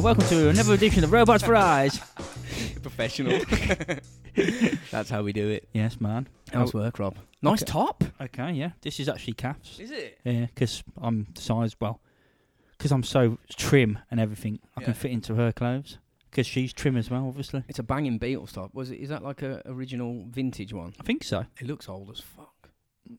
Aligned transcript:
Hello, 0.00 0.14
welcome 0.14 0.28
to 0.28 0.48
another 0.48 0.72
edition 0.72 1.04
of 1.04 1.12
Robots 1.12 1.44
for 1.44 1.54
Eyes. 1.54 1.98
Professional. 2.82 3.38
That's 4.90 5.10
how 5.10 5.22
we 5.22 5.34
do 5.34 5.50
it. 5.50 5.68
Yes, 5.74 6.00
man. 6.00 6.26
How's 6.54 6.74
oh. 6.74 6.78
work, 6.78 6.98
Rob? 6.98 7.18
Nice 7.42 7.62
Okay. 7.62 7.70
top. 7.70 8.04
Okay, 8.18 8.52
yeah. 8.52 8.70
This 8.80 8.98
is 8.98 9.10
actually 9.10 9.34
Kath's. 9.34 9.78
Is 9.78 9.90
it? 9.90 10.18
Yeah, 10.24 10.46
because 10.46 10.82
I'm 10.96 11.26
the 11.34 11.42
size, 11.42 11.76
well, 11.78 12.00
because 12.78 12.92
I'm 12.92 13.02
so 13.02 13.36
trim 13.54 13.98
and 14.10 14.18
everything, 14.18 14.60
I 14.74 14.80
Yeah. 14.80 14.84
can 14.86 14.94
fit 14.94 15.10
into 15.10 15.34
her 15.34 15.52
clothes. 15.52 15.98
Because 16.30 16.46
she's 16.46 16.72
trim 16.72 16.96
as 16.96 17.10
well, 17.10 17.26
obviously. 17.28 17.64
It's 17.68 17.78
a 17.78 17.82
banging 17.82 18.18
Beatles 18.18 18.52
top. 18.52 18.72
Was 18.72 18.90
it? 18.90 19.00
Is 19.00 19.10
that 19.10 19.22
like 19.22 19.42
a 19.42 19.60
original 19.66 20.24
vintage 20.30 20.72
one? 20.72 20.94
I 20.98 21.02
think 21.02 21.24
so. 21.24 21.44
It 21.60 21.66
looks 21.66 21.90
old 21.90 22.10
as 22.10 22.20
fuck. 22.20 22.70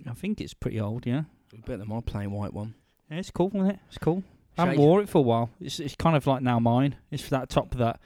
I 0.08 0.14
think 0.16 0.42
it's 0.42 0.56
pretty 0.56 0.80
old, 0.80 1.06
yeah. 1.06 1.26
Better 1.64 1.78
than 1.78 1.90
my 1.90 2.02
plain 2.02 2.32
white 2.32 2.56
one. 2.56 2.74
Yeah, 3.12 3.18
it's 3.18 3.30
cool, 3.30 3.52
isn't 3.54 3.70
it? 3.70 3.80
It's 3.88 4.00
cool. 4.00 4.24
I 4.62 4.66
haven't 4.68 4.80
wore 4.80 5.02
it 5.02 5.10
for 5.10 5.20
a 5.20 5.22
while. 5.22 5.50
It's 5.60 5.80
it's 5.80 5.96
kind 5.96 6.16
of 6.16 6.26
like 6.28 6.42
now 6.42 6.60
mine. 6.60 6.96
It's 7.12 7.30
that 7.30 7.50
top 7.50 7.76
that 7.76 8.00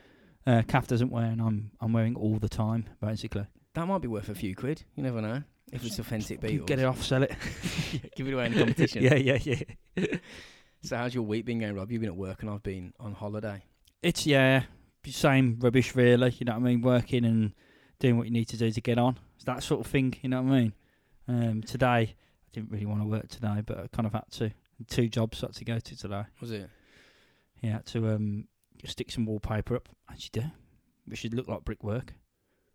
uh, 0.48 0.62
Kath 0.68 0.88
doesn't 0.88 1.10
wear, 1.10 1.26
and 1.26 1.42
I'm 1.42 1.72
I'm 1.82 1.94
wearing 1.94 2.16
all 2.16 2.38
the 2.38 2.50
time, 2.50 2.88
basically. 3.02 3.46
That 3.74 3.88
might 3.88 4.02
be 4.02 4.08
worth 4.08 4.30
a 4.30 4.36
few 4.36 4.56
quid. 4.56 4.84
You 4.96 5.04
never 5.04 5.22
know. 5.22 5.44
If 5.72 5.84
it's 5.84 6.00
authentic 6.00 6.40
Beatles. 6.40 6.68
Get 6.68 6.80
it 6.80 6.86
off, 6.86 7.04
sell 7.04 7.24
it. 7.24 7.36
Give 8.16 8.28
it 8.28 8.34
away 8.34 8.46
in 8.46 8.54
the 8.54 8.60
competition. 8.60 9.04
yeah, 9.04 9.16
yeah, 9.16 9.38
yeah. 9.44 10.06
So 10.84 10.96
how's 10.98 11.16
your 11.16 11.24
week 11.24 11.46
been 11.46 11.58
going, 11.58 11.74
Rob? 11.74 11.92
You've 11.92 12.02
been 12.02 12.12
at 12.12 12.16
work 12.16 12.44
and 12.44 12.52
I've 12.52 12.62
been 12.62 12.94
on 13.00 13.14
holiday. 13.14 13.64
It's 14.04 14.28
yeah, 14.28 14.66
same 15.08 15.58
rubbish 15.60 15.96
really. 15.96 16.30
You 16.38 16.46
know 16.46 16.52
what 16.52 16.60
I 16.60 16.64
mean? 16.64 16.82
Working 16.82 17.26
and 17.26 17.54
doing 17.98 18.18
what 18.18 18.28
you 18.28 18.32
need 18.32 18.50
to 18.50 18.58
do 18.58 18.70
to 18.70 18.82
get 18.82 19.00
on. 19.00 19.18
It's 19.36 19.46
that 19.46 19.64
sort 19.64 19.84
of 19.84 19.88
thing. 19.92 20.14
You 20.22 20.30
know 20.30 20.44
what 20.44 20.54
I 20.54 20.60
mean? 20.60 20.74
Um, 21.28 21.64
today 21.64 21.88
I 21.88 22.16
didn't 22.54 22.70
really 22.70 22.86
want 22.86 23.02
to 23.02 23.08
work 23.08 23.30
today, 23.30 23.64
but 23.66 23.80
I 23.80 23.88
kind 23.88 24.06
of 24.06 24.14
had 24.14 24.30
to. 24.34 24.52
Two 24.90 25.08
jobs 25.08 25.44
I 25.44 25.48
had 25.48 25.56
to 25.56 25.66
go 25.66 25.80
to 25.80 25.98
today. 25.98 26.24
Was 26.42 26.52
it? 26.52 26.70
Yeah, 27.62 27.74
had 27.74 27.86
to 27.88 28.10
um, 28.14 28.48
stick 28.86 29.12
some 29.12 29.26
wallpaper 29.26 29.76
up. 29.76 29.90
As 30.12 30.26
you 30.26 30.42
do, 30.42 30.48
which 31.06 31.20
should 31.20 31.34
look 31.34 31.48
like 31.48 31.64
brickwork. 31.64 32.14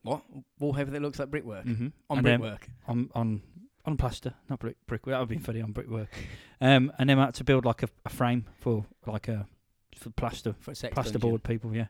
What? 0.03 0.23
Wallpaper 0.59 0.91
that 0.91 1.03
looks 1.03 1.19
like 1.19 1.31
brickwork? 1.31 1.67
Mm-hmm. 1.67 1.89
On 2.09 2.19
and 2.19 2.23
brickwork? 2.23 2.69
on 2.89 3.11
on 3.15 3.43
on 3.85 3.97
plaster, 3.97 4.35
not 4.49 4.59
brick 4.59 4.77
brickwork. 4.87 5.15
That 5.15 5.21
would 5.21 5.29
be 5.29 5.39
funny 5.39 5.61
on 5.61 5.73
brickwork. 5.73 6.09
Um, 6.61 6.93
and 6.99 7.09
then 7.11 7.19
I 7.19 7.27
had 7.27 7.35
to 7.35 7.45
build 7.45 7.65
like 7.65 7.83
a, 7.83 7.89
a 8.07 8.09
frame 8.09 8.47
for 8.61 8.87
like 9.07 9.29
a 9.29 9.47
for 9.97 10.11
plaster 10.11 10.55
For 10.61 10.73
plasterboard 10.73 11.43
people. 11.43 11.75
Yeah, 11.75 11.87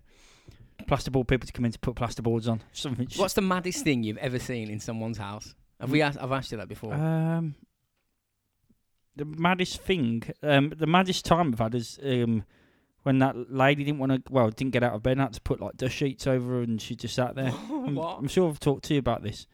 plasterboard 0.82 1.28
people 1.28 1.46
to 1.46 1.52
come 1.52 1.64
in 1.64 1.72
to 1.72 1.78
put 1.78 1.94
plasterboards 1.94 2.48
on. 2.48 2.62
Something. 2.72 3.08
What's 3.16 3.34
the 3.34 3.42
maddest 3.42 3.84
thing 3.84 4.02
you've 4.02 4.18
ever 4.18 4.38
seen 4.38 4.70
in 4.70 4.80
someone's 4.80 5.18
house? 5.18 5.54
Have 5.80 5.90
we 5.90 6.02
asked, 6.02 6.18
I've 6.20 6.32
asked 6.32 6.52
you 6.52 6.58
that 6.58 6.68
before. 6.68 6.92
Um, 6.92 7.54
the 9.16 9.24
maddest 9.24 9.80
thing, 9.82 10.22
um, 10.42 10.72
the 10.76 10.86
maddest 10.86 11.24
time 11.24 11.52
I've 11.52 11.58
had 11.58 11.74
is 11.74 11.98
um, 12.04 12.44
when 13.02 13.18
that 13.18 13.52
lady 13.52 13.84
didn't 13.84 13.98
want 13.98 14.12
to, 14.12 14.32
well, 14.32 14.50
didn't 14.50 14.72
get 14.72 14.82
out 14.82 14.94
of 14.94 15.02
bed 15.02 15.12
and 15.12 15.20
had 15.22 15.32
to 15.34 15.40
put 15.40 15.60
like 15.60 15.76
dust 15.76 15.94
sheets 15.94 16.26
over 16.26 16.52
her 16.54 16.62
and 16.62 16.80
she 16.80 16.94
just 16.94 17.14
sat 17.14 17.34
there. 17.34 17.52
I'm. 17.70 17.98
I'm 17.98 18.28
sure 18.28 18.48
I've 18.48 18.60
talked 18.60 18.84
to 18.86 18.94
you 18.94 19.00
about 19.00 19.22
this. 19.22 19.46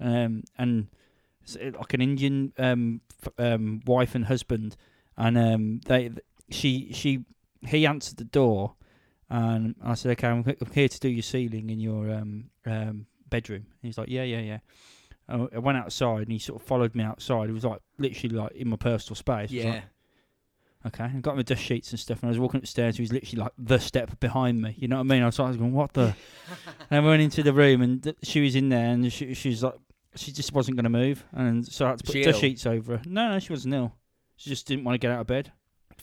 Um, 0.00 0.44
and 0.58 0.88
it's 1.42 1.56
uh, 1.56 1.70
like 1.78 1.94
an 1.94 2.00
Indian 2.00 2.52
um, 2.58 3.00
f- 3.22 3.32
um, 3.38 3.80
wife 3.86 4.14
and 4.14 4.24
husband, 4.24 4.76
and 5.16 5.36
um, 5.38 5.80
they, 5.86 6.10
she, 6.50 6.92
she, 6.92 7.24
he 7.60 7.86
answered 7.86 8.16
the 8.16 8.24
door, 8.24 8.74
and 9.30 9.74
I 9.82 9.94
said, 9.94 10.12
"Okay, 10.12 10.28
I'm, 10.28 10.44
I'm 10.46 10.72
here 10.72 10.88
to 10.88 11.00
do 11.00 11.08
your 11.08 11.22
ceiling 11.22 11.70
in 11.70 11.78
your 11.78 12.10
um, 12.10 12.50
um, 12.66 13.06
bedroom." 13.28 13.66
And 13.66 13.88
he's 13.88 13.98
like, 13.98 14.08
"Yeah, 14.08 14.24
yeah, 14.24 14.40
yeah." 14.40 14.58
I 15.28 15.46
I 15.54 15.58
went 15.58 15.78
outside, 15.78 16.22
and 16.22 16.32
he 16.32 16.38
sort 16.38 16.60
of 16.60 16.66
followed 16.66 16.94
me 16.94 17.04
outside. 17.04 17.48
It 17.48 17.52
was 17.52 17.64
like 17.64 17.80
literally 17.98 18.36
like 18.36 18.52
in 18.52 18.68
my 18.68 18.76
personal 18.76 19.16
space. 19.16 19.36
I 19.36 19.42
was 19.42 19.52
yeah. 19.52 19.70
like, 19.72 19.82
Okay, 20.84 21.04
I 21.04 21.20
got 21.20 21.36
my 21.36 21.42
dust 21.42 21.62
sheets 21.62 21.92
and 21.92 22.00
stuff, 22.00 22.20
and 22.22 22.28
I 22.28 22.30
was 22.30 22.40
walking 22.40 22.58
upstairs. 22.58 22.96
He 22.96 23.02
was 23.02 23.12
literally 23.12 23.44
like 23.44 23.52
the 23.56 23.78
step 23.78 24.18
behind 24.18 24.60
me. 24.60 24.74
You 24.76 24.88
know 24.88 24.96
what 24.96 25.02
I 25.02 25.04
mean? 25.04 25.22
I 25.22 25.26
was, 25.26 25.38
like, 25.38 25.46
I 25.46 25.48
was 25.50 25.56
going, 25.56 25.72
"What 25.72 25.92
the?" 25.92 26.16
and 26.90 27.04
I 27.04 27.08
went 27.08 27.22
into 27.22 27.44
the 27.44 27.52
room, 27.52 27.82
and 27.82 28.02
th- 28.02 28.16
she 28.24 28.40
was 28.40 28.56
in 28.56 28.68
there, 28.68 28.86
and 28.86 29.12
she, 29.12 29.32
she 29.34 29.50
was 29.50 29.62
like, 29.62 29.74
she 30.16 30.32
just 30.32 30.52
wasn't 30.52 30.76
going 30.76 30.84
to 30.84 30.90
move, 30.90 31.24
and 31.32 31.64
so 31.64 31.86
I 31.86 31.90
had 31.90 31.98
to 31.98 32.04
put 32.04 32.12
She 32.14 32.22
dust 32.24 32.34
ill? 32.36 32.40
sheets 32.40 32.66
over 32.66 32.96
her. 32.96 33.02
No, 33.06 33.30
no, 33.30 33.38
she 33.38 33.52
wasn't 33.52 33.74
ill. 33.74 33.92
She 34.36 34.50
just 34.50 34.66
didn't 34.66 34.82
want 34.84 34.94
to 34.94 34.98
get 34.98 35.12
out 35.12 35.20
of 35.20 35.26
bed, 35.28 35.52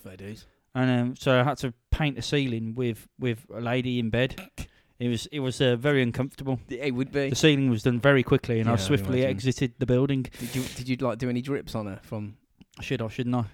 Fair 0.02 0.16
dues. 0.16 0.46
and 0.74 0.90
um, 0.90 1.16
so 1.18 1.38
I 1.38 1.44
had 1.44 1.58
to 1.58 1.74
paint 1.92 2.16
the 2.16 2.22
ceiling 2.22 2.74
with 2.74 3.06
with 3.20 3.46
a 3.54 3.60
lady 3.60 4.00
in 4.00 4.10
bed. 4.10 4.42
It 5.00 5.08
was 5.08 5.28
it 5.28 5.40
was 5.40 5.62
uh, 5.62 5.76
very 5.78 6.02
uncomfortable. 6.04 6.60
It 6.70 6.94
would 6.94 7.12
be. 7.12 7.30
The 7.30 7.36
ceiling 7.36 7.70
was 7.70 7.84
done 7.84 8.00
very 8.00 8.22
quickly, 8.24 8.60
and 8.60 8.66
Yeah, 8.68 8.72
I 8.74 8.76
I 8.76 8.78
swiftly 8.78 9.20
imagine. 9.20 9.30
exited 9.38 9.74
the 9.80 9.86
building. 9.86 10.24
Did 10.40 10.56
you 10.56 10.64
did 10.76 10.90
you 10.90 10.98
like 10.98 11.18
do 11.20 11.30
any 11.30 11.42
drips 11.42 11.74
on 11.74 11.86
her 11.88 12.00
from? 12.04 12.36
Should 12.82 13.02
I? 13.02 13.08
Shouldn't 13.08 13.36
I? 13.36 13.46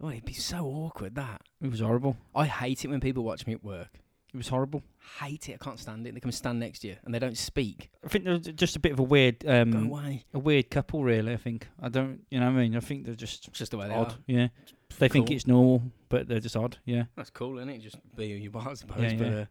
Oh, 0.00 0.10
it'd 0.10 0.24
be 0.24 0.32
so 0.32 0.64
awkward 0.66 1.14
that. 1.16 1.42
It 1.62 1.70
was 1.70 1.80
horrible. 1.80 2.16
I 2.34 2.46
hate 2.46 2.84
it 2.84 2.88
when 2.88 3.00
people 3.00 3.24
watch 3.24 3.46
me 3.46 3.52
at 3.54 3.64
work. 3.64 3.88
It 4.32 4.36
was 4.36 4.48
horrible. 4.48 4.82
Hate 5.20 5.48
it. 5.48 5.58
I 5.60 5.64
can't 5.64 5.78
stand 5.78 6.06
it. 6.06 6.12
They 6.14 6.20
come 6.20 6.30
stand 6.32 6.60
next 6.60 6.80
to 6.80 6.88
you 6.88 6.96
and 7.04 7.14
they 7.14 7.18
don't 7.18 7.36
speak. 7.36 7.90
I 8.04 8.08
think 8.08 8.24
they're 8.24 8.38
just 8.38 8.76
a 8.76 8.78
bit 8.78 8.92
of 8.92 8.98
a 8.98 9.02
weird 9.02 9.38
Go 9.40 9.62
um, 9.62 9.86
away. 9.86 10.24
a 10.34 10.38
weird 10.38 10.70
couple, 10.70 11.02
really. 11.02 11.32
I 11.32 11.36
think 11.38 11.66
I 11.80 11.88
don't, 11.88 12.20
you 12.30 12.38
know, 12.38 12.46
what 12.46 12.58
I 12.58 12.62
mean, 12.62 12.76
I 12.76 12.80
think 12.80 13.06
they're 13.06 13.14
just 13.14 13.48
It's 13.48 13.58
just 13.58 13.70
the 13.70 13.78
way 13.78 13.88
they 13.88 13.94
are. 13.94 14.14
Yeah, 14.26 14.48
they 14.98 15.08
think 15.08 15.30
it's 15.30 15.46
normal, 15.46 15.82
but 16.10 16.28
they're 16.28 16.40
just 16.40 16.56
odd. 16.56 16.76
Yeah, 16.84 17.04
That's 17.16 17.30
cool, 17.30 17.56
isn't 17.58 17.70
it? 17.70 17.78
Just 17.78 17.96
be 18.16 18.28
who 18.30 18.36
you 18.36 18.50
are, 18.54 18.68
I 18.68 18.74
suppose. 18.74 19.00
Yeah, 19.02 19.14
but 19.18 19.26
uh, 19.32 19.44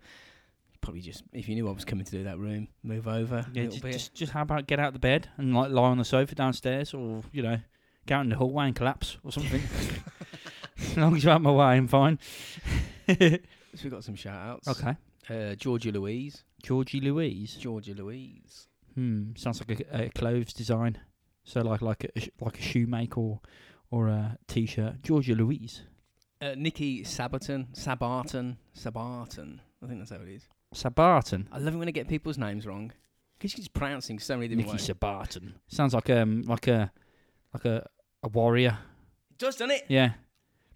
probably 0.82 1.02
just 1.02 1.24
if 1.34 1.48
you 1.50 1.56
knew 1.56 1.68
I 1.68 1.72
was 1.72 1.86
coming 1.86 2.06
to 2.06 2.12
do 2.12 2.24
that 2.26 2.38
room, 2.40 2.68
move 2.84 3.08
over. 3.08 3.38
a 3.38 3.48
yeah. 3.54 3.64
little 3.64 3.72
Just, 3.72 3.84
bit. 3.84 3.92
just, 3.94 4.14
just 4.14 4.32
how 4.32 4.42
about 4.44 4.68
get 4.68 4.80
out 4.80 4.88
of 4.90 4.94
the 4.94 5.00
bed 5.00 5.30
and 5.38 5.54
like 5.56 5.72
lie 5.72 5.84
on 5.90 5.98
the 5.98 6.06
sofa 6.06 6.36
downstairs, 6.36 6.94
or 6.94 7.24
you 7.32 7.42
know, 7.44 7.60
go 8.06 8.16
out 8.16 8.22
in 8.22 8.30
the 8.30 8.36
hallway 8.36 8.66
and 8.68 8.76
collapse 8.76 9.18
or 9.24 9.32
something. 9.32 9.62
as 10.80 10.98
long 10.98 11.16
as 11.16 11.24
you're 11.24 11.34
out 11.34 11.42
my 11.42 11.52
way, 11.52 11.66
I'm 11.66 11.88
fine. 11.88 12.20
So 13.76 13.84
we 13.84 13.90
got 13.92 14.04
some 14.04 14.16
shout 14.16 14.36
outs. 14.66 14.68
okay, 14.68 14.96
Uh, 15.30 15.54
Georgia 15.56 15.92
Louise. 15.92 16.44
Georgie 16.64 17.00
Louise. 17.00 17.54
Georgia 17.56 17.94
Louise. 17.94 18.68
Hmm, 18.96 19.36
sounds 19.36 19.62
like 19.68 19.82
a, 19.92 20.06
a 20.06 20.10
clothes 20.10 20.52
design. 20.54 20.98
So 21.44 21.62
like 21.62 21.82
like 21.84 22.06
a 22.16 22.20
sh- 22.20 22.30
like 22.42 22.58
a 22.58 22.62
shoemaker 22.62 23.20
or 23.22 23.42
or 23.92 24.08
a 24.08 24.38
t-shirt. 24.48 25.04
Georgia 25.04 25.36
Louise. 25.36 25.84
Uh, 26.42 26.56
Nikki 26.58 27.04
Sabaton. 27.04 27.68
Sabarton. 27.76 28.58
Sabarton. 28.76 29.60
I 29.84 29.88
think 29.88 30.00
that's 30.00 30.10
how 30.12 30.18
it 30.18 30.28
is. 30.30 30.44
Sabarton. 30.74 31.48
I 31.52 31.60
love 31.60 31.74
it 31.74 31.78
when 31.78 31.88
I 31.88 31.92
get 31.92 32.08
people's 32.08 32.38
names 32.38 32.66
wrong. 32.66 32.92
Because 33.38 33.52
she's 33.52 33.68
pronouncing 33.68 34.20
so 34.20 34.36
many 34.36 34.48
different 34.48 34.68
Nicky 34.74 34.78
ways. 34.78 34.90
Sabarton. 34.90 35.54
Sounds 35.68 35.94
like 35.94 36.10
um 36.10 36.42
like 36.44 36.68
a 36.68 36.92
like 37.54 37.66
a 37.66 37.86
a 38.24 38.28
warrior. 38.30 38.78
It 39.32 39.38
does, 39.38 39.56
doesn't 39.56 39.72
it? 39.72 39.86
Yeah, 39.88 40.14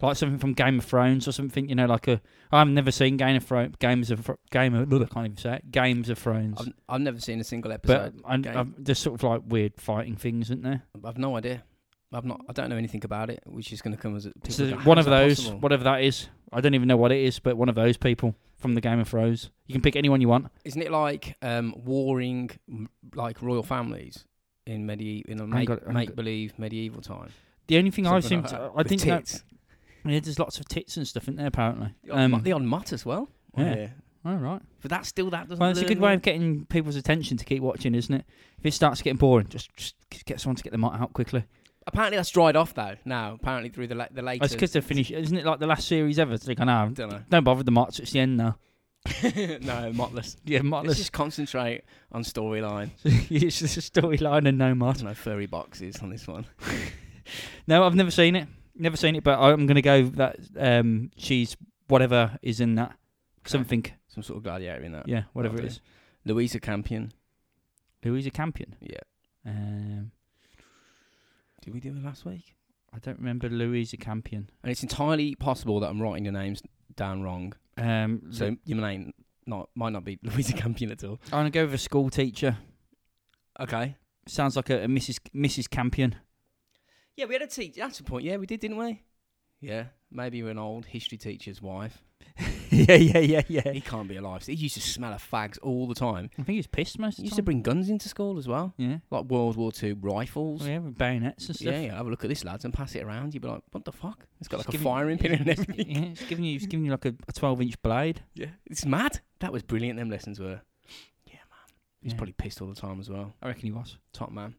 like 0.00 0.16
something 0.16 0.38
from 0.38 0.52
Game 0.52 0.78
of 0.78 0.84
Thrones 0.84 1.26
or 1.26 1.32
something. 1.32 1.68
You 1.68 1.74
know, 1.74 1.86
like 1.86 2.06
a 2.06 2.20
I've 2.52 2.68
never 2.68 2.92
seen 2.92 3.16
Game 3.16 3.36
of 3.36 3.44
Thrones. 3.44 3.74
Games 3.80 4.10
of 4.12 4.30
Game 4.50 4.74
of 4.74 4.88
Look, 4.92 5.02
I 5.02 5.12
can't 5.12 5.26
even 5.26 5.36
say 5.36 5.56
it. 5.56 5.70
Games 5.72 6.08
of 6.08 6.18
Thrones. 6.18 6.60
I've, 6.60 6.72
I've 6.88 7.00
never 7.00 7.20
seen 7.20 7.40
a 7.40 7.44
single 7.44 7.70
but 7.70 7.90
episode. 7.90 8.20
I, 8.24 8.36
Game. 8.36 8.56
I've, 8.56 8.84
there's 8.84 8.98
sort 9.00 9.14
of 9.14 9.24
like 9.24 9.42
weird 9.46 9.80
fighting 9.80 10.14
things, 10.16 10.46
isn't 10.46 10.62
there? 10.62 10.82
I've 11.04 11.18
no 11.18 11.36
idea. 11.36 11.64
I've 12.12 12.24
not. 12.24 12.42
I 12.48 12.52
don't 12.52 12.68
know 12.68 12.76
anything 12.76 13.04
about 13.04 13.30
it, 13.30 13.42
which 13.46 13.72
is 13.72 13.82
going 13.82 13.96
to 13.96 14.00
come 14.00 14.14
as 14.16 14.26
a 14.26 14.30
people 14.32 14.52
So 14.52 14.70
go, 14.70 14.76
one 14.82 14.98
"How's 14.98 15.06
of 15.06 15.10
that 15.10 15.18
those, 15.18 15.38
possible?" 15.40 15.58
whatever 15.60 15.84
that 15.84 16.02
is, 16.02 16.28
I 16.52 16.60
don't 16.60 16.74
even 16.74 16.88
know 16.88 16.96
what 16.96 17.12
it 17.12 17.20
is, 17.22 17.38
but 17.38 17.56
one 17.56 17.68
of 17.68 17.74
those 17.74 17.96
people 17.96 18.34
from 18.58 18.74
the 18.74 18.80
Game 18.80 19.00
of 19.00 19.08
Thrones. 19.08 19.50
You 19.66 19.72
can 19.72 19.82
pick 19.82 19.96
anyone 19.96 20.20
you 20.20 20.28
want. 20.28 20.48
Isn't 20.64 20.82
it 20.82 20.90
like 20.92 21.36
um, 21.42 21.74
warring 21.84 22.50
like 23.14 23.42
royal 23.42 23.62
families 23.62 24.24
in 24.66 24.86
medieval 24.86 25.32
in 25.32 25.40
a 25.40 25.46
make, 25.46 25.68
got 25.68 25.78
it, 25.78 25.84
I 25.84 25.88
ain't 25.88 25.94
make 25.94 26.16
believe 26.16 26.58
medieval 26.58 27.00
time? 27.02 27.30
The 27.66 27.78
only 27.78 27.90
thing 27.90 28.06
I 28.06 28.20
Something 28.20 28.28
seem 28.28 28.42
like 28.42 28.50
to, 28.50 28.70
I 28.76 28.82
think 28.82 29.02
didn't 29.02 29.42
Yeah, 30.04 30.20
there's 30.20 30.38
lots 30.38 30.58
of 30.60 30.68
tits 30.68 30.96
and 30.96 31.06
stuff 31.06 31.28
in 31.28 31.36
there 31.36 31.46
apparently. 31.46 31.94
The 32.04 32.28
mu- 32.28 32.36
Um, 32.36 32.42
the 32.42 32.52
odd 32.52 32.62
mutt 32.62 32.92
as 32.92 33.04
well. 33.06 33.28
yeah. 33.56 33.88
All 34.24 34.36
right. 34.36 34.62
But 34.80 34.90
that 34.90 35.04
still 35.06 35.30
that 35.30 35.48
doesn't. 35.48 35.58
Well, 35.60 35.70
it's 35.70 35.80
a 35.80 35.84
good 35.84 35.98
way 35.98 36.14
of 36.14 36.22
getting 36.22 36.64
people's 36.66 36.94
attention 36.94 37.36
to 37.38 37.44
keep 37.44 37.60
watching, 37.60 37.94
isn't 37.94 38.14
it? 38.14 38.24
If 38.58 38.66
it 38.66 38.72
starts 38.72 39.02
getting 39.02 39.16
boring, 39.18 39.48
just, 39.48 39.74
just 39.76 39.96
get 40.26 40.40
someone 40.40 40.54
to 40.56 40.62
get 40.62 40.70
the 40.70 40.78
mot 40.78 41.00
out 41.00 41.12
quickly. 41.12 41.44
Apparently 41.86 42.16
that's 42.16 42.30
dried 42.30 42.56
off 42.56 42.74
though. 42.74 42.94
Now 43.04 43.34
apparently 43.34 43.70
through 43.70 43.88
the 43.88 43.94
la- 43.94 44.06
the 44.10 44.20
It's 44.20 44.26
latest. 44.26 44.54
because 44.54 44.72
they're 44.72 44.82
finished. 44.82 45.10
Isn't 45.10 45.36
it 45.36 45.44
like 45.44 45.58
the 45.58 45.66
last 45.66 45.88
series 45.88 46.18
ever? 46.18 46.34
It's 46.34 46.46
like, 46.46 46.60
I 46.60 46.64
know. 46.64 46.90
don't 46.94 47.10
know. 47.10 47.20
Don't 47.28 47.44
bother 47.44 47.62
the 47.62 47.70
mots. 47.72 47.98
It's 47.98 48.12
the 48.12 48.20
end 48.20 48.36
now. 48.36 48.56
no, 49.62 49.92
motless. 49.92 50.36
Yeah, 50.44 50.58
Let's 50.58 50.64
motless. 50.68 50.96
just 50.98 51.12
concentrate 51.12 51.82
on 52.12 52.22
storyline. 52.22 52.90
it's 53.04 53.58
just 53.58 53.76
a 53.76 53.80
storyline 53.80 54.46
and 54.48 54.58
no 54.58 54.74
mot. 54.76 55.02
No 55.02 55.12
furry 55.14 55.46
boxes 55.46 55.98
on 56.02 56.10
this 56.10 56.26
one. 56.26 56.46
No, 57.68 57.84
I've 57.84 57.94
never 57.94 58.10
seen 58.10 58.34
it. 58.34 58.48
Never 58.74 58.96
seen 58.96 59.14
it, 59.14 59.22
but 59.22 59.38
I'm 59.38 59.66
going 59.66 59.76
to 59.76 59.82
go 59.82 60.02
that 60.16 60.38
um, 60.58 61.12
she's 61.16 61.56
whatever 61.86 62.36
is 62.42 62.58
in 62.60 62.74
that. 62.74 62.96
Something. 63.46 63.86
Some 64.08 64.24
sort 64.24 64.38
of 64.38 64.42
gladiator 64.42 64.82
in 64.82 64.90
that. 64.92 65.08
Yeah, 65.08 65.22
whatever 65.32 65.54
Okay. 65.54 65.64
it 65.66 65.68
is. 65.68 65.80
Louisa 66.24 66.58
Campion. 66.58 67.12
Louisa 68.04 68.30
Campion. 68.32 68.74
Yeah. 68.80 68.98
Um, 69.46 70.10
Did 71.62 71.72
we 71.72 71.80
do 71.80 71.90
it 71.96 72.02
last 72.04 72.24
week? 72.24 72.54
I 72.94 72.98
don't 72.98 73.18
remember 73.18 73.48
Louisa 73.48 73.96
Campion. 73.96 74.50
And 74.62 74.70
it's 74.70 74.82
entirely 74.82 75.34
possible 75.34 75.80
that 75.80 75.88
I'm 75.88 76.02
writing 76.02 76.24
your 76.24 76.32
names 76.34 76.62
down 76.94 77.22
wrong. 77.22 77.54
Um, 77.78 78.22
So 78.30 78.56
your 78.66 78.78
name 78.78 79.12
not 79.46 79.70
might 79.74 79.90
not 79.94 80.04
be 80.04 80.18
Louisa 80.22 80.52
Campion 80.52 80.90
at 80.90 81.02
all. 81.04 81.20
I'm 81.26 81.30
going 81.42 81.44
to 81.46 81.50
go 81.50 81.64
with 81.64 81.74
a 81.74 81.78
school 81.78 82.10
teacher. 82.10 82.58
Okay. 83.58 83.96
Sounds 84.28 84.56
like 84.56 84.70
a, 84.70 84.84
a 84.84 84.86
Mrs. 84.86 85.18
Mrs. 85.34 85.70
Campion. 85.70 86.16
Yeah, 87.16 87.26
we 87.26 87.34
had 87.34 87.42
a 87.42 87.46
teacher. 87.46 87.80
That's 87.80 87.98
the 87.98 88.04
point. 88.04 88.24
Yeah, 88.24 88.36
we 88.36 88.46
did, 88.46 88.60
didn't 88.60 88.76
we? 88.78 89.02
Yeah, 89.60 89.86
maybe 90.10 90.38
you're 90.38 90.50
an 90.50 90.58
old 90.58 90.86
history 90.86 91.18
teacher's 91.18 91.62
wife. 91.62 92.02
yeah, 92.70 92.94
yeah, 92.94 93.18
yeah, 93.18 93.42
yeah. 93.48 93.72
He 93.72 93.80
can't 93.80 94.08
be 94.08 94.16
alive. 94.16 94.44
He 94.44 94.54
used 94.54 94.74
to 94.74 94.80
smell 94.80 95.12
of 95.12 95.22
fags 95.30 95.58
all 95.62 95.86
the 95.86 95.94
time. 95.94 96.30
I 96.34 96.42
think 96.42 96.54
he 96.54 96.56
was 96.56 96.66
pissed 96.66 96.98
most 96.98 97.16
He 97.16 97.22
of 97.22 97.24
used 97.24 97.34
the 97.34 97.42
to 97.42 97.42
bring 97.44 97.62
guns 97.62 97.88
into 97.90 98.08
school 98.08 98.38
as 98.38 98.48
well, 98.48 98.74
yeah. 98.76 98.98
like 99.10 99.24
World 99.26 99.56
War 99.56 99.72
Two 99.72 99.96
rifles. 100.00 100.62
Oh, 100.64 100.66
yeah, 100.68 100.78
with 100.78 100.96
bayonets 100.96 101.46
and 101.48 101.56
stuff. 101.56 101.72
Yeah, 101.72 101.80
yeah, 101.80 101.96
have 101.96 102.06
a 102.06 102.10
look 102.10 102.24
at 102.24 102.28
this, 102.28 102.44
lads, 102.44 102.64
and 102.64 102.72
pass 102.72 102.94
it 102.94 103.02
around. 103.04 103.34
You'd 103.34 103.42
be 103.42 103.48
like, 103.48 103.62
what 103.70 103.84
the 103.84 103.92
fuck? 103.92 104.26
It's 104.40 104.48
got 104.48 104.60
It's 104.60 104.68
like 104.68 104.76
a 104.76 104.82
firing 104.82 105.18
pin 105.18 105.32
and 105.32 105.48
everything. 105.48 105.90
Yeah, 105.90 106.02
it's 106.10 106.24
giving 106.24 106.44
you, 106.44 106.56
it's 106.56 106.66
giving 106.66 106.84
you 106.86 106.90
like 106.92 107.04
a, 107.04 107.14
a 107.28 107.32
12 107.32 107.60
inch 107.62 107.82
blade. 107.82 108.22
Yeah. 108.34 108.46
It's 108.66 108.84
mad. 108.84 109.20
That 109.40 109.52
was 109.52 109.62
brilliant, 109.62 109.98
them 109.98 110.10
lessons 110.10 110.40
were. 110.40 110.60
Yeah, 111.26 111.34
man. 111.50 111.68
He 112.00 112.06
was 112.06 112.12
Yeah. 112.12 112.16
probably 112.18 112.32
pissed 112.34 112.62
all 112.62 112.68
the 112.68 112.74
time 112.80 113.00
as 113.00 113.10
well. 113.10 113.34
I 113.42 113.48
reckon 113.48 113.62
he 113.64 113.72
was. 113.72 113.98
Top 114.12 114.32
man. 114.32 114.54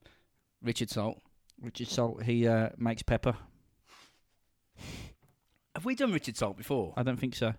Richard 0.62 0.90
Salt. 0.90 1.20
Richard 1.62 1.88
Salt, 1.88 2.24
he 2.24 2.48
uh, 2.48 2.70
makes 2.78 3.04
pepper. 3.04 3.36
Have 5.76 5.86
we 5.86 5.96
done 5.96 6.12
Richard 6.12 6.38
Salt 6.38 6.56
before? 6.58 6.94
I 6.96 7.04
don't 7.04 7.18
think 7.20 7.36
so. 7.36 7.54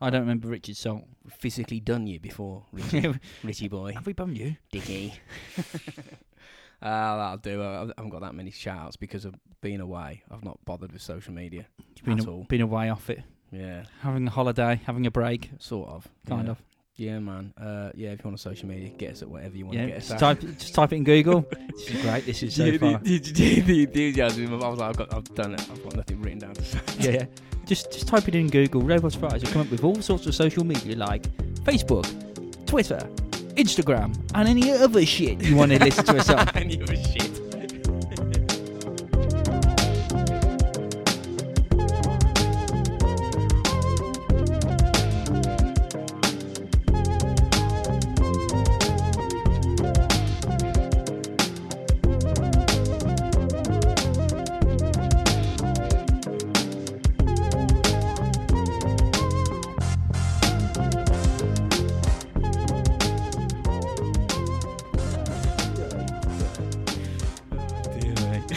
I 0.00 0.10
don't 0.10 0.22
remember 0.22 0.48
Richard 0.48 0.76
Salt. 0.76 1.04
We've 1.24 1.32
physically 1.32 1.80
done 1.80 2.06
you 2.06 2.20
before, 2.20 2.64
Richie, 2.72 3.14
Richie 3.42 3.68
boy. 3.68 3.92
Have 3.94 4.06
we 4.06 4.12
bummed 4.12 4.36
you? 4.36 4.56
Dicky. 4.70 5.14
Uh, 5.56 5.62
that'll 6.82 7.36
do. 7.38 7.62
I 7.62 7.86
haven't 7.96 8.10
got 8.10 8.20
that 8.22 8.34
many 8.34 8.50
shout 8.50 8.78
outs 8.78 8.96
because 8.96 9.24
of 9.24 9.34
being 9.62 9.80
away. 9.80 10.22
I've 10.30 10.44
not 10.44 10.58
bothered 10.64 10.92
with 10.92 11.00
social 11.00 11.32
media. 11.32 11.66
You've 11.96 12.04
been, 12.04 12.18
At 12.18 12.26
a, 12.26 12.30
all. 12.30 12.44
been 12.44 12.60
away 12.60 12.90
off 12.90 13.08
it. 13.08 13.22
Yeah, 13.52 13.84
Having 14.00 14.26
a 14.26 14.30
holiday, 14.30 14.80
having 14.84 15.06
a 15.06 15.10
break, 15.10 15.50
sort 15.60 15.88
of. 15.88 16.08
kind 16.28 16.46
yeah. 16.46 16.50
of. 16.50 16.62
Yeah, 16.98 17.18
man. 17.18 17.52
Uh, 17.60 17.90
yeah, 17.94 18.10
if 18.12 18.20
you 18.20 18.24
want 18.24 18.38
a 18.38 18.42
social 18.42 18.68
media, 18.68 18.88
get 18.88 19.12
us 19.12 19.22
at 19.22 19.28
whatever 19.28 19.54
you 19.56 19.66
want 19.66 19.76
to 19.78 19.86
get 19.86 19.96
us 19.98 20.08
just 20.08 20.12
at. 20.14 20.18
type, 20.40 20.40
just 20.58 20.74
type 20.74 20.92
it 20.92 20.96
in 20.96 21.04
Google. 21.04 21.42
this 21.76 21.90
is 21.90 22.02
great. 22.02 22.24
This 22.24 22.42
is 22.42 22.54
so 22.56 22.64
Yeah, 22.64 22.78
far. 22.78 22.98
the, 23.00 23.18
the, 23.18 23.60
the 23.60 23.82
enthusiasm. 23.82 24.62
I 24.62 24.68
was 24.68 24.78
like, 24.78 24.88
I've, 24.88 24.96
got, 24.96 25.12
I've 25.14 25.34
done 25.34 25.54
it. 25.54 25.60
I've 25.70 25.82
got 25.82 25.94
nothing 25.96 26.22
written 26.22 26.38
down 26.38 26.54
to 26.54 26.64
say. 26.64 26.80
yeah, 26.98 27.10
yeah. 27.10 27.24
Just 27.66 27.92
just 27.92 28.06
type 28.08 28.28
it 28.28 28.34
in 28.34 28.48
Google. 28.48 28.80
Robots 28.80 29.14
Fries 29.16 29.42
will 29.44 29.50
come 29.50 29.60
up 29.62 29.70
with 29.70 29.82
all 29.84 30.00
sorts 30.00 30.24
of 30.26 30.34
social 30.34 30.64
media 30.64 30.96
like 30.96 31.24
Facebook, 31.64 32.06
Twitter, 32.64 33.00
Instagram, 33.56 34.16
and 34.34 34.48
any 34.48 34.70
other 34.70 35.04
shit 35.04 35.42
you 35.42 35.56
want 35.56 35.72
to 35.72 35.78
listen 35.80 36.04
to 36.04 36.16
us 36.16 36.30
on. 36.30 36.48
any 36.56 36.76
you 36.76 36.80
were 36.86 36.94
shit. 36.94 37.35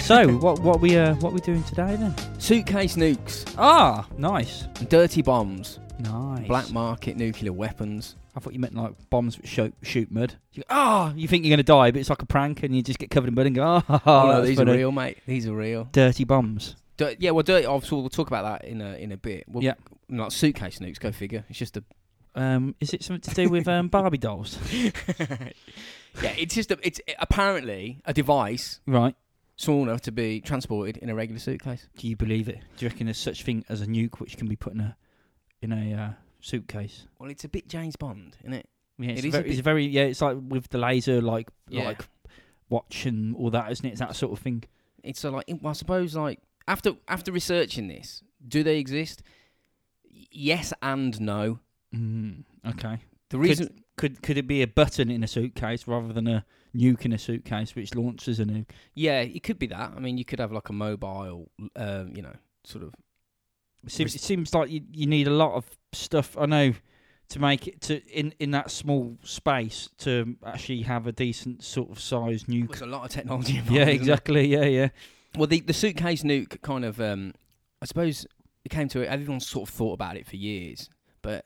So 0.10 0.28
what 0.38 0.60
what 0.62 0.82
we 0.82 0.98
uh 0.98 1.14
what 1.16 1.34
we 1.34 1.40
doing 1.40 1.64
today 1.64 1.96
then? 1.96 2.16
Suitcase 2.40 2.96
nukes, 2.96 3.46
Ah, 3.60 4.08
nice, 4.18 4.64
dirty 4.88 5.22
bombs, 5.22 5.80
nice. 6.00 6.48
black 6.48 6.72
market 6.72 7.16
nuclear 7.16 7.54
weapons. 7.54 8.16
I 8.36 8.40
thought 8.40 8.54
you 8.54 8.60
meant 8.60 8.74
like 8.76 8.94
bombs 9.12 9.36
that 9.36 9.48
shoot 9.48 9.74
shoot 9.84 10.10
mud. 10.12 10.34
You, 10.54 10.64
ah, 10.72 11.14
you 11.16 11.28
think 11.28 11.46
you're 11.46 11.52
gonna 11.54 11.62
die, 11.64 11.92
but 11.92 12.00
it's 12.00 12.10
like 12.10 12.24
a 12.24 12.26
prank, 12.26 12.64
and 12.64 12.76
you 12.76 12.82
just 12.82 12.98
get 12.98 13.12
covered 13.12 13.28
in 13.28 13.36
mud 13.36 13.46
and 13.46 13.56
go, 13.56 13.64
ah, 13.64 13.84
oh, 13.88 14.02
Oh, 14.06 14.28
no, 14.28 14.36
that's 14.38 14.48
these 14.48 14.58
funny." 14.58 14.72
are 14.72 14.78
real, 14.78 14.92
mate. 14.92 15.18
These 15.28 15.48
are 15.48 15.56
real. 15.56 15.88
Dirty 15.92 16.24
bombs. 16.24 16.76
Yeah, 17.20 17.32
well, 17.32 17.44
dirty. 17.44 17.66
Obviously, 17.68 18.00
we'll 18.02 18.10
talk 18.10 18.28
about 18.28 18.44
that 18.62 18.68
in 18.68 18.82
a 18.82 18.94
in 18.96 19.12
a 19.12 19.18
bit. 19.18 19.44
Well, 19.48 19.64
Yeah. 19.64 19.76
like 20.10 20.32
suitcase 20.32 20.80
nukes. 20.80 21.00
Go 21.00 21.12
figure. 21.12 21.46
It's 21.50 21.60
just 21.60 21.78
a 21.78 21.84
Um, 22.36 22.74
is 22.80 22.94
it 22.94 23.04
something 23.04 23.22
to 23.34 23.36
do 23.44 23.50
with 23.50 23.68
um 23.68 23.90
Barbie 23.90 24.18
dolls? 24.18 24.58
yeah. 24.80 26.34
It's 26.38 26.56
just 26.56 26.72
a. 26.72 26.80
It's 26.82 27.00
apparently 27.20 28.02
a 28.06 28.14
device 28.14 28.80
Right. 28.88 29.16
Small 29.60 29.84
enough 29.84 30.00
to 30.00 30.12
be 30.12 30.40
transported 30.40 30.96
in 30.98 31.10
a 31.10 31.16
regular 31.16 31.38
suitcase. 31.40 31.88
Do 31.98 32.08
you 32.08 32.16
believe 32.16 32.48
it? 32.48 32.60
Do 32.78 32.86
you 32.86 32.90
reckon 32.90 33.08
there's 33.08 33.18
such 33.18 33.44
thing 33.44 33.66
as 33.68 33.82
a 33.82 33.86
nuke 33.86 34.20
which 34.20 34.38
can 34.38 34.48
be 34.48 34.56
put 34.56 34.74
in 34.74 34.80
a 34.80 34.96
in 35.62 35.74
a 35.74 35.94
uh, 35.94 36.10
suitcase? 36.40 37.06
Well, 37.20 37.30
it's 37.30 37.44
a 37.44 37.50
bit 37.50 37.68
James 37.68 37.98
Bond, 37.98 38.38
isn't 38.42 38.54
it? 38.54 38.70
Yeah, 38.98 39.12
it's, 39.12 39.20
It 39.20 39.26
a 39.26 39.28
is 39.28 39.34
a 39.34 39.38
very, 39.38 39.50
it's 39.50 39.60
a 39.60 39.64
very 39.64 39.86
yeah. 39.86 40.04
It's 40.04 40.22
like 40.22 40.38
with 40.48 40.70
the 40.70 40.78
laser 40.78 41.22
like 41.22 41.50
Yeah. 41.68 41.84
like 41.84 42.02
watch 42.70 43.06
and 43.06 43.36
all 43.36 43.50
that, 43.52 43.70
isn't 43.72 43.86
it? 43.86 43.90
It's 43.90 44.00
that 44.00 44.16
sort 44.16 44.32
of 44.32 44.40
thing. 44.40 44.64
It's 45.04 45.24
a, 45.26 45.30
like. 45.32 45.46
Well, 45.62 45.72
I 45.72 45.74
suppose 45.74 46.16
like 46.16 46.40
after 46.68 46.94
after 47.10 47.32
researching 47.34 47.90
this, 47.90 48.24
do 48.48 48.64
they 48.64 48.80
exist? 48.80 49.22
Yes 50.32 50.74
and 50.82 51.20
no. 51.20 51.60
Mm, 51.94 52.44
okay. 52.68 53.00
The 53.30 53.38
reason 53.38 53.84
Could 53.98 54.22
could 54.22 54.38
it 54.38 54.48
be 54.48 54.62
a 54.62 54.68
button 54.68 55.12
in 55.12 55.24
a 55.24 55.28
suitcase 55.28 55.88
rather 55.88 56.14
than 56.14 56.28
a 56.28 56.46
nuke 56.76 57.06
in 57.06 57.14
a 57.14 57.18
suitcase 57.18 57.76
which 57.76 57.96
launches 57.96 58.40
a 58.40 58.46
nuke? 58.46 58.70
Yeah, 58.94 59.22
it 59.22 59.44
could 59.44 59.60
be 59.60 59.68
that. 59.68 59.94
I 59.96 60.00
mean, 60.00 60.18
you 60.18 60.26
could 60.26 60.40
have 60.40 60.52
like 60.52 60.70
a 60.70 60.74
mobile, 60.74 61.50
um, 61.76 62.14
you 62.16 62.22
know, 62.22 62.36
sort 62.64 62.84
of. 62.84 62.94
It 63.84 63.92
seems, 63.92 64.14
it 64.14 64.22
seems 64.22 64.54
like 64.54 64.70
you, 64.70 64.82
you 64.92 65.08
need 65.08 65.28
a 65.28 65.32
lot 65.32 65.54
of 65.54 65.66
stuff. 65.94 66.38
I 66.38 66.46
know 66.46 66.74
to 67.30 67.40
make 67.40 67.68
it 67.68 67.82
to 67.82 68.04
in 68.08 68.34
in 68.40 68.52
that 68.52 68.72
small 68.72 69.18
space 69.24 69.90
to 70.00 70.36
actually 70.46 70.82
have 70.82 71.08
a 71.08 71.12
decent 71.12 71.64
sort 71.64 71.90
of 71.90 72.00
size 72.00 72.46
nuke. 72.46 72.70
There's 72.70 72.82
a 72.82 72.88
lot 72.88 73.06
of 73.06 73.12
technology 73.12 73.54
involved. 73.58 73.74
Yeah, 73.74 73.86
exactly. 73.86 74.48
Yeah, 74.48 74.66
yeah. 74.66 74.90
Well, 75.36 75.48
the 75.48 75.62
the 75.62 75.74
suitcase 75.74 76.24
nuke 76.24 76.62
kind 76.62 76.84
of, 76.84 77.00
um, 77.00 77.34
I 77.82 77.86
suppose, 77.86 78.26
it 78.66 78.70
came 78.70 78.90
to 78.90 79.02
it. 79.02 79.08
Everyone 79.08 79.40
sort 79.40 79.70
of 79.70 79.74
thought 79.74 79.94
about 79.94 80.18
it 80.18 80.26
for 80.26 80.36
years, 80.36 80.90
but 81.22 81.46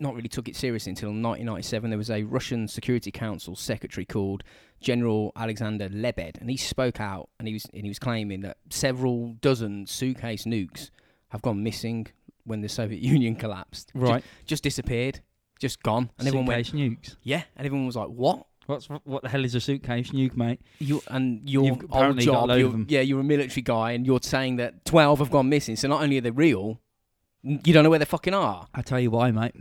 not 0.00 0.14
really 0.14 0.28
took 0.28 0.48
it 0.48 0.56
seriously 0.56 0.90
until 0.90 1.08
1997. 1.10 1.90
There 1.90 1.98
was 1.98 2.10
a 2.10 2.22
Russian 2.24 2.66
Security 2.68 3.10
Council 3.10 3.54
secretary 3.56 4.04
called 4.04 4.42
General 4.80 5.32
Alexander 5.36 5.88
Lebed, 5.90 6.38
and 6.40 6.50
he 6.50 6.56
spoke 6.56 7.00
out 7.00 7.28
and 7.38 7.46
he 7.48 7.54
was 7.54 7.64
and 7.72 7.82
he 7.82 7.88
was 7.88 7.98
claiming 7.98 8.40
that 8.40 8.56
several 8.70 9.34
dozen 9.40 9.86
suitcase 9.86 10.44
nukes 10.44 10.90
have 11.28 11.42
gone 11.42 11.62
missing 11.62 12.06
when 12.44 12.60
the 12.62 12.68
Soviet 12.68 13.00
Union 13.14 13.34
collapsed. 13.36 13.90
Right. 13.94 14.24
just, 14.46 14.62
disappeared, 14.62 15.20
just 15.58 15.82
gone, 15.82 16.10
and 16.18 16.26
everyone 16.28 16.46
went, 16.46 16.66
suitcase 16.66 16.80
nukes. 17.12 17.16
yeah, 17.22 17.42
and 17.56 17.66
everyone 17.66 17.86
was 17.86 17.96
like, 17.96 18.08
what? 18.08 18.46
What's 18.66 18.86
what 18.88 19.22
the 19.22 19.28
hell 19.28 19.44
is 19.44 19.54
a 19.54 19.60
suitcase 19.60 20.10
nuke, 20.10 20.36
mate? 20.36 20.60
You 20.80 21.00
and 21.06 21.48
your 21.48 21.64
You've 21.66 21.72
old 21.74 21.84
apparently 21.84 22.26
got 22.26 22.32
a 22.32 22.34
job, 22.40 22.48
load 22.48 22.56
you're- 22.58 22.72
them. 22.72 22.86
yeah, 22.88 23.00
you're 23.00 23.20
a 23.20 23.24
military 23.24 23.62
guy, 23.62 23.92
and 23.92 24.04
you're 24.04 24.18
saying 24.22 24.56
that 24.56 24.84
twelve 24.84 25.20
have 25.20 25.30
gone 25.30 25.48
missing. 25.48 25.76
So 25.76 25.86
not 25.86 26.02
only 26.02 26.18
are 26.18 26.20
they 26.20 26.32
real, 26.32 26.80
you 27.46 27.72
don't 27.72 27.84
know 27.84 27.90
where 27.90 27.98
they 27.98 28.04
fucking 28.04 28.34
are. 28.34 28.66
I 28.74 28.82
tell 28.82 29.00
you 29.00 29.10
why, 29.10 29.30
mate. 29.30 29.54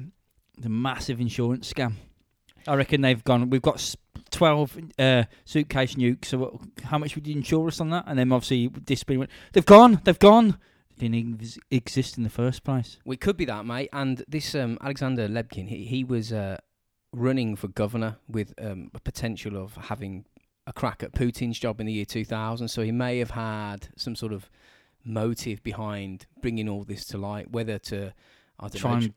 The 0.58 0.70
massive 0.70 1.20
insurance 1.20 1.72
scam. 1.72 1.94
I 2.68 2.76
reckon 2.76 3.02
they've 3.02 3.24
gone. 3.24 3.50
We've 3.50 3.62
got 3.62 3.96
twelve 4.32 4.78
uh, 4.98 5.24
suitcase 5.44 5.96
nukes. 5.96 6.26
So 6.26 6.62
how 6.84 6.98
much 6.98 7.16
would 7.16 7.28
you 7.28 7.36
insure 7.36 7.68
us 7.68 7.80
on 7.80 7.92
that? 7.92 8.06
And 8.08 8.18
then 8.18 8.32
obviously 8.32 8.68
discipline. 8.68 9.28
They've 9.54 9.66
gone. 9.66 10.02
They've 10.04 10.18
gone. 10.18 10.58
They 10.98 11.10
didn't 11.10 11.42
ex- 11.42 11.60
exist 11.70 12.18
in 12.18 12.24
the 12.24 12.30
first 12.30 12.64
place. 12.64 12.98
Well, 13.06 13.14
it 13.14 13.22
could 13.22 13.38
be 13.38 13.46
that, 13.46 13.66
mate. 13.66 13.90
And 13.94 14.24
this 14.28 14.56
um, 14.56 14.78
Alexander 14.82 15.28
Lebkin, 15.28 15.68
he 15.68 15.86
he 15.86 16.04
was 16.04 16.34
uh, 16.34 16.58
running 17.12 17.56
for 17.56 17.68
governor 17.68 18.18
with 18.28 18.54
um, 18.60 18.90
a 18.96 19.00
potential 19.00 19.58
of 19.58 19.76
having 19.76 20.26
a 20.68 20.74
crack 20.74 21.04
at 21.04 21.14
Putin's 21.14 21.60
job 21.60 21.80
in 21.80 21.86
the 21.86 21.94
year 21.94 22.06
2000. 22.06 22.68
So 22.68 22.82
he 22.82 22.92
may 22.92 23.20
have 23.20 23.32
had 23.32 23.90
some 23.96 24.16
sort 24.16 24.34
of 24.34 24.50
motive 25.06 25.62
behind 25.64 26.26
bringing 26.42 26.68
all 26.68 26.84
this 26.84 27.06
to 27.06 27.18
light, 27.18 27.52
whether 27.52 27.78
to 27.80 28.14
I 28.60 28.68
don't 28.68 28.76
Try 28.76 28.92
know, 28.92 28.96
and 28.98 29.14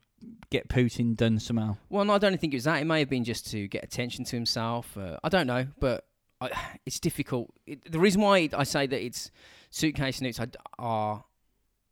get 0.49 0.67
Putin 0.67 1.15
done 1.15 1.39
somehow. 1.39 1.77
Well, 1.89 2.05
no, 2.05 2.13
I 2.13 2.17
don't 2.17 2.39
think 2.39 2.53
it 2.53 2.57
was 2.57 2.65
that. 2.65 2.81
It 2.81 2.85
may 2.85 2.99
have 2.99 3.09
been 3.09 3.23
just 3.23 3.49
to 3.51 3.67
get 3.67 3.83
attention 3.83 4.25
to 4.25 4.35
himself. 4.35 4.97
Uh, 4.97 5.17
I 5.23 5.29
don't 5.29 5.47
know, 5.47 5.67
but 5.79 6.05
I, 6.41 6.51
it's 6.85 6.99
difficult. 6.99 7.51
It, 7.65 7.91
the 7.91 7.99
reason 7.99 8.21
why 8.21 8.49
I 8.53 8.63
say 8.63 8.85
that 8.87 9.03
it's 9.03 9.31
suitcase 9.71 10.19
nukes 10.19 10.39
are, 10.39 10.49
are 10.77 11.23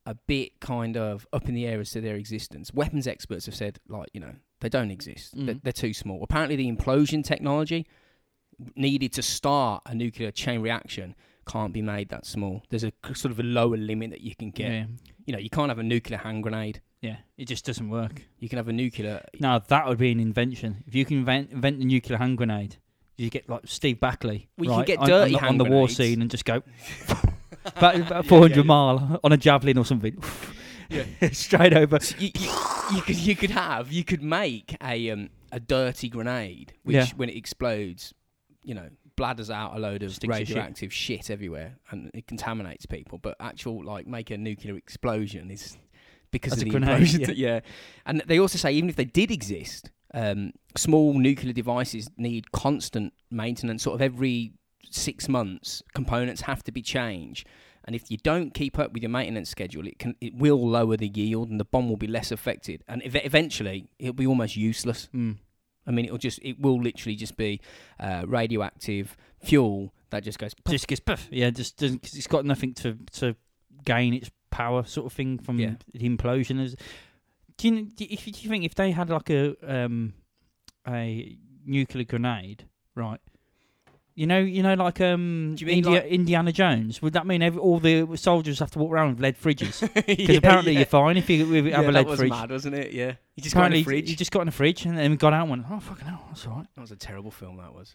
a 0.06 0.14
bit 0.16 0.60
kind 0.60 0.96
of 0.98 1.28
up 1.34 1.48
in 1.50 1.54
the 1.56 1.66
air 1.66 1.80
as 1.80 1.92
to 1.92 2.02
their 2.02 2.16
existence. 2.16 2.74
Weapons 2.74 3.08
experts 3.08 3.46
have 3.46 3.56
said, 3.56 3.80
like, 3.90 4.10
you 4.14 4.22
know, 4.22 4.36
they 4.62 4.70
don't 4.70 4.90
exist. 4.92 5.34
They're, 5.36 5.56
Mhm. 5.56 5.64
they're 5.64 5.74
too 5.74 5.94
small. 5.94 6.24
Apparently, 6.24 6.56
the 6.56 6.72
implosion 6.72 7.24
technology 7.24 7.86
needed 8.76 9.14
to 9.14 9.22
start 9.22 9.84
a 9.86 9.94
nuclear 9.94 10.32
chain 10.32 10.62
reaction 10.62 11.14
can't 11.48 11.74
be 11.74 11.82
made 11.82 12.10
that 12.10 12.26
small. 12.26 12.64
There's 12.70 12.84
a 12.84 12.92
sort 13.16 13.32
of 13.32 13.40
a 13.40 13.44
lower 13.44 13.78
limit 13.78 14.12
that 14.12 14.22
you 14.22 14.36
can 14.36 14.52
get. 14.52 14.72
Yeah. 14.72 14.86
You 15.26 15.34
know, 15.34 15.40
you 15.40 15.50
can't 15.50 15.70
have 15.70 15.80
a 15.80 15.84
nuclear 15.84 16.20
hand 16.20 16.44
grenade. 16.44 16.82
Yeah. 17.02 17.18
It 17.38 17.46
just 17.46 17.66
doesn't 17.66 17.90
work. 17.90 18.24
You 18.40 18.50
can 18.50 18.58
have 18.58 18.68
a 18.68 18.74
nuclear. 18.74 19.24
Now 19.40 19.60
that 19.60 19.88
would 19.88 19.98
be 19.98 20.12
an 20.12 20.20
invention. 20.20 20.84
If 20.88 20.94
you 20.96 21.06
can 21.06 21.18
invent, 21.18 21.52
invent 21.52 21.80
the 21.80 21.86
nuclear 21.86 22.18
hand 22.18 22.38
grenade, 22.38 22.78
you 23.18 23.30
get 23.30 23.48
like 23.50 23.62
Steve 23.66 24.00
Backley. 24.00 24.48
Well, 24.58 24.70
you 24.80 24.86
can 24.86 24.98
get 24.98 25.06
dirty 25.06 25.10
on, 25.10 25.32
the- 25.32 25.38
on 25.40 25.44
hand 25.44 25.60
the 25.60 25.64
war 25.66 25.72
grenades. 25.88 25.98
scene 25.98 26.22
and 26.22 26.30
just 26.32 26.46
go 26.46 26.62
about, 27.66 27.96
about 27.96 28.26
400 28.26 28.66
mile 28.66 29.20
on 29.24 29.32
a 29.32 29.38
javelin 29.38 29.78
or 29.78 29.86
something. 29.86 30.18
Yeah. 30.90 31.04
Straight 31.34 31.74
over. 31.74 32.00
So 32.00 32.16
you, 32.18 32.30
you, 32.40 32.50
you 32.96 33.02
could 33.02 33.18
you 33.18 33.36
could 33.36 33.50
have 33.52 33.92
you 33.92 34.06
could 34.06 34.22
make 34.24 34.78
a 34.82 35.10
um 35.12 35.30
a 35.52 35.60
dirty 35.60 36.08
grenade 36.08 36.72
which 36.84 36.96
Yeah. 36.96 37.08
when 37.18 37.28
it 37.28 37.36
explodes, 37.36 38.14
you 38.64 38.74
know, 38.74 38.88
bladders 39.18 39.50
out 39.50 39.76
a 39.76 39.80
load 39.80 40.02
of 40.04 40.12
of 40.12 40.14
shit. 40.16 40.30
radioactive 40.30 40.94
shit. 40.94 41.30
everywhere 41.30 41.78
and 41.92 42.10
it 42.14 42.26
contaminates 42.28 42.86
people. 42.86 43.18
But 43.18 43.36
actual 43.42 43.84
like 43.84 44.08
make 44.08 44.32
a 44.32 44.38
nuclear 44.38 44.78
explosion 44.78 45.52
is 45.52 45.78
because 46.32 46.54
As 46.54 46.60
of 46.60 46.64
the 46.66 46.70
grenade, 46.72 47.02
implosion. 47.02 47.34
Yeah. 47.36 47.60
and 48.06 48.22
they 48.28 48.40
also 48.40 48.58
say 48.58 48.72
even 48.74 48.90
if 48.90 48.96
they 48.96 49.06
did 49.06 49.30
exist, 49.32 49.92
um, 50.14 50.54
small 50.78 51.14
nuclear 51.14 51.52
devices 51.54 52.10
need 52.18 52.52
constant 52.54 53.12
maintenance. 53.30 53.84
Sort 53.84 53.96
of 53.96 54.02
every 54.02 54.54
six 54.90 55.28
months, 55.28 55.84
components 55.94 56.42
have 56.42 56.64
to 56.64 56.72
be 56.72 56.82
changed. 56.82 57.46
And 57.84 57.96
if 57.96 58.12
you 58.12 58.18
don't 58.18 58.54
keep 58.54 58.78
up 58.78 58.92
with 58.92 59.02
your 59.02 59.10
maintenance 59.10 59.50
schedule, 59.50 59.88
it 59.88 59.98
can 59.98 60.16
it 60.20 60.36
will 60.36 60.60
lower 60.68 60.98
the 60.98 61.08
yield, 61.08 61.50
and 61.50 61.58
the 61.60 61.66
bomb 61.66 61.88
will 61.88 61.96
be 61.98 62.08
less 62.08 62.32
affected. 62.34 62.84
And 62.88 63.02
ev- 63.04 63.16
eventually, 63.24 63.88
it'll 63.98 64.14
be 64.14 64.28
almost 64.28 64.58
useless. 64.58 65.08
Mm. 65.16 65.38
I 65.88 65.92
mean, 65.92 66.06
it'll 66.06 66.18
just 66.18 66.40
it 66.44 66.60
will 66.60 66.82
literally 66.82 67.16
just 67.16 67.38
be 67.38 67.62
uh, 68.00 68.24
radioactive 68.28 69.16
fuel 69.42 69.94
that 70.10 70.24
just 70.24 70.38
goes. 70.40 70.54
Just 70.70 70.88
gets 70.88 71.00
puff. 71.00 71.28
Yeah, 71.32 71.50
just 71.50 71.78
doesn't. 71.78 72.02
Cause 72.04 72.14
it's 72.16 72.28
got 72.28 72.46
nothing 72.46 72.74
to 72.76 72.98
to 73.14 73.36
gain 73.86 74.14
its 74.14 74.30
power, 74.50 74.84
sort 74.84 75.06
of 75.08 75.14
thing 75.14 75.38
from 75.40 75.60
Yeah. 75.60 75.76
the 75.94 76.08
implosion. 76.10 76.76
Do 77.58 77.68
you, 77.70 77.86
do 77.86 78.04
you, 78.06 78.18
you- 78.24 78.32
do 78.34 78.42
you 78.42 78.50
think 78.50 78.66
if 78.66 78.76
they 78.76 78.92
had 78.92 79.10
like 79.10 79.30
a 79.30 79.56
um 79.84 80.14
a 80.88 81.38
nuclear 81.66 82.06
grenade, 82.06 82.66
right? 82.96 83.20
You 84.18 84.26
know, 84.26 84.40
you 84.40 84.64
know, 84.64 84.74
like 84.74 85.00
um, 85.00 85.54
Do 85.56 85.62
you 85.64 85.68
mean 85.68 85.78
India, 85.86 86.02
like- 86.02 86.06
Indiana 86.06 86.52
Jones. 86.52 87.04
Would 87.04 87.14
that 87.14 87.28
mean 87.28 87.44
every, 87.44 87.60
all 87.62 87.80
the 87.80 88.08
soldiers 88.16 88.58
have 88.58 88.72
to 88.72 88.80
walk 88.80 88.92
around 88.92 89.10
with 89.12 89.20
lead 89.20 89.40
fridges? 89.40 89.82
Because 89.94 90.18
Yeah, 90.30 90.38
apparently 90.38 90.72
yeah. 90.74 90.80
you're 90.80 90.86
fine 90.88 91.18
if 91.18 91.30
you 91.30 91.46
have 91.46 91.66
yeah, 91.66 91.80
a 91.80 91.84
that 91.84 91.94
lead 91.94 92.08
was 92.08 92.20
fridge. 92.20 92.30
mad, 92.32 92.50
wasn't 92.50 92.76
it? 92.76 92.92
Yeah, 92.94 93.14
you 93.36 93.44
just 93.44 93.54
got 93.54 93.68
in 93.68 93.74
Apparently, 93.74 93.80
a 93.82 93.84
fridge. 93.84 94.10
you 94.10 94.16
just 94.16 94.32
got 94.32 94.42
in 94.42 94.48
a 94.48 94.52
fridge 94.52 94.86
and 94.86 94.98
then 94.98 95.16
got 95.18 95.34
out 95.34 95.42
and 95.42 95.52
went, 95.52 95.66
oh 95.70 95.80
fucking 95.80 96.08
hell, 96.08 96.24
that's 96.30 96.48
all 96.48 96.56
right. 96.56 96.68
that 96.74 96.82
was 96.82 96.92
a 96.92 96.96
terrible 96.96 97.30
film. 97.30 97.58
That 97.58 97.74
was. 97.76 97.94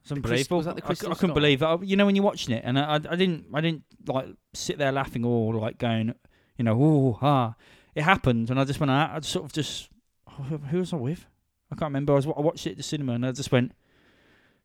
It's 0.00 0.10
The 0.10 0.16
unbelievable. 0.16 0.58
was 0.58 0.66
that 0.66 0.76
the 0.76 0.82
I 0.82 0.84
c- 0.84 0.86
Crystal 0.88 1.10
I, 1.10 1.14
couldn't 1.14 1.28
Skull? 1.30 1.34
believe 1.34 1.62
it. 1.62 1.64
I- 1.64 1.78
You 1.82 1.96
know 1.96 2.04
when 2.04 2.16
you're 2.16 2.24
watching 2.24 2.54
it, 2.54 2.62
and 2.66 2.78
I, 2.78 2.82
I, 2.82 2.94
I 2.96 3.16
didn't, 3.16 3.46
I 3.54 3.60
didn't 3.62 3.84
like 4.06 4.26
sit 4.52 4.76
there 4.76 4.92
laughing 4.92 5.24
or 5.24 5.54
like 5.54 5.78
going, 5.78 6.14
you 6.58 6.64
know, 6.64 6.78
ooh, 6.78 7.18
ah. 7.22 7.54
It 7.94 8.02
happened, 8.02 8.50
and 8.50 8.60
I 8.60 8.64
just 8.64 8.78
went 8.78 8.90
out. 8.90 9.10
I 9.10 9.20
sort 9.20 9.46
of 9.46 9.52
just, 9.54 9.88
oh, 10.28 10.42
who- 10.42 10.58
who 10.58 10.78
was 10.80 10.92
I 10.92 10.96
with? 10.96 11.24
I 11.70 11.76
can't 11.76 11.88
remember. 11.88 12.12
I 12.12 12.16
was, 12.16 12.26
I 12.26 12.40
watched 12.40 12.66
it 12.66 12.72
at 12.72 12.76
the 12.76 12.82
cinema, 12.82 13.14
and 13.14 13.24
I 13.24 13.32
just 13.32 13.50
went, 13.50 13.72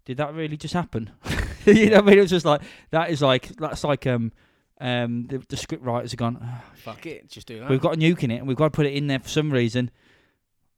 did 0.08 0.18
that 0.18 0.34
really 0.34 0.58
just 0.58 0.74
happen? 0.74 1.12
you 1.66 1.90
know, 1.90 1.98
what 1.98 2.04
I 2.06 2.08
mean, 2.08 2.18
it 2.18 2.22
was 2.22 2.30
just 2.32 2.46
like 2.46 2.62
that 2.92 3.10
is 3.12 3.22
like 3.22 3.50
that's 3.58 3.84
like 3.84 4.08
um 4.08 4.32
um 4.80 5.28
the, 5.28 5.40
the 5.50 5.58
script 5.58 5.84
writers 5.84 6.12
have 6.12 6.18
gone. 6.20 6.38
"Ah, 6.42 6.64
Fuck 6.76 7.06
it, 7.06 7.30
just 7.30 7.46
do 7.48 7.60
that. 7.60 7.70
We've 7.70 7.82
got 7.82 7.96
a 7.96 7.98
nuke 7.98 8.24
in 8.24 8.32
it, 8.32 8.38
and 8.38 8.48
we've 8.48 8.58
got 8.58 8.66
to 8.66 8.72
put 8.72 8.86
it 8.86 8.94
in 8.94 9.08
there 9.08 9.20
for 9.20 9.28
some 9.30 9.52
reason. 9.52 9.92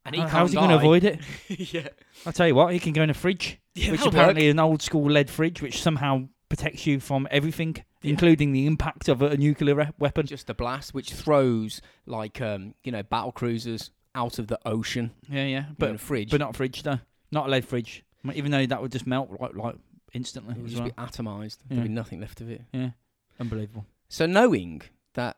and 0.05 0.15
he 0.15 0.21
How- 0.21 0.27
can't 0.27 0.37
How's 0.39 0.51
he 0.51 0.57
going 0.57 0.69
to 0.69 0.75
avoid 0.77 1.03
it? 1.03 1.19
yeah, 1.73 1.89
I'll 2.25 2.33
tell 2.33 2.47
you 2.47 2.55
what, 2.55 2.73
he 2.73 2.79
can 2.79 2.93
go 2.93 3.03
in 3.03 3.09
a 3.09 3.13
fridge. 3.13 3.59
yeah 3.75 3.91
which 3.91 4.05
apparently 4.05 4.43
work. 4.43 4.47
is 4.49 4.51
an 4.53 4.59
old 4.59 4.81
school 4.81 5.09
lead 5.11 5.29
fridge, 5.29 5.61
which 5.61 5.81
somehow 5.81 6.27
protects 6.47 6.87
you 6.87 6.99
from 6.99 7.27
everything, 7.29 7.75
Yeah. 8.01 8.11
including 8.11 8.51
the 8.53 8.65
impact 8.65 9.07
of 9.09 9.21
a, 9.21 9.27
a 9.27 9.37
nuclear 9.37 9.75
re- 9.75 9.91
weapon. 9.99 10.25
just 10.25 10.49
a 10.49 10.53
blast 10.55 10.93
which 10.95 11.13
throws 11.13 11.79
like 12.07 12.41
um 12.41 12.73
you 12.83 12.91
know 12.91 13.03
battle 13.03 13.31
cruisers 13.31 13.91
out 14.15 14.39
of 14.39 14.47
the 14.47 14.57
ocean 14.65 15.11
Yeah, 15.29 15.45
yeah, 15.45 15.65
but 15.77 15.89
in 15.89 15.95
a 15.95 15.99
fridge. 15.99 16.31
but 16.31 16.39
not 16.39 16.51
a 16.51 16.53
fridge 16.53 16.81
though, 16.81 16.99
not 17.31 17.45
a 17.47 17.49
lead 17.51 17.65
fridge. 17.65 18.03
Mean, 18.23 18.37
Even 18.37 18.51
though 18.51 18.65
that 18.65 18.81
would 18.81 18.91
just 18.91 19.07
melt 19.07 19.29
like 19.39 19.55
like 19.55 19.75
instantly 20.13 20.55
it 20.55 20.61
would 20.61 20.69
just 20.69 20.81
well. 20.81 20.89
be 20.89 20.95
atomized. 20.95 21.57
Yeah. 21.69 21.75
There'd 21.75 21.83
be 21.83 21.89
nothing 21.89 22.19
left 22.19 22.41
of 22.41 22.49
it. 22.49 22.61
Yeah, 22.73 22.89
unbelievable. 23.39 23.85
So 24.09 24.25
knowing 24.25 24.81
that 25.13 25.37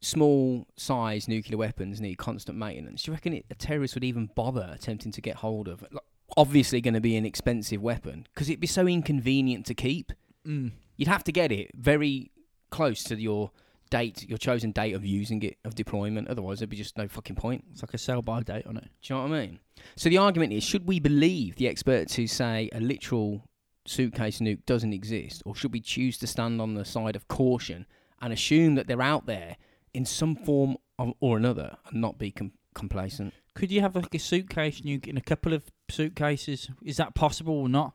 small 0.00 0.66
size 0.76 1.28
nuclear 1.28 1.58
weapons 1.58 2.00
need 2.00 2.16
constant 2.16 2.58
maintenance, 2.58 3.02
do 3.04 3.10
you 3.10 3.14
reckon 3.14 3.32
it, 3.34 3.46
a 3.50 3.54
terrorist 3.54 3.94
would 3.94 4.04
even 4.04 4.30
bother 4.34 4.70
attempting 4.74 5.12
to 5.12 5.20
get 5.20 5.36
hold 5.36 5.68
of? 5.68 5.82
Like, 5.82 6.02
obviously, 6.36 6.80
going 6.80 6.94
to 6.94 7.00
be 7.00 7.16
an 7.16 7.24
expensive 7.26 7.80
weapon 7.82 8.26
because 8.34 8.48
it'd 8.48 8.60
be 8.60 8.66
so 8.66 8.86
inconvenient 8.86 9.66
to 9.66 9.74
keep. 9.74 10.12
Mm. 10.46 10.72
You'd 10.96 11.08
have 11.08 11.24
to 11.24 11.32
get 11.32 11.52
it 11.52 11.70
very 11.74 12.30
close 12.70 13.02
to 13.04 13.20
your 13.20 13.50
date, 13.90 14.28
your 14.28 14.38
chosen 14.38 14.70
date 14.72 14.94
of 14.94 15.04
using 15.04 15.42
it, 15.42 15.58
of 15.64 15.74
deployment. 15.74 16.28
Otherwise, 16.28 16.60
there'd 16.60 16.70
be 16.70 16.76
just 16.76 16.96
no 16.96 17.08
fucking 17.08 17.36
point. 17.36 17.64
It's 17.72 17.82
like 17.82 17.94
a 17.94 17.98
sell 17.98 18.22
by 18.22 18.42
date 18.42 18.66
on 18.66 18.76
it. 18.76 18.88
Do 19.02 19.14
you 19.14 19.16
know 19.16 19.28
what 19.28 19.32
I 19.32 19.46
mean? 19.46 19.58
So 19.96 20.08
the 20.08 20.18
argument 20.18 20.52
is: 20.52 20.64
should 20.64 20.86
we 20.86 21.00
believe 21.00 21.56
the 21.56 21.68
experts 21.68 22.14
who 22.14 22.26
say 22.26 22.70
a 22.72 22.80
literal 22.80 23.48
suitcase 23.86 24.38
nuke 24.38 24.64
doesn't 24.66 24.92
exist, 24.92 25.42
or 25.44 25.54
should 25.54 25.72
we 25.72 25.80
choose 25.80 26.18
to 26.18 26.26
stand 26.26 26.60
on 26.60 26.74
the 26.74 26.84
side 26.84 27.16
of 27.16 27.28
caution 27.28 27.86
and 28.22 28.32
assume 28.32 28.74
that 28.76 28.86
they're 28.86 29.02
out 29.02 29.26
there 29.26 29.56
in 29.92 30.04
some 30.04 30.36
form 30.36 30.76
of, 30.98 31.12
or 31.20 31.36
another, 31.36 31.76
and 31.90 32.00
not 32.00 32.18
be 32.18 32.30
com- 32.30 32.52
complacent? 32.74 33.34
Could 33.54 33.72
you 33.72 33.80
have 33.80 33.96
like 33.96 34.14
a 34.14 34.18
suitcase 34.18 34.82
nuke 34.82 35.06
in 35.08 35.16
a 35.16 35.20
couple 35.20 35.52
of 35.52 35.64
suitcases? 35.90 36.70
Is 36.84 36.96
that 36.98 37.14
possible 37.14 37.54
or 37.54 37.68
not? 37.68 37.94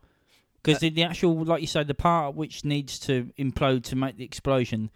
Because 0.61 0.77
Uh, 0.77 0.79
the, 0.81 0.89
the 0.89 1.03
actual, 1.03 1.43
like 1.45 1.61
you 1.61 1.67
said, 1.67 1.87
the 1.87 1.93
part 1.93 2.35
which 2.35 2.65
needs 2.65 2.99
to 2.99 3.31
implode 3.37 3.83
to 3.83 3.95
make 3.95 4.17
the 4.17 4.25
explosion, 4.25 4.89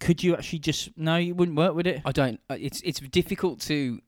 could 0.00 0.22
you 0.22 0.34
actually 0.34 0.58
just 0.58 0.90
no? 0.96 1.16
You 1.16 1.34
wouldn't 1.34 1.56
work 1.56 1.74
with 1.74 1.86
it. 1.86 2.02
I 2.04 2.12
don't. 2.12 2.40
uh, 2.50 2.56
It's 2.58 2.80
it's 2.82 3.00
difficult 3.00 3.60
to, 3.62 4.00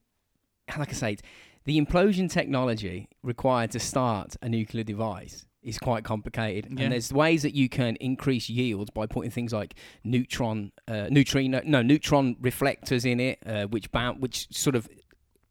like 0.77 0.89
I 0.89 0.93
say, 0.93 1.17
the 1.65 1.79
implosion 1.79 2.29
technology 2.29 3.07
required 3.23 3.71
to 3.71 3.79
start 3.79 4.35
a 4.41 4.49
nuclear 4.49 4.83
device 4.83 5.45
is 5.63 5.79
quite 5.79 6.03
complicated, 6.03 6.67
Yeah. 6.71 6.83
and 6.83 6.93
there's 6.93 7.11
ways 7.11 7.41
that 7.41 7.55
you 7.55 7.69
can 7.69 7.95
increase 7.95 8.49
yields 8.49 8.91
by 8.91 9.07
putting 9.07 9.31
things 9.31 9.51
like 9.51 9.73
neutron, 10.03 10.71
uh, 10.87 11.07
neutrino, 11.09 11.59
no 11.65 11.81
neutron 11.81 12.35
reflectors 12.39 13.03
in 13.03 13.19
it, 13.19 13.39
uh, 13.47 13.65
which 13.65 13.91
bound, 13.91 14.21
which 14.21 14.47
sort 14.55 14.75
of 14.75 14.87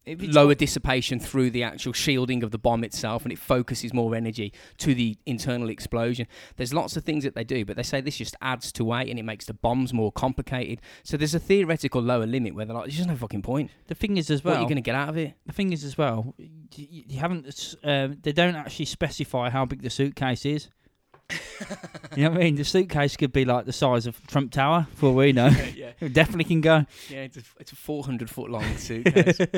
lower 0.07 0.55
dissipation 0.55 1.19
through 1.19 1.51
the 1.51 1.63
actual 1.63 1.93
shielding 1.93 2.43
of 2.43 2.51
the 2.51 2.59
bomb 2.59 2.85
itself, 2.85 3.23
and 3.25 3.33
it 3.33 3.39
focuses 3.39 3.93
more 3.93 4.15
energy 4.15 4.53
to 4.79 4.95
the 4.95 5.17
internal 5.27 5.69
explosion. 5.69 6.27
There's 6.57 6.75
lots 6.75 6.97
of 6.97 7.05
things 7.05 7.25
that 7.25 7.35
they 7.35 7.45
do, 7.45 7.65
but 7.65 7.77
they 7.77 7.83
say 7.83 8.01
this 8.01 8.17
just 8.17 8.37
adds 8.41 8.73
to 8.73 8.85
weight 8.85 9.09
and 9.09 9.19
it 9.19 9.23
makes 9.25 9.47
the 9.47 9.55
bombs 9.55 9.93
more 9.93 10.13
complicated. 10.13 10.81
So 11.03 11.17
there's 11.17 11.35
a 11.35 11.41
theoretical 11.41 12.03
lower 12.03 12.27
limit 12.27 12.55
where 12.55 12.65
they're 12.65 12.75
like, 12.75 12.87
there's 12.87 12.97
just 12.97 13.09
no 13.09 13.17
fucking 13.17 13.43
point. 13.43 13.71
the 13.87 13.95
thing 13.95 14.17
is 14.17 14.31
as 14.31 14.45
what 14.45 14.51
are 14.51 14.55
well. 14.55 14.63
you're 14.63 14.69
going 14.69 14.77
to 14.77 14.83
get 14.83 14.95
out 14.95 15.09
of 15.09 15.17
it? 15.17 15.35
The 15.47 15.53
thing 15.53 15.73
is 15.73 15.85
as 15.85 15.97
well, 15.97 16.35
you 16.75 17.19
haven't. 17.19 17.77
Um, 17.83 18.19
they 18.23 18.33
don't 18.33 18.57
actually 18.57 18.87
specify 18.87 19.51
how 19.51 19.65
big 19.65 19.83
the 19.83 19.91
suitcase 19.91 20.45
is. 20.45 20.69
You 22.17 22.25
know 22.25 22.31
what 22.31 22.41
I 22.41 22.45
mean? 22.45 22.55
The 22.57 22.65
suitcase 22.65 23.17
could 23.17 23.33
be 23.33 23.45
like 23.45 23.67
the 23.67 23.73
size 23.73 24.07
of 24.07 24.25
Trump 24.27 24.53
Tower, 24.53 24.87
for 24.95 25.07
all 25.07 25.15
we 25.15 25.33
know. 25.33 25.49
yeah, 25.75 25.93
it 26.01 26.13
definitely 26.13 26.45
can 26.45 26.61
go. 26.61 26.87
yeah, 27.09 27.21
it's 27.21 27.37
a, 27.37 27.43
it's 27.61 27.73
a 27.73 27.77
400 27.77 28.31
foot 28.31 28.51
long 28.51 28.77
suitcase. 28.77 29.39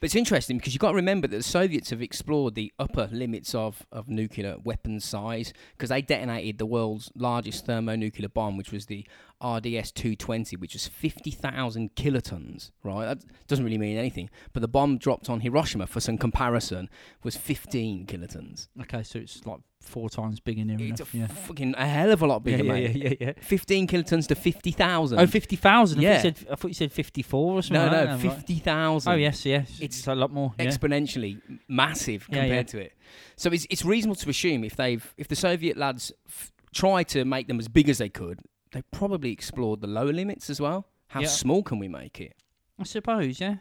But 0.00 0.06
it's 0.06 0.14
interesting 0.14 0.58
because 0.58 0.74
you've 0.74 0.80
got 0.80 0.90
to 0.90 0.96
remember 0.96 1.26
that 1.26 1.36
the 1.36 1.42
Soviets 1.42 1.90
have 1.90 2.00
explored 2.00 2.54
the 2.54 2.72
upper 2.78 3.08
limits 3.10 3.52
of, 3.52 3.84
of 3.90 4.08
nuclear 4.08 4.56
weapon 4.62 5.00
size 5.00 5.52
because 5.76 5.88
they 5.88 6.02
detonated 6.02 6.58
the 6.58 6.66
world's 6.66 7.10
largest 7.16 7.66
thermonuclear 7.66 8.28
bomb, 8.28 8.56
which 8.56 8.70
was 8.70 8.86
the 8.86 9.04
RDS 9.42 9.90
220, 9.92 10.56
which 10.56 10.74
was 10.74 10.86
50,000 10.86 11.96
kilotons, 11.96 12.70
right? 12.84 13.06
That 13.06 13.24
doesn't 13.48 13.64
really 13.64 13.78
mean 13.78 13.98
anything. 13.98 14.30
But 14.52 14.60
the 14.60 14.68
bomb 14.68 14.98
dropped 14.98 15.28
on 15.28 15.40
Hiroshima, 15.40 15.88
for 15.88 16.00
some 16.00 16.16
comparison, 16.16 16.88
was 17.24 17.36
15 17.36 18.06
kilotons. 18.06 18.68
okay, 18.82 19.02
so 19.02 19.18
it's 19.18 19.44
like 19.46 19.60
four 19.88 20.08
times 20.10 20.38
bigger 20.40 20.64
near 20.64 20.76
It's 20.80 21.00
a 21.00 21.02
enough. 21.02 21.14
yeah. 21.14 21.26
fucking 21.26 21.74
a 21.76 21.86
hell 21.86 22.10
of 22.12 22.22
a 22.22 22.26
lot 22.26 22.44
bigger, 22.44 22.62
yeah, 22.64 22.72
mate. 22.72 22.96
yeah, 22.96 23.08
yeah, 23.08 23.14
yeah. 23.28 23.32
15 23.40 23.86
kilotons 23.88 24.28
to 24.28 24.34
50,000. 24.34 25.18
Oh, 25.18 25.26
50,000. 25.26 26.00
Yeah. 26.00 26.10
I, 26.10 26.14
thought 26.18 26.24
you 26.24 26.30
said, 26.34 26.46
I 26.50 26.54
thought 26.54 26.68
you 26.68 26.74
said 26.74 26.92
54 26.92 27.52
or 27.54 27.62
something. 27.62 27.74
no, 27.74 27.82
like 27.84 27.92
no, 27.92 27.98
that. 27.98 28.08
I'm 28.20 28.28
like, 28.28 28.36
50,000. 28.36 29.12
Oh, 29.12 29.16
yes, 29.16 29.44
yes. 29.46 29.70
It's 29.80 29.98
It's 29.98 30.06
a 30.06 30.14
lot 30.14 30.32
more. 30.32 30.54
Yeah. 30.58 30.66
exponentially 30.66 31.40
massive 31.68 32.26
Yeah, 32.30 32.40
compared 32.40 32.66
yeah. 32.66 32.72
to 32.72 32.78
it. 32.80 32.92
So 33.36 33.50
it's 33.50 33.66
it's 33.70 33.84
reasonable 33.84 34.16
to 34.16 34.28
assume 34.30 34.64
if 34.64 34.76
they've 34.76 35.14
if 35.16 35.28
the 35.28 35.36
Soviet 35.36 35.76
lads 35.76 36.12
f- 36.26 36.52
tried 36.74 37.08
to 37.08 37.24
make 37.24 37.48
them 37.48 37.58
as 37.58 37.68
big 37.68 37.88
as 37.88 37.98
they 37.98 38.08
could, 38.08 38.40
they 38.72 38.82
probably 38.92 39.32
explored 39.32 39.80
the 39.80 39.86
lower 39.86 40.12
limits 40.12 40.50
as 40.50 40.60
well. 40.60 40.86
How 41.08 41.20
Yeah. 41.20 41.28
small 41.28 41.62
can 41.62 41.78
we 41.78 41.88
make 41.88 42.20
it? 42.20 42.34
I 42.78 42.84
suppose, 42.84 43.40
yeah. 43.40 43.56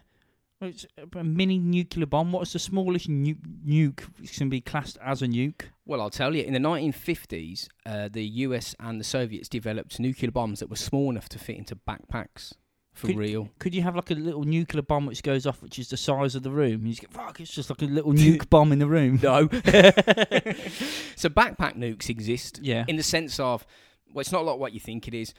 It's 0.59 0.85
a 1.15 1.23
mini 1.23 1.59
nuclear 1.59 2.07
bomb. 2.07 2.31
What's 2.31 2.53
the 2.53 2.59
smallest 2.59 3.07
nu- 3.07 3.35
nuke 3.65 4.01
which 4.19 4.37
can 4.37 4.49
be 4.49 4.59
classed 4.59 4.97
as 5.01 5.21
a 5.21 5.27
nuke? 5.27 5.61
Well, 5.87 6.01
I'll 6.01 6.09
tell 6.09 6.35
you. 6.35 6.43
In 6.43 6.53
the 6.53 6.59
1950s, 6.59 7.69
uh, 7.85 8.09
the 8.11 8.23
US 8.45 8.75
and 8.79 8.99
the 8.99 9.05
Soviets 9.05 9.47
developed 9.47 9.99
nuclear 9.99 10.31
bombs 10.31 10.59
that 10.59 10.69
were 10.69 10.75
small 10.75 11.09
enough 11.09 11.29
to 11.29 11.39
fit 11.39 11.55
into 11.57 11.75
backpacks 11.77 12.53
for 12.93 13.07
Could- 13.07 13.17
real. 13.17 13.49
Could 13.59 13.73
you 13.73 13.83
have 13.83 13.95
like 13.95 14.11
a 14.11 14.15
little 14.15 14.43
nuclear 14.43 14.81
bomb 14.81 15.05
which 15.05 15.23
goes 15.23 15.45
off, 15.45 15.61
which 15.61 15.79
is 15.79 15.87
the 15.89 15.95
size 15.97 16.35
of 16.35 16.43
the 16.43 16.51
room? 16.51 16.85
You 16.85 16.89
just 16.91 17.01
get 17.01 17.13
fuck. 17.13 17.39
It's 17.39 17.53
just 17.53 17.69
like 17.69 17.81
a 17.81 17.85
little 17.85 18.11
nuke 18.23 18.49
bomb 18.49 18.71
in 18.73 18.79
the 18.79 18.87
room. 18.87 19.19
No. 19.23 19.47
so 21.15 21.29
backpack 21.29 21.77
nukes 21.77 22.09
exist. 22.09 22.59
Yeah. 22.61 22.85
in 22.87 22.97
the 22.97 23.03
sense 23.03 23.39
of 23.39 23.65
well, 24.13 24.21
it's 24.21 24.31
not 24.31 24.45
like 24.45 24.57
what 24.57 24.73
you 24.73 24.79
think 24.79 25.07
it 25.07 25.13
is. 25.13 25.33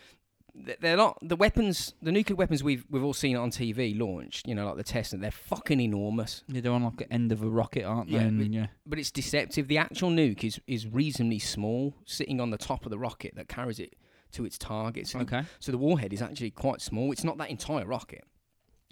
Th- 0.64 0.78
They're 0.80 0.96
not 0.96 1.18
the 1.22 1.36
weapons, 1.36 1.94
the 2.02 2.12
nuclear 2.12 2.36
weapons 2.36 2.62
we've 2.62 2.84
we've 2.90 3.02
all 3.04 3.14
seen 3.14 3.36
on 3.36 3.50
TV 3.50 3.98
launched. 3.98 4.46
You 4.48 4.54
know, 4.54 4.66
like 4.66 4.76
the 4.76 4.82
test, 4.84 5.12
and 5.12 5.22
they're 5.22 5.30
fucking 5.30 5.80
enormous. 5.80 6.42
Yeah, 6.48 6.60
they're 6.60 6.72
on 6.72 6.82
like 6.84 6.96
the 6.96 7.12
end 7.12 7.32
of 7.32 7.42
a 7.42 7.48
rocket, 7.48 7.84
aren't 7.84 8.08
they? 8.10 8.14
Yeah, 8.16 8.20
And, 8.22 8.38
but- 8.38 8.50
yeah. 8.50 8.66
But 8.86 8.98
it's 8.98 9.10
deceptive. 9.10 9.68
The 9.68 9.78
actual 9.78 10.10
nuke 10.10 10.44
is 10.44 10.60
is 10.66 10.86
reasonably 10.86 11.38
small, 11.38 11.94
sitting 12.04 12.40
on 12.40 12.50
the 12.50 12.58
top 12.58 12.84
of 12.84 12.90
the 12.90 12.98
rocket 12.98 13.34
that 13.36 13.48
carries 13.48 13.78
it 13.78 13.94
to 14.32 14.44
its 14.44 14.58
target. 14.58 15.06
So, 15.06 15.20
Okay. 15.20 15.42
so 15.58 15.72
the 15.72 15.78
warhead 15.78 16.12
is 16.12 16.20
actually 16.20 16.50
quite 16.50 16.80
small. 16.82 17.12
It's 17.12 17.24
not 17.24 17.38
that 17.38 17.48
entire 17.50 17.86
rocket. 17.86 18.24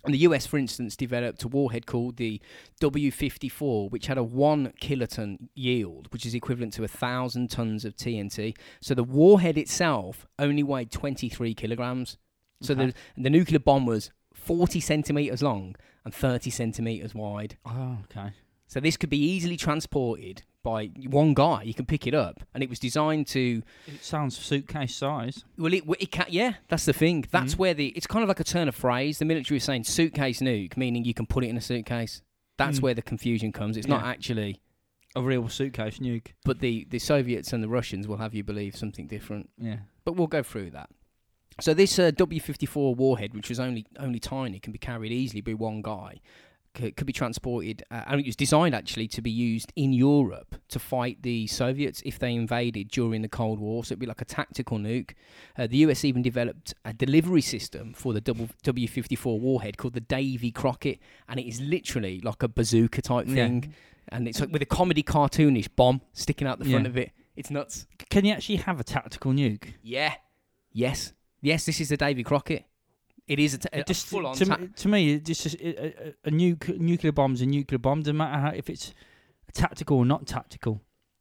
And 0.06 0.14
the 0.14 0.18
US, 0.20 0.46
for 0.46 0.56
instance, 0.56 0.96
developed 0.96 1.42
a 1.42 1.48
warhead 1.48 1.84
called 1.86 2.16
the 2.16 2.40
W54, 2.80 3.90
which 3.90 4.06
had 4.06 4.18
a 4.18 4.22
one 4.22 4.72
kiloton 4.80 5.48
yield, 5.54 6.08
which 6.12 6.24
is 6.24 6.34
equivalent 6.34 6.72
to 6.74 6.84
a 6.84 6.88
thousand 6.88 7.50
tons 7.50 7.84
of 7.84 7.96
TNT. 7.96 8.56
So 8.80 8.94
the 8.94 9.04
warhead 9.04 9.58
itself 9.58 10.26
only 10.38 10.62
weighed 10.62 10.90
23 10.90 11.54
kilograms. 11.54 12.16
So 12.62 12.72
Okay. 12.74 12.86
the 13.16 13.22
the 13.22 13.30
nuclear 13.30 13.58
bomb 13.58 13.84
was 13.86 14.10
40 14.34 14.80
centimeters 14.80 15.42
long 15.42 15.74
and 16.04 16.14
30 16.14 16.50
centimeters 16.50 17.14
wide. 17.14 17.58
Oh, 17.66 17.98
okay. 18.04 18.30
So 18.68 18.80
this 18.80 18.96
could 18.96 19.10
be 19.10 19.18
easily 19.18 19.56
transported 19.56 20.42
by 20.70 20.86
one 21.20 21.32
guy. 21.32 21.62
You 21.62 21.74
can 21.74 21.86
pick 21.86 22.06
it 22.06 22.14
up, 22.14 22.36
and 22.52 22.62
it 22.64 22.68
was 22.68 22.78
designed 22.78 23.26
to. 23.28 23.62
It 23.86 24.02
sounds 24.02 24.36
suitcase 24.36 24.94
size. 24.96 25.44
Well, 25.56 25.72
it, 25.72 25.84
it 26.00 26.10
can, 26.10 26.26
yeah, 26.28 26.54
that's 26.68 26.84
the 26.84 26.92
thing. 26.92 27.24
That's 27.30 27.54
Mhm. 27.54 27.58
where 27.58 27.74
the 27.74 27.86
it's 27.98 28.06
kind 28.06 28.22
of 28.24 28.28
like 28.28 28.40
a 28.40 28.44
turn 28.44 28.66
of 28.68 28.74
phrase. 28.74 29.18
The 29.18 29.24
military 29.24 29.58
is 29.58 29.64
saying 29.64 29.84
suitcase 29.84 30.40
nuke, 30.40 30.76
meaning 30.76 31.04
you 31.04 31.14
can 31.14 31.26
put 31.26 31.44
it 31.44 31.48
in 31.48 31.56
a 31.56 31.60
suitcase. 31.60 32.22
That's 32.58 32.78
Mm. 32.78 32.82
where 32.82 32.94
the 32.94 33.02
confusion 33.02 33.52
comes. 33.52 33.76
It's 33.76 33.86
not 33.86 34.04
actually. 34.04 34.60
A 35.14 35.22
real 35.22 35.48
suitcase 35.48 35.98
nuke. 35.98 36.28
But 36.44 36.58
the 36.60 36.86
the 36.90 36.98
Soviets 36.98 37.52
and 37.54 37.62
the 37.62 37.68
Russians 37.68 38.06
will 38.08 38.18
have 38.18 38.34
you 38.34 38.44
believe 38.44 38.76
something 38.76 39.06
different. 39.06 39.48
Yeah. 39.56 39.78
But 40.04 40.14
we'll 40.16 40.26
go 40.38 40.42
through 40.42 40.70
that. 40.72 40.90
So 41.58 41.72
this 41.72 41.98
uh, 41.98 42.10
W54 42.10 42.94
warhead, 42.94 43.32
which 43.34 43.48
was 43.48 43.58
only 43.58 43.86
only 43.98 44.18
tiny, 44.18 44.58
can 44.58 44.72
be 44.72 44.78
carried 44.78 45.12
easily 45.12 45.40
by 45.40 45.54
one 45.54 45.80
guy. 45.80 46.20
C- 46.76 46.90
could 46.92 47.06
be 47.06 47.12
transported, 47.12 47.82
uh, 47.90 48.02
and 48.06 48.20
it 48.20 48.26
was 48.26 48.36
designed 48.36 48.74
actually 48.74 49.08
to 49.08 49.22
be 49.22 49.30
used 49.30 49.72
in 49.76 49.92
Europe 49.92 50.56
to 50.68 50.78
fight 50.78 51.22
the 51.22 51.46
Soviets 51.46 52.02
if 52.04 52.18
they 52.18 52.34
invaded 52.34 52.88
during 52.88 53.22
the 53.22 53.28
Cold 53.28 53.58
War. 53.60 53.84
So 53.84 53.92
it'd 53.92 54.00
be 54.00 54.06
like 54.06 54.20
a 54.20 54.24
tactical 54.26 54.78
nuke. 54.78 55.12
Uh, 55.56 55.66
the 55.66 55.78
US 55.78 56.04
even 56.04 56.22
developed 56.22 56.74
a 56.84 56.92
delivery 56.92 57.40
system 57.40 57.94
for 57.94 58.12
the 58.12 58.20
double 58.20 58.48
W54 58.64 59.40
warhead 59.40 59.76
called 59.78 59.94
the 59.94 60.00
Davy 60.00 60.50
Crockett, 60.50 60.98
and 61.28 61.40
it 61.40 61.46
is 61.46 61.60
literally 61.60 62.20
like 62.20 62.42
a 62.42 62.48
bazooka 62.48 63.02
type 63.02 63.26
Yeah. 63.26 63.34
thing. 63.34 63.74
And 64.08 64.28
it's 64.28 64.38
like 64.40 64.50
with 64.52 64.62
a 64.62 64.66
comedy 64.66 65.02
cartoonish 65.02 65.68
bomb 65.74 66.00
sticking 66.12 66.46
out 66.46 66.58
the 66.58 66.64
front 66.66 66.84
Yeah. 66.84 66.90
of 66.90 66.96
it. 66.96 67.10
It's 67.34 67.50
nuts. 67.50 67.86
Can 68.10 68.24
you 68.24 68.32
actually 68.32 68.56
have 68.56 68.78
a 68.80 68.84
tactical 68.84 69.32
nuke? 69.32 69.74
Yeah. 69.82 70.14
Yes. 70.72 71.12
Yes, 71.42 71.66
this 71.66 71.80
is 71.80 71.88
the 71.90 71.96
Davy 71.96 72.22
Crockett. 72.22 72.64
It 73.26 73.38
is 73.38 73.54
a, 73.54 73.58
t- 73.58 73.68
a 73.72 73.82
just 73.82 74.06
full 74.06 74.26
on. 74.26 74.36
to, 74.36 74.46
me, 74.46 74.68
to 74.76 74.88
me, 74.88 75.18
just 75.18 75.46
a, 75.54 75.86
a, 75.86 76.14
a 76.26 76.30
nuke, 76.30 76.78
nuclear 76.78 77.12
bomb's 77.12 77.40
a 77.40 77.46
nuclear 77.46 77.78
bomb. 77.78 78.02
Doesn't 78.02 78.16
matter 78.16 78.38
how, 78.40 78.50
if 78.50 78.70
it's 78.70 78.94
tactical 79.52 79.98
or 79.98 80.04
not 80.04 80.26
tactical. 80.26 80.80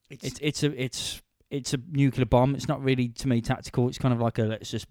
It's 0.09 0.37
it's 0.39 0.63
a 0.63 0.81
it's 0.81 1.21
it's 1.49 1.73
a 1.73 1.79
nuclear 1.91 2.25
bomb. 2.25 2.53
It's 2.55 2.67
not 2.67 2.83
really 2.83 3.09
to 3.09 3.27
me 3.27 3.41
tactical. 3.41 3.87
It's 3.87 3.97
kind 3.97 4.13
of 4.13 4.21
like 4.21 4.37
a 4.37 4.43
let's 4.43 4.69
just 4.69 4.87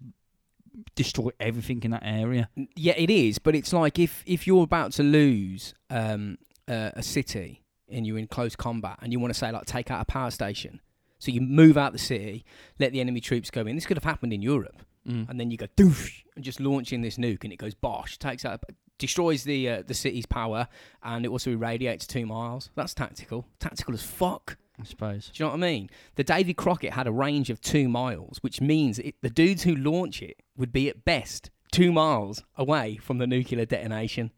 destroy 0.95 1.29
everything 1.39 1.81
in 1.83 1.91
that 1.91 2.03
area. 2.03 2.49
yeah, 2.75 2.93
it 2.97 3.09
is. 3.09 3.39
But 3.39 3.55
it's 3.55 3.71
like 3.71 3.97
if 3.99 4.23
if 4.25 4.45
you're 4.45 4.63
about 4.63 4.91
to 4.93 5.03
lose 5.03 5.73
um, 5.89 6.37
uh, 6.67 6.91
a 6.93 7.03
city 7.03 7.63
and 7.89 8.05
you're 8.05 8.17
in 8.17 8.27
close 8.27 8.55
combat 8.55 8.97
and 9.01 9.13
you 9.13 9.19
want 9.19 9.33
to 9.33 9.39
say 9.39 9.51
like 9.51 9.65
take 9.65 9.89
out 9.89 10.01
a 10.01 10.05
power 10.05 10.31
station, 10.31 10.81
so 11.19 11.31
you 11.31 11.39
move 11.39 11.77
out 11.77 11.93
the 11.93 11.99
city, 11.99 12.43
let 12.79 12.91
the 12.91 12.99
enemy 12.99 13.21
troops 13.21 13.49
go 13.49 13.61
in. 13.61 13.75
This 13.75 13.85
could 13.85 13.97
have 13.97 14.03
happened 14.03 14.33
in 14.33 14.41
Europe, 14.41 14.81
Mm. 15.07 15.29
and 15.29 15.39
then 15.39 15.51
you 15.51 15.57
go 15.57 15.67
doosh 15.77 16.23
and 16.35 16.43
just 16.43 16.59
launch 16.59 16.91
in 16.91 17.01
this 17.01 17.17
nuke, 17.17 17.43
and 17.43 17.53
it 17.53 17.57
goes 17.57 17.75
bosh, 17.75 18.17
takes 18.17 18.43
out, 18.43 18.63
destroys 18.97 19.43
the 19.43 19.69
uh, 19.69 19.83
the 19.85 19.93
city's 19.93 20.25
power, 20.25 20.67
and 21.03 21.25
it 21.25 21.29
also 21.29 21.51
irradiates 21.51 22.07
two 22.07 22.25
miles. 22.25 22.71
That's 22.75 22.93
tactical. 22.93 23.45
Tactical 23.59 23.93
as 23.93 24.03
fuck. 24.03 24.57
I 24.79 24.83
suppose. 24.83 25.31
Do 25.33 25.43
you 25.43 25.45
know 25.45 25.51
what 25.51 25.63
I 25.63 25.71
mean? 25.71 25.89
The 26.15 26.23
Davy 26.23 26.53
Crockett 26.53 26.93
had 26.93 27.07
a 27.07 27.11
range 27.11 27.49
of 27.49 27.61
two 27.61 27.87
miles, 27.87 28.39
which 28.41 28.59
means 28.59 28.99
it, 28.99 29.15
the 29.21 29.29
dudes 29.29 29.63
who 29.63 29.75
launch 29.75 30.21
it 30.21 30.41
would 30.57 30.73
be 30.73 30.89
at 30.89 31.05
best 31.05 31.49
two 31.71 31.91
miles 31.93 32.43
away 32.57 32.97
from 32.97 33.17
the 33.17 33.27
nuclear 33.27 33.65
detonation. 33.65 34.31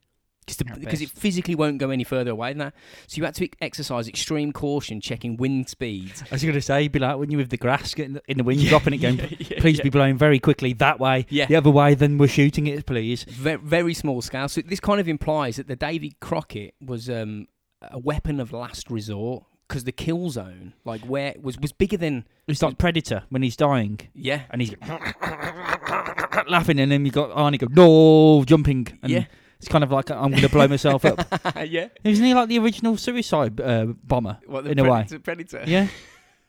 Just 0.47 0.59
to- 0.59 0.65
At 0.71 0.79
because 0.79 1.01
it 1.01 1.09
physically 1.09 1.55
won't 1.55 1.77
go 1.77 1.89
any 1.89 2.03
further 2.05 2.31
away 2.31 2.51
than 2.51 2.59
that. 2.59 2.73
So 3.07 3.17
you 3.17 3.25
had 3.25 3.35
to 3.35 3.49
exercise 3.61 4.07
extreme 4.07 4.53
caution, 4.53 5.01
checking 5.01 5.35
wind 5.37 5.67
speeds. 5.69 6.23
I 6.23 6.35
was 6.35 6.41
going 6.41 6.55
to 6.55 6.61
say, 6.61 6.87
be 6.87 6.99
like 6.99 7.17
when 7.17 7.29
you're 7.29 7.39
with 7.39 7.49
the 7.49 7.57
grass 7.57 7.93
getting 7.93 8.13
the- 8.13 8.21
in 8.29 8.37
the 8.37 8.43
wind, 8.45 8.61
dropping 8.65 8.93
it, 8.93 8.97
going, 8.99 9.19
Yeah, 9.19 9.27
yeah, 9.39 9.59
please 9.59 9.77
yeah. 9.79 9.83
be 9.83 9.89
blowing 9.89 10.17
very 10.17 10.39
quickly 10.39 10.71
that 10.73 10.99
way. 10.99 11.25
Yeah. 11.29 11.47
The 11.47 11.57
other 11.57 11.69
way, 11.69 11.93
then 11.95 12.17
we're 12.17 12.27
shooting 12.29 12.65
it, 12.67 12.85
please. 12.85 13.23
Very, 13.25 13.57
very 13.57 13.93
small 13.93 14.21
scale. 14.21 14.47
So 14.47 14.61
this 14.61 14.79
kind 14.79 14.99
of 15.01 15.07
implies 15.07 15.57
that 15.57 15.67
the 15.67 15.75
Davy 15.75 16.15
Crockett 16.21 16.73
was 16.79 17.09
um, 17.09 17.47
a 17.81 17.99
weapon 17.99 18.39
of 18.39 18.53
last 18.53 18.89
resort 18.89 19.43
because 19.67 19.83
the 19.83 19.91
kill 19.91 20.29
zone, 20.29 20.71
like 20.85 21.01
where 21.01 21.35
was 21.41 21.59
was 21.59 21.73
bigger 21.73 21.97
than 21.97 22.23
It's 22.47 22.61
like 22.61 22.77
Predator 22.77 23.23
when 23.27 23.41
he's 23.43 23.57
dying 23.57 23.99
yeah 24.15 24.43
and 24.49 24.61
he's 24.61 24.73
laughing, 26.47 26.79
and 26.79 26.91
then 26.91 27.05
you 27.05 27.11
got 27.11 27.31
Arnie 27.31 27.59
go, 27.59 27.67
no, 27.69 28.43
jumping. 28.45 28.87
And 29.03 29.11
Yeah. 29.11 29.25
It's 29.59 29.67
kind 29.67 29.83
of 29.83 29.91
like 29.91 30.09
I'm 30.11 30.29
going 30.31 30.41
to 30.43 30.49
blow 30.49 30.67
myself 30.67 31.03
up. 31.05 31.19
yeah. 31.65 31.87
Isn't 32.03 32.23
he 32.25 32.33
like 32.33 32.47
the 32.49 32.59
original 32.59 32.95
suicide 32.97 33.59
uh, 33.59 33.85
bomber? 34.03 34.37
What, 34.45 34.65
the 34.65 34.71
In 34.71 34.79
a 34.79 34.83
way. 34.83 34.89
predator, 35.07 35.19
Predator. 35.19 35.63
Yeah. 35.65 35.87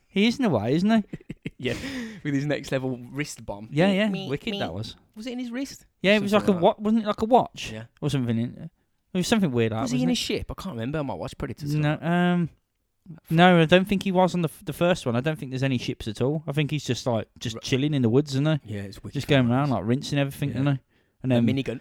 He 0.08 0.26
is 0.26 0.38
in 0.38 0.44
a 0.44 0.48
way, 0.50 0.74
isn't 0.74 0.90
he? 0.90 1.04
yeah, 1.58 1.74
with 2.24 2.34
his 2.34 2.44
next 2.46 2.72
level 2.72 2.98
wrist 3.12 3.44
bomb. 3.44 3.68
Yeah, 3.70 3.90
yeah. 3.92 4.08
me- 4.08 4.28
Wicked 4.28 4.50
me. 4.52 4.58
that 4.58 4.72
was. 4.72 4.96
Was 5.14 5.26
it 5.26 5.32
in 5.32 5.38
his 5.38 5.50
wrist? 5.50 5.86
Yeah, 6.02 6.16
it 6.16 6.22
was 6.22 6.32
like 6.32 6.44
a 6.44 6.46
Something 6.46 6.54
like 6.56 6.62
what? 6.78 6.82
Wasn't 6.82 7.02
it 7.04 7.06
like 7.06 7.22
a 7.22 7.24
watch 7.26 7.70
Yeah. 7.72 7.84
or 8.00 8.10
something? 8.10 8.38
In, 8.38 8.70
it 9.14 9.16
was 9.18 9.26
something 9.26 9.50
weird. 9.52 9.72
Like, 9.72 9.82
was 9.82 9.90
he 9.90 10.02
in 10.02 10.08
it? 10.10 10.12
a 10.12 10.16
ship? 10.16 10.50
I 10.50 10.54
can't 10.60 10.74
remember. 10.74 10.98
I 10.98 11.02
might 11.02 11.14
watch 11.18 11.36
Predators. 11.38 11.74
No, 11.74 11.98
um, 12.00 12.50
no, 13.30 13.60
I 13.60 13.64
don't 13.64 13.86
think 13.88 14.02
he 14.02 14.12
was 14.12 14.34
on 14.34 14.42
the 14.42 14.48
f- 14.48 14.64
the 14.64 14.72
first 14.74 15.06
one. 15.06 15.16
I 15.16 15.20
don't 15.20 15.38
think 15.38 15.50
there's 15.50 15.62
any 15.62 15.78
ships 15.78 16.06
at 16.08 16.20
all. 16.20 16.42
I 16.46 16.52
think 16.52 16.70
he's 16.70 16.84
just 16.84 17.06
like 17.06 17.28
just 17.38 17.54
Right. 17.56 17.62
chilling 17.62 17.94
in 17.94 18.02
the 18.02 18.08
woods, 18.10 18.32
isn't 18.34 18.60
he? 18.64 18.74
Yeah, 18.74 18.82
it's 18.82 19.02
wicked. 19.02 19.14
Just 19.14 19.28
going 19.28 19.50
around 19.50 19.70
like 19.70 19.82
rinsing 19.86 20.18
everything, 20.18 20.50
Yeah. 20.50 20.54
isn't 20.60 20.66
he? 20.74 20.80
And 21.22 21.32
a 21.32 21.34
then 21.36 21.46
minigun. 21.46 21.80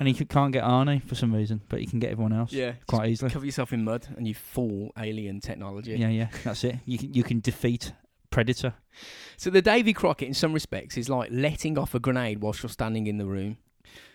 And 0.00 0.08
he 0.08 0.14
c- 0.14 0.24
can't 0.24 0.52
get 0.52 0.64
Arnie 0.64 1.00
for 1.04 1.14
some 1.14 1.32
reason, 1.32 1.60
but 1.68 1.78
he 1.78 1.86
can 1.86 2.00
get 2.00 2.10
everyone 2.10 2.32
else 2.32 2.52
Yeah, 2.52 2.72
quite 2.88 3.10
easily. 3.10 3.30
Cover 3.30 3.44
yourself 3.46 3.72
in 3.72 3.84
mud 3.84 4.08
and 4.16 4.26
you 4.26 4.34
fall 4.34 4.90
alien 4.98 5.38
technology. 5.40 5.92
Yeah, 5.92 6.08
yeah, 6.08 6.28
that's 6.42 6.64
it. 6.64 6.76
You 6.86 6.98
can 6.98 7.14
you 7.14 7.22
can 7.22 7.38
defeat 7.40 7.92
Predator. 8.30 8.74
So 9.36 9.50
the 9.50 9.62
Davy 9.62 9.92
Crockett, 9.92 10.26
in 10.28 10.34
some 10.34 10.52
respects, 10.52 10.96
is 10.96 11.08
like 11.08 11.28
letting 11.32 11.78
off 11.78 11.94
a 11.94 12.00
grenade 12.00 12.40
whilst 12.40 12.62
you're 12.62 12.70
standing 12.70 13.06
in 13.06 13.18
the 13.18 13.26
room. 13.26 13.58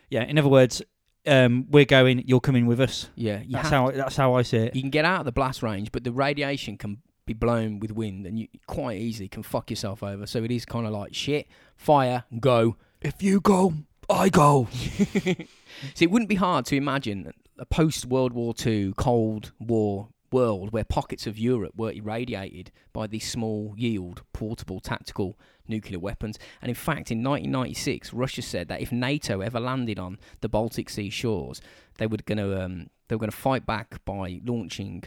Yeah, 0.10 0.24
in 0.24 0.38
other 0.38 0.50
words, 0.50 0.82
um, 1.28 1.66
we're 1.70 1.86
going. 1.86 2.24
You're 2.28 2.40
coming 2.40 2.66
with 2.68 2.80
us. 2.80 3.10
Yeah, 3.16 3.42
you 3.42 3.54
That's 3.54 3.70
have 3.70 3.86
how 3.86 3.92
that's 3.92 4.16
how 4.16 4.34
I 4.36 4.42
see 4.44 4.58
it. 4.58 4.76
you 4.76 4.82
can 4.82 4.90
get 4.92 5.06
out 5.06 5.20
of 5.22 5.26
the 5.26 5.32
blast 5.32 5.64
range, 5.64 5.92
but 5.92 6.04
the 6.04 6.12
radiation 6.12 6.78
can 6.78 7.00
be 7.26 7.34
blown 7.34 7.80
with 7.80 7.92
wind, 7.92 8.28
and 8.28 8.38
you 8.38 8.48
quite 8.68 9.00
easily 9.00 9.28
can 9.28 9.42
fuck 9.42 9.70
yourself 9.72 10.04
over. 10.04 10.28
So 10.28 10.44
it 10.44 10.52
is 10.52 10.64
kind 10.66 10.86
of 10.86 10.94
like 10.94 11.16
shit, 11.16 11.48
fire, 11.76 12.24
go. 12.40 12.76
If 13.02 13.24
you 13.24 13.42
go, 13.42 13.74
I 14.10 14.30
go. 14.30 14.68
So 15.94 16.04
it 16.04 16.12
wouldn't 16.12 16.30
be 16.30 16.36
hard 16.36 16.66
to 16.68 16.76
imagine 16.76 17.32
a 17.58 17.66
post 17.66 18.06
World 18.06 18.34
War 18.34 18.54
II 18.66 18.94
Cold 18.98 19.54
War 19.60 20.10
world 20.32 20.74
where 20.74 20.84
pockets 20.84 21.26
of 21.28 21.38
Europe 21.38 21.74
were 21.78 21.92
irradiated 21.92 22.72
by 22.92 23.08
these 23.08 23.30
small 23.30 23.74
yield 23.78 24.22
portable 24.34 24.82
tactical 24.82 25.40
nuclear 25.68 26.00
weapons. 26.00 26.38
And 26.62 26.70
in 26.70 26.76
fact, 26.76 27.10
in 27.10 27.24
1996, 27.24 28.14
Russia 28.14 28.42
said 28.42 28.68
that 28.68 28.82
if 28.82 28.92
NATO 28.92 29.40
ever 29.40 29.60
landed 29.60 29.98
on 29.98 30.20
the 30.42 30.50
Baltic 30.50 30.90
Sea 30.90 31.10
shores, 31.10 31.62
they 31.98 32.08
were 32.08 32.18
going 32.26 32.38
to 32.38 32.62
um, 32.62 32.90
they 33.08 33.16
were 33.16 33.20
going 33.20 33.32
to 33.32 33.38
fight 33.38 33.66
back 33.66 34.04
by 34.04 34.42
launching 34.44 35.04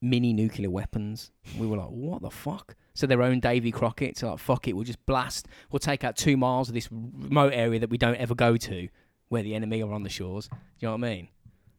mini 0.00 0.32
nuclear 0.32 0.70
weapons. 0.70 1.30
We 1.58 1.66
were 1.66 1.78
like, 1.78 1.88
what 1.88 2.22
the 2.22 2.30
fuck? 2.30 2.76
So 2.94 3.06
their 3.06 3.22
own 3.22 3.40
Davy 3.40 3.70
Crockett, 3.70 4.18
so 4.18 4.30
like, 4.30 4.38
fuck 4.38 4.68
it, 4.68 4.74
we'll 4.74 4.84
just 4.84 5.04
blast. 5.06 5.46
We'll 5.70 5.80
take 5.80 6.04
out 6.04 6.16
two 6.16 6.36
miles 6.36 6.68
of 6.68 6.74
this 6.74 6.88
remote 6.90 7.52
area 7.54 7.80
that 7.80 7.90
we 7.90 7.98
don't 7.98 8.16
ever 8.16 8.34
go 8.34 8.56
to, 8.56 8.88
where 9.28 9.42
the 9.42 9.54
enemy 9.54 9.82
are 9.82 9.92
on 9.92 10.02
the 10.02 10.08
shores. 10.08 10.48
Do 10.48 10.56
you 10.80 10.88
know 10.88 10.92
what 10.92 11.04
I 11.04 11.10
mean? 11.10 11.28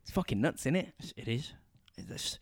It's 0.03 0.11
fucking 0.11 0.41
nuts, 0.41 0.61
isn't 0.63 0.75
it? 0.75 0.93
It 1.17 1.27
is. 1.27 1.53
It's 1.97 2.39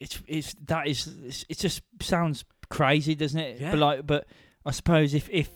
it's, 0.00 0.22
it's 0.26 0.54
that 0.66 0.86
is 0.86 1.06
it's, 1.24 1.44
it 1.48 1.58
just 1.58 1.82
sounds 2.00 2.44
crazy, 2.70 3.14
doesn't 3.14 3.38
it? 3.38 3.60
Yeah. 3.60 3.72
But 3.72 3.78
like, 3.78 4.06
but 4.06 4.26
I 4.64 4.70
suppose 4.70 5.14
if 5.14 5.28
if 5.30 5.50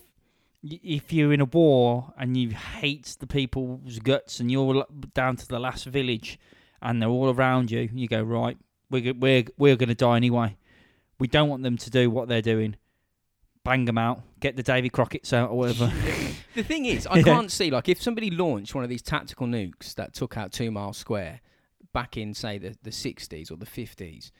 if 0.63 1.13
you're 1.13 1.33
in 1.33 1.41
a 1.41 1.47
war 1.47 2.13
and 2.17 2.37
you 2.37 2.51
hate 2.51 3.17
the 3.19 3.27
people's 3.27 3.99
guts 3.99 4.41
and 4.41 4.51
you're 4.51 4.87
down 5.15 5.37
to 5.37 5.49
the 5.49 5.59
last 5.59 5.87
village 5.87 6.39
and 6.81 7.01
they're 7.01 7.09
all 7.09 7.31
around 7.31 7.71
you, 7.71 7.89
you 7.93 8.09
go 8.09 8.23
right. 8.23 8.57
We're 8.91 9.15
we're 9.15 9.45
we're 9.57 9.77
going 9.77 9.89
to 9.89 9.95
die 9.95 10.17
anyway. 10.17 10.57
We 11.19 11.29
don't 11.29 11.49
want 11.49 11.63
them 11.63 11.77
to 11.79 11.91
do 11.91 12.11
what 12.11 12.29
they're 12.29 12.43
doing. 12.43 12.77
Bang 13.65 13.85
them 13.85 13.99
out. 13.99 14.23
Get 14.41 14.57
the 14.57 14.63
Davy 14.63 14.89
Crockett's 14.91 15.33
out 15.33 15.51
or 15.51 15.59
whatever. 15.59 15.93
The 16.55 16.63
thing 16.63 16.85
is, 16.85 17.07
I 17.07 17.17
Yeah. 17.19 17.23
can't 17.23 17.51
see 17.51 17.71
like 17.71 17.89
if 17.89 18.03
somebody 18.03 18.31
launched 18.31 18.75
one 18.75 18.85
of 18.85 18.91
these 18.91 19.01
tactical 19.01 19.47
nukes 19.47 19.95
that 19.95 20.13
took 20.13 20.37
out 20.37 20.53
two 20.53 20.71
miles 20.71 20.99
square 20.99 21.41
back 21.95 22.19
in 22.19 22.35
say 22.35 22.59
the 22.59 22.75
the 22.83 22.93
sixties 22.93 23.51
or 23.51 23.57
the 23.57 23.65
fifties. 23.65 24.33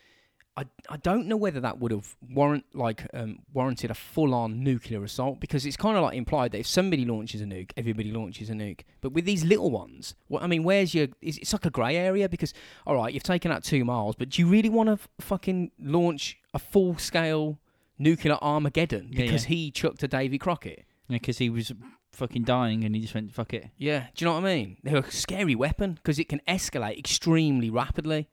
I, 0.55 0.67
I 0.91 0.99
don't 0.99 1.27
know 1.29 1.39
whether 1.39 1.61
that 1.61 1.79
would 1.79 1.91
have 1.93 2.15
warrant 2.29 2.67
like 2.75 3.07
um, 3.15 3.39
warranted 3.55 3.91
a 3.91 3.95
full 3.95 4.35
on 4.35 4.63
nuclear 4.63 5.03
assault 5.03 5.41
because 5.41 5.65
it's 5.65 5.79
kind 5.79 5.97
of 5.97 6.03
like 6.03 6.15
implied 6.15 6.53
that 6.53 6.59
if 6.59 6.67
somebody 6.67 7.07
launches 7.07 7.41
a 7.41 7.47
nuke, 7.47 7.71
everybody 7.79 8.13
launches 8.13 8.51
a 8.51 8.53
nuke. 8.53 8.81
But 9.01 9.13
with 9.13 9.25
these 9.25 9.43
little 9.43 9.71
ones, 9.71 10.15
what 10.29 10.43
I 10.43 10.47
mean, 10.49 10.65
where's 10.65 10.95
your? 10.95 11.07
It's, 11.23 11.39
it's 11.39 11.55
like 11.55 11.65
a 11.65 11.71
grey 11.71 11.97
area 11.97 12.29
because 12.29 12.53
all 12.87 12.97
right, 12.97 13.15
you've 13.15 13.23
taken 13.23 13.51
out 13.51 13.65
two 13.65 13.87
miles, 13.87 14.17
but 14.17 14.29
do 14.29 14.43
you 14.43 14.49
really 14.49 14.69
want 14.69 14.89
to 14.89 14.93
f- 14.95 15.09
fucking 15.19 15.71
launch 15.81 16.37
a 16.53 16.59
full 16.59 16.99
scale 16.99 17.59
nuclear 17.99 18.37
Armageddon 18.43 19.09
Yeah, 19.11 19.23
because 19.25 19.45
yeah. 19.45 19.49
he 19.57 19.71
chucked 19.71 20.03
a 20.03 20.09
Davy 20.09 20.39
Crockett? 20.39 20.85
Because 21.09 21.39
he 21.39 21.51
was 21.51 21.73
fucking 22.13 22.45
dying 22.45 22.85
and 22.85 22.95
he 22.95 23.01
just 23.01 23.15
went 23.15 23.33
fuck 23.33 23.53
it. 23.55 23.69
Yeah, 23.77 24.07
do 24.15 24.25
you 24.25 24.27
know 24.31 24.35
what 24.35 24.45
I 24.45 24.55
mean? 24.55 24.77
They're 24.83 24.99
a 24.99 25.11
scary 25.11 25.55
weapon 25.55 25.95
because 25.95 26.19
it 26.19 26.29
can 26.29 26.41
escalate 26.49 26.99
extremely 26.99 27.71
rapidly 27.71 28.29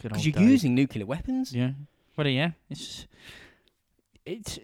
Good 0.00 0.10
because 0.10 0.26
you're 0.26 0.32
days. 0.32 0.50
using 0.50 0.74
nuclear 0.74 1.06
weapons. 1.06 1.52
Yeah. 1.54 1.72
Well, 2.16 2.26
yeah. 2.26 2.52
It's 2.70 3.06
it's 4.24 4.58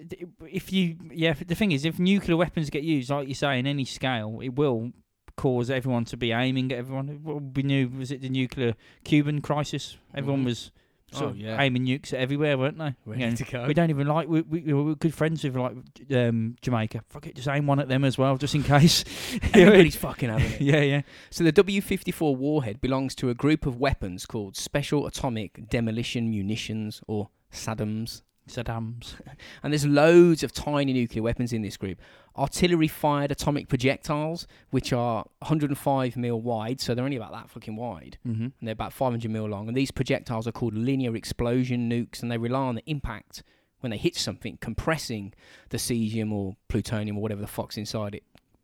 if 0.51 0.73
you 0.73 0.97
yeah. 1.13 1.35
The 1.35 1.55
thing 1.55 1.73
is, 1.73 1.85
if 1.85 1.99
nuclear 1.99 2.37
weapons 2.37 2.71
get 2.71 2.83
used, 2.83 3.11
like 3.11 3.29
you 3.29 3.35
say, 3.35 3.59
in 3.59 3.67
any 3.67 3.85
scale, 3.85 4.41
it 4.43 4.55
will 4.57 4.93
cause 5.37 5.71
everyone 5.71 6.05
to 6.07 6.17
be 6.17 6.33
aiming 6.33 6.73
at 6.73 6.79
everyone. 6.79 7.09
It 7.09 7.23
will 7.23 7.41
be 7.41 7.63
new. 7.63 7.89
Was 7.89 8.11
it 8.11 8.23
the 8.23 8.29
nuclear 8.29 8.75
Cuban 9.05 9.41
crisis? 9.41 9.97
Everyone 10.15 10.43
Mhm. 10.43 10.47
was 10.47 10.73
sort 11.13 11.25
Oh, 11.25 11.29
of 11.31 11.37
yeah. 11.39 11.61
aiming 11.63 11.85
nukes 11.87 12.13
everywhere, 12.13 12.57
weren't 12.59 12.79
they? 12.79 12.95
Ready 13.07 13.23
You 13.23 13.31
know, 13.31 13.37
to 13.37 13.45
go. 13.45 13.67
we 13.67 13.75
don't 13.75 13.91
even 13.91 14.07
like 14.07 14.29
we, 14.29 14.41
we 14.43 14.61
we 14.61 14.73
we're 14.73 14.95
good 14.95 15.15
friends 15.15 15.45
with 15.45 15.57
like 15.57 15.75
um, 16.15 16.57
Jamaica. 16.63 17.03
Fuck 17.09 17.27
it, 17.29 17.37
just 17.37 17.49
aim 17.49 17.67
one 17.67 17.79
at 17.81 17.89
them 17.89 18.05
as 18.05 18.17
well, 18.19 18.37
just 18.37 18.55
in 18.55 18.63
case. 18.63 19.05
You 19.33 19.39
know 19.39 19.47
what 19.49 19.55
I 19.55 19.59
mean? 19.59 19.67
Everybody's 19.69 19.97
fucking 19.97 20.29
having 20.31 20.53
it. 20.53 20.61
yeah, 20.61 20.81
yeah. 20.81 21.03
So 21.31 21.45
the 21.45 21.53
W54 21.53 22.37
warhead 22.37 22.81
belongs 22.81 23.15
to 23.17 23.31
a 23.31 23.35
group 23.35 23.67
of 23.67 23.77
weapons 23.79 24.27
called 24.27 24.57
Special 24.57 25.07
Atomic 25.07 25.69
Demolition 25.69 26.31
Munitions, 26.31 27.03
or 27.07 27.29
SADMs. 27.53 28.23
Saddam's. 28.49 29.17
And 29.63 29.73
there's 29.73 29.87
loads 29.87 30.43
of 30.43 30.53
tiny 30.53 30.93
nuclear 30.93 31.23
weapons 31.23 31.53
in 31.53 31.63
this 31.63 31.77
group. 31.77 31.99
Artillery 32.37 32.89
fired 32.89 33.31
atomic 33.31 33.69
projectiles, 33.69 34.47
which 34.71 34.93
are 34.93 35.25
105 35.41 36.17
mil 36.17 36.41
wide, 36.41 36.81
so 36.81 36.95
they're 36.95 37.05
only 37.05 37.17
about 37.17 37.33
that 37.33 37.51
fucking 37.51 37.77
wide, 37.77 38.19
Mm-hmm. 38.27 38.43
and 38.45 38.53
they're 38.63 38.73
about 38.73 38.93
500 38.93 39.31
mil 39.31 39.45
long. 39.47 39.69
And 39.69 39.77
these 39.77 39.91
projectiles 39.91 40.47
are 40.49 40.53
called 40.53 40.75
linear 40.75 41.15
explosion 41.15 41.89
nukes, 41.91 42.23
and 42.23 42.31
they 42.31 42.39
rely 42.39 42.61
on 42.67 42.75
the 42.75 42.85
impact 42.87 43.43
when 43.81 43.91
they 43.91 43.99
hit 43.99 44.17
something, 44.17 44.59
compressing 44.61 45.35
the 45.71 45.77
cesium 45.77 46.33
or 46.33 46.57
plutonium 46.69 47.17
or 47.19 47.21
whatever 47.23 47.41
the 47.41 47.47
fuck's 47.49 47.77
inside 47.77 48.15
it 48.15 48.23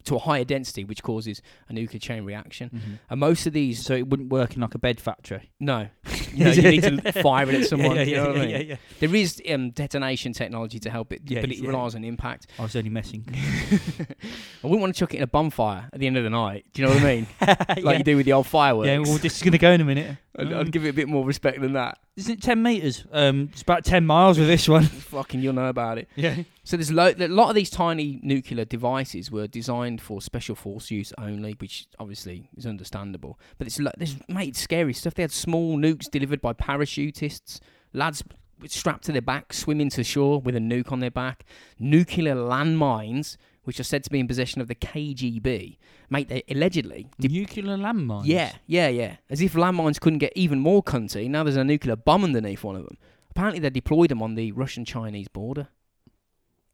to 0.09 0.17
a 0.17 0.19
higher 0.19 0.45
density, 0.45 0.85
which 0.85 1.03
causes 1.03 1.41
a 1.69 1.73
nuclear 1.73 2.01
chain 2.01 2.25
reaction. 2.25 2.71
Mm-hmm. 2.71 2.93
And 3.11 3.21
most 3.21 3.47
of 3.47 3.53
these, 3.53 3.85
So 3.85 3.95
it 3.95 4.09
wouldn't 4.09 4.31
work 4.31 4.55
in 4.55 4.61
like 4.63 4.75
a 4.75 4.79
bed 4.79 5.01
factory. 5.01 5.51
no, 5.61 5.89
you, 6.35 6.45
know, 6.45 6.51
you 6.51 6.63
need 6.63 6.83
to 6.83 7.13
fire 7.23 7.49
it 7.49 7.55
at 7.55 7.67
someone. 7.73 7.97
Yeah, 7.97 8.03
you 8.03 8.13
yeah, 8.17 8.23
know 8.23 8.29
what 8.29 8.37
I 8.37 8.41
mean? 8.41 8.51
yeah, 8.51 8.59
yeah. 8.59 8.77
There 9.01 9.15
is 9.15 9.41
um, 9.51 9.71
detonation 9.71 10.33
technology 10.33 10.79
to 10.81 10.91
help 10.91 11.13
it, 11.13 11.23
Yeah, 11.27 11.41
but 11.41 11.51
it 11.51 11.59
yeah. 11.59 11.69
relies 11.69 11.95
on 11.95 12.05
impact. 12.05 12.49
I 12.59 12.63
was 12.63 12.77
only 12.77 12.91
messing. 12.91 13.25
I 13.33 14.67
wouldn't 14.67 14.81
want 14.81 14.95
to 14.95 14.99
chuck 14.99 15.15
it 15.15 15.19
in 15.19 15.23
a 15.23 15.27
bonfire 15.27 15.89
at 15.93 15.99
the 16.01 16.07
end 16.07 16.17
of 16.17 16.25
the 16.25 16.31
night. 16.31 16.67
Do 16.73 16.83
you 16.83 16.89
know 16.89 16.95
what 16.95 17.03
I 17.03 17.07
mean? 17.07 17.27
like 17.41 17.79
yeah. 17.85 17.93
you 17.99 18.05
do 18.05 18.17
with 18.17 18.27
the 18.27 18.33
old 18.33 18.47
fireworks. 18.47 18.89
yeah, 18.89 18.99
well, 18.99 19.19
this 19.19 19.37
is 19.37 19.43
going 19.43 19.53
to 19.53 19.59
go 19.59 19.71
in 19.71 19.81
a 19.81 19.85
minute. 19.85 20.17
I'd, 20.39 20.53
I'd 20.53 20.73
give 20.73 20.85
it 20.85 20.91
a 20.91 20.93
bit 20.93 21.09
more 21.09 21.25
respect 21.25 21.61
than 21.61 21.73
that. 21.75 21.99
Isn't 22.17 22.35
it 22.35 22.43
10 22.43 22.63
metres? 22.63 23.05
Um, 23.13 23.51
it's 23.53 23.63
about 23.63 23.85
10 23.85 24.07
miles 24.07 24.39
with 24.39 24.49
this 24.49 24.69
one. 24.69 24.85
Fucking, 24.85 25.41
you'll 25.41 25.53
know 25.53 25.69
about 25.69 25.99
it. 25.99 26.09
Yeah. 26.17 26.43
So 26.65 26.77
there's 26.77 26.91
lo- 26.93 27.13
a 27.19 27.29
lot 27.29 27.49
of 27.49 27.55
these 27.55 27.71
tiny 27.71 28.21
nuclear 28.23 28.65
devices 28.65 29.31
were 29.31 29.47
designed 29.47 30.01
for 30.01 30.21
special 30.21 30.55
force 30.55 30.91
use 30.91 31.13
only, 31.19 31.55
which 31.59 31.87
obviously 31.99 32.49
is 32.57 32.67
understandable. 32.67 33.39
But 33.59 33.67
it's 33.67 33.79
lo- 33.79 33.91
this 33.99 34.17
made 34.29 34.57
scary 34.57 34.95
stuff. 34.95 35.15
They 35.15 35.23
had 35.23 35.33
small 35.33 35.77
nukes 35.77 36.11
delivered 36.11 36.41
by 36.41 36.53
parachutists, 36.53 37.61
lads 37.93 38.23
strapped 38.67 39.05
to 39.05 39.13
their 39.13 39.23
back, 39.23 39.53
swimming 39.53 39.91
to 39.91 40.03
shore 40.03 40.41
with 40.41 40.57
a 40.57 40.61
nuke 40.61 40.91
on 40.91 41.01
their 41.01 41.11
back, 41.11 41.45
nuclear 41.79 42.35
landmines, 42.35 43.37
which 43.65 43.79
are 43.81 43.85
said 43.85 44.03
to 44.05 44.11
be 44.11 44.19
in 44.21 44.27
possession 44.29 44.61
of 44.61 44.69
the 44.69 44.75
KGB. 44.75 45.77
Mate, 46.11 46.29
they 46.29 46.43
allegedly. 46.51 47.09
de- 47.21 47.29
Nuclear 47.29 47.77
landmines? 47.77 48.23
yeah, 48.27 48.53
yeah, 48.67 48.89
yeah. 48.89 49.17
As 49.29 49.41
if 49.41 49.53
landmines 49.55 50.01
couldn't 50.01 50.21
get 50.21 50.33
even 50.35 50.59
more 50.61 50.83
cunty. 50.83 51.29
Now 51.29 51.45
there's 51.45 51.57
a 51.57 51.65
nuclear 51.65 51.97
bomb 51.97 52.25
underneath 52.25 52.65
one 52.65 52.77
of 52.77 52.85
them. 52.85 52.97
Apparently 53.31 53.61
they 53.61 53.71
deployed 53.71 54.11
them 54.11 54.23
on 54.23 54.35
the 54.35 54.53
Russian-Chinese 54.53 55.29
border. 55.29 55.69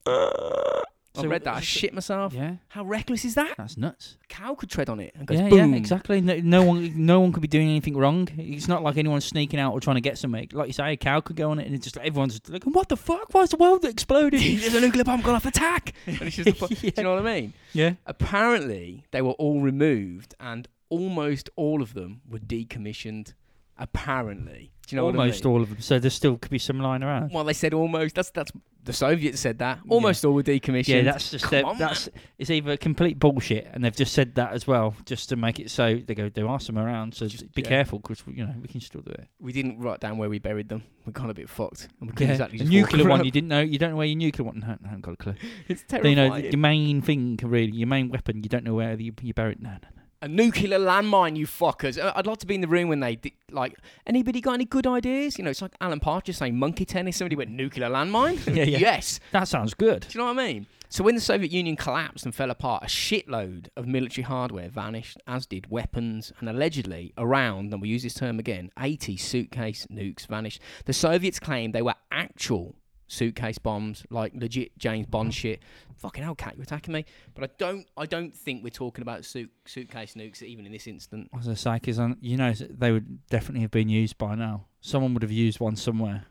Uh, 0.06 0.82
I 1.16 1.22
So- 1.22 1.28
read 1.28 1.44
that. 1.44 1.54
I 1.54 1.60
shit 1.60 1.94
myself. 1.94 2.32
Yeah, 2.34 2.56
How 2.68 2.84
reckless 2.84 3.24
is 3.24 3.34
that? 3.36 3.54
that's 3.56 3.76
nuts. 3.76 4.16
A 4.24 4.26
cow 4.26 4.54
could 4.56 4.68
tread 4.68 4.88
on 4.88 4.98
it 4.98 5.14
and 5.16 5.26
goes 5.28 5.38
Yeah, 5.38 5.48
boom. 5.48 5.70
yeah, 5.72 5.76
exactly. 5.76 6.20
No, 6.20 6.36
no 6.42 6.62
one, 6.64 6.92
no 7.06 7.20
one 7.20 7.32
could 7.32 7.40
be 7.42 7.46
doing 7.48 7.68
anything 7.68 7.96
wrong. 7.96 8.28
It's 8.36 8.66
not 8.66 8.82
like 8.82 8.96
anyone's 8.96 9.24
sneaking 9.24 9.60
out 9.60 9.72
or 9.72 9.80
trying 9.80 9.94
to 9.96 10.00
get 10.00 10.18
something. 10.18 10.48
Like 10.52 10.66
you 10.66 10.72
say, 10.72 10.92
a 10.92 10.96
cow 10.96 11.20
could 11.20 11.36
go 11.36 11.50
on 11.52 11.58
it, 11.60 11.66
and 11.66 11.74
it's 11.74 11.84
just 11.84 11.96
like, 11.96 12.06
everyone's 12.06 12.32
just 12.40 12.50
like, 12.50 12.64
"What 12.64 12.88
the 12.88 12.96
fuck? 12.96 13.32
Why's 13.32 13.50
the 13.50 13.56
world 13.58 13.84
exploded?" 13.84 14.40
There's 14.60 14.74
a 14.74 14.80
nuclear 14.80 15.04
bomb 15.04 15.20
gone 15.20 15.36
off. 15.36 15.46
Attack! 15.46 15.92
And 16.06 16.20
it's 16.22 16.36
just 16.36 16.56
fu- 16.58 16.66
Do 16.68 16.76
you 16.96 17.02
know 17.04 17.14
what 17.14 17.24
I 17.26 17.40
mean? 17.40 17.52
yeah. 17.72 17.94
Apparently, 18.06 19.04
they 19.12 19.22
were 19.22 19.32
all 19.32 19.60
removed, 19.60 20.34
and 20.40 20.66
almost 20.88 21.48
all 21.54 21.80
of 21.80 21.94
them 21.94 22.22
were 22.28 22.40
decommissioned. 22.40 23.34
Apparently, 23.78 24.72
do 24.86 24.96
you 24.96 25.00
know 25.00 25.06
Almost 25.06 25.44
I 25.44 25.48
mean? 25.48 25.54
all 25.56 25.62
of 25.62 25.68
them. 25.70 25.80
So 25.80 25.98
there 25.98 26.10
still 26.10 26.36
could 26.36 26.50
be 26.50 26.58
some 26.58 26.78
lying 26.80 27.02
around. 27.02 27.32
Well, 27.32 27.44
they 27.44 27.52
said 27.52 27.74
almost. 27.74 28.14
That's 28.14 28.30
that's 28.30 28.52
the 28.84 28.92
Soviets 28.92 29.40
said 29.40 29.58
that. 29.60 29.78
Almost 29.88 30.24
all 30.26 30.32
were 30.34 30.42
decommissioned. 30.42 30.88
Yeah, 30.88 31.02
that's 31.02 31.30
just 31.30 31.48
their- 31.50 31.64
that's 31.78 32.08
it's 32.38 32.50
either 32.50 32.76
complete 32.76 33.18
bullshit, 33.18 33.66
and 33.72 33.82
they've 33.82 33.96
just 33.96 34.12
said 34.12 34.34
that 34.34 34.52
as 34.52 34.66
well, 34.66 34.94
just 35.06 35.30
to 35.30 35.36
make 35.36 35.58
it 35.58 35.70
so 35.70 35.96
they 36.06 36.14
go 36.14 36.28
there 36.28 36.46
are 36.46 36.60
some 36.60 36.76
around. 36.78 37.14
So 37.14 37.26
Just- 37.26 37.50
be 37.54 37.62
yeah. 37.62 37.68
careful 37.68 37.98
because 37.98 38.22
you 38.26 38.44
know 38.44 38.54
we 38.60 38.68
can 38.68 38.80
still 38.82 39.00
do 39.00 39.12
it. 39.12 39.26
we 39.40 39.52
didn't 39.52 39.78
write 39.80 40.00
down 40.00 40.18
where 40.18 40.28
we 40.28 40.38
buried 40.38 40.68
them. 40.68 40.82
We 41.06 41.12
got 41.12 41.30
a 41.30 41.34
bit 41.34 41.48
fucked. 41.48 41.88
And 42.00 42.10
we 42.10 42.12
couldn't 42.14 42.26
Yeah, 42.28 42.32
exactly 42.34 42.58
the 42.58 42.64
nuclear 42.64 43.04
one 43.08 43.20
around. 43.20 43.24
you 43.26 43.30
didn't 43.30 43.48
know. 43.48 43.60
You 43.60 43.78
don't 43.78 43.90
know 43.90 43.96
where 43.96 44.06
your 44.06 44.16
nuclear 44.18 44.44
one. 44.46 44.58
No, 44.60 44.66
no, 44.66 44.76
I 44.84 44.88
haven't 44.88 45.00
got 45.02 45.12
a 45.14 45.16
clue. 45.16 45.34
It's 45.68 45.82
terrifying. 45.88 46.16
you 46.18 46.28
know 46.28 46.36
your 46.36 46.58
main 46.58 47.00
thing 47.00 47.38
really, 47.42 47.72
your 47.72 47.88
main 47.88 48.10
weapon? 48.10 48.42
You 48.42 48.48
don't 48.50 48.64
know 48.64 48.74
where 48.74 48.94
you 49.00 49.12
you 49.22 49.32
bury 49.32 49.52
it. 49.52 49.62
No, 49.62 49.70
no, 49.70 49.76
no. 49.96 50.02
A 50.24 50.28
nuclear 50.28 50.78
landmine, 50.78 51.36
you 51.36 51.46
fuckers. 51.46 52.02
Uh, 52.02 52.10
I'd 52.16 52.26
like 52.26 52.38
to 52.38 52.46
be 52.46 52.54
in 52.54 52.62
the 52.62 52.66
room 52.66 52.88
when 52.88 53.00
they, 53.00 53.16
di- 53.16 53.34
like, 53.50 53.76
anybody 54.06 54.40
got 54.40 54.54
any 54.54 54.64
good 54.64 54.86
ideas? 54.86 55.36
You 55.36 55.44
know, 55.44 55.50
it's 55.50 55.60
like 55.60 55.72
Alan 55.82 56.00
Partridge 56.00 56.38
saying 56.38 56.56
monkey 56.58 56.86
tennis. 56.86 57.18
Somebody 57.18 57.36
went, 57.36 57.50
nuclear 57.50 57.90
landmine? 57.90 58.40
Yeah, 58.54 58.64
yeah. 58.64 58.78
Yes. 58.78 59.20
That 59.32 59.48
sounds 59.48 59.74
good. 59.74 60.00
Do 60.00 60.08
you 60.12 60.20
know 60.24 60.32
what 60.32 60.38
I 60.38 60.46
mean? 60.46 60.66
So 60.88 61.04
when 61.04 61.14
the 61.14 61.20
Soviet 61.20 61.52
Union 61.52 61.76
collapsed 61.76 62.24
and 62.24 62.34
fell 62.34 62.50
apart, 62.50 62.84
a 62.84 62.86
shitload 62.86 63.66
of 63.76 63.86
military 63.86 64.22
hardware 64.22 64.70
vanished, 64.70 65.18
as 65.26 65.44
did 65.44 65.70
weapons, 65.70 66.32
and 66.40 66.48
allegedly 66.48 67.12
around, 67.18 67.74
and 67.74 67.82
we 67.82 67.90
use 67.90 68.02
this 68.02 68.14
term 68.14 68.38
again, 68.38 68.70
80 68.80 69.18
suitcase 69.18 69.86
nukes 69.92 70.26
vanished. 70.26 70.62
The 70.86 70.94
Soviets 70.94 71.38
claimed 71.38 71.74
they 71.74 71.82
were 71.82 71.96
actual 72.10 72.76
suitcase 73.14 73.58
bombs, 73.58 74.04
like 74.10 74.32
legit 74.34 74.76
James 74.78 75.06
Bond 75.06 75.30
mm. 75.30 75.34
shit. 75.34 75.62
Fucking 75.96 76.22
hell, 76.22 76.34
cat, 76.34 76.54
you're 76.56 76.64
attacking 76.64 76.92
me. 76.92 77.04
But 77.34 77.44
I 77.44 77.52
don't, 77.56 77.86
I 77.96 78.06
don't 78.06 78.36
think 78.36 78.62
we're 78.62 78.70
talking 78.70 79.02
about 79.02 79.24
suit, 79.24 79.50
suitcase 79.64 80.14
nukes 80.14 80.42
even 80.42 80.66
in 80.66 80.72
this 80.72 80.86
instant. 80.86 81.30
As 81.38 81.48
I 81.48 81.54
say, 81.54 81.74
because 81.74 81.98
uh, 81.98 82.10
you 82.20 82.36
know 82.36 82.52
they 82.52 82.92
would 82.92 83.26
definitely 83.28 83.62
have 83.62 83.70
been 83.70 83.88
used 83.88 84.18
by 84.18 84.34
now. 84.34 84.66
Someone 84.80 85.14
would 85.14 85.22
have 85.22 85.32
used 85.32 85.60
one 85.60 85.76
somewhere. 85.76 86.26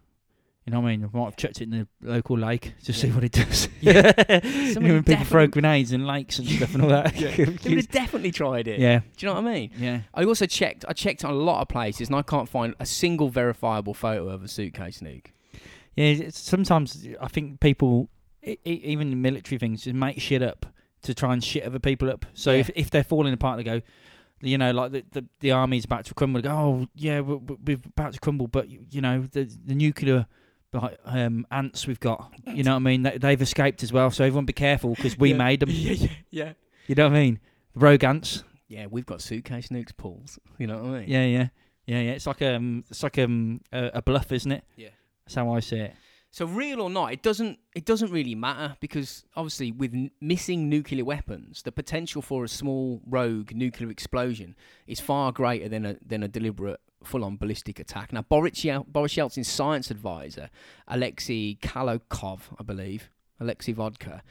You 0.65 0.71
know 0.71 0.79
what 0.79 0.89
I 0.89 0.97
mean? 0.97 1.09
I 1.13 1.17
might 1.17 1.25
have 1.25 1.35
checked 1.35 1.59
it 1.59 1.65
in 1.65 1.71
the 1.71 1.87
local 2.01 2.37
lake 2.37 2.73
to 2.85 2.93
see 2.93 3.11
what 3.11 3.23
it 3.23 3.33
does. 3.33 3.67
Yeah. 3.81 4.13
you 4.45 4.75
know, 4.75 4.93
when 4.93 5.03
people 5.03 5.25
throw 5.25 5.45
grenades 5.45 5.91
in 5.91 6.07
lakes 6.07 6.39
and 6.39 6.47
stuff 6.47 6.73
and 6.73 6.83
all 6.83 6.89
that. 6.89 7.13
They 7.19 7.43
would 7.43 7.59
have 7.59 7.91
definitely 7.91 8.31
tried 8.31 8.69
it. 8.69 8.79
yeah, 8.79 8.99
Do 8.99 9.05
you 9.19 9.27
know 9.27 9.41
what 9.41 9.45
I 9.45 9.53
mean? 9.53 9.71
yeah. 9.77 10.01
I 10.13 10.23
also 10.23 10.45
checked. 10.45 10.85
I 10.87 10.93
checked 10.93 11.25
on 11.25 11.31
a 11.31 11.35
lot 11.35 11.61
of 11.61 11.67
places, 11.67 12.07
and 12.07 12.15
I 12.15 12.21
can't 12.21 12.47
find 12.47 12.75
a 12.79 12.85
single 12.85 13.27
verifiable 13.27 13.93
photo 13.93 14.29
of 14.29 14.41
a 14.41 14.47
suitcase 14.47 15.01
nuke. 15.01 15.33
Yeah, 15.95 16.29
sometimes 16.31 17.07
I 17.21 17.27
think 17.27 17.59
people, 17.59 18.09
even 18.63 19.21
military 19.21 19.57
things, 19.59 19.83
just 19.83 19.95
make 19.95 20.19
shit 20.19 20.41
up 20.41 20.65
to 21.03 21.13
try 21.13 21.33
and 21.33 21.43
shit 21.43 21.63
other 21.63 21.79
people 21.79 22.09
up. 22.09 22.25
So 22.33 22.51
Yeah. 22.51 22.59
if 22.59 22.69
if 22.75 22.89
they're 22.89 23.03
falling 23.03 23.33
apart, 23.33 23.57
they 23.57 23.63
go, 23.63 23.81
you 24.41 24.57
know, 24.57 24.71
like 24.71 24.91
the 24.91 25.03
the, 25.11 25.25
the 25.39 25.51
army's 25.51 25.85
about 25.85 26.05
to 26.05 26.13
crumble. 26.13 26.41
They 26.41 26.47
go, 26.49 26.55
oh 26.55 26.87
yeah, 26.95 27.19
we're, 27.19 27.37
we're 27.37 27.79
about 27.85 28.13
to 28.13 28.19
crumble, 28.19 28.47
but 28.47 28.69
you 28.69 29.01
know 29.01 29.21
the 29.31 29.43
the 29.65 29.75
nuclear. 29.75 30.27
Like 30.75 30.97
um, 31.05 31.45
ants 31.51 31.85
we've 31.85 31.99
got, 31.99 32.33
you 32.47 32.63
know 32.63 32.71
what 32.71 32.77
I 32.77 32.79
mean. 32.79 33.03
They, 33.03 33.19
they've 33.19 33.39
escaped 33.39 33.83
as 33.83 33.93
well, 33.93 34.09
so 34.09 34.23
everyone 34.23 34.45
be 34.45 34.53
careful 34.53 34.95
because 34.95 35.15
we 35.15 35.29
Yeah. 35.29 35.37
made 35.37 35.59
them. 35.59 35.69
yeah, 35.71 35.91
yeah, 35.91 36.07
yeah. 36.31 36.53
You 36.87 36.95
know 36.95 37.09
what 37.09 37.15
I 37.15 37.21
mean? 37.21 37.39
The 37.75 37.79
Rogue 37.81 38.03
ants. 38.03 38.43
Yeah, 38.67 38.87
we've 38.89 39.05
got 39.05 39.21
suitcase 39.21 39.67
nukes, 39.67 39.95
pools. 39.95 40.39
You 40.57 40.65
know 40.65 40.77
what 40.81 40.85
I 40.95 40.99
mean? 41.01 41.09
Yeah, 41.09 41.25
yeah, 41.25 41.47
yeah, 41.85 41.99
yeah. 41.99 42.11
It's 42.13 42.25
like 42.25 42.41
um, 42.41 42.83
it's 42.89 43.03
like 43.03 43.19
um, 43.19 43.61
a, 43.71 43.91
a 43.93 44.01
bluff, 44.01 44.31
isn't 44.31 44.51
it? 44.51 44.63
Yeah. 44.75 44.89
That's 45.33 45.47
how 45.47 45.53
I 45.53 45.61
see 45.61 45.77
it. 45.77 45.95
So 46.29 46.45
real 46.45 46.81
or 46.81 46.89
not, 46.89 47.11
it 47.13 47.21
doesn't 47.21 47.59
it 47.75 47.85
doesn't 47.85 48.11
really 48.11 48.35
matter 48.35 48.75
because 48.79 49.23
obviously 49.35 49.71
with 49.71 49.93
n- 49.93 50.11
missing 50.21 50.69
nuclear 50.69 51.05
weapons, 51.05 51.61
the 51.63 51.71
potential 51.71 52.21
for 52.21 52.43
a 52.43 52.47
small 52.47 53.01
rogue 53.07 53.51
nuclear 53.53 53.89
explosion 53.89 54.55
is 54.87 54.99
far 54.99 55.31
greater 55.31 55.69
than 55.69 55.85
a 55.85 55.95
than 56.05 56.23
a 56.23 56.27
deliberate 56.27 56.79
full-on 57.03 57.37
ballistic 57.37 57.79
attack. 57.79 58.13
Now 58.13 58.21
Boris, 58.23 58.63
Yel- 58.63 58.85
Boris 58.87 59.15
Yeltsin's 59.15 59.47
science 59.47 59.91
advisor, 59.91 60.49
Alexei 60.87 61.55
Kalokov, 61.61 62.41
I 62.59 62.63
believe, 62.63 63.09
Alexei 63.39 63.71
Vodka. 63.73 64.23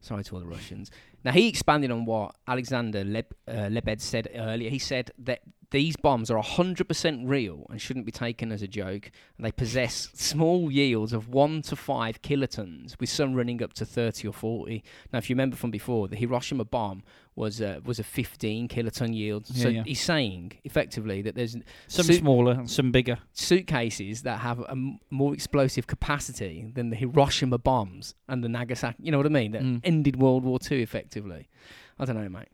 Sorry 0.00 0.22
to 0.24 0.34
all 0.34 0.40
the 0.40 0.46
Russians. 0.46 0.90
Now 1.24 1.32
he 1.32 1.48
expanded 1.48 1.90
on 1.90 2.04
what 2.04 2.34
Alexander 2.46 3.04
Leb- 3.04 3.32
uh, 3.46 3.68
Lebed 3.70 4.00
said 4.00 4.28
earlier. 4.34 4.70
He 4.70 4.78
said 4.78 5.10
that 5.18 5.40
these 5.70 5.96
bombs 5.96 6.30
are 6.30 6.42
100% 6.42 7.28
real 7.28 7.66
and 7.68 7.78
shouldn't 7.78 8.06
be 8.06 8.12
taken 8.12 8.52
as 8.52 8.62
a 8.62 8.68
joke. 8.68 9.10
And 9.36 9.44
they 9.44 9.52
possess 9.52 10.08
small 10.14 10.70
yields 10.70 11.12
of 11.12 11.28
1 11.28 11.60
to 11.62 11.76
5 11.76 12.22
kilotons, 12.22 12.98
with 12.98 13.10
some 13.10 13.34
running 13.34 13.62
up 13.62 13.74
to 13.74 13.84
30 13.84 14.28
or 14.28 14.32
40. 14.32 14.82
Now, 15.12 15.18
if 15.18 15.28
you 15.28 15.34
remember 15.34 15.56
from 15.56 15.70
before, 15.70 16.08
the 16.08 16.16
Hiroshima 16.16 16.64
bomb 16.64 17.02
was 17.36 17.60
a, 17.60 17.80
was 17.84 17.98
a 17.98 18.02
15 18.02 18.66
kiloton 18.68 19.14
yield. 19.14 19.46
so 19.46 19.68
Yeah, 19.68 19.76
yeah. 19.78 19.82
he's 19.84 20.00
saying, 20.00 20.52
effectively, 20.64 21.20
that 21.22 21.34
there's 21.34 21.56
Some 21.86 22.06
smaller 22.06 22.52
and 22.52 22.70
some 22.70 22.90
bigger. 22.90 23.18
suitcases 23.32 24.22
that 24.22 24.40
have 24.40 24.60
a 24.60 24.70
m- 24.70 24.98
more 25.10 25.34
explosive 25.34 25.86
capacity 25.86 26.70
than 26.74 26.90
the 26.90 26.96
Hiroshima 26.96 27.58
bombs 27.58 28.14
and 28.28 28.42
the 28.42 28.48
Nagasaki. 28.48 29.02
You 29.02 29.12
know 29.12 29.18
what 29.18 29.26
I 29.26 29.30
mean? 29.30 29.52
That 29.52 29.62
Mm. 29.62 29.80
ended 29.84 30.16
World 30.16 30.44
War 30.44 30.58
Two 30.58 30.76
effectively. 30.76 31.07
I 31.16 32.04
don't 32.04 32.16
know, 32.22 32.28
mate. 32.28 32.48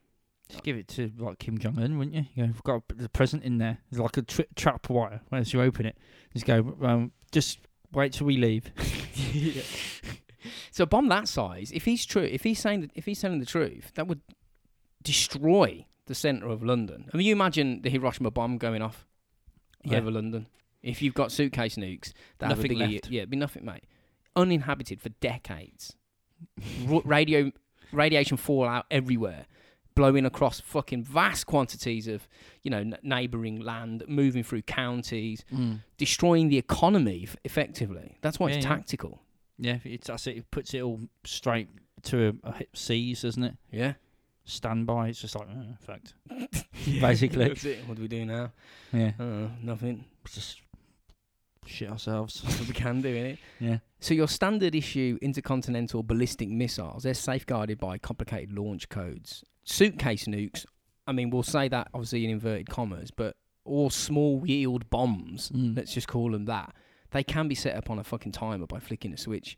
Just 0.49 0.63
give 0.63 0.77
it 0.77 0.89
to 0.89 1.11
like 1.19 1.39
Kim 1.39 1.59
Jong 1.59 1.79
Un, 1.79 1.97
wouldn't 1.99 2.15
you? 2.15 2.25
You 2.35 2.43
know, 2.43 2.53
we've 2.53 2.63
got 2.63 2.83
the 2.89 3.09
present 3.09 3.43
in 3.45 3.59
there. 3.59 3.79
There's 3.91 4.01
like 4.01 4.17
a 4.19 4.23
tri- 4.23 4.47
trap 4.57 4.89
wire. 4.91 5.21
Once 5.31 5.53
you 5.53 5.61
open 5.63 5.87
it, 5.87 5.97
just 6.35 6.45
go. 6.47 6.77
Um, 6.83 7.13
just 7.33 7.59
wait 7.93 8.13
till 8.13 8.27
we 8.27 8.37
leave. 8.37 8.71
So 10.71 10.83
a 10.85 10.87
bomb 10.87 11.09
that 11.09 11.27
size, 11.29 11.71
if 11.73 11.87
he's 11.87 12.05
true, 12.05 12.23
if 12.25 12.43
he's 12.43 12.59
saying, 12.59 12.83
that, 12.83 12.91
if 12.95 13.07
he's 13.07 13.19
telling 13.21 13.39
the 13.41 13.47
truth, 13.47 13.93
that 13.95 14.07
would 14.07 14.21
destroy 15.03 15.87
the 16.07 16.15
centre 16.15 16.49
of 16.49 16.63
London. 16.63 17.09
I 17.13 17.17
mean, 17.17 17.27
you 17.27 17.33
imagine 17.33 17.81
the 17.83 17.89
Hiroshima 17.91 18.31
bomb 18.31 18.59
going 18.59 18.83
off 18.83 19.07
Yeah. 19.85 19.99
over 19.99 20.11
London. 20.11 20.49
If 20.83 21.01
you've 21.01 21.15
got 21.15 21.33
suitcase 21.33 21.77
nukes, 21.77 22.13
that 22.39 22.51
have 22.51 22.59
a 22.59 22.63
Nothing 22.63 22.79
left. 22.79 23.09
yeah, 23.11 23.21
it'd 23.21 23.31
be 23.31 23.37
nothing, 23.39 23.65
mate. 23.65 23.85
Uninhabited 24.37 25.01
for 25.01 25.09
decades. 25.09 25.97
Radio, 27.05 27.53
radiation 27.95 28.37
fallout 28.37 28.87
everywhere, 28.91 29.47
blowing 29.95 30.25
across 30.27 30.61
fucking 30.61 31.05
vast 31.05 31.47
quantities 31.47 32.09
of, 32.09 32.29
you 32.63 32.71
know, 32.71 32.79
n- 32.79 32.99
neighbouring 33.03 33.61
land, 33.61 34.03
moving 34.09 34.43
through 34.43 34.63
counties, 34.63 35.45
Mm. 35.53 35.81
destroying 35.99 36.49
the 36.49 36.59
economy 36.59 37.25
f- 37.29 37.37
effectively. 37.45 38.19
That's 38.21 38.39
why 38.41 38.49
Yeah, 38.51 38.57
it's 38.57 38.65
yeah. 38.65 38.75
tactical. 38.75 39.23
Yeah, 39.59 39.79
it's 39.85 40.09
that's 40.09 40.27
it. 40.27 40.37
It 40.39 40.51
puts 40.51 40.75
it 40.75 40.81
all 40.83 41.01
straight 41.25 41.69
to 42.05 42.37
a, 42.45 42.49
a 42.49 42.53
hit 42.57 42.69
seas, 42.75 43.23
doesn't 43.23 43.45
it? 43.45 43.57
Yeah. 43.71 43.95
Standby. 44.47 45.09
It's 45.11 45.21
just 45.21 45.37
like, 45.37 45.49
uh, 45.49 45.53
in 45.53 45.77
fact, 45.81 46.13
basically, 47.01 47.45
it. 47.47 47.87
What 47.87 47.97
do 47.97 48.03
we 48.03 48.09
do 48.09 48.25
now? 48.27 48.53
yeah, 48.93 49.13
Uh, 49.19 49.49
nothing. 49.63 50.05
just 50.31 50.61
shit 51.67 51.89
ourselves. 51.91 52.43
What 52.45 52.69
we 52.69 52.75
can 52.75 53.01
do, 53.01 53.15
innit? 53.15 53.39
yeah, 53.61 53.79
So 54.05 54.13
your 54.13 54.29
standard 54.29 54.75
issue 54.75 55.17
intercontinental 55.23 56.03
ballistic 56.03 56.51
missiles, 56.51 57.05
they're 57.05 57.15
safeguarded 57.15 57.79
by 57.79 57.97
complicated 57.97 58.53
launch 58.53 58.91
codes. 58.91 59.43
Suitcase 59.65 60.27
nukes, 60.27 60.67
I 61.07 61.13
mean, 61.13 61.31
we'll 61.31 61.43
say 61.43 61.69
that 61.69 61.89
obviously 61.95 62.23
in 62.27 62.31
inverted 62.31 62.69
commas, 62.69 63.11
but 63.11 63.35
all 63.65 63.89
small 63.89 64.43
yield 64.47 64.91
bombs, 64.91 65.51
Mm. 65.55 65.75
let's 65.75 65.95
just 65.95 66.07
call 66.07 66.33
them 66.33 66.45
that, 66.45 66.75
they 67.13 67.23
can 67.25 67.49
be 67.49 67.55
set 67.55 67.75
up 67.77 67.89
on 67.89 67.99
a 67.99 68.05
fucking 68.05 68.33
timer 68.33 68.67
by 68.67 68.79
flicking 68.79 69.15
a 69.15 69.17
switch, 69.17 69.57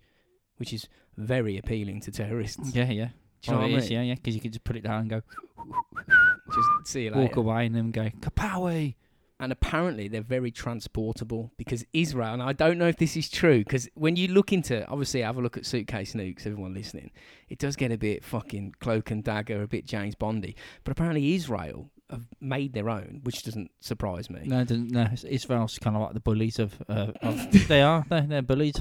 which 0.59 0.73
is 0.73 0.87
very 1.17 1.59
appealing 1.59 2.01
to 2.03 2.13
terrorists. 2.13 2.73
yeah, 2.73 2.89
yeah. 2.89 3.09
Do 3.43 3.51
you 3.51 3.53
know 3.53 3.59
Oh, 3.59 3.63
what 3.63 3.71
it 3.73 3.75
I 3.75 3.79
is, 3.79 3.91
mean? 3.91 3.93
yeah, 3.99 4.03
yeah. 4.03 4.15
Because 4.15 4.35
you 4.37 4.41
could 4.41 4.53
just 4.53 4.63
put 4.65 4.77
it 4.77 4.83
down 4.85 5.01
and 5.01 5.11
go 5.11 5.23
Just 6.55 6.93
see 6.93 7.03
you 7.03 7.11
later. 7.11 7.21
walk 7.23 7.35
away 7.37 7.67
and 7.67 7.75
then 7.75 7.91
go 7.91 8.11
kapowie. 8.21 8.95
And 9.39 9.53
apparently 9.53 10.09
they're 10.09 10.23
very 10.23 10.51
transportable 10.51 11.53
because 11.57 11.85
Israel, 11.93 12.33
and 12.35 12.43
I 12.43 12.53
don't 12.53 12.79
know 12.79 12.89
if 12.89 12.97
this 12.97 13.17
is 13.17 13.29
true, 13.29 13.59
because 13.59 13.89
when 13.95 14.17
you 14.17 14.29
look 14.29 14.53
into, 14.53 14.87
obviously, 14.89 15.21
have 15.23 15.37
a 15.37 15.41
look 15.43 15.57
at 15.57 15.67
suitcase 15.67 16.15
nukes, 16.15 16.47
everyone 16.47 16.73
listening, 16.75 17.11
it 17.49 17.59
does 17.59 17.77
get 17.77 17.93
a 17.93 17.99
bit 17.99 18.25
fucking 18.25 18.75
cloak 18.81 19.11
and 19.11 19.23
dagger, 19.23 19.63
a 19.63 19.69
bit 19.69 19.85
James 19.87 20.15
Bondy. 20.15 20.57
But 20.85 20.93
apparently 20.93 21.35
Israel 21.35 21.91
have 22.09 22.27
made 22.41 22.73
their 22.73 22.89
own, 22.89 23.21
which 23.25 23.43
doesn't 23.43 23.71
surprise 23.81 24.31
me. 24.31 24.43
No, 24.45 24.61
it 24.61 24.69
doesn't, 24.69 24.93
no. 24.93 25.09
Israel's 25.29 25.77
kind 25.79 25.97
of 25.97 26.03
like 26.03 26.15
the 26.15 26.21
bullies 26.21 26.59
of. 26.61 26.81
Uh, 26.89 27.11
of 27.21 27.51
they 27.69 27.83
are. 27.83 28.05
They're, 28.09 28.21
they're 28.23 28.43
bullies. 28.43 28.77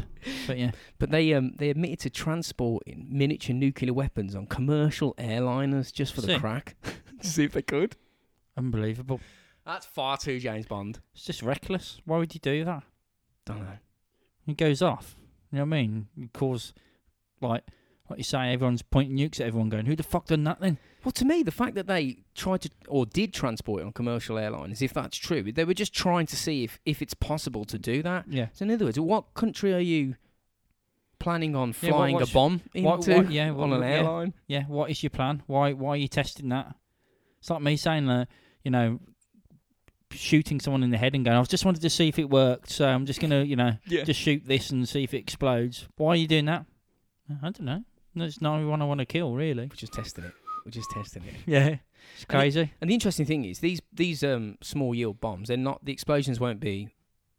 But 0.46 0.60
yeah, 0.60 0.72
But 1.00 1.10
they 1.10 1.34
um 1.34 1.54
they 1.58 1.70
admitted 1.72 2.00
to 2.02 2.10
transporting 2.12 3.08
miniature 3.10 3.56
nuclear 3.56 3.94
weapons 3.94 4.36
on 4.36 4.46
commercial 4.46 5.16
airliners 5.16 5.92
just 5.92 6.14
for 6.14 6.22
the 6.22 6.28
Sick. 6.28 6.40
crack. 6.40 6.76
See 7.22 7.44
if 7.46 7.54
they 7.54 7.64
could. 7.64 7.96
unbelievable. 8.56 9.20
That's 9.66 9.86
far 9.86 10.18
too 10.18 10.40
James 10.40 10.66
Bond. 10.68 11.00
It's 11.14 11.26
just 11.26 11.42
reckless. 11.42 12.00
Why 12.06 12.18
would 12.18 12.34
you 12.34 12.40
do 12.40 12.64
that? 12.66 12.84
Don't 13.46 13.60
know. 13.60 13.78
He 14.46 14.54
goes 14.54 14.82
off. 14.82 15.16
You 15.52 15.58
know 15.60 15.66
what 15.66 15.76
I 15.76 15.82
mean? 15.82 16.08
You 16.16 16.30
cause, 16.34 16.74
like, 17.42 17.64
like 18.10 18.20
you 18.20 18.24
say, 18.24 18.52
everyone's 18.54 18.84
pointing 18.84 19.18
nukes 19.18 19.40
at 19.40 19.48
everyone, 19.48 19.70
going, 19.70 19.86
"Who 19.88 19.96
the 19.96 20.04
fuck 20.04 20.28
done 20.28 20.44
that 20.44 20.60
then?" 20.60 20.78
Well, 21.04 21.12
to 21.14 21.26
me, 21.26 21.42
the 21.44 21.52
fact 21.52 21.74
that 21.76 21.88
they 21.88 22.18
tried 22.36 22.62
to 22.62 22.70
or 22.88 23.06
did 23.08 23.34
transport 23.34 23.82
it 23.82 23.86
on 23.86 23.92
commercial 23.94 24.38
airlines, 24.38 24.82
if 24.82 24.94
that's 24.94 25.18
true, 25.18 25.52
they 25.52 25.66
were 25.66 25.74
just 25.74 25.94
trying 25.94 26.26
to 26.28 26.36
see 26.36 26.64
if, 26.64 26.80
if 26.86 27.02
it's 27.02 27.14
possible 27.16 27.66
to 27.66 27.80
do 27.80 28.04
that. 28.04 28.26
Yeah. 28.28 28.48
So, 28.54 28.66
in 28.66 28.72
other 28.72 28.86
words, 28.86 29.00
what 29.00 29.34
country 29.34 29.74
are 29.74 29.80
you 29.80 30.16
planning 31.20 31.56
on 31.56 31.70
Yeah, 31.82 31.90
what- 31.92 31.96
flying 31.98 32.16
what's- 32.16 32.30
a 32.32 32.34
bomb 32.34 32.62
into 32.74 32.88
what- 32.90 33.08
what- 33.08 33.32
yeah, 33.32 33.50
on 33.50 33.58
what- 33.58 33.74
an 33.78 33.82
yeah. 33.82 33.88
airline? 33.90 34.34
Yeah. 34.48 34.64
What 34.66 34.92
is 34.92 35.02
your 35.02 35.10
plan? 35.12 35.42
Why? 35.48 35.74
Why 35.74 35.90
are 35.92 35.98
you 35.98 36.08
testing 36.08 36.50
that? 36.50 36.76
It's 37.40 37.50
like 37.50 37.62
me 37.62 37.78
saying, 37.78 38.06
that. 38.08 38.28
you 38.64 38.72
know, 38.72 39.00
shooting 40.12 40.60
someone 40.60 40.84
in 40.84 40.92
the 40.92 40.98
head 40.98 41.16
and 41.16 41.26
going, 41.26 41.38
"I 41.38 41.44
just 41.44 41.66
wanted 41.66 41.82
to 41.82 41.90
see 41.90 42.08
if 42.08 42.20
it 42.20 42.30
worked, 42.30 42.70
so 42.70 42.88
I'm 42.88 43.06
just 43.06 43.20
gonna, 43.20 43.44
you 43.44 43.56
know, 43.56 43.78
Yeah. 43.88 44.04
just 44.04 44.20
shoot 44.20 44.44
this 44.46 44.70
and 44.70 44.88
see 44.88 45.04
if 45.04 45.14
it 45.14 45.18
explodes." 45.20 45.88
Why 45.98 46.10
are 46.10 46.16
you 46.16 46.28
doing 46.28 46.46
that? 46.46 46.66
I 47.30 47.50
don't 47.50 47.62
know. 47.62 47.84
There's 48.16 48.40
no 48.42 48.66
one 48.68 48.82
I 48.82 48.86
want 48.86 49.00
to 49.00 49.06
kill, 49.06 49.34
really. 49.36 49.64
We're 49.68 49.76
just 49.76 49.94
testing 49.94 50.24
it. 50.24 50.32
We're 50.66 50.72
just 50.72 50.90
testing 50.92 51.24
it. 51.24 51.34
Yeah, 51.46 51.78
it's 52.16 52.26
crazy. 52.26 52.72
And 52.80 52.90
the 52.90 52.94
interesting 52.94 53.26
thing 53.26 53.46
is, 53.46 53.60
these 53.60 53.82
these 53.92 54.24
um, 54.24 54.58
small 54.62 54.96
yield 54.96 55.20
bombs, 55.20 55.48
they're 55.50 55.58
not 55.58 55.84
the 55.84 55.92
explosions 55.92 56.40
won't 56.40 56.60
be 56.60 56.90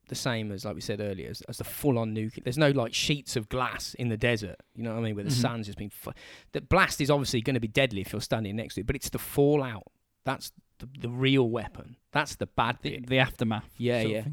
the 0.09 0.14
same 0.14 0.52
as 0.52 0.64
like 0.64 0.74
we 0.76 0.81
said 0.81 1.00
earlier 1.00 1.29
as, 1.31 1.40
as 1.48 1.59
the 1.59 1.64
full 1.64 1.98
on 1.98 2.12
nuclear. 2.14 2.42
There's 2.44 2.59
no 2.59 2.70
like 2.70 2.94
sheets 2.94 3.35
of 3.37 3.48
glass 3.48 3.94
in 3.94 4.09
the 4.09 4.16
desert. 4.16 4.57
You 4.76 4.83
know 4.85 4.92
what 4.92 5.00
I 5.00 5.02
mean? 5.02 5.14
Where 5.16 5.24
the 5.24 5.31
Mhm. 5.31 5.40
sand's 5.40 5.66
just 5.66 5.79
been. 5.79 5.90
Fu- 5.90 6.12
the 6.52 6.61
blast 6.61 7.00
is 7.00 7.11
obviously 7.11 7.40
going 7.40 7.55
to 7.55 7.61
be 7.61 7.66
deadly 7.68 8.02
if 8.02 8.12
you're 8.12 8.20
standing 8.20 8.55
next 8.57 8.74
to 8.74 8.83
it, 8.83 8.87
but 8.87 8.94
it's 8.96 9.09
the 9.11 9.18
fallout. 9.18 9.85
That's 10.26 10.52
the, 10.78 10.88
the 11.00 11.08
real 11.08 11.48
weapon. 11.48 11.96
That's 12.12 12.36
the 12.36 12.46
bad 12.46 12.78
The, 12.82 12.90
bit. 12.90 13.06
the 13.08 13.18
aftermath. 13.18 13.70
Yeah, 13.78 14.02
yeah. 14.02 14.24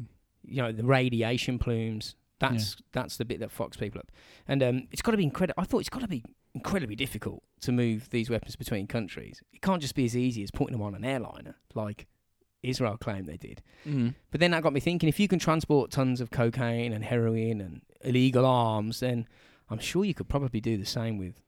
You 0.42 0.62
know, 0.62 0.72
the 0.72 0.84
radiation 0.84 1.58
plumes. 1.58 2.16
That's 2.40 2.76
that's 2.92 3.16
the 3.16 3.24
bit 3.24 3.40
that 3.40 3.56
fucks 3.56 3.78
people 3.78 4.00
up. 4.00 4.10
And 4.46 4.62
um, 4.62 4.88
it's 4.90 5.00
got 5.00 5.12
to 5.12 5.16
be 5.16 5.24
incredible. 5.24 5.62
I 5.62 5.64
thought 5.64 5.78
it's 5.78 5.88
got 5.88 6.02
to 6.02 6.08
be 6.08 6.22
incredibly 6.54 6.96
difficult 6.96 7.42
to 7.62 7.72
move 7.72 8.10
these 8.10 8.28
weapons 8.28 8.56
between 8.56 8.86
countries. 8.86 9.40
It 9.52 9.62
can't 9.62 9.80
just 9.80 9.94
be 9.94 10.04
as 10.04 10.14
easy 10.14 10.42
as 10.42 10.50
putting 10.50 10.72
them 10.72 10.82
on 10.82 10.94
an 10.94 11.04
airliner, 11.04 11.54
like 11.74 12.06
Israel 12.62 12.98
claimed 12.98 13.26
they 13.28 13.36
did. 13.38 13.62
Mm. 13.86 14.14
But 14.30 14.40
then 14.40 14.50
that 14.50 14.62
got 14.62 14.72
me 14.74 14.80
thinking: 14.80 15.08
if 15.08 15.18
you 15.20 15.28
can 15.28 15.38
transport 15.38 15.90
tons 15.90 16.20
of 16.20 16.30
cocaine 16.30 16.92
and 16.92 17.04
heroin 17.04 17.60
and 17.62 17.80
illegal 18.02 18.44
arms, 18.44 19.00
then 19.00 19.26
I'm 19.70 19.78
sure 19.78 20.04
you 20.04 20.12
could 20.14 20.28
probably 20.28 20.60
do 20.60 20.76
the 20.76 20.84
same 20.84 21.16
with 21.16 21.40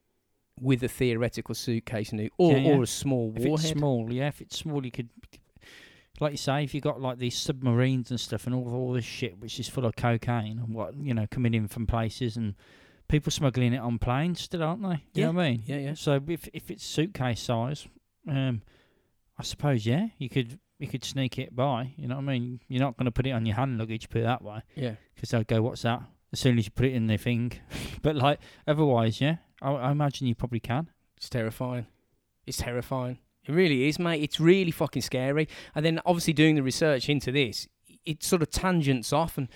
with 0.61 0.83
a 0.83 0.89
theoretical 0.89 1.55
suitcase 1.55 2.11
nuke 2.11 2.31
or, 2.39 2.53
Yeah, 2.53 2.59
yeah. 2.59 2.71
or 2.75 2.83
a 2.83 2.87
small 2.87 3.33
If 3.37 3.45
warhead. 3.45 3.71
it's 3.71 3.79
small, 3.79 4.13
yeah. 4.13 4.29
If 4.29 4.41
it's 4.41 4.59
small, 4.59 4.85
you 4.85 4.91
could, 4.91 5.11
like 6.21 6.33
you 6.33 6.39
say, 6.39 6.65
if 6.65 6.75
you 6.75 6.81
got 6.81 7.01
like 7.01 7.19
these 7.19 7.37
submarines 7.37 8.11
and 8.11 8.19
stuff 8.19 8.47
and 8.47 8.55
all 8.55 8.73
all 8.75 8.93
this 8.93 9.05
shit 9.05 9.39
which 9.39 9.61
is 9.61 9.69
full 9.69 9.85
of 9.85 9.97
cocaine 9.97 10.59
and 10.59 10.75
what 10.75 10.95
you 10.97 11.13
know 11.13 11.27
coming 11.31 11.53
in 11.55 11.69
from 11.69 11.87
places 11.87 12.37
and 12.37 12.55
people 13.09 13.31
smuggling 13.31 13.73
it 13.75 13.79
on 13.79 13.99
planes 13.99 14.41
still, 14.41 14.63
aren't 14.63 14.83
they? 14.83 15.05
You 15.15 15.27
know 15.27 15.33
what 15.33 15.43
I 15.43 15.51
mean? 15.51 15.63
yeah, 15.67 15.77
yeah. 15.79 15.95
So 15.95 16.21
if 16.29 16.49
if 16.55 16.71
it's 16.71 16.85
suitcase 16.85 17.41
size, 17.41 17.87
um, 18.29 18.63
I 19.39 19.43
suppose 19.43 19.85
yeah, 19.87 20.09
you 20.19 20.29
could 20.31 20.59
you 20.79 20.87
could 20.89 21.05
sneak 21.05 21.39
it 21.39 21.55
by. 21.55 21.93
You 21.97 22.09
know 22.09 22.17
what 22.17 22.23
I 22.23 22.39
mean? 22.39 22.61
You're 22.69 22.81
not 22.83 22.97
going 22.97 23.05
to 23.07 23.11
put 23.13 23.27
it 23.27 23.31
on 23.33 23.45
your 23.47 23.57
hand 23.57 23.79
luggage, 23.79 24.09
put 24.11 24.23
it 24.23 24.25
that 24.25 24.43
way, 24.43 24.61
Yeah. 24.75 24.95
because 25.15 25.31
they'll 25.31 25.45
go, 25.45 25.61
"What's 25.63 25.83
that?" 25.83 26.03
As 26.33 26.41
soon 26.41 26.59
as 26.59 26.65
you 26.67 26.71
put 26.71 26.87
it 26.87 26.93
in 26.95 27.07
their 27.07 27.17
thing. 27.19 27.53
but 28.03 28.17
like 28.17 28.41
otherwise, 28.67 29.21
yeah, 29.21 29.37
I, 29.63 29.73
I 29.73 29.91
imagine 29.91 30.27
you 30.27 30.35
probably 30.35 30.61
can. 30.61 30.91
It's 31.17 31.29
terrifying. 31.29 31.87
It's 32.47 32.59
terrifying. 32.59 33.19
It 33.47 33.53
really 33.53 33.89
is, 33.89 33.99
mate. 33.99 34.23
It's 34.23 34.41
really 34.41 34.71
fucking 34.71 35.03
scary. 35.03 35.49
And 35.75 35.85
then, 35.85 36.01
obviously, 36.05 36.33
doing 36.33 36.57
the 36.57 36.63
research 36.63 37.09
into 37.09 37.31
this, 37.31 37.69
it 38.05 38.23
sort 38.23 38.43
of 38.43 38.51
tangents 38.51 39.13
off, 39.13 39.39
and 39.39 39.49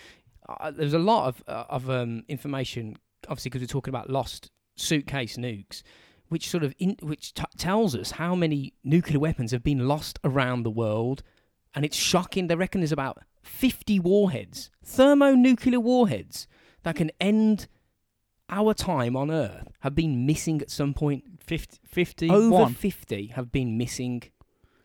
uh, 0.49 0.71
there's 0.71 0.95
a 0.95 0.99
lot 0.99 1.29
of 1.29 1.43
uh, 1.47 1.65
of 1.69 1.91
um, 1.91 2.25
information. 2.29 2.97
Obviously, 3.29 3.51
because 3.51 3.63
we're 3.63 3.67
talking 3.67 3.93
about 3.93 4.09
lost 4.09 4.51
suitcase 4.77 5.37
nukes, 5.37 5.83
which 6.29 6.49
sort 6.49 6.65
of 6.65 6.75
in, 6.79 6.97
which 7.03 7.35
t- 7.35 7.45
tells 7.59 7.95
us 7.95 8.13
how 8.13 8.35
many 8.35 8.73
nuclear 8.83 9.19
weapons 9.19 9.51
have 9.51 9.63
been 9.63 9.87
lost 9.87 10.19
around 10.25 10.63
the 10.63 10.71
world, 10.71 11.23
and 11.75 11.85
it's 11.85 11.97
shocking. 11.97 12.47
They 12.47 12.57
reckon 12.57 12.81
there's 12.81 12.93
about 12.93 13.19
50 13.43 14.01
warheads, 14.01 14.71
thermonuclear 14.85 15.81
warheads, 15.81 16.47
that 16.83 16.97
can 16.97 17.11
end 17.21 17.69
our 18.51 18.75
time 18.75 19.17
on 19.17 19.31
Earth 19.31 19.69
have 19.81 19.95
been 19.95 20.27
missing 20.27 20.61
at 20.61 20.71
some 20.71 20.93
point. 20.95 21.25
50, 21.43 21.79
50 21.85 22.31
Over 22.31 22.51
one. 22.51 22.75
50 22.75 23.29
have 23.29 23.51
been 23.51 23.77
missing. 23.79 24.23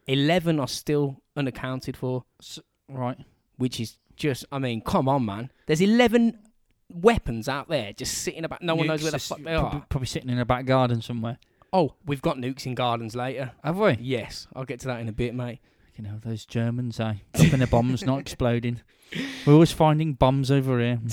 11 0.08 0.60
are 0.60 0.68
still 0.68 1.22
unaccounted 1.36 1.98
for, 1.98 2.24
Right. 2.88 3.18
which 3.58 3.80
is 3.80 3.98
just, 4.16 4.46
I 4.52 4.60
mean, 4.60 4.82
come 4.82 5.10
on, 5.10 5.26
man. 5.26 5.52
There's 5.66 5.82
11 5.82 6.40
weapons 6.94 7.50
out 7.50 7.68
there 7.68 7.92
just 7.94 8.20
sitting 8.20 8.46
about. 8.46 8.62
No 8.62 8.76
one 8.76 8.88
knows 8.88 9.02
where 9.02 9.12
the 9.12 9.20
fuck 9.20 9.40
they 9.40 9.56
probably, 9.56 9.80
are. 9.80 9.86
Probably 9.90 10.08
sitting 10.08 10.30
in 10.30 10.40
a 10.40 10.46
back 10.46 10.66
garden 10.66 11.02
somewhere. 11.02 11.38
Oh, 11.74 11.96
we've 12.06 12.22
got 12.22 12.38
nukes 12.38 12.66
in 12.66 12.76
gardens 12.76 13.16
later. 13.16 13.52
Have 13.64 13.78
we? 13.78 13.98
Yes, 14.00 14.48
I'll 14.56 14.64
get 14.66 14.80
to 14.82 14.88
that 14.88 15.02
in 15.02 15.10
a 15.10 15.12
bit, 15.14 15.34
mate. 15.36 15.60
You 15.98 16.04
know, 16.04 16.20
those 16.24 16.46
Germans, 16.46 17.00
eh? 17.00 17.16
Dropping 17.34 17.60
the 17.60 17.68
bombs, 17.68 18.06
not 18.06 18.20
exploding. 18.22 18.82
We're 19.46 19.54
always 19.54 19.72
finding 19.72 20.14
bombs 20.14 20.52
over 20.52 20.80
here. 20.80 21.00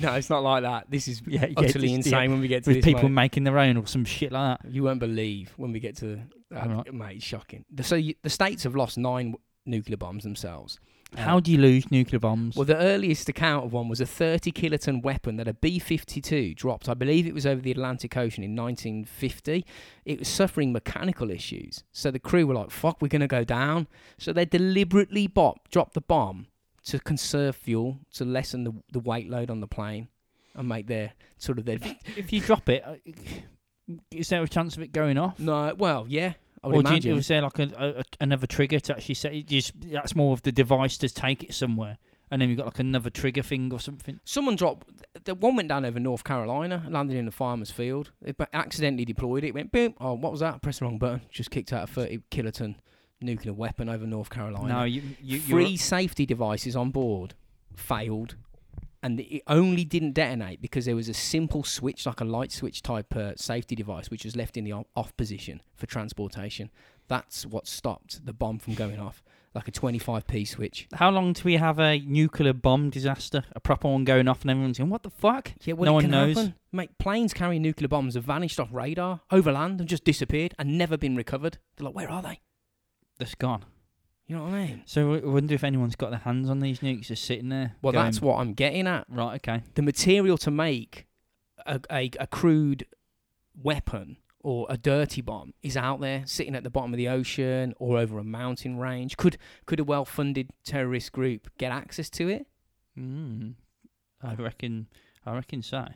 No, 0.00 0.14
it's 0.14 0.30
not 0.30 0.42
like 0.42 0.62
that. 0.62 0.90
This 0.90 1.08
is 1.08 1.22
Yeah, 1.26 1.46
yeah, 1.46 1.54
utterly 1.56 1.88
just, 1.88 2.06
insane 2.06 2.12
yeah, 2.12 2.28
when 2.28 2.40
we 2.40 2.48
get 2.48 2.64
to 2.64 2.70
With 2.70 2.76
this. 2.78 2.84
people 2.84 3.08
mate. 3.08 3.22
making 3.22 3.44
their 3.44 3.58
own 3.58 3.76
or 3.76 3.86
some 3.86 4.04
shit 4.04 4.32
like 4.32 4.60
that. 4.62 4.70
You 4.70 4.82
won't 4.84 5.00
believe 5.00 5.52
when 5.56 5.72
we 5.72 5.80
get 5.80 5.96
to 5.98 6.20
that, 6.50 6.66
Alright. 6.66 6.92
mate. 6.94 7.16
It's 7.16 7.24
shocking. 7.24 7.64
The- 7.70 7.82
So 7.82 7.96
you, 7.96 8.14
the 8.22 8.30
states 8.30 8.62
have 8.64 8.74
lost 8.76 8.96
nine 8.98 9.32
w- 9.32 9.38
nuclear 9.66 9.96
bombs 9.96 10.24
themselves. 10.24 10.78
How 11.16 11.40
do 11.40 11.50
you 11.50 11.56
lose 11.56 11.90
nuclear 11.90 12.18
bombs? 12.20 12.54
Well, 12.54 12.66
the 12.66 12.76
earliest 12.76 13.30
account 13.30 13.64
of 13.64 13.72
one 13.72 13.88
was 13.88 13.98
a 13.98 14.04
30 14.04 14.52
kiloton 14.52 15.00
weapon 15.02 15.36
that 15.36 15.48
a 15.48 15.54
B 15.54 15.78
52 15.78 16.52
dropped. 16.54 16.86
I 16.86 16.92
believe 16.92 17.26
it 17.26 17.32
was 17.32 17.46
over 17.46 17.62
the 17.62 17.70
Atlantic 17.70 18.14
Ocean 18.14 18.44
in 18.44 18.54
1950. 18.54 19.64
It 20.04 20.18
was 20.18 20.28
suffering 20.28 20.70
mechanical 20.70 21.30
issues. 21.30 21.82
So 21.92 22.10
the 22.10 22.18
crew 22.18 22.46
were 22.46 22.52
like, 22.54 22.70
fuck, 22.70 23.00
we're 23.00 23.08
going 23.08 23.22
to 23.22 23.26
go 23.26 23.42
down. 23.42 23.86
So 24.18 24.34
they 24.34 24.44
deliberately 24.44 25.26
bop, 25.26 25.70
dropped 25.70 25.94
the 25.94 26.02
bomb 26.02 26.48
to 26.88 26.98
conserve 26.98 27.54
fuel, 27.56 27.98
to 28.14 28.24
lessen 28.24 28.64
the, 28.64 28.72
the 28.92 29.00
weight 29.00 29.28
load 29.28 29.50
on 29.50 29.60
the 29.60 29.66
plane. 29.66 30.08
and 30.54 30.68
make 30.68 30.86
their 30.86 31.12
sort 31.36 31.58
of 31.58 31.64
their. 31.64 31.78
If 32.16 32.32
you 32.32 32.40
drop 32.40 32.68
it, 32.68 32.82
uh, 32.84 32.96
is 34.10 34.28
there 34.28 34.42
a 34.42 34.48
chance 34.48 34.76
of 34.76 34.82
it 34.82 34.92
going 34.92 35.18
off? 35.18 35.38
no, 35.38 35.74
well, 35.76 36.06
yeah, 36.08 36.34
I 36.62 36.68
would 36.68 36.86
or 36.86 36.98
do 36.98 37.08
you, 37.08 37.16
is 37.16 37.28
there 37.28 37.42
like 37.42 37.58
a, 37.58 37.70
a, 37.98 38.04
another 38.20 38.46
trigger 38.46 38.80
to 38.80 38.96
actually 38.96 39.14
set? 39.14 39.32
it 39.34 39.46
Just 39.46 39.72
that's 39.90 40.16
more 40.16 40.32
of 40.32 40.42
the 40.42 40.52
device 40.52 40.96
to 40.98 41.08
take 41.08 41.44
it 41.44 41.54
somewhere, 41.54 41.98
and 42.30 42.40
then 42.40 42.48
you've 42.48 42.58
got 42.58 42.66
like 42.66 42.78
another 42.78 43.10
trigger 43.10 43.42
thing 43.42 43.72
or 43.72 43.80
something. 43.80 44.18
Someone 44.24 44.56
dropped. 44.56 44.88
The 45.24 45.34
one 45.34 45.56
went 45.56 45.68
down 45.68 45.84
over 45.84 46.00
North 46.00 46.24
Carolina, 46.24 46.84
landed 46.88 47.16
in 47.16 47.28
a 47.28 47.32
farmer's 47.32 47.70
field. 47.70 48.12
Ba- 48.36 48.48
accidentally 48.52 49.04
deployed 49.04 49.44
it. 49.44 49.52
Went 49.54 49.72
boom. 49.72 49.94
Oh, 50.00 50.14
what 50.14 50.32
was 50.32 50.40
that? 50.40 50.62
Pressed 50.62 50.80
the 50.80 50.86
wrong 50.86 50.98
button. 50.98 51.20
Just 51.30 51.50
kicked 51.50 51.72
out 51.72 51.84
a 51.88 51.92
30 51.92 52.20
kiloton 52.30 52.76
nuclear 53.20 53.52
weapon 53.52 53.88
over 53.88 54.06
North 54.06 54.30
Carolina. 54.30 54.68
No, 54.68 54.84
you 54.84 55.02
you 55.22 55.40
Three 55.40 55.76
safety 55.76 56.26
devices 56.26 56.76
on 56.76 56.90
board 56.90 57.34
failed, 57.76 58.36
and 59.02 59.20
it 59.20 59.42
only 59.46 59.84
didn't 59.84 60.12
detonate 60.12 60.60
because 60.60 60.84
there 60.84 60.96
was 60.96 61.08
a 61.08 61.14
simple 61.14 61.62
switch, 61.64 62.06
like 62.06 62.20
a 62.20 62.24
light 62.24 62.52
switch 62.52 62.82
type 62.82 63.14
uh, 63.16 63.32
safety 63.36 63.74
device, 63.74 64.10
which 64.10 64.24
was 64.24 64.36
left 64.36 64.56
in 64.56 64.64
the 64.64 64.72
off 64.96 65.16
position 65.16 65.62
for 65.74 65.86
transportation. 65.86 66.70
That's 67.08 67.46
what 67.46 67.66
stopped 67.66 68.24
the 68.26 68.32
bomb 68.32 68.58
from 68.58 68.74
going 68.74 68.98
off, 68.98 69.22
like 69.54 69.66
a 69.66 69.72
25p 69.72 70.46
switch. 70.46 70.86
How 70.92 71.10
long 71.10 71.32
do 71.32 71.42
we 71.44 71.56
have 71.56 71.78
a 71.78 72.00
nuclear 72.00 72.52
bomb 72.52 72.90
disaster, 72.90 73.44
a 73.52 73.60
proper 73.60 73.88
one 73.88 74.04
going 74.04 74.28
off, 74.28 74.42
and 74.42 74.50
everyone's 74.50 74.78
going, 74.78 74.90
"What 74.90 75.04
the 75.04 75.10
fuck?" 75.10 75.52
Yeah, 75.64 75.74
well, 75.74 75.86
No 75.86 75.94
one 75.94 76.10
knows. 76.10 76.36
Happen. 76.36 76.54
Mate, 76.70 76.98
planes 76.98 77.32
carrying 77.32 77.62
nuclear 77.62 77.88
bombs 77.88 78.14
have 78.14 78.24
vanished 78.24 78.60
off 78.60 78.68
radar 78.72 79.20
over 79.30 79.50
land 79.52 79.80
and 79.80 79.88
just 79.88 80.04
disappeared 80.04 80.54
and 80.58 80.76
never 80.76 80.98
been 80.98 81.16
recovered. 81.16 81.56
They're 81.76 81.86
like, 81.86 81.94
where 81.94 82.10
are 82.10 82.20
they? 82.20 82.40
That's 83.18 83.34
gone. 83.34 83.64
You 84.26 84.36
know 84.36 84.44
what 84.44 84.54
I 84.54 84.66
mean? 84.66 84.82
So 84.84 85.14
I 85.14 85.20
wonder 85.20 85.54
if 85.54 85.64
anyone's 85.64 85.96
got 85.96 86.10
their 86.10 86.18
hands 86.18 86.50
on 86.50 86.60
these 86.60 86.80
nukes 86.80 87.06
just 87.06 87.24
sitting 87.24 87.48
there. 87.48 87.76
Well, 87.80 87.94
going, 87.94 88.04
that's 88.04 88.20
what 88.20 88.38
I'm 88.38 88.52
getting 88.52 88.86
at. 88.86 89.06
right. 89.08 89.36
Okay. 89.36 89.62
The 89.74 89.82
material 89.82 90.36
to 90.38 90.50
make 90.50 91.06
a, 91.64 91.80
a, 91.90 92.10
a 92.20 92.26
crude 92.26 92.86
weapon 93.60 94.18
or 94.40 94.66
a 94.68 94.76
dirty 94.76 95.22
bomb 95.22 95.54
is 95.62 95.76
out 95.76 96.00
there, 96.00 96.22
sitting 96.26 96.54
at 96.54 96.62
the 96.62 96.70
bottom 96.70 96.92
of 96.92 96.98
the 96.98 97.08
ocean 97.08 97.74
or 97.78 97.98
over 97.98 98.18
a 98.18 98.24
mountain 98.24 98.78
range. 98.78 99.16
Could 99.16 99.38
could 99.64 99.80
a 99.80 99.84
well-funded 99.84 100.50
terrorist 100.62 101.12
group 101.12 101.48
get 101.58 101.72
access 101.72 102.10
to 102.10 102.28
it? 102.28 102.46
Mm, 102.98 103.54
I 104.22 104.34
reckon. 104.34 104.88
I 105.24 105.34
reckon 105.34 105.62
so. 105.62 105.86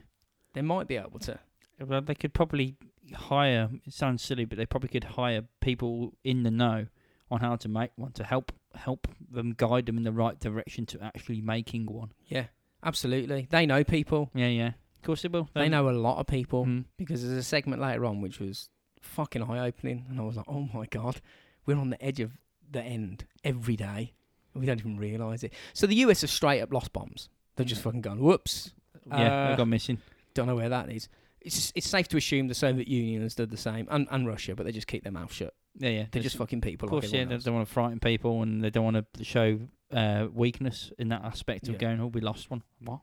They 0.55 0.63
might 0.63 0.89
be 0.89 0.97
able 0.97 1.19
to. 1.21 1.39
Well, 1.87 2.01
they 2.01 2.15
could 2.15 2.33
probably 2.33 2.77
hire. 3.15 3.69
It 3.87 3.93
sounds 3.93 4.23
silly, 4.23 4.47
but 4.47 4.57
they 4.57 4.67
probably 4.67 4.89
could 4.89 5.05
hire 5.05 5.43
people 5.61 6.15
in 6.25 6.45
the 6.45 6.51
know 6.51 6.87
on 7.33 7.41
how 7.41 7.57
to 7.57 7.69
make 7.69 7.91
one 7.97 8.13
to 8.13 8.25
help 8.25 8.53
help 8.75 9.07
them 9.31 9.55
guide 9.57 9.87
them 9.87 9.97
in 9.97 10.03
the 10.05 10.13
right 10.13 10.39
direction 10.39 10.87
to 10.87 11.03
actually 11.03 11.41
making 11.41 11.87
one. 11.87 12.13
Yeah, 12.29 12.47
absolutely. 12.85 13.49
They 13.51 13.67
know 13.67 13.85
people. 13.85 14.31
Yeah, 14.35 14.47
yeah. 14.49 14.69
Of 14.69 15.03
course 15.03 15.23
they 15.23 15.29
will. 15.29 15.49
They 15.55 15.69
know 15.69 15.89
a 15.89 15.91
lot 15.91 16.19
of 16.19 16.27
people. 16.27 16.65
Mm. 16.67 16.85
because 16.97 17.23
there's 17.23 17.37
a 17.39 17.43
segment 17.43 17.83
later 17.83 18.05
on 18.05 18.21
which 18.21 18.39
was 18.39 18.69
fucking 19.01 19.43
eye 19.43 19.67
opening, 19.67 20.07
and 20.09 20.21
I 20.21 20.23
was 20.23 20.37
like, 20.37 20.47
oh 20.49 20.69
my 20.73 20.87
god, 20.87 21.21
we're 21.67 21.77
on 21.79 21.91
the 21.91 22.03
edge 22.05 22.21
of 22.21 22.31
the 22.71 22.83
end 22.83 23.25
every 23.45 23.77
day. 23.77 24.13
We 24.55 24.67
don't 24.67 24.79
even 24.79 24.99
realise 24.99 25.43
it. 25.43 25.53
So 25.73 25.87
the 25.87 25.97
US 25.97 26.21
have 26.21 26.31
straight 26.31 26.61
up 26.61 26.73
lost 26.73 26.93
bombs. 26.93 27.29
They've 27.57 27.67
just 27.67 27.83
fucking 27.83 28.03
gone, 28.03 28.21
whoops, 28.21 28.73
Yeah, 29.09 29.45
Uh, 29.45 29.51
they 29.51 29.57
got 29.57 29.69
missing. 29.69 29.99
don't 30.35 30.47
know 30.47 30.55
where 30.57 30.69
that 30.69 30.91
is. 30.91 31.09
It's 31.41 31.73
it's 31.75 31.89
safe 31.89 32.07
to 32.09 32.17
assume 32.17 32.47
the 32.49 32.55
Soviet 32.55 32.87
Union 32.87 33.23
has 33.23 33.35
done 33.35 33.49
the 33.51 33.57
same, 33.57 33.89
and, 33.91 34.07
and 34.11 34.27
Russia, 34.29 34.55
but 34.55 34.65
they 34.65 34.73
just 34.73 34.87
keep 34.87 35.03
their 35.03 35.13
mouth 35.13 35.33
shut. 35.33 35.55
Yeah, 35.79 35.91
yeah. 35.91 36.07
They're 36.11 36.23
just 36.23 36.37
fucking 36.37 36.61
people. 36.61 36.87
Of 36.87 36.91
course, 36.91 37.05
like 37.05 37.13
yeah. 37.15 37.25
They 37.25 37.35
else. 37.35 37.45
don't 37.45 37.55
want 37.55 37.67
to 37.67 37.73
frighten 37.73 38.01
people, 38.01 38.43
and 38.43 38.63
they 38.63 38.71
don't 38.71 38.85
want 38.85 39.07
to 39.15 39.25
show 39.25 39.61
uh, 39.93 40.29
weakness 40.33 40.93
in 40.99 41.09
that 41.09 41.23
aspect 41.25 41.69
of 41.69 41.75
Yeah. 41.75 41.81
going, 41.81 42.01
"Oh, 42.01 42.07
we 42.09 42.21
lost 42.21 42.51
one." 42.51 42.63
What? 42.81 43.01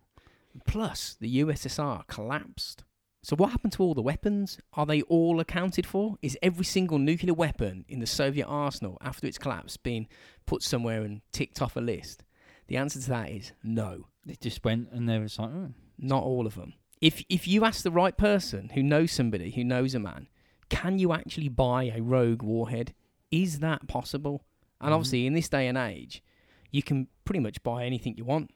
Plus, 0.65 1.15
the 1.19 1.39
USSR 1.39 2.05
collapsed. 2.07 2.83
So 3.21 3.35
what 3.35 3.51
happened 3.51 3.73
to 3.73 3.83
all 3.83 3.93
the 3.93 4.01
weapons? 4.01 4.59
Are 4.73 4.85
they 4.85 5.01
all 5.03 5.39
accounted 5.39 5.85
for? 5.85 6.15
Is 6.21 6.37
every 6.41 6.63
single 6.65 6.97
nuclear 6.97 7.33
weapon 7.33 7.83
in 7.89 7.99
the 7.99 8.05
Soviet 8.07 8.45
arsenal 8.47 8.97
after 9.01 9.27
its 9.27 9.37
collapse 9.37 9.75
being 9.77 10.07
put 10.45 10.63
somewhere 10.63 11.01
and 11.01 11.21
ticked 11.33 11.61
off 11.61 11.75
a 11.75 11.81
list? 11.81 12.23
The 12.67 12.77
answer 12.77 12.99
to 13.01 13.09
that 13.09 13.29
is 13.29 13.51
no. 13.63 14.07
They 14.25 14.35
just 14.39 14.63
went, 14.63 14.89
and 14.91 15.07
they 15.09 15.17
were 15.17 15.25
like, 15.37 15.39
oh. 15.39 15.73
Not 15.97 16.23
all 16.23 16.47
of 16.47 16.55
them. 16.55 16.73
If 17.01 17.23
if 17.29 17.47
you 17.47 17.65
ask 17.65 17.83
the 17.83 17.91
right 17.91 18.15
person 18.17 18.69
who 18.73 18.81
knows 18.83 19.11
somebody 19.11 19.51
who 19.51 19.63
knows 19.65 19.93
a 19.95 19.99
man, 19.99 20.27
can 20.69 20.99
you 20.99 21.13
actually 21.13 21.49
buy 21.49 21.85
a 21.95 22.01
rogue 22.01 22.41
warhead? 22.43 22.93
Is 23.31 23.59
that 23.59 23.87
possible? 23.87 24.43
And 24.81 24.91
Mhm. 24.91 24.95
obviously, 24.95 25.25
in 25.25 25.33
this 25.33 25.49
day 25.49 25.67
and 25.67 25.77
age, 25.77 26.23
you 26.71 26.81
can 26.83 27.07
pretty 27.25 27.39
much 27.39 27.61
buy 27.63 27.85
anything 27.85 28.15
you 28.17 28.23
want 28.25 28.51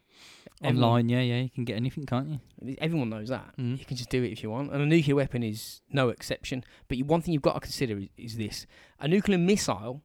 Everyone- 0.62 0.84
online. 0.84 1.10
Yeah, 1.10 1.22
yeah. 1.22 1.42
You 1.42 1.50
can 1.50 1.66
get 1.66 1.76
anything, 1.76 2.06
can't 2.06 2.40
you? 2.62 2.76
Everyone 2.80 3.10
knows 3.10 3.30
that. 3.30 3.56
Mm. 3.58 3.78
You 3.80 3.86
can 3.86 3.98
just 3.98 4.10
do 4.10 4.24
it 4.24 4.32
if 4.32 4.42
you 4.44 4.50
want. 4.52 4.72
And 4.72 4.82
a 4.82 4.86
nuclear 4.86 5.16
weapon 5.16 5.44
is 5.44 5.82
no 5.90 6.10
exception. 6.10 6.64
But 6.88 6.98
you, 6.98 7.06
one 7.06 7.22
thing 7.22 7.34
you've 7.34 7.42
got 7.42 7.56
to 7.56 7.60
consider 7.60 7.98
is, 7.98 8.08
is 8.18 8.38
this 8.38 8.66
a 9.00 9.08
nuclear 9.08 9.38
missile 9.38 10.04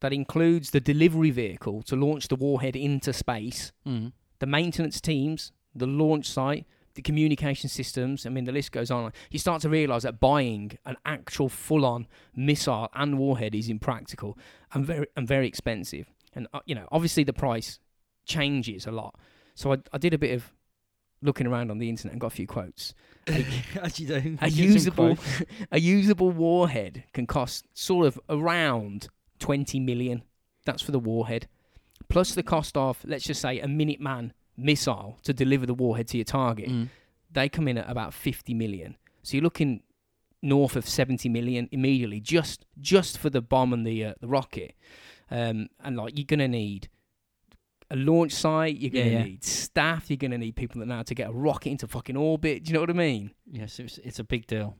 that 0.00 0.12
includes 0.12 0.70
the 0.70 0.80
delivery 0.80 1.30
vehicle 1.30 1.82
to 1.82 1.94
launch 1.96 2.28
the 2.28 2.36
warhead 2.36 2.74
into 2.74 3.12
space, 3.12 3.70
Mm. 3.86 4.12
the 4.38 4.46
maintenance 4.46 5.00
teams, 5.00 5.52
the 5.74 5.86
launch 5.86 6.26
site, 6.26 6.66
the 7.00 7.02
communication 7.02 7.70
systems. 7.70 8.26
I 8.26 8.28
mean, 8.28 8.44
the 8.44 8.52
list 8.52 8.72
goes 8.72 8.90
on. 8.90 9.12
You 9.30 9.38
start 9.38 9.62
to 9.62 9.70
realise 9.70 10.02
that 10.02 10.20
buying 10.20 10.76
an 10.84 10.96
actual 11.06 11.48
full 11.48 11.86
on 11.86 12.06
missile 12.36 12.90
and 12.94 13.18
warhead 13.18 13.54
is 13.54 13.68
impractical 13.70 14.36
and 14.74 14.84
very, 14.84 15.06
and 15.16 15.26
very 15.26 15.46
expensive. 15.46 16.06
And, 16.34 16.46
uh, 16.52 16.60
you 16.66 16.74
know, 16.74 16.86
obviously 16.92 17.24
the 17.24 17.32
price 17.32 17.78
changes 18.26 18.86
a 18.86 18.90
lot. 18.90 19.14
So 19.54 19.72
I, 19.72 19.78
I 19.94 19.98
did 19.98 20.12
a 20.12 20.18
bit 20.18 20.34
of 20.34 20.52
looking 21.22 21.46
around 21.46 21.70
on 21.70 21.78
the 21.78 21.88
internet 21.88 22.12
and 22.12 22.20
got 22.20 22.28
a 22.28 22.36
few 22.36 22.46
quotes. 22.46 22.94
Actually, 23.26 24.06
don't. 24.06 24.38
A 24.42 24.48
usable 24.50 25.16
a 25.72 25.80
usable 25.80 26.30
warhead 26.30 27.04
can 27.14 27.26
cost 27.26 27.66
sort 27.72 28.06
of 28.06 28.20
around 28.28 29.08
20 29.38 29.80
million. 29.80 30.22
That's 30.66 30.82
for 30.82 30.92
the 30.92 31.00
warhead. 31.00 31.48
Plus 32.10 32.34
the 32.34 32.42
cost 32.42 32.76
of 32.76 33.02
let's 33.06 33.24
just 33.24 33.40
say 33.40 33.58
a 33.60 33.66
Minuteman 33.66 34.32
missile 34.60 35.18
to 35.24 35.32
deliver 35.32 35.66
the 35.66 35.74
warhead 35.74 36.08
to 36.08 36.16
your 36.18 36.24
target. 36.24 36.68
Mm. 36.68 36.88
They 37.32 37.48
come 37.48 37.68
in 37.68 37.78
at 37.78 37.88
about 37.88 38.12
50 38.14 38.54
million. 38.54 38.96
So 39.22 39.36
you're 39.36 39.44
looking 39.44 39.82
north 40.42 40.74
of 40.76 40.88
70 40.88 41.28
million 41.28 41.68
immediately 41.70 42.18
just 42.18 42.64
just 42.80 43.18
for 43.18 43.28
the 43.28 43.42
bomb 43.42 43.72
and 43.72 43.86
the 43.86 44.04
uh, 44.04 44.14
the 44.20 44.28
rocket. 44.28 44.74
Um, 45.30 45.68
and 45.84 45.96
like 45.96 46.16
you're 46.16 46.24
going 46.24 46.40
to 46.40 46.48
need 46.48 46.88
a 47.90 47.96
launch 47.96 48.32
site, 48.32 48.76
you're 48.76 48.90
going 48.90 49.04
to 49.06 49.10
Yeah, 49.12 49.18
yeah. 49.18 49.24
need 49.24 49.44
staff, 49.44 50.08
you're 50.10 50.16
going 50.16 50.30
to 50.30 50.38
need 50.38 50.56
people 50.56 50.80
that 50.80 50.86
know 50.86 50.96
how 50.96 51.02
to 51.02 51.14
get 51.14 51.28
a 51.28 51.32
rocket 51.32 51.70
into 51.70 51.86
fucking 51.88 52.16
orbit. 52.16 52.64
Do 52.64 52.68
you 52.70 52.74
know 52.74 52.80
what 52.80 52.90
I 52.90 52.94
mean? 52.94 53.32
Yes, 53.50 53.78
it's 53.78 53.98
it's 53.98 54.18
a 54.18 54.24
big 54.24 54.46
deal. 54.46 54.76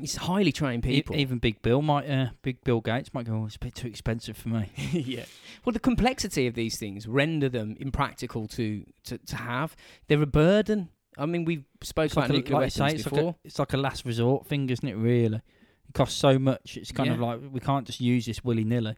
It's 0.00 0.16
highly 0.16 0.52
trained 0.52 0.86
E- 0.86 1.02
people. 1.02 1.16
even 1.16 1.38
Big 1.38 1.60
Bill 1.60 1.82
might, 1.82 2.08
uh, 2.08 2.28
Big 2.40 2.64
Bill 2.64 2.80
Gates 2.80 3.12
might 3.12 3.26
go. 3.26 3.34
Oh, 3.34 3.46
it's 3.46 3.56
a 3.56 3.58
bit 3.58 3.74
too 3.74 3.88
expensive 3.88 4.36
for 4.36 4.48
me. 4.48 4.70
yeah. 4.92 5.24
Well, 5.64 5.72
the 5.72 5.80
complexity 5.80 6.46
of 6.46 6.54
these 6.54 6.78
things 6.78 7.06
render 7.06 7.48
them 7.48 7.76
impractical 7.78 8.48
to, 8.48 8.84
to, 9.04 9.18
to 9.18 9.36
have. 9.36 9.76
They're 10.08 10.22
a 10.22 10.26
burden. 10.26 10.88
I 11.18 11.26
mean, 11.26 11.44
we've 11.44 11.64
spoke 11.82 12.12
about 12.12 12.22
like, 12.22 12.30
a, 12.30 12.32
nuclear 12.32 12.54
like 12.54 12.60
weapons 12.60 12.74
say, 12.74 12.94
it's 12.94 13.04
before. 13.04 13.18
like 13.18 13.34
a 13.34 13.38
it's 13.44 13.58
like 13.58 13.72
a 13.74 13.76
last 13.76 14.06
resort 14.06 14.46
thing, 14.46 14.70
isn't 14.70 14.88
it? 14.88 14.94
Really, 14.94 15.36
it 15.36 15.92
costs 15.92 16.18
so 16.18 16.38
much. 16.38 16.78
It's 16.78 16.90
kind 16.90 17.10
of 17.10 17.20
like 17.20 17.40
we 17.50 17.60
can't 17.60 17.86
just 17.86 18.00
use 18.00 18.24
this 18.24 18.42
willy 18.42 18.64
nilly. 18.64 18.96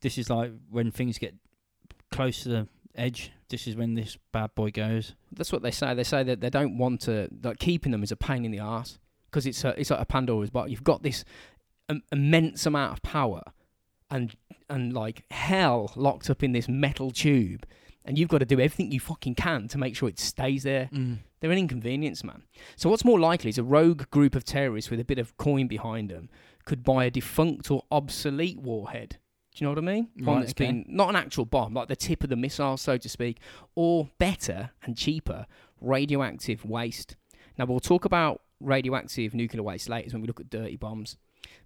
This 0.00 0.16
is 0.16 0.30
like 0.30 0.52
when 0.70 0.92
things 0.92 1.18
get 1.18 1.34
close 2.12 2.44
to 2.44 2.48
the 2.50 2.68
edge. 2.94 3.32
This 3.48 3.66
is 3.66 3.74
when 3.74 3.94
this 3.94 4.16
bad 4.32 4.54
boy 4.54 4.70
goes. 4.70 5.16
That's 5.32 5.50
what 5.50 5.62
they 5.62 5.72
say. 5.72 5.92
They 5.94 6.04
say 6.04 6.22
that 6.22 6.40
they 6.40 6.50
don't 6.50 6.78
want 6.78 7.00
to 7.02 7.28
like 7.42 7.58
keeping 7.58 7.90
them 7.90 8.04
is 8.04 8.12
a 8.12 8.16
pain 8.16 8.44
in 8.44 8.52
the 8.52 8.60
ass 8.60 9.00
because 9.30 9.46
it's 9.46 9.64
a, 9.64 9.78
it's 9.78 9.90
like 9.90 10.00
a 10.00 10.04
Pandora's 10.04 10.50
box. 10.50 10.70
You've 10.70 10.84
got 10.84 11.02
this 11.02 11.24
um, 11.88 12.02
immense 12.12 12.66
amount 12.66 12.92
of 12.94 13.02
power 13.02 13.42
and 14.10 14.34
and 14.68 14.92
like 14.92 15.24
hell 15.30 15.92
locked 15.96 16.30
up 16.30 16.42
in 16.42 16.52
this 16.52 16.68
metal 16.68 17.10
tube, 17.10 17.64
and 18.04 18.18
you've 18.18 18.28
got 18.28 18.38
to 18.38 18.44
do 18.44 18.60
everything 18.60 18.90
you 18.92 19.00
fucking 19.00 19.34
can 19.34 19.68
to 19.68 19.78
make 19.78 19.96
sure 19.96 20.08
it 20.08 20.18
stays 20.18 20.62
there. 20.64 20.88
They're 21.40 21.50
an 21.50 21.58
inconvenience, 21.58 22.22
man. 22.22 22.42
So 22.76 22.90
what's 22.90 23.04
more 23.04 23.18
likely 23.18 23.48
is 23.48 23.56
a 23.58 23.62
rogue 23.64 24.10
group 24.10 24.34
of 24.34 24.44
terrorists 24.44 24.90
with 24.90 25.00
a 25.00 25.04
bit 25.04 25.18
of 25.18 25.36
coin 25.38 25.68
behind 25.68 26.10
them 26.10 26.28
could 26.66 26.84
buy 26.84 27.06
a 27.06 27.10
defunct 27.10 27.70
or 27.70 27.84
obsolete 27.90 28.58
warhead. 28.60 29.16
Do 29.54 29.64
you 29.64 29.66
know 29.66 29.70
what 29.70 29.78
I 29.78 29.92
mean? 29.94 30.08
One 30.18 30.36
Right, 30.36 30.40
that's 30.42 30.52
okay. 30.52 30.66
been 30.66 30.84
not 30.86 31.08
an 31.08 31.16
actual 31.16 31.46
bomb, 31.46 31.72
like 31.74 31.88
the 31.88 31.96
tip 31.96 32.22
of 32.22 32.28
the 32.30 32.36
missile, 32.36 32.76
so 32.76 32.96
to 32.98 33.08
speak, 33.08 33.38
or 33.74 34.10
better 34.18 34.70
and 34.84 34.96
cheaper, 34.96 35.46
radioactive 35.80 36.64
waste. 36.64 37.16
Now 37.58 37.64
we'll 37.64 37.80
talk 37.80 38.04
about 38.04 38.42
radioactive 38.60 39.34
nuclear 39.34 39.62
waste 39.62 39.88
later 39.88 40.10
when 40.12 40.22
we 40.22 40.26
look 40.26 40.40
at 40.40 40.50
dirty 40.50 40.76
bombs. 40.76 41.16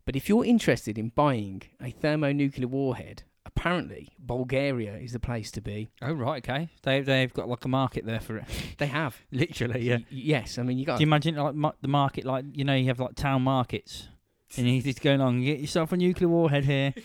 But 0.05 0.17
if 0.17 0.29
you're 0.29 0.45
interested 0.45 0.99
in 0.99 1.09
buying 1.11 1.63
a 1.81 1.91
thermonuclear 1.91 2.69
warhead, 2.69 3.23
apparently 3.47 4.13
Bulgaria 4.19 4.97
is 4.97 5.13
the 5.13 5.21
place 5.21 5.51
to 5.53 5.61
be. 5.61 5.89
Oh 6.03 6.13
right, 6.13 6.47
okay. 6.49 6.69
They 6.83 7.01
they've 7.01 7.33
got 7.33 7.49
like 7.49 7.65
a 7.65 7.69
market 7.69 8.05
there 8.07 8.21
for 8.21 8.39
it. 8.39 8.45
They 8.79 8.87
have. 8.87 9.17
Literally, 9.33 9.83
yeah. 9.83 9.97
Y- 9.97 10.05
yes, 10.11 10.59
I 10.59 10.63
mean 10.63 10.79
you 10.79 10.85
got 10.87 10.99
Do 10.99 11.03
you 11.03 11.09
imagine 11.09 11.37
like 11.37 11.55
ma- 11.55 11.73
the 11.81 11.89
market, 11.89 12.25
like 12.25 12.45
you 12.53 12.65
know, 12.65 12.75
you 12.75 12.87
have 12.87 13.01
like 13.01 13.15
town 13.15 13.43
markets, 13.43 14.09
and 14.57 14.69
you 14.69 14.81
just 14.83 15.01
going 15.03 15.21
on, 15.21 15.43
get 15.43 15.59
yourself 15.61 15.93
a 15.93 15.97
nuclear 15.97 16.29
warhead 16.29 16.65
here. 16.65 16.95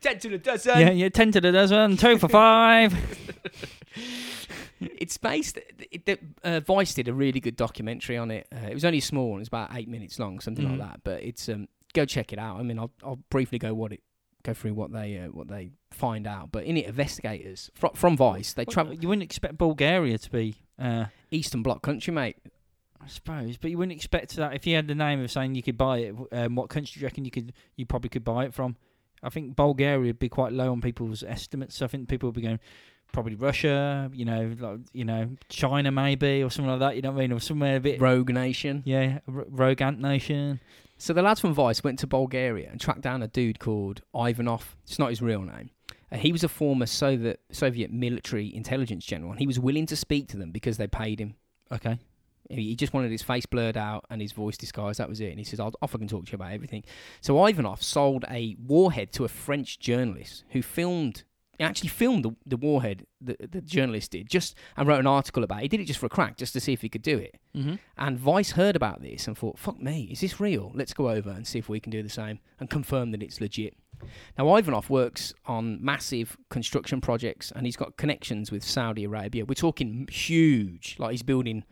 ten 0.00 0.18
to 0.20 0.28
the 0.28 0.38
dozen. 0.38 0.78
yeah, 0.80 0.90
yeah, 0.90 1.08
ten 1.08 1.32
to 1.32 1.40
the 1.40 1.52
dozen, 1.52 1.96
two 1.96 2.18
for 2.18 2.28
five. 2.28 2.94
it's 4.80 5.16
based. 5.18 5.58
It, 5.90 6.02
it, 6.06 6.20
uh, 6.42 6.60
Vice 6.60 6.94
did 6.94 7.08
a 7.08 7.14
really 7.14 7.40
good 7.40 7.56
documentary 7.56 8.16
on 8.16 8.30
it. 8.30 8.46
Uh, 8.52 8.66
it 8.68 8.74
was 8.74 8.84
only 8.84 9.00
small. 9.00 9.36
It 9.36 9.40
was 9.40 9.48
about 9.48 9.70
eight 9.74 9.88
minutes 9.88 10.18
long, 10.18 10.40
something 10.40 10.64
Mhm. 10.66 10.78
like 10.78 10.90
that. 10.90 11.00
But 11.04 11.22
it's 11.22 11.48
um, 11.48 11.68
go 11.92 12.04
check 12.04 12.32
it 12.32 12.38
out. 12.38 12.58
I 12.58 12.62
mean, 12.62 12.78
I'll 12.78 12.90
I'll 13.02 13.18
briefly 13.30 13.58
go 13.58 13.74
what 13.74 13.92
it 13.92 14.00
go 14.42 14.54
through 14.54 14.74
what 14.74 14.92
they 14.92 15.18
uh, 15.18 15.28
what 15.28 15.48
they 15.48 15.70
find 15.90 16.26
out. 16.26 16.50
But 16.52 16.64
in 16.64 16.76
it, 16.76 16.86
investigators 16.86 17.70
from 17.74 17.90
from 17.94 18.16
Vice 18.16 18.52
they 18.54 18.64
Well, 18.64 18.72
travel 18.72 18.94
You 18.94 19.08
wouldn't 19.08 19.22
expect 19.24 19.58
Bulgaria 19.58 20.18
to 20.18 20.30
be. 20.30 20.56
Uh, 20.78 21.06
Eastern 21.30 21.62
Bloc 21.62 21.82
country, 21.82 22.12
mate. 22.12 22.36
I 23.02 23.06
suppose, 23.06 23.56
but 23.58 23.70
you 23.70 23.78
wouldn't 23.78 23.96
expect 23.96 24.36
that 24.36 24.54
if 24.54 24.66
you 24.66 24.76
had 24.76 24.86
the 24.88 24.94
name 24.94 25.22
of 25.22 25.30
saying 25.30 25.54
you 25.54 25.62
could 25.62 25.76
buy 25.78 25.98
it. 25.98 26.14
Um, 26.32 26.54
what 26.54 26.68
country 26.70 26.92
do 26.94 27.00
you 27.00 27.06
reckon 27.06 27.24
you 27.24 27.30
could? 27.30 27.52
You 27.76 27.84
probably 27.86 28.08
could 28.10 28.24
buy 28.24 28.44
it 28.46 28.54
from. 28.54 28.76
I 29.22 29.28
think 29.28 29.56
Bulgaria 29.56 30.08
would 30.08 30.18
be 30.18 30.28
quite 30.28 30.52
low 30.52 30.72
on 30.72 30.80
people's 30.80 31.22
estimates. 31.22 31.82
I 31.82 31.86
think 31.86 32.08
people 32.08 32.28
would 32.28 32.34
be 32.36 32.42
going 32.42 32.60
probably 33.12 33.34
Russia, 33.34 34.10
you 34.14 34.24
know, 34.24 34.54
like 34.58 34.80
you 34.92 35.04
know, 35.04 35.30
China 35.48 35.90
maybe 35.90 36.42
or 36.42 36.50
something 36.50 36.70
like 36.70 36.80
that. 36.80 36.96
You 36.96 37.02
know 37.02 37.12
what 37.12 37.18
I 37.18 37.22
mean? 37.22 37.32
Or 37.32 37.40
somewhere 37.40 37.76
a 37.76 37.80
bit. 37.80 38.00
Rogue 38.00 38.30
Nation. 38.30 38.82
Yeah, 38.84 39.18
r- 39.28 39.46
rogue 39.48 39.82
ant 39.82 40.00
nation. 40.00 40.60
So 40.98 41.12
the 41.14 41.22
lads 41.22 41.40
from 41.40 41.54
Vice 41.54 41.82
went 41.82 41.98
to 42.00 42.06
Bulgaria 42.06 42.68
and 42.70 42.78
tracked 42.80 43.00
down 43.00 43.22
a 43.22 43.28
dude 43.28 43.58
called 43.58 44.02
Ivanov. 44.14 44.76
It's 44.84 44.98
not 44.98 45.08
his 45.10 45.22
real 45.22 45.40
name. 45.40 45.70
Uh, 46.12 46.16
he 46.16 46.30
was 46.32 46.44
a 46.44 46.48
former 46.48 46.86
Soviet 46.86 47.40
Soviet 47.50 47.90
military 47.90 48.54
intelligence 48.54 49.04
general, 49.04 49.30
and 49.30 49.40
he 49.40 49.46
was 49.46 49.58
willing 49.58 49.86
to 49.86 49.96
speak 49.96 50.28
to 50.28 50.36
them 50.36 50.50
because 50.50 50.76
they 50.76 50.86
paid 50.86 51.20
him. 51.20 51.34
Okay. 51.72 51.98
He 52.58 52.74
just 52.74 52.92
wanted 52.92 53.10
his 53.10 53.22
face 53.22 53.46
blurred 53.46 53.76
out 53.76 54.04
and 54.10 54.20
his 54.20 54.32
voice 54.32 54.56
disguised. 54.56 54.98
That 54.98 55.08
was 55.08 55.20
it. 55.20 55.30
And 55.30 55.38
he 55.38 55.44
says, 55.44 55.60
"I'll, 55.60 55.72
I'll 55.80 55.88
fucking 55.88 56.08
talk 56.08 56.26
to 56.26 56.32
you 56.32 56.36
about 56.36 56.52
everything." 56.52 56.84
So 57.20 57.46
Ivanov 57.46 57.82
sold 57.82 58.24
a 58.30 58.56
warhead 58.64 59.12
to 59.12 59.24
a 59.24 59.28
French 59.28 59.78
journalist 59.78 60.44
who 60.50 60.62
filmed. 60.62 61.24
Actually 61.62 61.90
filmed 61.90 62.24
the, 62.24 62.34
the 62.46 62.56
warhead 62.56 63.04
the, 63.20 63.36
the 63.38 63.60
journalist 63.60 64.12
did 64.12 64.30
just 64.30 64.54
and 64.78 64.88
wrote 64.88 64.98
an 64.98 65.06
article 65.06 65.44
about 65.44 65.58
it. 65.58 65.62
He 65.64 65.68
did 65.68 65.80
it 65.80 65.84
just 65.84 66.00
for 66.00 66.06
a 66.06 66.08
crack, 66.08 66.38
just 66.38 66.54
to 66.54 66.60
see 66.60 66.72
if 66.72 66.80
he 66.80 66.88
could 66.88 67.02
do 67.02 67.18
it. 67.18 67.38
Mm-hmm. 67.54 67.74
And 67.98 68.18
Vice 68.18 68.52
heard 68.52 68.76
about 68.76 69.02
this 69.02 69.28
and 69.28 69.36
thought, 69.36 69.58
fuck 69.58 69.78
me, 69.78 70.08
is 70.10 70.22
this 70.22 70.40
real? 70.40 70.72
Let's 70.74 70.94
go 70.94 71.10
over 71.10 71.28
and 71.28 71.46
see 71.46 71.58
if 71.58 71.68
we 71.68 71.78
can 71.78 71.90
do 71.92 72.02
the 72.02 72.08
same 72.08 72.38
and 72.60 72.70
confirm 72.70 73.10
that 73.10 73.22
it's 73.22 73.42
legit. 73.42 73.76
Now, 74.38 74.56
Ivanov 74.56 74.88
works 74.88 75.34
on 75.44 75.84
massive 75.84 76.38
construction 76.48 77.02
projects 77.02 77.52
and 77.54 77.66
he's 77.66 77.76
got 77.76 77.98
connections 77.98 78.50
with 78.50 78.64
Saudi 78.64 79.04
Arabia. 79.04 79.44
We're 79.44 79.52
talking 79.52 80.08
huge, 80.10 80.96
like 80.98 81.10
he's 81.10 81.22
building 81.22 81.64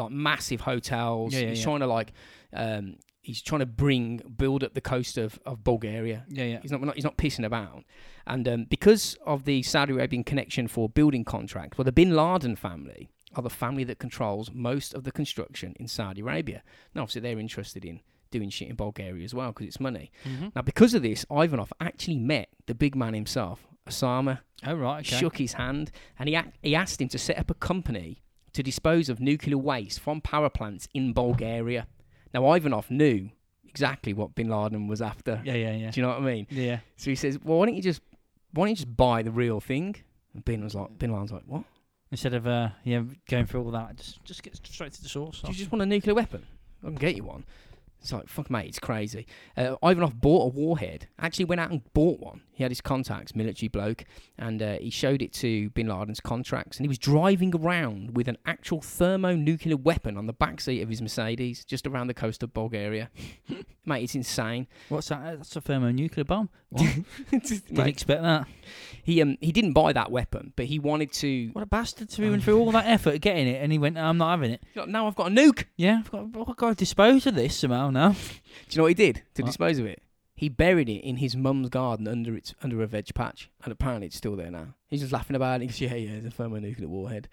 like 0.00 0.12
massive 0.12 0.60
hotels. 0.62 1.34
Yeah, 1.34 1.40
yeah, 1.40 1.48
he's 1.50 1.58
yeah. 1.58 1.64
trying 1.64 1.80
to 1.80 1.86
like, 1.86 2.12
um, 2.52 2.96
he's 3.20 3.42
trying 3.42 3.60
to 3.60 3.66
bring, 3.66 4.20
build 4.36 4.64
up 4.64 4.74
the 4.74 4.80
coast 4.80 5.18
of, 5.18 5.38
of 5.46 5.62
Bulgaria. 5.64 6.24
Yeah, 6.28 6.44
yeah. 6.44 6.58
He's 6.62 6.72
not, 6.72 6.80
not 6.82 6.94
he's 6.94 7.04
not 7.04 7.16
pissing 7.16 7.44
about. 7.44 7.84
And 8.26 8.46
um, 8.48 8.64
because 8.68 9.16
of 9.26 9.44
the 9.44 9.62
Saudi 9.62 9.92
Arabian 9.92 10.24
connection 10.24 10.68
for 10.68 10.88
building 10.88 11.24
contracts, 11.24 11.78
well, 11.78 11.84
the 11.84 11.92
Bin 11.92 12.14
Laden 12.14 12.56
family 12.56 13.10
are 13.36 13.42
the 13.42 13.50
family 13.50 13.84
that 13.84 13.98
controls 13.98 14.50
most 14.52 14.94
of 14.94 15.04
the 15.04 15.12
construction 15.12 15.74
in 15.78 15.86
Saudi 15.86 16.20
Arabia. 16.20 16.62
Now, 16.94 17.02
obviously, 17.02 17.20
they're 17.22 17.38
interested 17.38 17.84
in 17.84 18.00
doing 18.30 18.50
shit 18.50 18.68
in 18.68 18.76
Bulgaria 18.76 19.24
as 19.24 19.34
well 19.34 19.48
because 19.48 19.66
it's 19.66 19.80
money. 19.80 20.10
Mm-hmm. 20.24 20.48
Now, 20.54 20.62
because 20.62 20.94
of 20.94 21.02
this, 21.02 21.24
Ivanov 21.30 21.72
actually 21.80 22.18
met 22.18 22.48
the 22.66 22.74
big 22.74 22.94
man 22.94 23.14
himself, 23.14 23.66
Osama, 23.88 24.40
Oh 24.64 24.74
right. 24.74 25.00
Okay. 25.00 25.16
shook 25.16 25.38
his 25.38 25.54
hand, 25.54 25.90
and 26.18 26.28
he, 26.28 26.34
ac- 26.34 26.52
he 26.62 26.74
asked 26.74 27.00
him 27.00 27.08
to 27.08 27.18
set 27.18 27.38
up 27.38 27.50
a 27.50 27.54
company 27.54 28.22
to 28.52 28.62
dispose 28.62 29.08
of 29.08 29.20
nuclear 29.20 29.58
waste 29.58 30.00
from 30.00 30.20
power 30.20 30.50
plants 30.50 30.88
in 30.94 31.12
Bulgaria. 31.12 31.86
Now, 32.32 32.52
Ivanov 32.52 32.90
knew 32.90 33.30
exactly 33.68 34.12
what 34.12 34.34
bin 34.34 34.48
Laden 34.48 34.88
was 34.88 35.00
after. 35.00 35.40
Yeah, 35.44 35.54
yeah, 35.54 35.74
yeah. 35.74 35.90
Do 35.90 36.00
you 36.00 36.06
know 36.06 36.12
what 36.12 36.22
I 36.22 36.24
mean? 36.24 36.46
Yeah. 36.50 36.80
So 36.96 37.10
he 37.10 37.16
says, 37.16 37.38
"Well, 37.42 37.58
why 37.58 37.66
don't 37.66 37.76
you 37.76 37.82
just 37.82 38.02
why 38.52 38.64
don't 38.64 38.70
you 38.70 38.76
just 38.76 38.96
buy 38.96 39.22
the 39.22 39.30
real 39.30 39.60
thing?" 39.60 39.96
And 40.34 40.44
Bin 40.44 40.62
was 40.62 40.74
like, 40.74 40.98
Bin 40.98 41.12
Laden's 41.12 41.32
like, 41.32 41.42
"What? 41.46 41.64
Instead 42.10 42.34
of 42.34 42.46
uh, 42.46 42.70
yeah, 42.84 43.02
going 43.28 43.46
through 43.46 43.64
all 43.64 43.70
that, 43.72 43.96
just 43.96 44.24
just 44.24 44.42
get 44.42 44.56
straight 44.66 44.92
to 44.92 45.02
the 45.02 45.08
source. 45.08 45.40
Do 45.42 45.48
you 45.48 45.54
just 45.54 45.72
want 45.72 45.82
a 45.82 45.86
nuclear 45.86 46.14
weapon? 46.14 46.44
I 46.82 46.86
can 46.86 46.96
get 46.96 47.16
you 47.16 47.24
one." 47.24 47.44
It's 48.00 48.12
like, 48.12 48.28
fuck, 48.28 48.50
mate, 48.50 48.66
it's 48.66 48.78
crazy. 48.78 49.26
Uh, 49.56 49.76
Ivanov 49.82 50.20
bought 50.20 50.46
a 50.46 50.48
warhead. 50.48 51.08
Actually, 51.18 51.44
went 51.44 51.60
out 51.60 51.70
and 51.70 51.82
bought 51.92 52.18
one. 52.20 52.42
He 52.52 52.62
had 52.64 52.70
his 52.70 52.80
contacts, 52.80 53.34
military 53.34 53.68
bloke, 53.68 54.04
and 54.38 54.62
uh, 54.62 54.76
he 54.78 54.90
showed 54.90 55.22
it 55.22 55.32
to 55.34 55.70
Bin 55.70 55.86
Laden's 55.86 56.20
contracts. 56.20 56.78
And 56.78 56.84
he 56.84 56.88
was 56.88 56.98
driving 56.98 57.54
around 57.54 58.16
with 58.16 58.28
an 58.28 58.38
actual 58.46 58.80
thermonuclear 58.80 59.76
weapon 59.76 60.16
on 60.16 60.26
the 60.26 60.34
backseat 60.34 60.82
of 60.82 60.88
his 60.88 61.02
Mercedes, 61.02 61.64
just 61.64 61.86
around 61.86 62.06
the 62.06 62.14
coast 62.14 62.42
of 62.42 62.54
Bulgaria. 62.54 63.10
mate, 63.90 64.04
it's 64.04 64.14
insane. 64.14 64.66
What's 64.88 65.08
that? 65.08 65.22
That's 65.36 65.54
a 65.56 65.60
thermonuclear 65.60 66.24
bomb. 66.24 66.48
Didn't 66.76 67.70
Mate, 67.70 67.86
expect 67.88 68.22
that. 68.22 68.46
he 69.02 69.20
um 69.20 69.36
he 69.40 69.52
didn't 69.52 69.72
buy 69.72 69.92
that 69.92 70.10
weapon, 70.10 70.52
but 70.56 70.66
he 70.66 70.78
wanted 70.78 71.12
to. 71.14 71.48
What 71.52 71.62
a 71.62 71.66
bastard 71.66 72.08
to 72.10 72.20
be 72.20 72.30
went 72.30 72.44
through 72.44 72.58
all 72.58 72.70
that 72.72 72.86
effort 72.86 73.14
of 73.16 73.20
getting 73.20 73.46
it, 73.48 73.62
and 73.62 73.70
he 73.72 73.78
went, 73.78 73.98
"I'm 73.98 74.16
not 74.18 74.30
having 74.30 74.52
it." 74.52 74.62
He's 74.68 74.76
like, 74.76 74.88
Now 74.88 75.06
I've 75.06 75.16
got 75.16 75.26
a 75.28 75.34
nuke. 75.34 75.64
Yeah, 75.76 75.98
I've 76.04 76.10
got, 76.10 76.48
I've 76.48 76.56
got 76.56 76.68
to 76.70 76.74
dispose 76.76 77.26
of 77.26 77.34
this 77.34 77.56
somehow 77.56 77.90
now. 77.90 78.10
Do 78.12 78.16
you 78.70 78.76
know 78.78 78.82
what 78.84 78.88
he 78.88 78.94
did 78.94 79.22
to 79.34 79.42
What? 79.42 79.48
dispose 79.48 79.78
of 79.78 79.86
it? 79.86 80.00
He 80.36 80.48
buried 80.48 80.88
it 80.88 81.04
in 81.04 81.16
his 81.16 81.36
mum's 81.36 81.68
garden 81.68 82.06
under 82.08 82.34
its 82.36 82.54
under 82.62 82.80
a 82.82 82.86
veg 82.86 83.12
patch, 83.14 83.50
and 83.64 83.72
apparently 83.72 84.06
it's 84.06 84.16
still 84.16 84.36
there 84.36 84.50
now. 84.50 84.74
He's 84.88 85.00
just 85.00 85.12
laughing 85.12 85.36
about 85.36 85.60
it. 85.60 85.62
He 85.62 85.66
goes, 85.68 85.80
"Yeah, 85.80 85.94
yeah, 85.96 86.12
there's 86.12 86.24
a 86.26 86.30
thermonuclear 86.30 86.88
warhead 86.88 87.28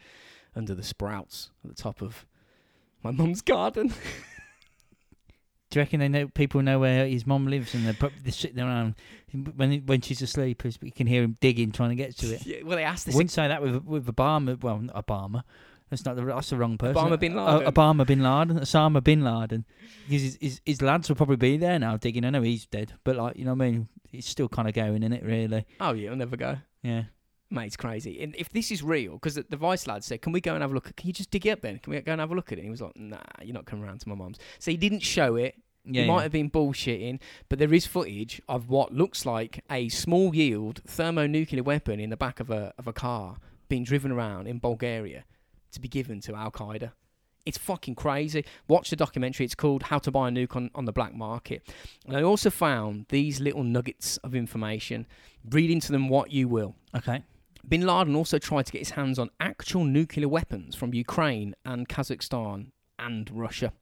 under 0.56 0.74
the 0.76 0.84
sprouts 0.84 1.52
at 1.64 1.70
the 1.70 1.82
top 1.82 2.02
of 2.02 2.26
my 3.04 3.12
mum's 3.12 3.42
garden." 3.42 3.94
Do 5.70 5.80
you 5.80 5.82
reckon 5.82 6.00
they 6.00 6.08
know 6.08 6.28
people 6.30 6.62
know 6.62 6.80
where 6.80 7.06
his 7.06 7.28
mum 7.28 7.48
lives, 7.48 7.74
and 7.76 7.86
they're, 7.86 7.94
prob- 7.94 8.14
they're 8.24 8.32
sitting 8.32 8.60
around 8.60 8.96
when 9.56 9.80
when 9.86 10.02
she's 10.02 10.22
asleep, 10.22 10.66
as 10.66 10.78
you 10.82 10.92
can 10.92 11.08
hear 11.08 11.24
him 11.24 11.36
digging, 11.42 11.72
trying 11.72 11.90
to 11.90 11.96
get 11.96 12.16
to 12.18 12.34
it. 12.36 12.46
yeah, 12.46 12.58
well, 12.64 12.78
they 12.78 12.84
asked 12.84 13.08
I 13.08 13.12
this. 13.12 13.16
wouldn't 13.16 13.32
say 13.32 13.48
that 13.50 13.62
with 13.62 13.84
with 13.84 14.06
Obama. 14.08 14.62
Well, 14.62 14.80
not 14.80 15.06
Obama. 15.08 15.44
That's 15.90 16.06
not 16.06 16.16
the 16.16 16.24
that's 16.26 16.50
the 16.50 16.58
wrong 16.58 16.78
person. 16.78 16.96
Obama 16.96 17.20
bin 17.20 17.38
Uh, 17.38 17.58
Laden. 17.60 17.74
Obama 17.74 18.06
bin 18.08 18.24
Laden. 18.24 18.60
Osama 18.60 19.04
bin 19.04 19.24
Laden. 19.24 19.66
Because 20.08 20.22
his, 20.24 20.38
his 20.42 20.62
his 20.66 20.82
lads 20.82 21.10
will 21.10 21.16
probably 21.18 21.36
be 21.38 21.58
there 21.58 21.80
now 21.80 21.98
digging. 21.98 22.24
I 22.26 22.30
know 22.30 22.42
he's 22.42 22.66
dead, 22.66 22.94
but 23.04 23.16
like 23.18 23.36
you 23.38 23.46
know 23.46 23.54
what 23.54 23.66
I 23.66 23.72
mean. 23.72 23.88
It's 24.14 24.28
still 24.30 24.48
kind 24.48 24.68
of 24.70 24.74
going 24.74 25.04
in 25.04 25.12
it, 25.12 25.24
really. 25.24 25.66
oh 25.82 25.92
yeah, 25.94 26.10
I'll 26.12 26.16
never 26.16 26.38
go. 26.38 26.58
Yeah. 26.82 27.04
Mate, 27.50 27.68
it's 27.68 27.78
crazy. 27.78 28.22
And 28.22 28.36
if 28.36 28.50
this 28.50 28.72
is 28.72 28.84
real, 28.84 29.14
because 29.14 29.36
the, 29.36 29.46
the 29.50 29.56
Vice 29.56 29.88
lad 29.88 30.04
said, 30.04 30.22
"Can 30.22 30.34
we 30.34 30.42
go 30.42 30.54
and 30.54 30.62
have 30.62 30.72
a 30.72 30.74
look? 30.74 30.94
Can 30.96 31.08
you 31.08 31.14
just 31.14 31.32
dig 31.32 31.46
it 31.46 31.52
up 31.52 31.62
then? 31.62 31.80
Can 31.80 31.92
we 31.92 32.02
go 32.02 32.12
and 32.12 32.20
have 32.20 32.32
a 32.32 32.36
look 32.36 32.52
at 32.52 32.58
it?" 32.58 32.62
And 32.62 32.66
he 32.66 32.72
was 32.72 32.82
like, 32.82 32.98
"Nah, 32.98 33.18
you're 33.42 33.54
not 33.54 33.66
coming 33.66 33.86
around 33.86 34.02
to 34.02 34.10
my 34.10 34.16
mum's." 34.16 34.38
So 34.60 34.72
he 34.72 34.78
didn't 34.78 35.00
show 35.00 35.36
it. 35.36 35.56
Yeah. 35.90 36.02
he 36.02 36.08
might 36.10 36.24
have 36.24 36.34
been 36.34 36.52
bullshitting, 36.52 37.22
but 37.48 37.60
there 37.60 37.74
is 37.74 37.86
footage 37.86 38.42
of 38.50 38.68
what 38.68 38.94
looks 38.94 39.26
like 39.26 39.64
a 39.72 39.88
small 39.88 40.36
yield 40.36 40.82
thermonuclear 40.86 41.64
weapon 41.64 42.02
in 42.02 42.10
the 42.10 42.18
back 42.18 42.42
of 42.42 42.50
a 42.50 42.74
of 42.78 42.88
a 42.88 42.94
car 42.94 43.38
being 43.70 43.86
driven 43.86 44.12
around 44.12 44.48
in 44.48 44.60
Bulgaria 44.60 45.24
to 45.72 45.80
be 45.80 45.88
given 45.88 46.20
to 46.22 46.36
Al 46.36 46.52
Qaeda. 46.52 46.92
It's 47.46 47.58
fucking 47.58 47.96
crazy. 47.96 48.44
Watch 48.68 48.90
the 48.90 48.98
documentary. 48.98 49.46
It's 49.46 49.56
called 49.56 49.84
How 49.84 50.00
to 50.00 50.12
Buy 50.12 50.28
a 50.28 50.32
Nuke 50.32 50.58
on, 50.58 50.70
on 50.76 50.84
the 50.84 50.92
Black 50.92 51.16
Market. 51.16 51.66
And 52.06 52.18
I 52.18 52.22
also 52.22 52.50
found 52.50 53.06
these 53.08 53.40
little 53.40 53.64
nuggets 53.64 54.18
of 54.18 54.36
information. 54.36 55.08
Read 55.50 55.72
into 55.72 55.94
them 55.94 56.10
what 56.10 56.32
you 56.32 56.50
will. 56.50 56.76
Okay. 56.94 57.24
Bin 57.68 57.86
Laden 57.86 58.16
also 58.16 58.38
tried 58.40 58.66
to 58.68 58.72
get 58.72 58.80
his 58.80 58.92
hands 58.92 59.20
on 59.20 59.30
actual 59.40 59.84
nuclear 59.84 60.28
weapons 60.30 60.76
from 60.76 60.94
Ukraine 60.94 61.54
and 61.66 61.88
Kazakhstan 61.90 62.68
and 62.98 63.30
Russia. 63.32 63.74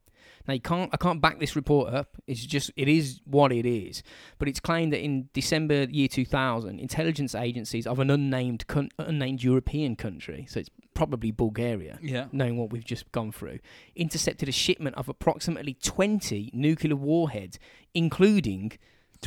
Now 0.47 0.53
you 0.53 0.59
can't, 0.61 0.91
I 0.93 0.97
can't 0.97 1.21
back 1.21 1.39
this 1.39 1.55
report 1.55 1.91
up. 1.93 2.17
It's 2.27 2.45
just, 2.45 2.71
it 2.75 2.87
is 2.87 3.19
what 3.25 3.51
it 3.51 3.65
is. 3.65 4.03
But 4.37 4.47
it's 4.47 4.59
claimed 4.59 4.93
that 4.93 5.03
in 5.03 5.29
December 5.33 5.83
year 5.85 6.07
2000, 6.07 6.79
intelligence 6.79 7.33
agencies 7.33 7.87
of 7.87 7.99
an 7.99 8.11
unnamed, 8.11 8.67
coun- 8.67 8.89
unnamed 8.99 9.41
European 9.43 9.95
country, 9.95 10.45
so 10.49 10.59
it's 10.59 10.69
probably 10.93 11.31
Bulgaria, 11.31 11.97
Yeah. 12.01 12.25
knowing 12.31 12.57
what 12.57 12.71
we've 12.71 12.85
just 12.85 13.11
gone 13.11 13.31
through, 13.31 13.59
intercepted 13.95 14.47
a 14.47 14.51
shipment 14.51 14.95
of 14.97 15.09
approximately 15.09 15.73
20 15.81 16.51
nuclear 16.53 16.95
warheads, 16.95 17.57
including 17.95 18.73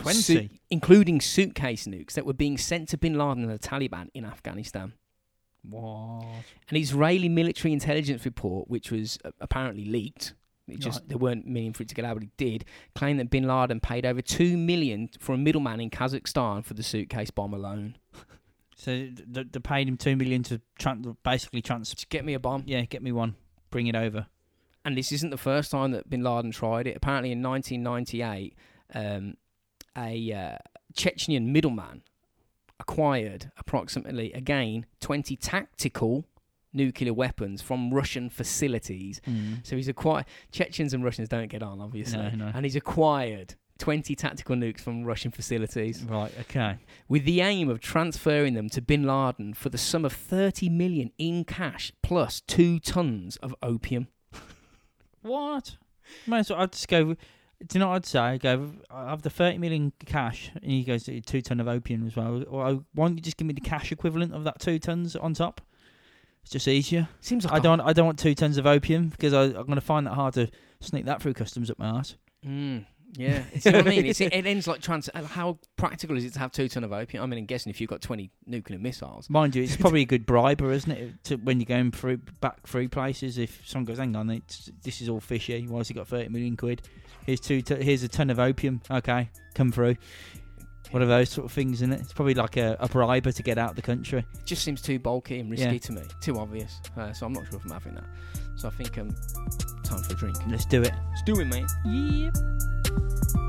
20? 0.03 0.20
su- 0.20 0.49
including 0.70 1.20
suitcase 1.20 1.86
nukes 1.86 2.12
that 2.12 2.24
were 2.26 2.32
being 2.32 2.57
sent 2.59 2.88
to 2.90 2.99
Bin 2.99 3.16
Laden 3.18 3.44
and 3.44 3.53
the 3.53 3.59
Taliban 3.59 4.09
in 4.14 4.24
Afghanistan. 4.24 4.92
What? 5.68 6.24
An 6.70 6.76
Israeli 6.76 7.28
military 7.28 7.72
intelligence 7.72 8.24
report, 8.24 8.68
which 8.68 8.90
was 8.90 9.18
uh, 9.24 9.30
apparently 9.40 9.84
leaked, 9.84 10.34
it 10.68 10.80
just 10.80 11.01
Right. 11.01 11.09
there 11.09 11.18
weren't 11.18 11.46
meaning 11.46 11.72
for 11.72 11.82
it 11.82 11.88
to 11.88 11.94
get 11.94 12.05
out, 12.05 12.14
but 12.14 12.22
it 12.24 12.36
did, 12.36 12.64
claimed 12.94 13.18
that 13.20 13.30
Bin 13.30 13.46
Laden 13.46 13.80
paid 13.80 14.05
over 14.07 14.20
two 14.20 14.57
million 14.57 15.09
for 15.18 15.34
a 15.34 15.38
middleman 15.38 15.80
in 15.80 15.90
Kazakhstan 15.90 16.64
for 16.64 16.74
the 16.74 16.82
suitcase 16.82 17.30
bomb 17.30 17.55
alone. 17.55 17.96
So 18.80 19.09
they, 19.26 19.42
they 19.42 19.59
paid 19.59 19.88
him 19.88 19.96
two 19.96 20.14
million 20.14 20.44
to 20.44 20.61
tran- 20.78 21.16
basically 21.24 21.61
trans. 21.62 21.90
Just 21.90 22.09
get 22.11 22.24
me 22.24 22.34
a 22.34 22.38
bomb. 22.38 22.62
Yeah, 22.64 22.82
get 22.82 23.03
me 23.03 23.11
one. 23.11 23.34
Bring 23.72 23.88
it 23.88 23.96
over. 23.96 24.28
And 24.84 24.96
this 24.96 25.11
isn't 25.11 25.30
the 25.30 25.36
first 25.36 25.72
time 25.72 25.90
that 25.90 26.09
Bin 26.09 26.22
Laden 26.22 26.53
tried 26.53 26.86
it. 26.86 26.96
Apparently, 26.96 27.32
in 27.32 27.42
1998, 27.42 28.55
um, 28.94 29.34
a 29.99 30.32
uh, 30.32 30.59
Chechnyan 30.94 31.46
middleman 31.46 32.03
acquired 32.80 33.51
approximately, 33.59 34.32
again, 34.32 34.86
20 35.01 35.34
tactical 35.36 36.24
nuclear 36.72 37.12
weapons 37.12 37.61
from 37.61 37.92
Russian 37.92 38.30
facilities. 38.30 39.20
Mm. 39.26 39.66
So 39.66 39.74
he's 39.76 39.88
acquired. 39.88 40.26
Chechens 40.53 40.94
and 40.94 41.03
Russians 41.03 41.28
don't 41.28 41.49
get 41.49 41.62
on, 41.62 41.80
obviously. 41.80 42.18
No, 42.18 42.30
no. 42.30 42.53
And 42.55 42.64
he's 42.64 42.76
acquired 42.76 43.55
20 43.78 44.14
tactical 44.14 44.55
nukes 44.57 44.80
from 44.80 45.05
Russian 45.05 45.30
facilities 45.30 46.03
Right. 46.05 46.32
Okay. 46.40 46.76
with 47.09 47.24
the 47.24 47.40
aim 47.40 47.68
of 47.68 47.80
transferring 47.80 48.55
them 48.55 48.68
to 48.70 48.80
bin 48.82 49.05
Laden 49.05 49.55
for 49.55 49.68
the 49.70 49.78
sum 49.78 50.05
of 50.05 50.12
30 50.12 50.68
million 50.68 51.11
in 51.18 51.44
cash 51.44 51.92
plus 52.03 52.40
two 52.40 52.78
tons 52.78 53.36
of 53.38 53.55
opium. 53.62 54.09
What? 55.22 55.76
Might 56.26 56.40
as 56.40 56.51
well. 56.51 56.61
I'd 56.61 56.72
just 56.72 56.88
go. 56.88 57.16
Do 57.66 57.76
you 57.76 57.80
know 57.80 57.88
what 57.88 57.96
I'd 57.96 58.06
say? 58.06 58.18
I'd 58.20 58.40
go. 58.40 58.70
I 58.90 59.11
have 59.11 59.22
the 59.22 59.30
thirty 59.30 59.59
million 59.59 59.92
cash, 60.06 60.50
and 60.54 60.70
he 60.70 60.84
goes 60.84 61.09
two 61.26 61.42
ton 61.42 61.59
of 61.59 61.66
opium 61.66 62.06
as 62.06 62.14
well. 62.14 62.44
Or 62.48 62.84
why 62.94 63.09
don't 63.09 63.16
you 63.16 63.22
just 63.22 63.36
give 63.36 63.46
me 63.46 63.54
the 63.54 63.61
cash 63.61 63.90
equivalent 63.90 64.32
of 64.32 64.44
that 64.44 64.61
two 64.61 64.78
tons 64.78 65.16
on 65.16 65.34
top? 65.34 65.61
It's 66.42 66.52
just 66.52 66.68
easier. 66.68 67.09
Seems 67.20 67.44
like 67.44 67.52
I 67.54 67.59
don't. 67.59 67.80
I 67.80 67.92
don't 67.92 68.06
want 68.06 68.18
two 68.18 68.34
tons 68.34 68.59
of 68.59 68.66
opium 68.66 69.09
because 69.09 69.34
I, 69.34 69.44
I'm 69.44 69.66
going 69.66 69.74
to 69.74 69.80
find 69.80 70.06
that 70.06 70.14
hard 70.14 70.34
to 70.34 70.48
sneak 70.80 71.06
that 71.06 71.20
through 71.20 71.34
customs 71.34 71.68
up 71.68 71.78
my 71.78 71.88
ass. 71.88 72.14
Mm, 72.46 72.86
yeah, 73.16 73.42
see 73.59 73.70
what 73.70 73.86
I 73.86 73.90
mean? 73.90 74.06
It's, 74.06 74.20
it 74.20 74.32
ends 74.32 74.66
like 74.66 74.80
trans. 74.80 75.09
How 75.14 75.59
practical 75.76 76.16
is 76.16 76.24
it 76.24 76.32
to 76.34 76.38
have 76.38 76.52
two 76.52 76.68
ton 76.68 76.84
of 76.84 76.92
opium? 76.92 77.22
I 77.22 77.26
mean, 77.26 77.38
I'm 77.40 77.46
guessing 77.46 77.70
if 77.70 77.80
you've 77.80 77.88
got 77.90 78.00
20 78.02 78.30
nuclear 78.46 78.78
missiles. 78.78 79.30
Mind 79.30 79.54
you, 79.56 79.62
it's 79.62 79.76
probably 79.80 80.02
a 80.02 80.06
good 80.06 80.26
briber, 80.26 80.70
isn't 80.72 80.90
it? 80.90 81.24
To, 81.24 81.36
when 81.36 81.59
you're 81.61 81.66
going 81.66 81.90
through 81.90 82.18
back 82.40 82.66
through 82.66 82.88
places, 82.90 83.38
if 83.38 83.62
someone 83.66 83.86
goes, 83.86 83.98
"Hang 83.98 84.14
on, 84.14 84.28
it's, 84.30 84.70
this 84.82 85.00
is 85.00 85.09
all 85.09 85.20
fishy. 85.20 85.66
Why 85.66 85.78
has 85.78 85.88
he 85.88 85.94
got 85.94 86.09
thirty 86.09 86.28
million 86.28 86.56
quid? 86.56 86.82
Here's 87.24 87.40
two. 87.40 87.62
T- 87.62 87.82
here's 87.82 88.02
a 88.02 88.09
ton 88.09 88.30
of 88.30 88.38
opium. 88.38 88.80
Okay, 88.90 89.30
come 89.54 89.72
through." 89.72 89.96
One 90.90 91.02
of 91.02 91.09
those 91.09 91.28
sort 91.28 91.44
of 91.44 91.52
things, 91.52 91.74
isn't 91.82 91.92
it? 91.92 92.00
It's 92.00 92.14
probably 92.14 92.32
like 92.32 92.56
a, 92.56 92.74
a 92.80 92.88
briber 92.88 93.30
to 93.30 93.42
get 93.42 93.59
out 93.59 93.70
of 93.70 93.76
the 93.76 93.82
country. 93.82 94.20
It 94.20 94.46
just 94.46 94.64
seems 94.64 94.80
too 94.80 94.98
bulky 94.98 95.38
and 95.38 95.50
risky 95.50 95.66
Yeah. 95.72 95.78
to 95.78 95.92
me, 95.92 96.02
too 96.22 96.38
obvious. 96.38 96.80
Uh, 96.96 97.12
so 97.12 97.26
I'm 97.26 97.34
not 97.34 97.46
sure 97.46 97.59
if 97.59 97.64
I'm 97.66 97.72
having 97.72 97.94
that. 97.96 98.04
So 98.59 98.66
I 98.66 98.72
think 98.72 98.98
um, 98.98 99.14
time 99.84 100.02
for 100.02 100.14
a 100.14 100.16
drink. 100.16 100.36
Let's 100.48 100.66
do 100.66 100.82
it. 100.82 100.90
Let's 101.11 101.22
do 101.22 101.38
it, 101.38 101.44
mate. 101.44 101.70
Yep. 101.86 102.34
saying 103.34 103.47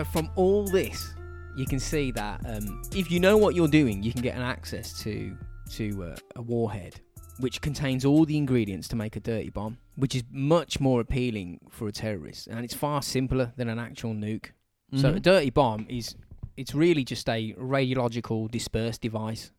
So 0.00 0.04
from 0.04 0.30
all 0.34 0.66
this, 0.66 1.12
you 1.56 1.66
can 1.66 1.78
see 1.78 2.10
that 2.12 2.40
um, 2.46 2.80
if 2.94 3.10
you 3.10 3.20
know 3.20 3.36
what 3.36 3.54
you're 3.54 3.68
doing, 3.68 4.02
you 4.02 4.14
can 4.14 4.22
get 4.22 4.34
an 4.34 4.40
access 4.40 4.98
to 5.02 5.36
to 5.72 6.04
uh, 6.04 6.16
a 6.36 6.40
warhead 6.40 6.98
which 7.40 7.60
contains 7.60 8.06
all 8.06 8.24
the 8.24 8.38
ingredients 8.38 8.88
to 8.88 8.96
make 8.96 9.16
a 9.16 9.20
dirty 9.20 9.50
bomb, 9.50 9.76
which 9.96 10.14
is 10.14 10.22
much 10.30 10.80
more 10.80 11.02
appealing 11.02 11.60
for 11.68 11.86
a 11.86 11.92
terrorist, 11.92 12.46
and 12.46 12.64
it's 12.64 12.72
far 12.72 13.02
simpler 13.02 13.52
than 13.58 13.68
an 13.68 13.78
actual 13.78 14.14
nuke. 14.14 14.52
So 14.96 15.10
a 15.10 15.20
dirty 15.20 15.50
bomb 15.50 15.84
is 15.90 16.14
it's 16.56 16.74
really 16.74 17.04
just 17.04 17.28
a 17.28 17.52
radiological 17.58 18.50
dispersed 18.50 19.02
device. 19.02 19.52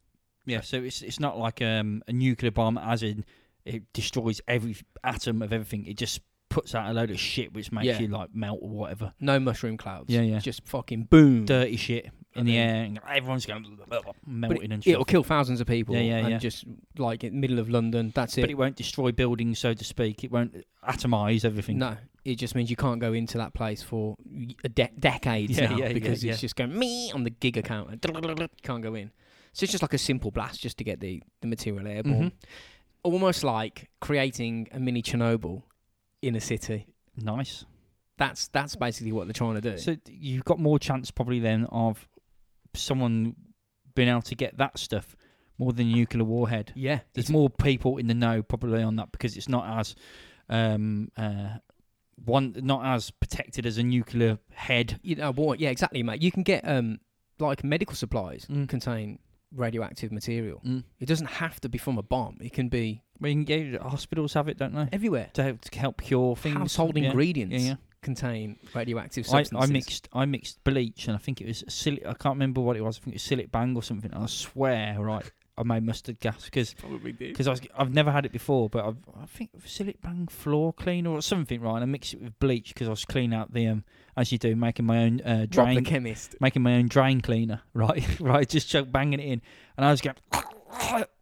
Yeah, 0.47 0.61
so 0.61 0.77
it's 0.77 1.03
it's 1.03 1.19
not 1.19 1.37
like 1.37 1.61
um, 1.61 2.01
a 2.07 2.13
nuclear 2.13 2.49
bomb, 2.49 2.79
as 2.79 3.03
in 3.03 3.25
it 3.63 3.83
destroys 3.93 4.41
every 4.47 4.75
atom 5.03 5.43
of 5.43 5.53
everything. 5.53 5.85
It 5.85 5.97
just 5.97 6.19
puts 6.51 6.75
out 6.75 6.89
a 6.89 6.93
load 6.93 7.09
of 7.09 7.19
shit 7.19 7.53
which 7.53 7.71
makes 7.71 7.87
Yeah. 7.87 7.99
you 7.99 8.07
like 8.07 8.35
melt 8.35 8.59
or 8.61 8.69
whatever. 8.69 9.13
No 9.19 9.39
mushroom 9.39 9.77
clouds. 9.77 10.09
Yeah, 10.09 10.21
yeah. 10.21 10.39
Just 10.39 10.65
fucking 10.67 11.03
boom. 11.05 11.45
Dirty 11.45 11.77
shit 11.77 12.09
in 12.35 12.45
the 12.45 12.57
air, 12.57 12.83
and 12.83 12.99
everyone's 13.09 13.45
going 13.45 13.65
But 13.89 14.03
melting 14.25 14.63
it, 14.63 14.71
and 14.73 14.87
it'll 14.87 15.03
kill 15.05 15.23
thousands 15.23 15.59
of 15.61 15.67
people. 15.67 15.95
Yeah, 15.95 16.01
yeah, 16.01 16.17
and 16.17 16.29
yeah. 16.29 16.37
just 16.37 16.65
like 16.97 17.23
in 17.23 17.33
the 17.33 17.39
middle 17.39 17.57
of 17.59 17.69
London. 17.69 18.11
That's 18.13 18.37
it. 18.37 18.41
But 18.41 18.49
it 18.49 18.57
won't 18.57 18.75
destroy 18.75 19.11
buildings, 19.11 19.59
so 19.59 19.73
to 19.73 19.83
speak. 19.83 20.23
It 20.23 20.31
won't 20.31 20.63
atomize 20.87 21.43
everything. 21.43 21.77
No, 21.79 21.97
it 22.23 22.35
just 22.35 22.53
means 22.55 22.69
you 22.69 22.75
can't 22.77 22.99
go 23.01 23.11
into 23.13 23.37
that 23.39 23.53
place 23.53 23.81
for 23.81 24.15
y- 24.25 24.55
a 24.63 24.69
de- 24.69 24.91
decades 24.99 25.57
Yeah, 25.57 25.69
now 25.71 25.77
yeah, 25.77 25.87
yeah, 25.87 25.93
because 25.93 26.23
yeah. 26.23 26.31
it's 26.33 26.41
just 26.41 26.55
going 26.55 26.77
me 26.77 27.11
on 27.11 27.23
the 27.23 27.31
gig 27.31 27.57
account. 27.57 28.01
Can't 28.63 28.81
go 28.83 28.93
in. 28.95 29.11
So 29.53 29.63
it's 29.65 29.71
just 29.71 29.81
like 29.81 29.93
a 29.93 29.97
simple 29.97 30.31
blast 30.31 30.61
just 30.61 30.77
to 30.77 30.83
get 30.85 31.01
the, 31.01 31.21
the 31.41 31.47
material 31.47 31.85
airborne. 31.87 32.31
Mhm. 32.31 32.31
Almost 33.03 33.43
like 33.43 33.89
creating 33.99 34.67
a 34.71 34.79
mini 34.79 35.01
Chernobyl 35.01 35.63
in 36.21 36.35
a 36.35 36.41
city. 36.41 36.87
Nice. 37.17 37.65
That's 38.17 38.47
that's 38.49 38.75
basically 38.75 39.11
what 39.11 39.25
they're 39.27 39.33
trying 39.33 39.55
to 39.55 39.61
do. 39.61 39.77
So 39.77 39.95
you've 40.07 40.45
got 40.45 40.59
more 40.59 40.77
chance 40.79 41.09
probably 41.11 41.39
then 41.39 41.65
of 41.71 42.07
someone 42.75 43.35
being 43.95 44.07
able 44.09 44.21
to 44.21 44.35
get 44.35 44.57
that 44.57 44.77
stuff 44.77 45.15
more 45.57 45.73
than 45.73 45.87
a 45.87 45.91
nuclear 45.93 46.23
warhead. 46.23 46.71
yeah, 46.75 46.99
There's 47.13 47.29
more 47.29 47.49
people 47.49 47.97
in 47.97 48.07
the 48.07 48.13
know 48.13 48.41
probably 48.41 48.81
on 48.81 48.95
that 48.97 49.11
because 49.11 49.35
it's 49.37 49.49
not 49.49 49.79
as 49.79 49.95
um 50.49 51.09
uh 51.17 51.57
one 52.25 52.53
not 52.61 52.85
as 52.85 53.09
protected 53.11 53.65
as 53.65 53.77
a 53.77 53.83
nuclear 53.83 54.37
head. 54.53 54.99
you 55.01 55.15
know 55.15 55.31
what? 55.31 55.59
Yeah, 55.59 55.69
exactly, 55.69 56.03
mate. 56.03 56.21
You 56.21 56.31
can 56.31 56.43
get 56.43 56.67
um 56.67 56.99
like 57.39 57.63
medical 57.63 57.95
supplies 57.95 58.45
Mm. 58.49 58.69
contain 58.69 59.19
radioactive 59.53 60.11
material. 60.11 60.61
Mm. 60.65 60.83
It 60.99 61.07
doesn't 61.07 61.27
have 61.27 61.59
to 61.61 61.69
be 61.69 61.77
from 61.77 61.97
a 61.97 62.03
bomb. 62.03 62.37
It 62.41 62.53
can 62.53 62.69
be 62.69 63.01
Well, 63.21 63.29
you 63.29 63.35
can 63.35 63.43
get 63.45 63.81
hospitals 63.81 64.33
have 64.33 64.47
it, 64.49 64.57
don't 64.57 64.73
they? 64.73 64.89
everywhere. 64.91 65.29
To 65.33 65.43
help, 65.43 65.61
to 65.61 65.79
help 65.79 66.01
cure 66.01 66.35
things. 66.35 66.57
Household 66.57 66.97
yeah. 66.97 67.05
ingredients 67.05 67.53
Yeah, 67.63 67.69
yeah. 67.71 67.75
contain 68.01 68.57
radioactive 68.73 69.27
substances. 69.27 69.69
I 69.69 69.71
mixed 69.71 70.09
I 70.11 70.25
mixed 70.25 70.63
bleach 70.63 71.07
and 71.07 71.15
I 71.15 71.19
think 71.19 71.39
it 71.39 71.47
was 71.47 71.63
Cillit. 71.63 72.05
I 72.05 72.13
can't 72.13 72.35
remember 72.35 72.61
what 72.61 72.75
it 72.77 72.81
was. 72.81 72.97
I 72.97 73.01
think 73.05 73.15
it 73.15 73.21
was 73.21 73.23
Cillit 73.23 73.51
Bang 73.51 73.75
or 73.75 73.83
something. 73.83 74.11
I 74.13 74.25
swear, 74.25 74.97
right, 74.99 75.29
I 75.55 75.63
made 75.63 75.83
mustard 75.83 76.19
gas 76.19 76.45
because 76.45 76.73
Probably 76.73 77.11
did. 77.11 77.37
because 77.37 77.47
I've 77.77 77.93
never 77.93 78.11
had 78.11 78.25
it 78.25 78.31
before, 78.31 78.69
but 78.69 78.85
I've, 78.85 78.97
I 79.21 79.27
think 79.27 79.51
it 79.53 79.61
Cillit 79.61 80.01
Bang 80.01 80.27
floor 80.27 80.73
cleaner 80.73 81.11
or 81.11 81.21
something, 81.21 81.61
right? 81.61 81.75
And 81.75 81.83
I 81.83 81.85
mixed 81.85 82.15
it 82.15 82.21
with 82.21 82.39
bleach 82.39 82.73
because 82.73 82.87
I 82.87 82.91
was 82.91 83.05
cleaning 83.05 83.37
out 83.37 83.53
the 83.53 83.67
um 83.67 83.83
as 84.17 84.31
you 84.31 84.39
do, 84.39 84.55
making 84.55 84.85
my 84.87 85.03
own 85.03 85.21
uh, 85.21 85.29
Rob 85.29 85.39
the 85.41 85.47
drain, 85.47 85.85
chemist. 85.85 86.35
making 86.41 86.63
my 86.63 86.73
own 86.75 86.87
drain 86.87 87.21
cleaner, 87.21 87.61
right? 87.75 88.03
right, 88.19 88.49
just 88.49 88.67
chuck 88.67 88.91
banging 88.91 89.19
it 89.19 89.25
in, 89.25 89.41
and 89.77 89.85
I 89.85 89.91
was 89.91 90.01
going 90.01 90.15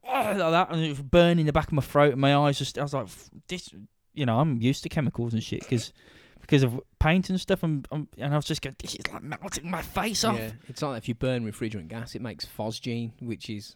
like 0.38 0.38
that, 0.38 0.68
and 0.72 0.84
it 0.84 0.90
was 0.90 1.02
burning 1.02 1.46
the 1.46 1.54
back 1.54 1.68
of 1.68 1.74
my 1.74 1.82
throat, 1.82 2.14
and 2.14 2.22
my 2.22 2.36
eyes 2.36 2.58
just. 2.58 2.78
I 2.78 2.84
was 2.84 2.94
like, 2.94 3.08
this, 3.48 3.70
you 4.14 4.26
know, 4.26 4.40
I'm 4.40 4.62
used 4.62 4.84
to 4.84 4.90
chemicals 4.90 5.34
and 5.34 5.44
shit 5.44 5.62
because. 5.62 5.94
Because 6.42 6.64
of 6.64 6.80
paint 7.00 7.30
and 7.30 7.40
stuff, 7.40 7.62
and, 7.62 7.88
and 7.92 8.08
I 8.18 8.36
was 8.36 8.46
just 8.46 8.64
going, 8.64 8.76
this 8.80 8.96
is 8.96 9.06
like 9.14 9.22
melting 9.22 9.70
my 9.70 9.84
face 9.84 10.24
off. 10.24 10.40
Yeah, 10.40 10.52
it's 10.68 10.82
like 10.82 10.98
if 10.98 11.08
you 11.08 11.14
burn 11.14 11.46
refrigerant 11.46 11.90
gas, 11.90 12.16
it 12.16 12.24
makes 12.24 12.44
phosgene, 12.44 13.12
which 13.22 13.52
is 13.52 13.76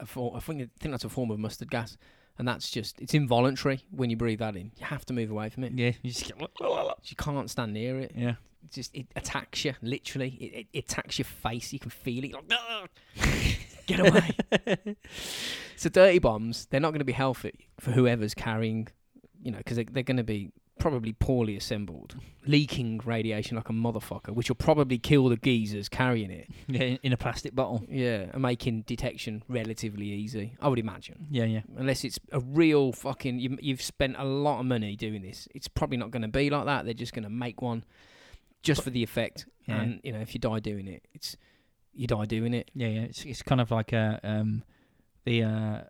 a 0.00 0.06
form. 0.06 0.34
I 0.34 0.40
think 0.40 0.62
I 0.62 0.68
think 0.80 0.92
that's 0.92 1.04
a 1.04 1.10
form 1.10 1.30
of 1.30 1.38
mustard 1.38 1.70
gas, 1.70 1.98
and 2.38 2.48
that's 2.48 2.70
just 2.70 2.98
it's 3.02 3.12
involuntary 3.12 3.84
when 3.90 4.08
you 4.08 4.16
breathe 4.16 4.38
that 4.38 4.56
in. 4.56 4.72
You 4.78 4.86
have 4.86 5.04
to 5.06 5.12
move 5.12 5.30
away 5.30 5.50
from 5.50 5.64
it. 5.64 5.72
Yeah, 5.74 5.92
you 6.02 6.10
just 6.10 6.30
You 6.30 7.16
can't 7.18 7.50
stand 7.50 7.74
near 7.74 7.98
it. 7.98 8.12
yeah. 8.16 8.36
It 8.64 8.72
just 8.72 8.94
it 8.94 9.06
attacks 9.14 9.66
you 9.66 9.74
literally. 9.82 10.30
It, 10.40 10.66
it, 10.72 10.84
attacks 10.84 11.18
your 11.18 11.26
face. 11.26 11.74
You 11.74 11.78
can 11.78 11.90
feel 11.90 12.24
it. 12.24 12.32
Like, 12.32 12.44
"Ugh, 12.50 12.88
get 13.88 14.00
away. 14.00 14.96
so 15.76 15.88
dirty 15.88 16.18
bombs, 16.18 16.66
they're 16.70 16.80
not 16.80 16.90
going 16.90 17.00
to 17.00 17.04
be 17.04 17.12
healthy 17.12 17.68
for 17.80 17.90
whoever's 17.90 18.34
carrying, 18.34 18.88
you 19.42 19.50
know, 19.50 19.58
because 19.58 19.76
they, 19.76 19.84
they're 19.84 20.02
going 20.02 20.16
to 20.18 20.24
be 20.24 20.50
probably 20.78 21.12
poorly 21.12 21.56
assembled, 21.56 22.14
leaking 22.46 23.00
radiation 23.04 23.56
like 23.56 23.68
a 23.68 23.72
motherfucker, 23.72 24.30
which 24.30 24.48
will 24.48 24.54
probably 24.56 24.96
kill 24.96 25.28
the 25.28 25.36
geezers 25.36 25.88
carrying 25.88 26.30
it. 26.30 26.48
Yeah, 26.68 26.82
in- 26.82 26.98
in 27.02 27.12
a 27.12 27.16
plastic 27.16 27.54
bottle. 27.54 27.84
Yeah, 27.88 28.26
and 28.32 28.42
making 28.42 28.82
detection 28.82 29.42
relatively 29.48 30.06
easy. 30.06 30.56
I 30.60 30.68
would 30.68 30.78
imagine. 30.78 31.26
Yeah, 31.30 31.44
yeah. 31.44 31.62
Unless 31.76 32.04
it's 32.04 32.20
a 32.30 32.38
real 32.40 32.92
fucking, 32.92 33.40
you, 33.40 33.58
you've 33.60 33.82
spent 33.82 34.14
a 34.18 34.24
lot 34.24 34.60
of 34.60 34.66
money 34.66 34.94
doing 34.94 35.22
this. 35.22 35.48
It's 35.54 35.66
probably 35.68 35.96
not 35.96 36.12
going 36.12 36.22
to 36.22 36.28
be 36.28 36.48
like 36.50 36.66
that. 36.66 36.84
They're 36.84 36.94
just 36.94 37.12
going 37.12 37.24
to 37.24 37.30
make 37.30 37.60
one 37.60 37.84
just 38.62 38.82
for 38.82 38.90
the 38.90 39.02
effect. 39.02 39.46
Yeah. 39.66 39.80
And 39.80 40.00
you 40.04 40.12
know, 40.12 40.20
if 40.20 40.32
you 40.34 40.40
die 40.40 40.60
doing 40.60 40.86
it, 40.86 41.02
it's 41.12 41.36
you 41.98 42.06
die 42.06 42.24
doing 42.26 42.54
it. 42.54 42.70
Yeah, 42.74 42.88
yeah. 42.88 43.00
It's 43.02 43.24
it's 43.24 43.42
kind 43.42 43.60
of 43.60 43.70
like 43.70 43.92
a 43.92 44.20
um 44.22 44.62
the 45.24 45.42
uh, 45.42 45.80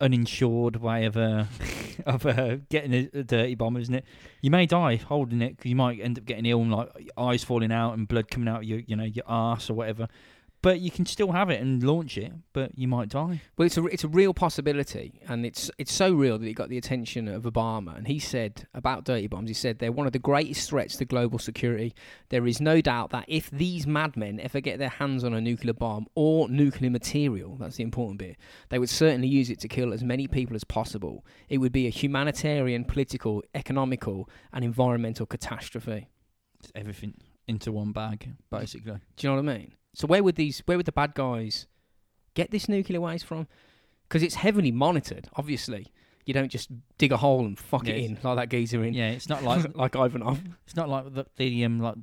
uninsured 0.00 0.76
way 0.76 1.04
of 1.04 1.16
uh 1.16 1.44
of 2.06 2.26
uh, 2.26 2.56
getting 2.68 2.92
a, 2.92 3.18
a 3.18 3.22
dirty 3.22 3.54
bomb, 3.54 3.76
isn't 3.76 3.94
it? 3.94 4.04
You 4.40 4.50
may 4.50 4.66
die 4.66 4.96
holding 4.96 5.42
it 5.42 5.56
because 5.56 5.68
you 5.68 5.76
might 5.76 6.00
end 6.00 6.18
up 6.18 6.24
getting 6.24 6.46
ill 6.46 6.60
and 6.62 6.72
like 6.72 7.10
eyes 7.16 7.44
falling 7.44 7.72
out 7.72 7.94
and 7.94 8.08
blood 8.08 8.30
coming 8.30 8.48
out 8.48 8.58
of 8.58 8.64
your 8.64 8.80
you 8.80 8.96
know 8.96 9.04
your 9.04 9.24
arse 9.26 9.70
or 9.70 9.74
whatever. 9.74 10.08
But 10.62 10.80
you 10.80 10.92
can 10.92 11.06
still 11.06 11.32
have 11.32 11.50
it 11.50 11.60
and 11.60 11.82
launch 11.82 12.16
it, 12.16 12.32
but 12.52 12.78
you 12.78 12.86
might 12.86 13.08
die. 13.08 13.42
Well, 13.56 13.66
it's 13.66 13.76
a 13.76 13.84
it's 13.86 14.04
a 14.04 14.08
real 14.08 14.32
possibility, 14.32 15.20
and 15.28 15.44
it's 15.44 15.72
it's 15.76 15.92
so 15.92 16.12
real 16.12 16.38
that 16.38 16.46
it 16.46 16.54
got 16.54 16.68
the 16.68 16.78
attention 16.78 17.26
of 17.26 17.42
Obama. 17.42 17.96
And 17.96 18.06
he 18.06 18.20
said 18.20 18.68
about 18.72 19.04
dirty 19.04 19.26
bombs, 19.26 19.50
he 19.50 19.54
said 19.54 19.80
they're 19.80 19.90
one 19.90 20.06
of 20.06 20.12
the 20.12 20.20
greatest 20.20 20.70
threats 20.70 20.96
to 20.96 21.04
global 21.04 21.40
security. 21.40 21.94
There 22.28 22.46
is 22.46 22.60
no 22.60 22.80
doubt 22.80 23.10
that 23.10 23.24
if 23.26 23.50
these 23.50 23.88
madmen 23.88 24.38
ever 24.38 24.60
get 24.60 24.78
their 24.78 24.88
hands 24.88 25.24
on 25.24 25.34
a 25.34 25.40
nuclear 25.40 25.74
bomb 25.74 26.06
or 26.14 26.48
nuclear 26.48 26.90
material, 26.90 27.56
that's 27.58 27.76
the 27.76 27.82
important 27.82 28.18
bit, 28.18 28.36
they 28.68 28.78
would 28.78 28.88
certainly 28.88 29.28
use 29.28 29.50
it 29.50 29.58
to 29.60 29.68
kill 29.68 29.92
as 29.92 30.04
many 30.04 30.28
people 30.28 30.54
as 30.54 30.62
possible. 30.62 31.24
It 31.48 31.58
would 31.58 31.72
be 31.72 31.88
a 31.88 31.90
humanitarian, 31.90 32.84
political, 32.84 33.42
economical, 33.56 34.30
and 34.52 34.64
environmental 34.64 35.26
catastrophe. 35.26 36.08
It's 36.60 36.70
everything 36.76 37.14
into 37.48 37.72
one 37.72 37.90
bag, 37.90 38.30
basically. 38.48 39.00
Do 39.16 39.26
you 39.26 39.28
know 39.30 39.42
what 39.42 39.50
I 39.50 39.58
mean? 39.58 39.72
So 39.94 40.06
where 40.06 40.22
would 40.22 40.36
these 40.36 40.62
where 40.66 40.76
would 40.76 40.86
the 40.86 40.92
bad 40.92 41.14
guys 41.14 41.66
get 42.34 42.50
this 42.50 42.68
nuclear 42.68 43.00
waste 43.00 43.26
from? 43.26 43.46
Because 44.08 44.22
it's 44.22 44.36
heavily 44.36 44.70
monitored. 44.72 45.28
Obviously, 45.36 45.92
you 46.26 46.34
don't 46.34 46.50
just 46.50 46.70
dig 46.98 47.12
a 47.12 47.16
hole 47.16 47.44
and 47.44 47.58
fuck 47.58 47.86
it 47.88 47.96
in 47.96 48.18
like 48.22 48.36
that 48.36 48.48
geezer 48.48 48.84
in, 48.84 48.94
Yeah, 48.94 49.10
it's 49.10 49.28
not 49.28 49.42
like 49.44 49.76
like 49.76 49.94
Ivanov. 49.96 50.40
it's 50.66 50.76
not 50.76 50.88
like 50.88 51.12
the, 51.14 51.26
the 51.36 51.64
um 51.64 51.80
like 51.80 51.96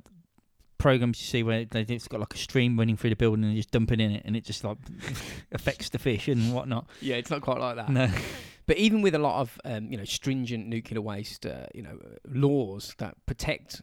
programs 0.78 1.20
you 1.20 1.26
see 1.26 1.42
where 1.42 1.66
they 1.66 1.82
it's 1.82 2.08
got 2.08 2.20
like 2.20 2.32
a 2.32 2.38
stream 2.38 2.78
running 2.78 2.96
through 2.96 3.10
the 3.10 3.16
building 3.16 3.44
and 3.44 3.54
just 3.54 3.70
dumping 3.70 4.00
in 4.00 4.12
it 4.12 4.22
and 4.24 4.34
it 4.34 4.44
just 4.44 4.64
like 4.64 4.78
affects 5.52 5.90
the 5.90 5.98
fish 5.98 6.26
and 6.28 6.54
whatnot. 6.54 6.86
Yeah, 7.00 7.16
it's 7.16 7.30
not 7.30 7.42
quite 7.42 7.58
like 7.58 7.76
that. 7.76 7.88
No. 7.90 8.10
But 8.66 8.76
even 8.76 9.02
with 9.02 9.16
a 9.16 9.18
lot 9.18 9.40
of 9.40 9.58
um, 9.64 9.90
you 9.90 9.98
know 9.98 10.04
stringent 10.04 10.68
nuclear 10.68 11.00
waste, 11.00 11.44
uh, 11.44 11.66
you 11.74 11.82
know, 11.82 11.98
laws 12.28 12.94
that 12.98 13.16
protect 13.26 13.82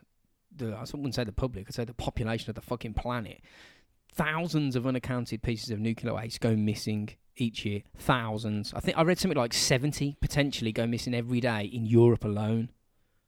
the 0.56 0.74
I 0.74 0.80
wouldn't 0.94 1.14
say 1.14 1.26
the 1.26 1.34
public, 1.34 1.66
I'd 1.68 1.74
say 1.74 1.84
the 1.84 1.94
population 1.94 2.50
of 2.50 2.56
the 2.56 2.62
fucking 2.62 2.94
planet. 2.94 3.42
Thousands 4.18 4.76
of 4.76 4.88
unaccounted 4.88 5.44
pieces 5.44 5.70
of 5.70 5.80
nuclear 5.80 6.16
waste 6.16 6.42
go 6.42 6.56
missing 6.56 7.10
each 7.36 7.66
year. 7.66 7.84
Thousands. 7.96 8.74
I 8.74 8.80
think 8.80 8.98
I 8.98 9.04
read 9.04 9.20
something 9.20 9.38
like 9.38 9.54
seventy 9.54 10.18
potentially 10.20 10.72
go 10.72 10.88
missing 10.88 11.14
every 11.14 11.40
day 11.40 11.66
in 11.66 11.86
Europe 11.86 12.26
alone. 12.26 12.72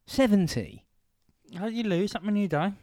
Seventy. 0.08 0.86
How 1.56 1.70
do 1.70 1.76
you 1.76 1.84
lose 1.84 2.14
that 2.14 2.24
many 2.24 2.46
a 2.46 2.48
day? 2.48 2.74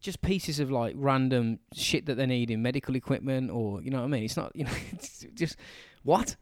Just 0.00 0.22
pieces 0.22 0.60
of 0.60 0.70
like 0.70 0.94
random 0.96 1.58
shit 1.74 2.06
that 2.06 2.14
they 2.14 2.26
need 2.26 2.52
in 2.52 2.62
medical 2.62 2.94
equipment, 2.94 3.50
or 3.50 3.82
you 3.82 3.90
know 3.90 3.98
what 3.98 4.04
I 4.04 4.08
mean. 4.08 4.22
It's 4.22 4.36
not 4.36 4.54
you 4.54 4.64
know, 4.64 4.70
it's 4.92 5.26
just 5.34 5.56
what. 6.04 6.36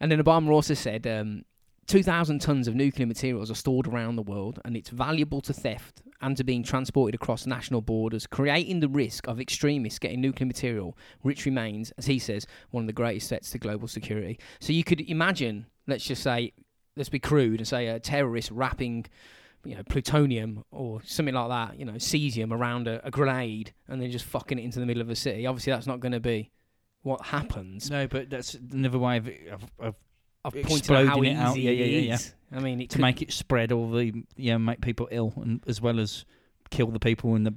And 0.00 0.12
then 0.12 0.22
Obama 0.22 0.50
also 0.50 0.74
said 0.74 1.08
um, 1.08 1.44
2,000 1.88 2.38
tons 2.38 2.68
of 2.68 2.76
nuclear 2.76 3.06
materials 3.06 3.50
are 3.50 3.56
stored 3.56 3.88
around 3.88 4.14
the 4.14 4.22
world, 4.22 4.60
and 4.64 4.76
it's 4.76 4.90
valuable 4.90 5.40
to 5.40 5.52
theft 5.52 6.02
and 6.20 6.36
to 6.36 6.44
being 6.44 6.62
transported 6.62 7.14
across 7.14 7.46
national 7.46 7.80
borders, 7.80 8.26
creating 8.26 8.80
the 8.80 8.88
risk 8.88 9.28
of 9.28 9.40
extremists 9.40 9.98
getting 9.98 10.20
nuclear 10.20 10.46
material, 10.46 10.96
which 11.22 11.44
remains, 11.44 11.92
as 11.98 12.06
he 12.06 12.18
says, 12.18 12.46
one 12.70 12.82
of 12.84 12.86
the 12.86 12.92
greatest 12.92 13.28
threats 13.28 13.50
to 13.50 13.58
global 13.58 13.88
security. 13.88 14.38
So 14.60 14.72
you 14.72 14.84
could 14.84 15.00
imagine, 15.00 15.66
let's 15.86 16.04
just 16.04 16.22
say, 16.22 16.52
let's 16.96 17.08
be 17.08 17.18
crude 17.18 17.60
and 17.60 17.68
say 17.68 17.86
a 17.86 18.00
terrorist 18.00 18.50
wrapping. 18.50 19.06
You 19.64 19.74
know, 19.74 19.82
plutonium 19.82 20.64
or 20.70 21.02
something 21.04 21.34
like 21.34 21.48
that. 21.48 21.78
You 21.78 21.84
know, 21.84 21.94
cesium 21.94 22.52
around 22.52 22.86
a, 22.86 23.04
a 23.04 23.10
grenade, 23.10 23.74
and 23.88 24.00
then 24.00 24.08
just 24.10 24.24
fucking 24.24 24.56
it 24.56 24.62
into 24.62 24.78
the 24.78 24.86
middle 24.86 25.02
of 25.02 25.10
a 25.10 25.16
city. 25.16 25.46
Obviously, 25.46 25.72
that's 25.72 25.86
not 25.86 25.98
going 25.98 26.12
to 26.12 26.20
be 26.20 26.52
what 27.02 27.26
happens. 27.26 27.90
No, 27.90 28.06
but 28.06 28.30
that's 28.30 28.54
another 28.54 28.98
way 29.00 29.16
of, 29.16 29.28
of, 29.50 29.64
of 29.80 29.94
I've 30.44 30.62
pointed 30.62 30.90
out 30.92 31.06
how 31.08 31.22
easy 31.22 31.30
it 31.30 31.36
out. 31.36 31.58
Yeah, 31.58 31.70
yeah, 31.72 31.84
yeah, 31.84 31.98
yeah. 31.98 32.18
I 32.52 32.60
mean, 32.60 32.80
it 32.80 32.90
to 32.90 32.96
could- 32.96 33.02
make 33.02 33.22
it 33.22 33.32
spread 33.32 33.72
all 33.72 33.90
the 33.90 34.24
yeah 34.36 34.56
make 34.58 34.80
people 34.80 35.08
ill 35.10 35.32
and 35.36 35.62
as 35.66 35.80
well 35.80 35.98
as 36.00 36.24
kill 36.70 36.88
the 36.88 37.00
people 37.00 37.34
in 37.34 37.44
the 37.44 37.54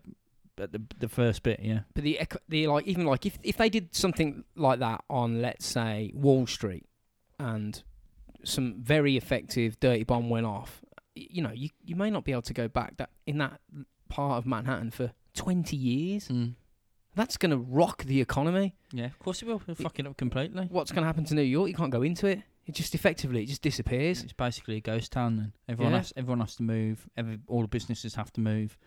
at 0.57 0.71
the 0.73 0.81
the 0.99 1.07
first 1.09 1.43
bit. 1.43 1.59
Yeah. 1.61 1.81
But 1.93 2.03
the 2.03 2.19
the 2.49 2.67
like 2.67 2.85
even 2.87 3.05
like 3.05 3.25
if 3.25 3.37
if 3.43 3.57
they 3.57 3.69
did 3.69 3.95
something 3.95 4.43
like 4.55 4.79
that 4.79 5.03
on 5.09 5.41
let's 5.41 5.65
say 5.65 6.11
Wall 6.13 6.45
Street, 6.47 6.85
and 7.39 7.81
some 8.43 8.75
very 8.81 9.17
effective 9.17 9.79
dirty 9.79 10.03
bomb 10.03 10.29
went 10.29 10.45
off, 10.45 10.81
you 11.15 11.41
know, 11.41 11.51
you 11.51 11.69
you 11.85 11.95
may 11.95 12.09
not 12.09 12.23
be 12.25 12.31
able 12.31 12.41
to 12.43 12.53
go 12.53 12.67
back 12.67 12.97
that 12.97 13.09
in 13.25 13.37
that 13.39 13.59
part 14.09 14.37
of 14.37 14.45
Manhattan 14.45 14.91
for 14.91 15.13
twenty 15.33 15.77
years. 15.77 16.27
Mm. 16.27 16.55
That's 17.15 17.35
gonna 17.37 17.57
rock 17.57 18.03
the 18.05 18.21
economy. 18.21 18.75
Yeah, 18.93 19.05
of 19.07 19.19
course 19.19 19.41
it 19.41 19.45
will. 19.45 19.61
It'll 19.67 19.75
fuck 19.75 19.99
it 19.99 20.07
up 20.07 20.15
completely. 20.17 20.67
What's 20.69 20.91
gonna 20.91 21.07
happen 21.07 21.25
to 21.25 21.35
New 21.35 21.41
York? 21.41 21.67
You 21.69 21.75
can't 21.75 21.91
go 21.91 22.01
into 22.03 22.27
it. 22.27 22.41
It 22.67 22.75
just 22.75 22.93
effectively 22.95 23.43
it 23.43 23.47
just 23.47 23.61
disappears. 23.61 24.23
It's 24.23 24.33
basically 24.33 24.77
a 24.77 24.81
ghost 24.81 25.11
town. 25.11 25.37
Then 25.37 25.53
everyone 25.67 25.93
Yeah. 25.93 25.99
has 25.99 26.13
everyone 26.15 26.39
has 26.41 26.55
to 26.57 26.63
move. 26.63 27.07
Every 27.17 27.39
all 27.47 27.61
the 27.61 27.67
businesses 27.67 28.15
have 28.15 28.31
to 28.33 28.41
move 28.41 28.77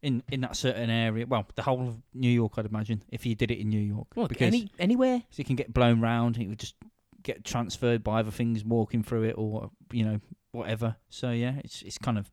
in 0.00 0.22
in 0.32 0.40
that 0.40 0.56
certain 0.56 0.90
area. 0.90 1.26
Well, 1.26 1.46
the 1.54 1.62
whole 1.62 1.88
of 1.88 2.02
New 2.14 2.30
York, 2.30 2.54
I'd 2.56 2.66
imagine, 2.66 3.02
if 3.08 3.24
you 3.26 3.34
did 3.34 3.50
it 3.50 3.58
in 3.58 3.68
New 3.68 3.80
York, 3.80 4.08
Well, 4.16 4.28
because 4.28 4.46
any 4.48 4.70
anywhere. 4.78 5.18
so 5.30 5.36
you 5.38 5.44
can 5.44 5.56
get 5.56 5.72
blown 5.72 6.00
round. 6.00 6.38
It 6.38 6.48
would 6.48 6.58
just 6.58 6.74
get 7.22 7.44
transferred 7.44 8.02
by 8.02 8.18
other 8.20 8.30
things 8.32 8.64
walking 8.64 9.02
through 9.02 9.24
it, 9.24 9.34
or 9.38 9.70
you 9.92 10.04
know 10.04 10.20
whatever. 10.52 10.96
So 11.10 11.30
yeah, 11.30 11.60
it's 11.62 11.82
it's 11.82 11.98
kind 11.98 12.18
of 12.18 12.32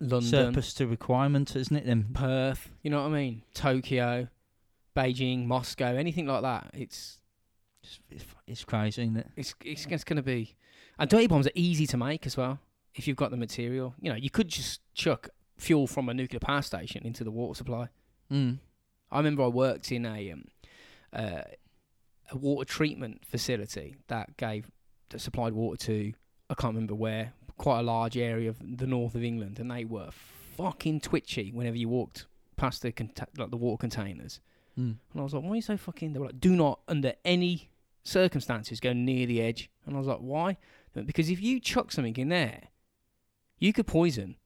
London, 0.00 0.28
surplus 0.30 0.72
to 0.74 0.86
requirement, 0.86 1.54
isn't 1.56 1.76
it? 1.76 1.84
Then 1.84 2.12
Perth, 2.14 2.70
you 2.82 2.90
know 2.90 3.02
what 3.02 3.08
I 3.12 3.14
mean? 3.20 3.42
Tokyo, 3.54 4.28
Beijing, 4.96 5.46
Moscow, 5.46 5.94
anything 5.96 6.26
like 6.26 6.42
that. 6.42 6.70
It's 6.74 7.18
it's, 8.46 8.64
crazy, 8.64 9.02
isn't 9.02 9.16
it? 9.16 9.26
it's 9.36 9.54
it's, 9.64 9.86
it's 9.86 10.04
going 10.04 10.16
to 10.16 10.22
be. 10.22 10.54
And 10.98 11.08
dirty 11.08 11.26
bombs 11.26 11.46
are 11.46 11.52
easy 11.54 11.86
to 11.88 11.96
make 11.96 12.26
as 12.26 12.36
well 12.36 12.58
if 12.94 13.08
you've 13.08 13.16
got 13.16 13.30
the 13.30 13.36
material. 13.36 13.94
You 14.00 14.10
know, 14.10 14.16
you 14.16 14.30
could 14.30 14.48
just 14.48 14.80
chuck 14.94 15.28
fuel 15.56 15.86
from 15.86 16.08
a 16.08 16.14
nuclear 16.14 16.40
power 16.40 16.62
station 16.62 17.04
into 17.04 17.24
the 17.24 17.30
water 17.30 17.56
supply. 17.56 17.88
Mm. 18.30 18.58
I 19.10 19.18
remember 19.18 19.42
I 19.42 19.48
worked 19.48 19.92
in 19.92 20.06
a 20.06 20.32
um, 20.32 20.44
uh, 21.12 21.42
a 22.30 22.36
water 22.36 22.64
treatment 22.64 23.24
facility 23.24 23.96
that 24.08 24.36
gave 24.36 24.70
that 25.10 25.20
supplied 25.20 25.52
water 25.52 25.76
to 25.86 26.12
I 26.50 26.54
can't 26.54 26.74
remember 26.74 26.94
where, 26.94 27.32
quite 27.56 27.80
a 27.80 27.82
large 27.82 28.16
area 28.16 28.50
of 28.50 28.58
the 28.60 28.86
north 28.86 29.14
of 29.14 29.22
England, 29.22 29.58
and 29.58 29.70
they 29.70 29.84
were 29.84 30.10
fucking 30.56 31.00
twitchy 31.00 31.50
whenever 31.50 31.76
you 31.76 31.88
walked 31.88 32.26
past 32.56 32.82
the 32.82 32.92
conta- 32.92 33.26
like 33.38 33.50
the 33.50 33.56
water 33.56 33.80
containers. 33.80 34.40
Mm. 34.78 34.96
And 35.12 35.20
I 35.20 35.22
was 35.22 35.34
like, 35.34 35.42
why 35.42 35.50
are 35.50 35.56
you 35.56 35.62
so 35.62 35.76
fucking? 35.76 36.12
They 36.12 36.18
were 36.18 36.26
like, 36.26 36.40
do 36.40 36.56
not 36.56 36.80
under 36.88 37.14
any 37.24 37.70
circumstances 38.04 38.80
go 38.80 38.92
near 38.92 39.26
the 39.26 39.40
edge. 39.40 39.70
And 39.86 39.94
I 39.96 39.98
was 39.98 40.08
like, 40.08 40.18
why? 40.18 40.56
Because 40.94 41.30
if 41.30 41.40
you 41.40 41.60
chuck 41.60 41.92
something 41.92 42.16
in 42.16 42.28
there, 42.28 42.64
you 43.58 43.72
could 43.72 43.86
poison. 43.86 44.36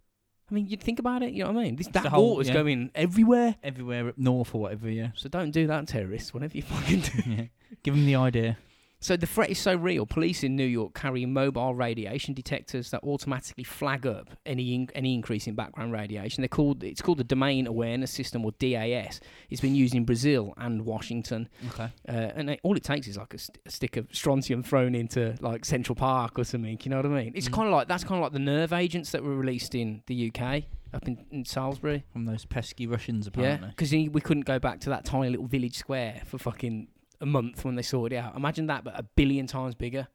I 0.50 0.54
mean, 0.54 0.68
you'd 0.68 0.80
think 0.82 0.98
about 1.00 1.22
it. 1.22 1.32
You 1.32 1.44
know 1.44 1.52
what 1.52 1.60
I 1.60 1.64
mean? 1.64 1.76
This, 1.76 1.88
that 1.88 2.06
whole- 2.06 2.34
water's 2.34 2.48
yeah. 2.48 2.54
going 2.54 2.90
everywhere. 2.94 3.56
Everywhere 3.64 4.08
up 4.08 4.18
north 4.18 4.54
or 4.54 4.60
whatever, 4.60 4.88
yeah. 4.88 5.08
So 5.14 5.28
don't 5.28 5.50
do 5.50 5.66
that, 5.66 5.88
terrorists. 5.88 6.32
Whatever 6.32 6.56
you 6.56 6.62
fucking 6.74 7.00
do. 7.00 7.30
yeah. 7.30 7.44
Give 7.82 7.94
them 7.94 8.06
the 8.06 8.14
idea. 8.14 8.58
So 9.06 9.16
the 9.16 9.26
threat 9.26 9.50
is 9.50 9.58
so 9.60 9.76
real. 9.76 10.04
Police 10.04 10.42
in 10.42 10.56
New 10.56 10.64
York 10.66 10.92
carry 10.94 11.24
mobile 11.26 11.74
radiation 11.76 12.34
detectors 12.34 12.90
that 12.90 13.04
automatically 13.04 13.62
flag 13.62 14.04
up 14.04 14.30
any 14.44 14.74
in, 14.74 14.88
any 14.96 15.14
increase 15.14 15.46
in 15.46 15.54
background 15.54 15.92
radiation. 15.92 16.42
They're 16.42 16.48
called 16.48 16.82
it's 16.82 17.00
called 17.00 17.18
the 17.18 17.24
Domain 17.24 17.68
Awareness 17.68 18.10
System 18.10 18.44
or 18.44 18.50
DAS. 18.58 19.20
It's 19.48 19.60
been 19.60 19.76
used 19.76 19.94
in 19.94 20.04
Brazil 20.04 20.54
and 20.56 20.84
Washington. 20.84 21.48
Okay. 21.68 21.88
Uh, 22.08 22.12
and 22.12 22.50
it, 22.50 22.60
all 22.64 22.76
it 22.76 22.82
takes 22.82 23.06
is 23.06 23.16
like 23.16 23.32
a, 23.32 23.38
st- 23.38 23.58
a 23.64 23.70
stick 23.70 23.96
of 23.96 24.08
strontium 24.12 24.64
thrown 24.64 24.96
into 24.96 25.36
like 25.40 25.64
Central 25.64 25.94
Park 25.94 26.36
or 26.36 26.42
something. 26.42 26.76
You 26.82 26.90
know 26.90 26.96
what 26.96 27.06
I 27.06 27.10
mean? 27.10 27.32
It's 27.36 27.48
Mm. 27.48 27.52
kind 27.52 27.68
of 27.68 27.74
like 27.74 27.86
that's 27.86 28.02
kind 28.02 28.18
of 28.18 28.22
like 28.24 28.32
the 28.32 28.40
nerve 28.40 28.72
agents 28.72 29.12
that 29.12 29.22
were 29.22 29.36
released 29.36 29.76
in 29.76 30.02
the 30.06 30.32
UK 30.34 30.64
up 30.92 31.06
in, 31.06 31.24
in 31.30 31.44
Salisbury. 31.44 32.02
From 32.12 32.24
those 32.24 32.44
pesky 32.44 32.88
Russians, 32.88 33.28
apparently. 33.28 33.68
Yeah, 33.68 33.70
because 33.70 33.92
we 33.92 34.20
couldn't 34.20 34.46
go 34.46 34.58
back 34.58 34.80
to 34.80 34.90
that 34.90 35.04
tiny 35.04 35.30
little 35.30 35.46
village 35.46 35.76
square 35.76 36.22
for 36.26 36.38
fucking 36.38 36.88
a 37.20 37.26
month 37.26 37.64
when 37.64 37.74
they 37.76 37.82
sorted 37.82 38.16
it 38.16 38.20
out. 38.20 38.36
Imagine 38.36 38.66
that, 38.66 38.84
but 38.84 38.98
a 38.98 39.02
billion 39.02 39.46
times 39.46 39.74
bigger. 39.74 40.08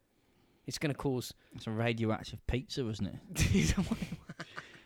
It's 0.67 0.77
going 0.77 0.91
to 0.93 0.97
cause. 0.97 1.33
It's 1.55 1.67
a 1.67 1.71
radioactive 1.71 2.45
pizza, 2.47 2.83
wasn't 2.85 3.19
it? 3.35 3.75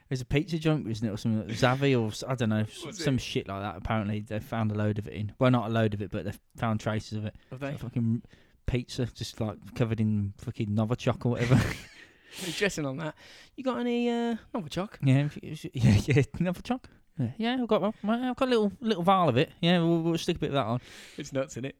It 0.07 0.11
was 0.11 0.21
a 0.21 0.25
pizza 0.25 0.59
joint, 0.59 0.85
wasn't 0.87 1.09
it, 1.09 1.13
or 1.15 1.17
something? 1.17 1.47
Like 1.47 1.57
Zavi 1.57 1.99
or 1.99 2.11
I 2.31 2.35
don't 2.35 2.49
know, 2.49 2.59
s- 2.59 2.85
Was 2.85 3.03
some 3.03 3.17
shit 3.17 3.47
like 3.47 3.61
that. 3.63 3.75
Apparently, 3.75 4.19
they 4.19 4.39
found 4.39 4.71
a 4.71 4.75
load 4.75 4.99
of 4.99 5.07
it 5.07 5.13
in. 5.13 5.31
Well, 5.39 5.49
not 5.49 5.65
a 5.67 5.73
load 5.73 5.95
of 5.95 6.01
it, 6.03 6.11
but 6.11 6.25
they 6.25 6.31
found 6.55 6.79
traces 6.79 7.17
of 7.17 7.25
it. 7.25 7.35
Have 7.49 7.59
they? 7.59 7.69
A 7.73 7.77
fucking 7.79 8.21
pizza, 8.67 9.07
just 9.07 9.41
like 9.41 9.57
covered 9.73 9.99
in 9.99 10.33
fucking 10.37 10.67
Novichok 10.69 11.25
or 11.25 11.29
whatever. 11.29 11.59
Interesting 12.45 12.85
on 12.85 12.97
that. 12.97 13.15
You 13.55 13.63
got 13.63 13.79
any 13.79 14.07
uh, 14.11 14.35
Novichok? 14.53 14.89
yeah, 15.01 15.27
yeah, 15.41 15.55
yeah, 15.73 16.21
Novichok. 16.37 16.83
Yeah, 17.17 17.27
yeah, 17.37 17.57
I've 17.59 17.67
got 17.67 17.81
one. 17.81 17.93
I've 18.25 18.35
got 18.35 18.47
a 18.47 18.51
little 18.51 18.71
little 18.81 19.03
vial 19.03 19.29
of 19.29 19.37
it. 19.37 19.49
Yeah, 19.59 19.79
we'll, 19.79 20.01
we'll 20.03 20.17
stick 20.19 20.35
a 20.35 20.39
bit 20.39 20.49
of 20.49 20.53
that 20.53 20.65
on. 20.67 20.81
It's 21.17 21.33
nuts, 21.33 21.53
isn't 21.53 21.65
it? 21.65 21.75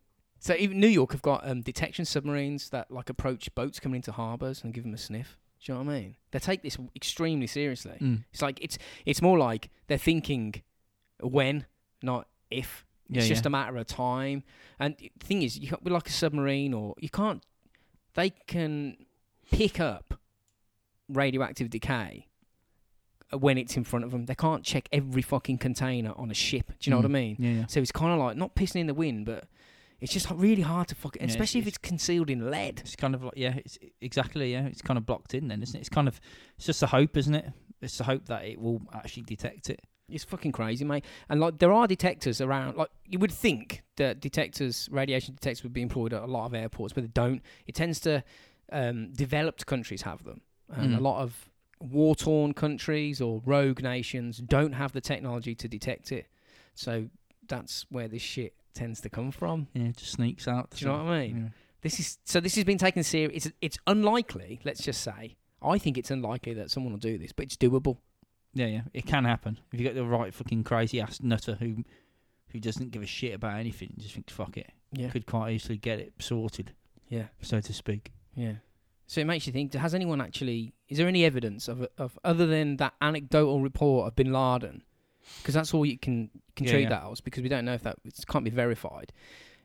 So 0.46 0.54
even 0.60 0.80
New 0.80 0.88
York 0.88 1.12
have 1.12 1.24
got 1.24 1.41
um, 1.50 1.62
detection 1.62 2.06
submarines 2.06 2.70
that 2.70 2.91
like 2.91 3.10
approach 3.10 3.54
boats 3.56 3.80
coming 3.80 3.96
into 3.96 4.12
harbours 4.12 4.64
and 4.64 4.76
give 4.76 4.84
them 4.84 4.93
a 4.93 4.98
sniff. 4.98 5.39
Do 5.60 5.72
you 5.72 5.80
know 5.80 5.84
what 5.86 5.91
I 5.96 6.00
mean? 6.00 6.16
They 6.30 6.38
take 6.38 6.62
this 6.62 6.78
extremely 6.96 7.48
seriously. 7.48 7.98
Mm. 8.00 8.26
It's 8.32 8.43
like 8.43 8.60
it's 8.62 8.78
it's 9.08 9.24
more 9.24 9.39
like 9.39 9.72
they're 9.88 9.98
thinking 9.98 10.62
when, 11.20 11.66
not 12.04 12.28
if. 12.52 12.86
Yeah, 13.10 13.22
it's 13.22 13.28
just 13.28 13.43
yeah. 13.43 13.48
a 13.48 13.50
matter 13.50 13.76
of 13.76 13.88
time. 13.88 14.43
And 14.78 14.96
the 15.00 15.12
thing 15.20 15.41
is, 15.41 15.58
you 15.58 15.68
can't 15.68 15.84
be 15.84 15.89
like 15.89 16.08
a 16.10 16.12
submarine, 16.12 16.76
or 16.76 16.93
you 17.00 17.10
can't. 17.10 17.43
They 18.14 18.30
can 18.30 18.98
pick 19.52 19.80
up 19.80 20.14
radioactive 21.10 21.72
decay 21.72 22.28
uh, 23.34 23.39
when 23.39 23.58
it's 23.58 23.76
in 23.76 23.84
front 23.84 24.06
of 24.06 24.12
them. 24.12 24.28
They 24.28 24.36
can't 24.36 24.64
check 24.64 24.88
every 24.91 25.24
fucking 25.24 25.58
container 25.58 26.14
on 26.16 26.30
a 26.30 26.36
ship. 26.36 26.68
Do 26.80 26.88
you 26.88 26.91
know 26.91 26.98
what 26.98 27.06
I 27.06 27.10
Mm. 27.10 27.12
mean? 27.14 27.36
Yeah, 27.39 27.50
yeah. 27.62 27.66
So 27.68 27.80
it's 27.80 27.91
kind 27.91 28.14
of 28.14 28.20
like 28.20 28.38
not 28.38 28.54
pissing 28.56 28.82
in 28.82 28.86
the 28.86 28.93
wind, 28.93 29.26
but 29.26 29.46
it's 30.02 30.12
just 30.14 30.30
really 30.32 30.62
hard 30.62 30.88
to 30.89 30.96
fucking, 30.96 31.22
Yeah, 31.22 31.28
especially 31.30 31.60
if 31.62 31.68
it's- 31.68 31.78
it's 31.78 31.88
concealed 31.89 32.30
in 32.30 32.50
lead. 32.52 32.80
It's 32.82 32.96
kind 32.96 33.16
of 33.16 33.24
like 33.24 33.34
yeah, 33.38 33.56
it's 33.64 33.78
exactly 34.02 34.52
yeah. 34.52 34.66
It's 34.68 34.82
kind 34.82 34.98
of 34.98 35.06
blocked 35.06 35.34
in 35.34 35.48
then, 35.48 35.62
isn't 35.64 35.76
it? 35.76 35.80
It's 35.80 35.89
kind 35.89 36.08
of 36.08 36.20
it's 36.58 36.66
just 36.66 36.84
a 36.84 36.88
hope, 36.88 37.18
isn't 37.18 37.36
it? 37.36 37.52
It's 37.82 37.98
the 37.98 38.04
hope 38.06 38.26
that 38.26 38.46
it 38.46 38.60
will 38.60 38.82
actually 38.93 39.24
detect 39.24 39.70
it. 39.70 39.80
It's 40.08 40.24
fucking 40.24 40.52
crazy, 40.52 40.86
mate. 40.86 41.04
And 41.30 41.39
like 41.39 41.58
there 41.58 41.72
are 41.72 41.88
detectors 41.88 42.39
around. 42.41 42.78
Like 42.78 42.89
you 43.08 43.18
would 43.20 43.32
think 43.32 43.84
that 43.98 44.20
detectors, 44.20 44.88
radiation 44.91 45.34
detectors, 45.36 45.64
would 45.64 45.74
be 45.74 45.82
employed 45.82 46.14
at 46.14 46.22
a 46.22 46.28
lot 46.28 46.46
of 46.46 46.54
airports, 46.54 46.93
but 46.93 47.02
they 47.04 47.08
don't. 47.10 47.41
It 47.66 47.74
tends 47.76 48.00
to 48.02 48.24
um, 48.72 49.12
developed 49.14 49.66
countries 49.66 50.02
have 50.04 50.24
them, 50.24 50.41
and 50.70 50.93
Mm. 50.93 50.98
a 50.98 51.02
lot 51.02 51.22
of 51.22 51.50
war-torn 51.80 52.54
countries 52.54 53.22
or 53.22 53.41
rogue 53.46 53.82
nations 53.84 54.38
don't 54.39 54.74
have 54.74 54.91
the 54.93 55.02
technology 55.02 55.54
to 55.56 55.68
detect 55.68 56.12
it. 56.12 56.28
So 56.74 57.10
that's 57.48 57.86
where 57.89 58.08
this 58.08 58.22
shit 58.22 58.56
tends 58.76 59.01
to 59.01 59.09
come 59.09 59.32
from. 59.32 59.67
Yeah, 59.73 59.84
it 59.86 59.97
just 59.97 60.11
sneaks 60.13 60.47
out. 60.47 60.69
Do 60.71 60.86
you 60.86 60.91
know 60.91 61.03
what 61.03 61.11
I 61.13 61.19
mean? 61.28 61.38
Yeah. 61.38 61.49
This 61.82 61.99
is 61.99 62.17
so. 62.23 62.39
This 62.39 62.55
has 62.55 62.63
been 62.63 62.78
taken 62.78 63.03
serious. 63.03 63.45
It's 63.45 63.55
it's 63.61 63.78
unlikely. 63.88 64.59
Let's 64.63 64.82
just 64.84 65.01
say. 65.01 65.36
I 65.61 65.78
think 65.80 65.97
it's 65.97 66.11
unlikely 66.11 66.53
that 66.55 66.69
someone 66.69 66.93
will 66.93 66.99
do 66.99 67.17
this, 67.17 67.32
but 67.32 67.45
it's 67.45 67.57
doable. 67.57 67.97
Yeah, 68.53 68.67
yeah, 68.67 68.82
it 68.93 69.05
can 69.05 69.26
happen 69.26 69.59
if 69.73 69.80
you 69.80 69.86
get 69.86 69.95
the 69.95 70.05
right 70.05 70.34
fucking 70.34 70.63
crazy 70.63 71.01
ass 71.01 71.19
nutter 71.21 71.55
who 71.55 71.84
who 72.49 72.59
doesn't 72.59 72.91
give 72.91 73.01
a 73.01 73.05
shit 73.07 73.34
about 73.34 73.59
anything, 73.59 73.89
and 73.93 74.01
just 74.01 74.13
thinks 74.13 74.32
fuck 74.32 74.55
it, 74.57 74.71
Yeah. 74.93 75.09
could 75.09 75.26
quite 75.26 75.51
easily 75.53 75.78
get 75.78 75.99
it 75.99 76.13
sorted, 76.19 76.71
Yeah. 77.09 77.26
so 77.41 77.59
to 77.59 77.73
speak. 77.73 78.13
Yeah. 78.34 78.53
So 79.07 79.19
it 79.21 79.26
makes 79.26 79.45
you 79.45 79.53
think: 79.53 79.73
Has 79.73 79.93
anyone 79.93 80.21
actually? 80.21 80.73
Is 80.88 80.97
there 80.97 81.07
any 81.07 81.26
evidence 81.26 81.67
of 81.67 81.88
of 81.97 82.17
other 82.23 82.45
than 82.47 82.78
that 82.78 82.93
anecdotal 83.01 83.61
report 83.61 84.07
of 84.07 84.15
Bin 84.15 84.32
Laden? 84.32 84.84
Because 85.41 85.53
that's 85.53 85.73
all 85.73 85.86
you 85.86 85.97
can 85.97 86.30
can 86.55 86.65
Yeah, 86.65 86.71
treat 86.71 86.82
yeah. 86.84 86.89
that 86.89 87.11
as 87.11 87.21
because 87.21 87.43
we 87.43 87.49
don't 87.49 87.65
know 87.65 87.73
if 87.73 87.84
that 87.84 87.97
it 88.05 88.13
can't 88.28 88.45
be 88.45 88.51
verified. 88.51 89.11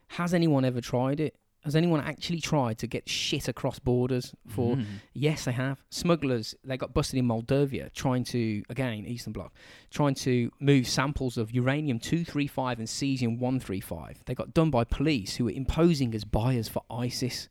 Has 0.09 0.35
anyone 0.35 0.65
ever 0.65 0.81
tried 0.81 1.21
it? 1.21 1.37
Has 1.65 1.77
anyone 1.77 2.01
actually 2.01 2.41
tried 2.41 2.79
to 2.79 2.87
get 2.87 3.07
shit 3.07 3.47
across 3.47 3.79
borders 3.79 4.35
for? 4.49 4.77
Mm. 4.77 4.87
Yes, 5.13 5.45
they 5.45 5.53
have. 5.53 5.83
Smugglers 5.91 6.55
they 6.65 6.79
got 6.79 6.95
busted 6.95 7.19
in 7.19 7.27
Moldova 7.29 7.93
trying 7.93 8.25
to 8.25 8.63
again 8.71 9.05
Eastern 9.07 9.35
Bloc 9.35 9.53
trying 9.91 10.15
to 10.15 10.51
move 10.59 10.89
samples 10.89 11.37
of 11.37 11.51
uranium 11.53 11.99
two 11.99 12.25
three 12.25 12.47
five 12.47 12.79
and 12.79 12.89
cesium 12.89 13.39
one 13.39 13.61
three 13.61 13.81
five. 13.81 14.23
They 14.25 14.35
got 14.35 14.55
done 14.55 14.71
by 14.71 14.85
police 14.85 15.37
who 15.37 15.45
were 15.45 15.51
imposing 15.51 16.15
as 16.15 16.25
buyers 16.25 16.67
for 16.69 16.83
ISIS. 16.91 17.51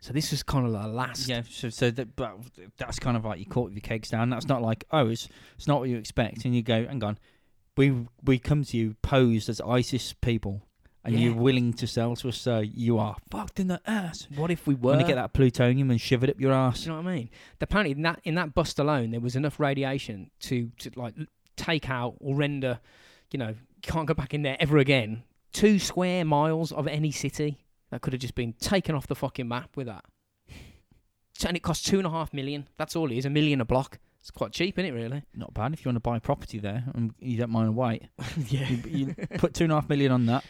So 0.00 0.12
this 0.14 0.30
was 0.30 0.42
kind 0.42 0.64
of 0.64 0.72
the 0.72 0.86
last. 0.88 1.28
Yeah, 1.28 1.42
so 1.50 1.68
so 1.70 1.90
that 1.90 2.14
but 2.16 2.38
that's 2.78 2.98
kind 3.00 3.16
of 3.16 3.24
like 3.24 3.38
you 3.40 3.46
caught 3.46 3.64
with 3.64 3.74
your 3.74 3.82
kegs 3.82 4.08
down. 4.08 4.30
That's 4.30 4.46
not 4.46 4.62
like 4.62 4.84
oh, 4.92 5.08
it's 5.08 5.28
it's 5.56 5.66
not 5.66 5.80
what 5.80 5.88
you 5.90 5.96
expect, 5.98 6.44
and 6.44 6.54
you 6.54 6.62
go, 6.62 6.86
hang 6.86 7.02
on, 7.04 7.18
we 7.80 8.06
we 8.22 8.38
come 8.38 8.62
to 8.64 8.76
you 8.76 8.94
posed 9.02 9.48
as 9.48 9.60
ISIS 9.60 10.12
people, 10.12 10.54
and 11.04 11.14
Yeah. 11.14 11.20
you're 11.28 11.34
willing 11.48 11.72
to 11.74 11.86
sell 11.86 12.14
to 12.16 12.28
us, 12.28 12.36
so 12.38 12.58
you 12.60 12.98
are 12.98 13.16
fucked 13.30 13.58
in 13.58 13.68
the 13.68 13.80
ass. 13.86 14.28
What 14.34 14.50
if 14.50 14.66
we 14.66 14.74
were? 14.74 14.90
Want 14.92 15.00
to 15.00 15.06
get 15.06 15.14
that 15.16 15.32
plutonium 15.32 15.90
and 15.90 16.00
shove 16.00 16.22
it 16.24 16.30
up 16.30 16.40
your 16.40 16.52
ass? 16.52 16.84
You 16.84 16.92
know 16.92 17.00
what 17.02 17.08
I 17.10 17.14
mean? 17.16 17.30
Apparently, 17.60 17.92
in 17.92 18.02
that 18.02 18.20
in 18.24 18.34
that 18.34 18.54
bust 18.54 18.78
alone, 18.78 19.10
there 19.12 19.20
was 19.20 19.36
enough 19.36 19.58
radiation 19.58 20.30
to 20.40 20.70
to 20.78 20.90
like 20.96 21.14
l- 21.18 21.26
take 21.56 21.88
out 21.90 22.16
or 22.20 22.34
render, 22.34 22.80
you 23.32 23.38
know, 23.38 23.54
can't 23.82 24.06
go 24.06 24.14
back 24.14 24.32
in 24.34 24.42
there 24.42 24.56
ever 24.60 24.78
again. 24.78 25.22
Two 25.52 25.78
square 25.78 26.24
miles 26.24 26.70
of 26.72 26.86
any 26.86 27.10
city 27.10 27.64
that 27.90 28.00
could 28.02 28.12
have 28.12 28.20
just 28.20 28.34
been 28.34 28.52
taken 28.54 28.94
off 28.94 29.06
the 29.06 29.16
fucking 29.16 29.48
map 29.48 29.76
with 29.76 29.86
that. 29.86 30.04
So- 31.34 31.48
And 31.48 31.56
it 31.56 31.60
costs 31.62 31.84
two 31.88 31.98
and 31.98 32.06
a 32.06 32.10
half 32.10 32.32
million. 32.34 32.68
That's 32.76 32.94
all 32.94 33.10
it 33.10 33.16
is. 33.16 33.24
A 33.24 33.30
million 33.30 33.60
a 33.60 33.64
block. 33.64 33.98
It's 34.20 34.30
quite 34.30 34.52
cheap, 34.52 34.78
isn't 34.78 34.90
it? 34.94 34.96
Really? 34.96 35.22
Not 35.34 35.54
bad 35.54 35.72
if 35.72 35.84
you 35.84 35.88
want 35.88 35.96
to 35.96 36.00
buy 36.00 36.18
property 36.18 36.58
there 36.58 36.84
and 36.94 37.14
you 37.20 37.38
don't 37.38 37.50
mind 37.50 37.68
a 37.68 37.72
wait. 37.72 38.02
yeah. 38.48 38.68
You, 38.68 38.82
you 38.86 39.14
put 39.38 39.54
two 39.54 39.64
and 39.64 39.72
a 39.72 39.76
half 39.76 39.88
million 39.88 40.12
on 40.12 40.26
that. 40.26 40.44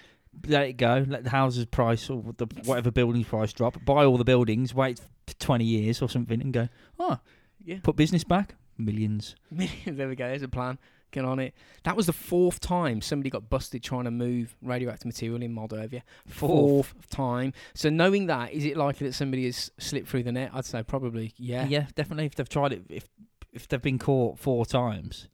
Let 0.46 0.62
it 0.62 0.72
go. 0.74 1.04
Let 1.08 1.24
the 1.24 1.30
houses 1.30 1.66
price 1.66 2.10
or 2.10 2.22
the 2.36 2.46
whatever 2.64 2.90
building 2.90 3.24
price 3.24 3.52
drop. 3.52 3.84
Buy 3.84 4.04
all 4.04 4.16
the 4.16 4.24
buildings. 4.24 4.74
Wait 4.74 5.00
for 5.26 5.34
twenty 5.34 5.64
years 5.64 6.00
or 6.02 6.08
something, 6.08 6.40
and 6.40 6.52
go. 6.52 6.68
Oh, 6.98 7.18
Yeah. 7.64 7.78
put 7.82 7.96
business 7.96 8.24
back. 8.24 8.54
Millions. 8.78 9.34
there 9.50 10.08
we 10.08 10.14
go. 10.16 10.26
There's 10.28 10.42
a 10.42 10.48
plan. 10.48 10.78
Get 11.12 11.24
on 11.24 11.40
it. 11.40 11.54
That 11.82 11.96
was 11.96 12.06
the 12.06 12.12
fourth 12.12 12.60
time 12.60 13.00
somebody 13.00 13.30
got 13.30 13.50
busted 13.50 13.82
trying 13.82 14.04
to 14.04 14.12
move 14.12 14.54
radioactive 14.62 15.06
material 15.06 15.42
in 15.42 15.52
Moldova. 15.54 16.02
Fourth 16.28 16.94
time. 17.10 17.52
So 17.74 17.90
knowing 17.90 18.26
that, 18.26 18.52
is 18.52 18.64
it 18.64 18.76
likely 18.76 19.08
that 19.08 19.14
somebody 19.14 19.46
has 19.46 19.72
slipped 19.78 20.08
through 20.08 20.22
the 20.22 20.32
net? 20.32 20.52
I'd 20.54 20.64
say 20.64 20.84
probably, 20.84 21.34
yeah. 21.36 21.66
Yeah, 21.66 21.86
definitely. 21.96 22.26
If 22.26 22.36
they've 22.36 22.48
tried 22.48 22.72
it, 22.72 22.84
if 22.88 23.08
if 23.52 23.68
they've 23.68 23.80
been 23.80 23.98
caught 23.98 24.38
four 24.38 24.64
times, 24.66 25.28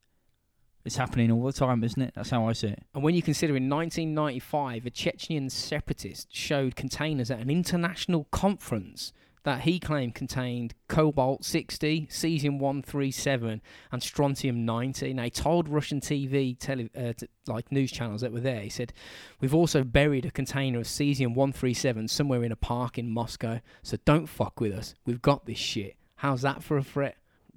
it's 0.84 0.96
happening 0.96 1.32
all 1.32 1.44
the 1.44 1.52
time, 1.52 1.82
isn't 1.82 2.00
it? 2.00 2.12
That's 2.14 2.30
how 2.30 2.48
I 2.48 2.52
see 2.52 2.68
it. 2.68 2.82
And 2.94 3.02
when 3.02 3.16
you 3.16 3.22
consider 3.22 3.56
in 3.56 3.68
1995, 3.68 4.86
a 4.86 4.90
Chechen 4.90 5.50
separatist 5.50 6.28
showed 6.32 6.76
containers 6.76 7.30
at 7.30 7.40
an 7.40 7.50
international 7.50 8.28
conference 8.30 9.12
that 9.42 9.60
he 9.60 9.78
claimed 9.78 10.14
contained 10.14 10.74
cobalt 10.88 11.44
60, 11.44 12.08
cesium 12.10 12.58
137, 12.58 13.62
and 13.92 14.02
strontium 14.02 14.64
90. 14.64 15.14
Now, 15.14 15.22
he 15.22 15.30
told 15.30 15.68
Russian 15.68 16.00
TV, 16.00 16.58
tele, 16.58 16.90
uh, 16.96 17.12
t- 17.12 17.28
like 17.46 17.70
news 17.70 17.92
channels 17.92 18.22
that 18.22 18.32
were 18.32 18.40
there, 18.40 18.60
he 18.60 18.68
said, 18.68 18.92
We've 19.40 19.54
also 19.54 19.84
buried 19.84 20.26
a 20.26 20.32
container 20.32 20.80
of 20.80 20.86
cesium 20.86 21.34
137 21.34 22.08
somewhere 22.08 22.42
in 22.42 22.50
a 22.50 22.56
park 22.56 22.98
in 22.98 23.08
Moscow, 23.08 23.60
so 23.82 23.96
don't 24.04 24.26
fuck 24.26 24.60
with 24.60 24.72
us. 24.72 24.96
We've 25.04 25.22
got 25.22 25.46
this 25.46 25.58
shit. 25.58 25.96
How's 26.16 26.42
that 26.42 26.64
for 26.64 26.76
a 26.76 26.82
threat? 26.82 27.16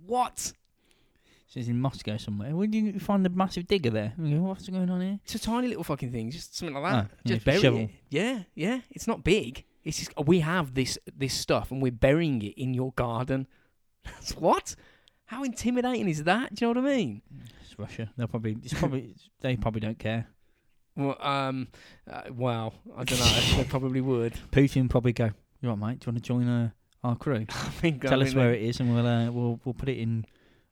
What? 0.10 0.53
So 1.49 1.60
it's 1.60 1.70
in 1.70 1.80
Moscow 1.80 2.18
somewhere. 2.18 2.55
Where 2.55 2.68
did 2.68 2.78
you 2.78 2.99
find 2.99 3.26
the 3.26 3.30
massive 3.30 3.68
digger 3.68 3.89
there? 3.89 4.14
What's 4.18 4.68
going 4.68 4.89
on 4.89 5.01
here? 5.01 5.20
It's 5.24 5.36
a 5.36 5.39
tiny 5.39 5.68
little 5.68 5.84
fucking 5.84 6.12
thing, 6.12 6.30
just 6.32 6.55
something 6.55 6.76
like 6.76 6.91
that. 6.91 7.05
Ah, 7.12 7.16
yeah, 7.24 7.36
just 7.36 7.45
bury 7.45 7.60
shovel. 7.60 7.80
it. 7.82 7.89
Yeah, 8.10 8.43
yeah. 8.53 8.80
It's 8.91 9.07
not 9.07 9.24
big. 9.24 9.66
It's 9.84 9.97
just 9.97 10.12
we 10.26 10.41
have 10.41 10.74
this 10.74 10.99
this 11.16 11.34
stuff 11.34 11.72
and 11.72 11.82
we're 11.82 11.91
burying 11.91 12.41
it 12.41 12.53
in 12.55 12.74
your 12.74 12.91
garden. 12.93 13.47
That's 14.03 14.32
what? 14.38 14.76
How 15.26 15.43
intimidating 15.43 16.10
is 16.10 16.24
that? 16.24 16.55
Do 16.55 16.66
you 16.66 16.74
know 16.74 16.82
what 16.82 16.91
I 16.91 16.95
mean? 16.95 17.22
It's 17.64 17.78
Russia. 17.78 18.12
They'll 18.18 18.28
probably. 18.28 18.57
It's 18.64 18.74
probably. 18.74 19.16
they 19.41 19.55
probably 19.55 19.82
don't 19.82 19.99
care. 19.99 20.28
Well, 20.95 21.18
um, 21.22 21.68
uh, 22.12 22.24
well, 22.32 22.74
I 22.97 23.03
don't 23.03 23.20
know. 23.20 23.57
they 23.57 23.64
probably 23.70 24.01
would. 24.01 24.34
Putin 24.51 24.89
probably 24.89 25.14
go. 25.14 25.32
You 25.62 25.70
want 25.70 25.82
mate? 25.82 25.99
Do 25.99 26.05
you 26.05 26.14
want 26.14 26.24
to 26.24 26.28
join 26.28 26.47
uh, 26.47 26.70
our 27.04 27.16
crew? 27.16 27.45
I 27.50 27.54
think. 27.54 28.02
Tell 28.02 28.22
I 28.22 28.26
us 28.26 28.34
mean, 28.34 28.43
where 28.43 28.54
it 28.54 28.62
is, 28.62 28.80
and 28.80 28.93
we'll 28.93 29.08
uh, 29.08 29.32
we'll 29.32 29.60
we'll 29.64 29.74
put 29.74 29.89
it 29.89 29.97
in 29.97 30.26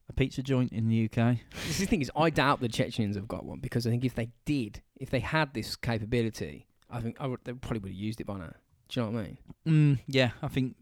a 0.10 0.14
pizza 0.14 0.42
joint 0.42 0.72
in 0.72 0.88
the 0.88 1.06
UK. 1.06 1.38
The 1.52 1.86
thing 1.86 2.02
is, 2.02 2.12
I 2.16 2.30
doubt 2.30 2.62
the 2.62 2.70
Chechens 2.70 3.16
have 3.16 3.28
got 3.28 3.46
one 3.46 3.60
because 3.60 3.86
I 3.86 3.90
think 3.90 4.06
if 4.06 4.16
they 4.16 4.30
did, 4.46 4.82
if 4.96 5.10
they 5.10 5.20
had 5.20 5.54
this 5.54 5.76
capability, 5.76 6.68
I 6.90 7.02
think 7.02 7.18
I 7.20 7.28
would, 7.28 7.40
they 7.44 7.54
probably 7.54 7.80
would 7.80 7.92
have 7.92 8.00
used 8.00 8.22
it 8.22 8.28
by 8.28 8.38
now. 8.38 8.54
Do 8.90 9.00
you 9.00 9.06
know 9.06 9.12
what 9.12 9.20
I 9.20 9.24
mean? 9.24 9.38
Mm, 9.68 10.00
yeah, 10.08 10.32
I 10.42 10.48
think. 10.48 10.76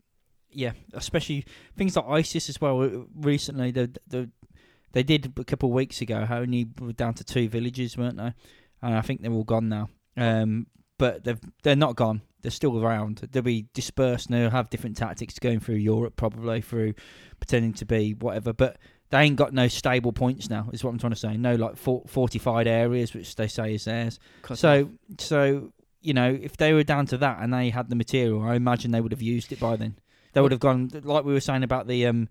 Yeah, 0.52 0.72
especially 0.94 1.46
things 1.76 1.98
like 1.98 2.06
ISIS 2.08 2.48
as 2.48 2.62
well. 2.62 3.08
Recently, 3.16 3.72
the 3.72 3.92
the 4.08 4.30
they 4.94 5.04
did 5.04 5.34
a 5.38 5.44
couple 5.44 5.68
of 5.70 5.76
weeks 5.76 6.00
ago. 6.00 6.24
How 6.26 6.38
only 6.38 6.68
were 6.80 6.94
down 6.94 7.14
to 7.16 7.24
two 7.26 7.50
villages, 7.50 7.98
weren't 7.98 8.16
they? 8.16 8.34
And 8.82 8.96
I 8.96 9.02
think 9.02 9.22
they're 9.22 9.32
all 9.32 9.44
gone 9.44 9.68
now. 9.68 9.90
Um, 10.16 10.68
but 10.98 11.24
they've 11.24 11.40
they're 11.64 11.76
not 11.76 11.96
gone. 11.96 12.22
They're 12.42 12.52
still 12.52 12.84
around. 12.84 13.28
They'll 13.32 13.42
be 13.42 13.66
dispersed. 13.74 14.30
and 14.30 14.38
They'll 14.38 14.50
have 14.52 14.70
different 14.70 14.98
tactics 14.98 15.40
going 15.40 15.60
through 15.60 15.76
Europe, 15.76 16.16
probably 16.16 16.62
through 16.62 16.94
pretending 17.40 17.74
to 17.74 17.86
be 17.86 18.14
whatever. 18.14 18.54
But 18.54 18.78
they 19.10 19.22
ain't 19.22 19.36
got 19.36 19.54
no 19.54 19.68
stable 19.68 20.14
points 20.14 20.50
now. 20.50 20.70
Is 20.72 20.84
what 20.84 20.92
I'm 20.92 21.00
trying 21.00 21.14
to 21.14 21.20
say. 21.20 21.38
No 21.38 21.56
like 21.56 21.76
for, 21.76 22.04
fortified 22.08 22.68
areas, 22.68 23.14
which 23.14 23.36
they 23.36 23.48
say 23.48 23.74
is 23.76 23.86
theirs. 23.86 24.20
Cut 24.44 24.58
So 24.60 24.84
off. 24.84 24.90
so 25.20 25.72
you 26.02 26.14
know, 26.14 26.38
if 26.40 26.56
they 26.58 26.72
were 26.74 26.84
down 26.84 27.08
to 27.08 27.18
that 27.18 27.40
and 27.42 27.52
they 27.52 27.72
had 27.72 27.90
the 27.90 27.96
material, 27.96 28.44
I 28.44 28.54
imagine 28.56 28.92
they 28.92 29.02
would 29.02 29.12
have 29.12 29.24
used 29.24 29.52
it 29.52 29.60
by 29.60 29.76
then. 29.76 29.98
They 30.34 30.42
would 30.42 30.52
have 30.52 30.60
gone 30.60 30.92
like 31.04 31.26
we 31.26 31.34
were 31.34 31.40
saying 31.40 31.64
about 31.64 31.88
the 31.88 32.06
um, 32.06 32.30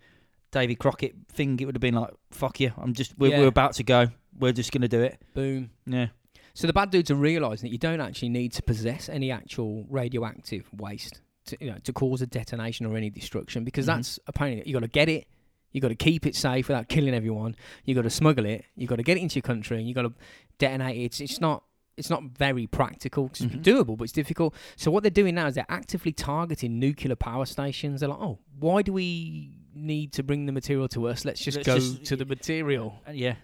Davy 0.53 0.77
Crockett 0.77 1.15
thing. 1.33 1.59
It 1.59 1.65
would 1.65 1.75
have 1.75 1.81
been 1.81 1.95
like, 1.97 2.11
"Fuck 2.31 2.61
you! 2.61 2.71
I'm 2.77 2.93
just 2.93 3.19
we're, 3.19 3.33
Yeah. 3.33 3.39
we're 3.41 3.49
about 3.49 3.73
to 3.75 3.83
go. 3.83 4.09
We're 4.39 4.53
just 4.53 4.71
gonna 4.71 4.87
do 4.87 5.01
it." 5.01 5.19
boom. 5.35 5.71
Yeah, 5.87 6.09
So 6.55 6.67
the 6.67 6.73
bad 6.73 6.91
dudes 6.91 7.11
are 7.11 7.17
realizing 7.17 7.69
that 7.69 7.73
you 7.73 7.79
don't 7.79 8.01
actually 8.01 8.29
need 8.31 8.53
to 8.53 8.63
possess 8.63 9.09
any 9.09 9.31
actual 9.31 9.85
radioactive 9.91 10.69
waste 10.77 11.21
to 11.47 11.57
you 11.61 11.71
know 11.71 11.79
to 11.85 11.93
cause 11.93 12.23
a 12.23 12.27
detonation 12.27 12.87
or 12.87 12.97
any 12.97 13.11
destruction 13.11 13.65
because 13.65 13.85
Mhm. 13.85 13.89
that's 13.97 14.19
apparently 14.27 14.63
you 14.67 14.73
got 14.73 14.81
to 14.81 14.89
get 14.89 15.09
it, 15.09 15.27
you 15.73 15.81
got 15.81 15.89
to 15.89 15.95
keep 15.97 16.27
it 16.27 16.35
safe 16.37 16.69
without 16.69 16.89
killing 16.89 17.13
everyone. 17.13 17.57
You 17.85 17.95
got 17.95 18.03
to 18.03 18.11
smuggle 18.11 18.47
it, 18.47 18.65
you 18.77 18.87
got 18.87 18.97
to 18.97 19.03
get 19.03 19.17
it 19.17 19.21
into 19.21 19.35
your 19.37 19.43
country, 19.43 19.77
and 19.79 19.87
you 19.89 19.95
got 19.95 20.03
to 20.03 20.13
detonate 20.59 20.97
it. 20.97 21.05
It's, 21.05 21.21
it's 21.21 21.41
not 21.41 21.65
it's 21.97 22.11
not 22.11 22.25
very 22.37 22.67
practical. 22.67 23.27
It's 23.27 23.41
Mhm. 23.43 23.63
doable, 23.63 23.97
but 23.97 24.05
it's 24.05 24.13
difficult. 24.13 24.53
So 24.75 24.91
what 24.91 25.05
they're 25.05 25.11
doing 25.11 25.37
now 25.37 25.47
is 25.47 25.55
they're 25.55 25.65
actively 25.69 26.13
targeting 26.13 26.81
nuclear 26.81 27.15
power 27.15 27.47
stations. 27.47 28.01
They're 28.01 28.09
like, 28.09 28.19
oh, 28.19 28.41
why 28.59 28.83
do 28.83 28.93
we 28.93 29.59
need 29.77 30.13
to 30.15 30.25
bring 30.25 30.47
the 30.47 30.51
material 30.53 30.89
to 30.89 31.07
us? 31.07 31.25
Let's 31.25 31.41
just 31.41 31.59
Let's 31.59 31.67
go 31.69 31.75
just- 31.79 32.05
to 32.07 32.17
the 32.17 32.25
material. 32.25 33.01
Uh, 33.09 33.13
yeah. 33.13 33.37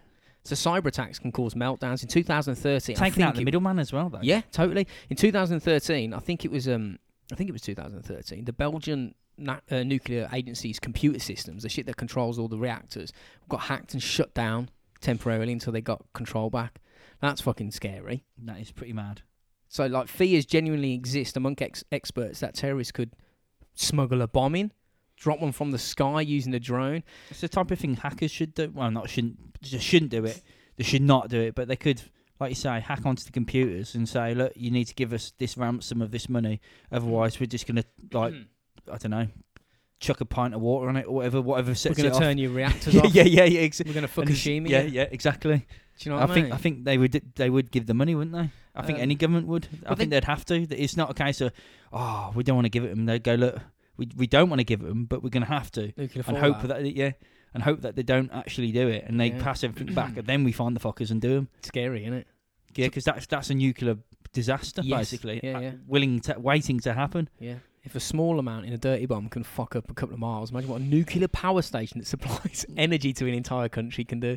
So 0.45 0.55
cyber 0.55 0.87
attacks 0.87 1.19
can 1.19 1.33
cause 1.33 1.55
meltdowns. 1.55 2.03
In 2.03 2.09
2013, 2.09 2.97
I 2.97 2.99
Taking 2.99 3.23
out 3.23 3.35
think 3.35 3.37
the 3.41 3.45
middleman 3.45 3.79
as 3.79 3.93
well, 3.93 4.09
though. 4.09 4.21
yeah, 4.23 4.41
totally. 4.53 4.87
In 5.11 5.17
2013, 5.17 6.15
I 6.15 6.19
think 6.19 6.45
it 6.45 6.51
was 6.51 6.67
um, 6.69 6.99
I 7.31 7.35
think 7.35 7.49
it 7.49 7.53
was 7.53 7.63
2013. 7.63 8.45
The 8.47 8.53
Belgian 8.53 9.15
na- 9.37 9.61
uh, 9.71 9.83
nuclear 9.83 10.29
agency's 10.33 10.79
computer 10.81 11.19
systems, 11.19 11.63
the 11.63 11.69
shit 11.69 11.87
that 11.87 11.97
controls 11.97 12.39
all 12.39 12.49
the 12.49 12.59
reactors, 12.59 13.13
got 13.49 13.61
hacked 13.63 13.93
and 13.93 14.03
shut 14.03 14.33
down 14.35 14.71
temporarily 15.01 15.53
until 15.53 15.73
they 15.73 15.81
got 15.83 16.05
control 16.15 16.49
back. 16.51 16.81
That's 17.21 17.41
fucking 17.43 17.73
scary. 17.73 18.25
that 18.45 18.59
is 18.61 18.71
pretty 18.73 18.95
mad. 18.95 19.23
So, 19.69 19.87
like, 19.87 20.09
fears 20.09 20.47
genuinely 20.47 20.95
exist 20.95 21.37
among 21.37 21.57
ex- 21.61 21.85
experts 21.93 22.41
that 22.41 22.55
terrorists 22.55 22.93
could 22.93 23.15
smuggle 23.75 24.21
a 24.23 24.27
bomb 24.27 24.55
in, 24.57 24.73
drop 25.21 25.41
one 25.41 25.53
from 25.53 25.71
the 25.71 25.79
sky 25.79 26.21
using 26.23 26.53
a 26.55 26.59
drone. 26.59 27.05
It's 27.31 27.41
the 27.43 27.49
type 27.49 27.71
of 27.71 27.79
thing 27.79 27.95
hackers 27.95 28.33
should 28.33 28.55
do. 28.55 28.73
Well, 28.75 28.91
not 28.91 29.09
shouldn't 29.09 29.61
just 29.63 29.85
shouldn't 29.87 30.11
do 30.11 30.25
it. 30.25 30.43
They 30.77 30.85
should 30.85 31.03
not 31.03 31.29
do 31.29 31.41
it, 31.41 31.55
but 31.55 31.69
they 31.69 31.77
could, 31.77 32.03
like 32.41 32.49
you 32.51 32.55
say, 32.57 32.81
hack 32.81 33.05
onto 33.07 33.23
the 33.25 33.31
computers 33.33 33.95
and 33.95 34.09
say, 34.09 34.35
"Look, 34.35 34.53
you 34.57 34.71
need 34.73 34.87
to 34.87 34.95
give 34.95 35.13
us 35.13 35.33
this 35.39 35.57
ransom 35.57 36.01
of 36.03 36.11
this 36.11 36.29
money, 36.29 36.61
otherwise 36.91 37.39
we're 37.39 37.47
just 37.47 37.67
gonna 37.67 37.85
like 38.13 38.35
I 38.91 38.97
don't 38.97 39.11
know, 39.11 39.29
chuck 40.01 40.21
a 40.23 40.25
pint 40.25 40.55
of 40.55 40.63
water 40.63 40.89
on 40.89 40.97
it 40.97 41.07
or 41.07 41.15
whatever, 41.17 41.43
whatever 41.43 41.73
We're 41.73 41.95
going 41.95 42.07
it 42.07 42.11
to 42.11 42.15
off. 42.17 42.19
turn 42.23 42.39
your 42.39 42.51
reactors 42.61 42.97
off. 42.97 43.15
yeah, 43.15 43.23
yeah, 43.25 43.45
yeah, 43.45 43.61
exa- 43.61 43.87
We're 43.87 43.93
going 43.93 44.07
to 44.09 44.13
Fukushima. 44.13 44.69
Yeah, 44.69 44.83
you. 44.83 44.91
yeah, 44.93 45.07
exactly. 45.11 45.59
Do 45.99 46.09
you 46.09 46.11
know 46.13 46.17
I 46.17 46.23
what 46.23 46.31
I, 46.31 46.35
think 46.35 46.47
mean? 46.47 46.53
I 46.55 46.57
think 46.57 46.85
they 46.85 46.97
would 46.97 47.13
they 47.37 47.51
would 47.51 47.71
give 47.71 47.85
the 47.87 47.93
money, 47.95 48.15
wouldn't 48.15 48.35
they? 48.35 48.51
I 48.75 48.83
think 48.87 48.97
Um, 48.99 49.03
any 49.03 49.15
government 49.17 49.47
would. 49.49 49.69
I 49.85 49.95
think 49.95 50.09
they- 50.11 50.17
they'd 50.17 50.25
have 50.25 50.47
to. 50.47 50.55
It's 50.63 50.97
not 50.97 51.11
a 51.11 51.15
case 51.15 51.43
of 51.43 51.53
oh 51.93 52.33
we 52.35 52.43
don't 52.43 52.57
want 52.57 52.65
to 52.65 52.71
give 52.71 52.85
it 52.85 52.89
them. 52.97 53.05
They'd 53.05 53.23
go 53.23 53.35
look, 53.35 53.59
we 54.01 54.09
we 54.17 54.27
don't 54.27 54.49
want 54.51 54.59
to 54.61 54.65
give 54.65 54.81
it 54.83 54.89
them, 54.89 55.05
but 55.05 55.23
we're 55.23 55.31
going 55.31 55.45
to 55.47 55.49
have 55.59 55.71
to, 55.73 55.93
and 55.97 56.11
hope 56.39 56.61
fallout. 56.61 56.69
that 56.69 56.97
yeah, 56.97 57.13
and 57.55 57.63
hope 57.63 57.83
that 57.83 57.95
they 57.97 58.03
don't 58.03 58.31
actually 58.33 58.73
do 58.73 58.89
it, 58.89 59.05
and 59.07 59.21
they 59.21 59.29
Yeah. 59.31 59.43
pass 59.43 59.63
everything 59.63 59.95
back, 59.95 60.17
and 60.21 60.27
then 60.27 60.43
we 60.45 60.53
find 60.53 60.75
the 60.75 60.81
fuckers 60.81 61.11
and 61.13 61.21
do 61.21 61.35
them. 61.37 61.49
Scary, 61.63 62.03
isn't 62.05 62.15
it? 62.15 62.27
Yeah, 62.75 62.87
because 62.87 63.05
that's 63.05 63.27
that's 63.27 63.51
a 63.51 63.55
nuclear 63.55 63.97
disaster 64.33 64.83
Yes. 64.85 64.99
basically, 64.99 65.41
Yeah, 65.43 65.57
uh, 65.57 65.61
yeah. 65.61 65.73
willing 65.87 66.21
to 66.21 66.39
waiting 66.41 66.81
to 66.81 66.95
happen. 66.95 67.29
Yeah. 67.39 67.57
If 67.83 67.95
a 67.95 68.01
small 68.01 68.39
amount 68.39 68.67
in 68.67 68.73
a 68.75 68.79
dirty 68.79 69.07
bomb 69.07 69.29
can 69.31 69.43
fuck 69.43 69.75
up 69.75 69.91
a 69.91 69.95
couple 69.95 70.13
of 70.15 70.21
miles, 70.21 70.51
imagine 70.51 70.69
what 70.71 70.81
a 70.83 70.85
nuclear 70.85 71.29
power 71.29 71.63
station 71.63 71.99
that 71.99 72.07
supplies 72.07 72.67
energy 72.77 73.13
to 73.15 73.27
an 73.27 73.35
entire 73.35 73.69
country 73.71 74.05
can 74.05 74.21
do. 74.21 74.37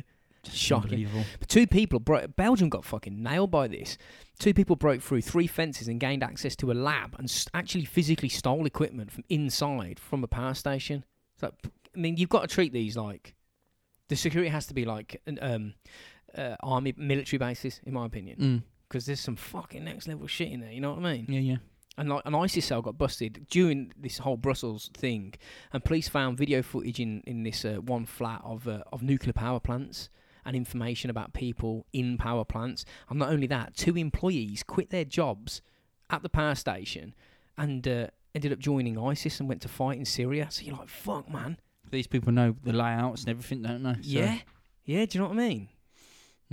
Shocking. 0.52 1.08
But 1.40 1.48
two 1.48 1.66
people, 1.66 1.98
bro- 2.00 2.26
Belgium 2.28 2.68
got 2.68 2.84
fucking 2.84 3.22
nailed 3.22 3.50
by 3.50 3.68
this. 3.68 3.96
Two 4.38 4.52
people 4.54 4.76
broke 4.76 5.00
through 5.02 5.22
three 5.22 5.46
fences 5.46 5.88
and 5.88 6.00
gained 6.00 6.22
access 6.22 6.54
to 6.56 6.70
a 6.70 6.74
lab 6.74 7.14
and 7.18 7.28
s- 7.28 7.46
actually 7.54 7.84
physically 7.84 8.28
stole 8.28 8.66
equipment 8.66 9.10
from 9.12 9.24
inside 9.28 9.98
from 10.00 10.24
a 10.24 10.28
power 10.28 10.54
station. 10.54 11.04
So, 11.40 11.52
I 11.94 11.98
mean, 11.98 12.16
you've 12.16 12.28
got 12.28 12.42
to 12.42 12.48
treat 12.48 12.72
these 12.72 12.96
like 12.96 13.34
the 14.08 14.16
security 14.16 14.50
has 14.50 14.66
to 14.66 14.74
be 14.74 14.84
like 14.84 15.20
an 15.26 15.38
um, 15.40 15.74
uh, 16.36 16.56
army 16.60 16.94
military 16.96 17.38
bases, 17.38 17.80
in 17.86 17.92
my 17.94 18.06
opinion, 18.06 18.38
Mm. 18.38 18.62
because 18.88 19.06
there's 19.06 19.20
some 19.20 19.36
fucking 19.36 19.84
next 19.84 20.08
level 20.08 20.26
shit 20.26 20.50
in 20.52 20.60
there. 20.60 20.72
You 20.72 20.80
know 20.80 20.94
what 20.94 21.04
I 21.04 21.14
mean? 21.14 21.26
Yeah, 21.28 21.40
yeah. 21.40 21.56
and 21.96 22.08
like 22.08 22.22
an 22.26 22.34
ISIS 22.34 22.64
cell 22.66 22.82
got 22.82 22.98
busted 22.98 23.46
during 23.50 23.92
this 23.96 24.18
whole 24.18 24.36
Brussels 24.36 24.90
thing, 24.94 25.34
and 25.72 25.84
police 25.84 26.08
found 26.08 26.36
video 26.36 26.60
footage 26.62 26.98
in 26.98 27.20
in 27.24 27.44
this 27.44 27.64
uh, 27.64 27.76
one 27.76 28.04
flat 28.04 28.40
of 28.44 28.66
uh, 28.66 28.82
of 28.92 29.02
nuclear 29.02 29.32
power 29.32 29.60
plants 29.60 30.10
and 30.46 30.54
information 30.56 31.10
about 31.10 31.32
people 31.32 31.86
in 31.92 32.16
power 32.18 32.44
plants. 32.44 32.84
And 33.08 33.18
not 33.18 33.30
only 33.30 33.46
that, 33.48 33.76
two 33.76 33.96
employees 33.96 34.62
quit 34.62 34.90
their 34.90 35.04
jobs 35.04 35.62
at 36.10 36.22
the 36.22 36.28
power 36.28 36.54
station 36.54 37.14
and 37.56 37.86
uh, 37.86 38.06
ended 38.34 38.52
up 38.52 38.58
joining 38.58 38.98
ISIS 38.98 39.40
and 39.40 39.48
went 39.48 39.62
to 39.62 39.68
fight 39.68 39.98
in 39.98 40.04
Syria. 40.04 40.48
So 40.50 40.62
you're 40.64 40.76
like, 40.76 40.88
fuck, 40.88 41.30
man. 41.30 41.56
These 41.90 42.06
people 42.06 42.32
know 42.32 42.56
the 42.62 42.72
layouts 42.72 43.22
and 43.22 43.30
everything, 43.30 43.62
don't 43.62 43.82
they? 43.82 43.94
So- 43.94 43.98
Yeah, 44.02 44.38
yeah. 44.84 45.04
Do 45.06 45.18
you 45.18 45.22
know 45.22 45.28
what 45.30 45.38
I 45.38 45.48
mean? 45.48 45.68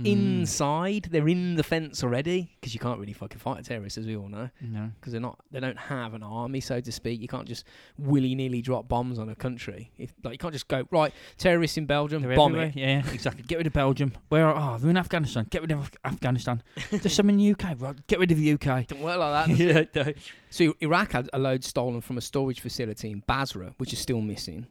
Mm. 0.04 0.40
Inside, 0.40 1.08
they're 1.10 1.28
in 1.28 1.54
the 1.56 1.62
fence 1.62 2.02
already 2.02 2.50
because 2.60 2.74
you 2.74 2.80
can't 2.80 2.98
really 2.98 3.12
fucking 3.12 3.38
fight 3.38 3.60
a 3.60 3.62
terrorist, 3.62 3.98
as 3.98 4.06
we 4.06 4.16
all 4.16 4.28
know. 4.28 4.50
No. 4.60 4.90
because 4.98 5.12
they're 5.12 5.20
not 5.20 5.38
they 5.50 5.60
don't 5.60 5.78
have 5.78 6.14
an 6.14 6.22
army 6.22 6.60
so 6.60 6.80
to 6.80 6.92
speak 6.92 7.20
you 7.20 7.28
can't 7.28 7.46
just 7.46 7.64
willy-nilly 7.98 8.62
drop 8.62 8.88
bombs 8.88 9.18
on 9.18 9.28
a 9.28 9.34
country 9.34 9.90
if 9.98 10.12
like 10.24 10.32
you 10.32 10.38
can't 10.38 10.52
just 10.52 10.68
go 10.68 10.86
right 10.90 11.12
terrorists 11.38 11.76
in 11.76 11.86
belgium 11.86 12.22
They're 12.22 12.36
bomb 12.36 12.52
everywhere. 12.52 12.68
it 12.68 12.76
Yeah, 12.76 13.02
yeah, 13.04 13.12
exactly. 13.12 13.42
Get 13.44 13.58
rid 13.58 13.66
of 13.66 13.72
Belgium. 13.72 14.12
Where 14.28 14.46
are 14.46 14.74
oh, 14.74 14.78
they're 14.78 14.90
in 14.90 14.96
Afghanistan. 14.96 15.46
Get 15.50 15.62
rid 15.62 15.72
of 15.72 15.80
Af- 15.80 15.92
Afghanistan. 16.04 16.62
There's 16.90 17.14
some 17.14 17.28
in 17.30 17.36
the 17.36 17.50
UK. 17.52 17.76
Right, 17.78 18.06
get 18.06 18.18
rid 18.18 18.30
of 18.32 18.38
the 18.38 18.52
UK. 18.52 18.86
don't 18.86 19.00
work 19.00 19.18
like 19.18 19.46
that 19.48 19.56
yeah, 19.94 20.04
no. 20.04 20.12
so 20.50 20.74
iraq 20.80 21.12
had 21.12 21.28
a 21.32 21.38
load 21.38 21.64
stolen 21.64 22.00
from 22.00 22.18
a 22.18 22.20
storage 22.20 22.60
facility 22.60 23.10
in 23.10 23.22
basra 23.26 23.74
which 23.78 23.92
is 23.92 23.98
still 23.98 24.20
missing 24.20 24.66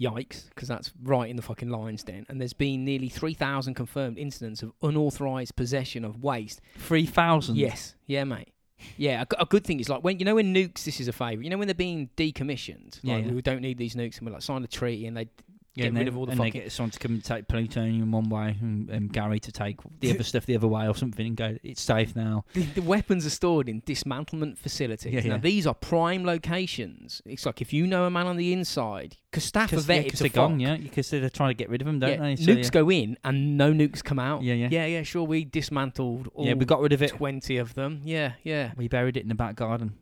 yikes 0.00 0.48
because 0.48 0.68
that's 0.68 0.90
right 1.02 1.30
in 1.30 1.36
the 1.36 1.42
fucking 1.42 1.68
lines 1.68 2.02
then 2.04 2.26
and 2.28 2.40
there's 2.40 2.52
been 2.54 2.84
nearly 2.84 3.08
3000 3.08 3.74
confirmed 3.74 4.18
incidents 4.18 4.62
of 4.62 4.72
unauthorized 4.82 5.54
possession 5.54 6.04
of 6.04 6.22
waste 6.22 6.60
three 6.76 7.06
thousand. 7.06 7.56
yes 7.56 7.94
yeah 8.06 8.24
mate 8.24 8.52
yeah, 8.96 9.24
A 9.38 9.46
good 9.46 9.64
thing 9.64 9.80
is 9.80 9.88
like 9.88 10.02
when 10.02 10.18
you 10.18 10.24
know 10.24 10.34
when 10.34 10.54
nukes. 10.54 10.84
This 10.84 11.00
is 11.00 11.08
a 11.08 11.12
favourite. 11.12 11.44
You 11.44 11.50
know 11.50 11.58
when 11.58 11.68
they're 11.68 11.74
being 11.74 12.10
decommissioned. 12.16 12.98
Yeah, 13.02 13.14
like 13.14 13.26
yeah. 13.26 13.32
we 13.32 13.42
don't 13.42 13.60
need 13.60 13.78
these 13.78 13.94
nukes, 13.94 14.18
and 14.18 14.26
we're 14.26 14.32
like 14.32 14.42
sign 14.42 14.62
a 14.64 14.66
treaty, 14.66 15.06
and 15.06 15.16
they 15.16 15.28
Yeah, 15.74 15.84
get 15.84 15.88
and 15.88 15.98
rid 15.98 16.08
of 16.08 16.16
all 16.18 16.26
the 16.26 16.32
and 16.32 16.38
fucking- 16.38 16.52
they 16.52 16.58
get 16.60 16.72
someone 16.72 16.90
to 16.90 16.98
come 16.98 17.12
and 17.14 17.24
take 17.24 17.48
plutonium 17.48 18.12
one 18.12 18.28
way, 18.28 18.56
and, 18.60 18.90
and 18.90 19.10
Gary 19.12 19.40
to 19.40 19.50
take 19.50 19.78
the 20.00 20.10
other 20.10 20.22
stuff 20.22 20.44
the 20.44 20.54
other 20.54 20.68
way, 20.68 20.86
or 20.86 20.94
something, 20.94 21.26
and 21.26 21.34
go. 21.36 21.56
It's 21.62 21.80
safe 21.80 22.14
now. 22.14 22.44
The, 22.52 22.62
the 22.64 22.82
weapons 22.82 23.24
are 23.24 23.30
stored 23.30 23.68
in 23.70 23.80
dismantlement 23.82 24.58
facilities. 24.58 25.12
Yeah, 25.12 25.20
now 25.22 25.34
yeah. 25.36 25.40
these 25.40 25.66
are 25.66 25.72
prime 25.74 26.24
locations. 26.26 27.22
It's 27.24 27.46
like 27.46 27.62
if 27.62 27.72
you 27.72 27.86
know 27.86 28.04
a 28.04 28.10
man 28.10 28.26
on 28.26 28.36
the 28.36 28.52
inside, 28.52 29.16
because 29.30 29.44
staff 29.44 29.72
are 29.72 29.76
yeah, 29.76 29.80
vetted 29.82 30.10
'cause 30.10 30.18
to 30.18 30.22
they're 30.24 30.28
gone. 30.30 30.60
Yeah, 30.60 30.76
because 30.76 31.08
they're 31.08 31.30
trying 31.30 31.50
to 31.50 31.54
get 31.54 31.70
rid 31.70 31.80
of 31.80 31.86
them, 31.86 31.98
don't 32.00 32.10
Yeah, 32.10 32.16
they? 32.18 32.36
So, 32.36 32.52
nukes 32.52 32.64
yeah. 32.64 32.70
go 32.70 32.90
in 32.90 33.16
and 33.24 33.56
no 33.56 33.72
nukes 33.72 34.04
come 34.04 34.18
out. 34.18 34.42
Yeah, 34.42 34.54
yeah. 34.54 34.68
yeah, 34.70 34.84
yeah. 34.86 35.02
Sure, 35.04 35.24
we 35.24 35.44
dismantled 35.44 36.28
all 36.34 36.44
yeah, 36.46 36.52
we 36.54 36.66
got 36.66 36.80
rid 36.80 36.92
of 36.92 37.02
it. 37.02 37.08
twenty 37.10 37.56
of 37.56 37.72
them. 37.74 38.02
Yeah, 38.04 38.32
yeah. 38.42 38.72
We 38.76 38.88
buried 38.88 39.16
it 39.16 39.20
in 39.22 39.28
the 39.28 39.34
back 39.34 39.56
garden 39.56 39.88
Do 39.88 39.94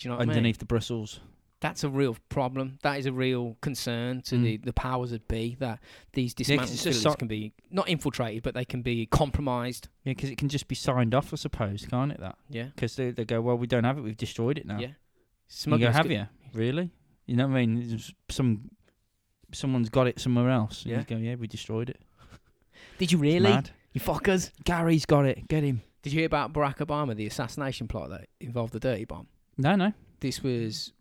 you 0.00 0.10
know 0.10 0.16
what 0.18 0.22
I 0.22 0.26
mean? 0.26 0.30
underneath 0.36 0.58
the 0.58 0.66
Brussels. 0.66 1.18
That's 1.68 1.84
a 1.84 1.88
real 1.88 2.16
problem. 2.28 2.78
That 2.82 2.98
is 2.98 3.06
a 3.06 3.12
real 3.12 3.56
concern 3.60 4.22
to 4.22 4.36
Mm. 4.36 4.42
the, 4.42 4.56
the 4.58 4.72
powers 4.72 5.10
that 5.10 5.26
be 5.28 5.56
that 5.60 5.80
these 6.12 6.32
dismantled 6.34 6.70
facilities 6.70 7.02
so- 7.02 7.14
can 7.14 7.28
be 7.28 7.52
not 7.70 7.88
infiltrated, 7.88 8.42
but 8.42 8.54
they 8.54 8.64
can 8.64 8.82
be 8.82 9.06
compromised. 9.06 9.88
Yeah, 10.04 10.12
because 10.12 10.30
it 10.30 10.38
can 10.38 10.48
just 10.48 10.68
be 10.68 10.74
signed 10.74 11.14
off, 11.14 11.32
I 11.32 11.36
suppose, 11.36 11.84
can't 11.90 12.12
it? 12.12 12.20
That 12.20 12.36
Yeah, 12.48 12.66
because 12.74 12.96
they 12.96 13.10
they 13.10 13.24
go, 13.24 13.40
well, 13.40 13.58
we 13.58 13.66
don't 13.66 13.84
have 13.84 13.98
it. 13.98 14.02
We've 14.02 14.16
destroyed 14.16 14.58
it 14.58 14.66
now. 14.66 14.78
yeah. 14.78 14.86
You 14.88 14.92
go, 14.92 14.94
Smugglers 15.48 15.94
have 15.94 16.10
you 16.10 16.26
really? 16.54 16.90
You 17.26 17.36
know 17.36 17.46
what 17.48 17.56
I 17.56 17.66
mean? 17.66 18.00
Some 18.30 18.70
someone's 19.52 19.88
got 19.88 20.06
it 20.06 20.18
somewhere 20.20 20.50
else. 20.50 20.84
Yeah. 20.86 20.98
you 20.98 21.04
go, 21.04 21.16
yeah, 21.16 21.34
we 21.36 21.46
destroyed 21.46 21.90
it. 21.90 22.00
Did 22.98 23.12
you 23.12 23.18
really? 23.18 23.52
You 23.92 24.00
fuckers. 24.00 24.50
Gary's 24.64 25.06
got 25.06 25.24
it. 25.26 25.48
Get 25.48 25.62
him. 25.64 25.82
Did 26.02 26.12
you 26.12 26.18
hear 26.20 26.26
about 26.26 26.52
Barack 26.52 26.76
Obama, 26.78 27.16
the 27.16 27.26
assassination 27.26 27.88
plot 27.88 28.10
that 28.10 28.28
involved 28.40 28.72
the 28.72 28.80
dirty 28.80 29.04
bomb? 29.04 29.26
No, 29.56 29.74
no. 29.74 29.92
This 30.20 30.42
was 30.42 30.92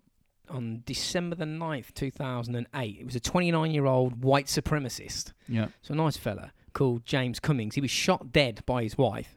on 0.50 0.84
December 0.86 1.36
the 1.36 1.46
9th, 1.46 1.94
2008. 1.94 2.98
It 3.00 3.06
was 3.06 3.16
a 3.16 3.20
29 3.20 3.72
year 3.72 3.86
old 3.86 4.24
white 4.24 4.46
supremacist, 4.48 5.34
Yeah. 5.48 5.68
so 5.82 5.94
a 5.94 5.98
nice 5.98 6.18
fella, 6.18 6.52
called 6.74 7.06
James 7.06 7.40
Cummings. 7.40 7.76
He 7.76 7.82
was 7.82 7.92
shot 7.92 8.32
dead 8.32 8.62
by 8.66 8.84
his 8.84 8.98
wife. 8.98 9.36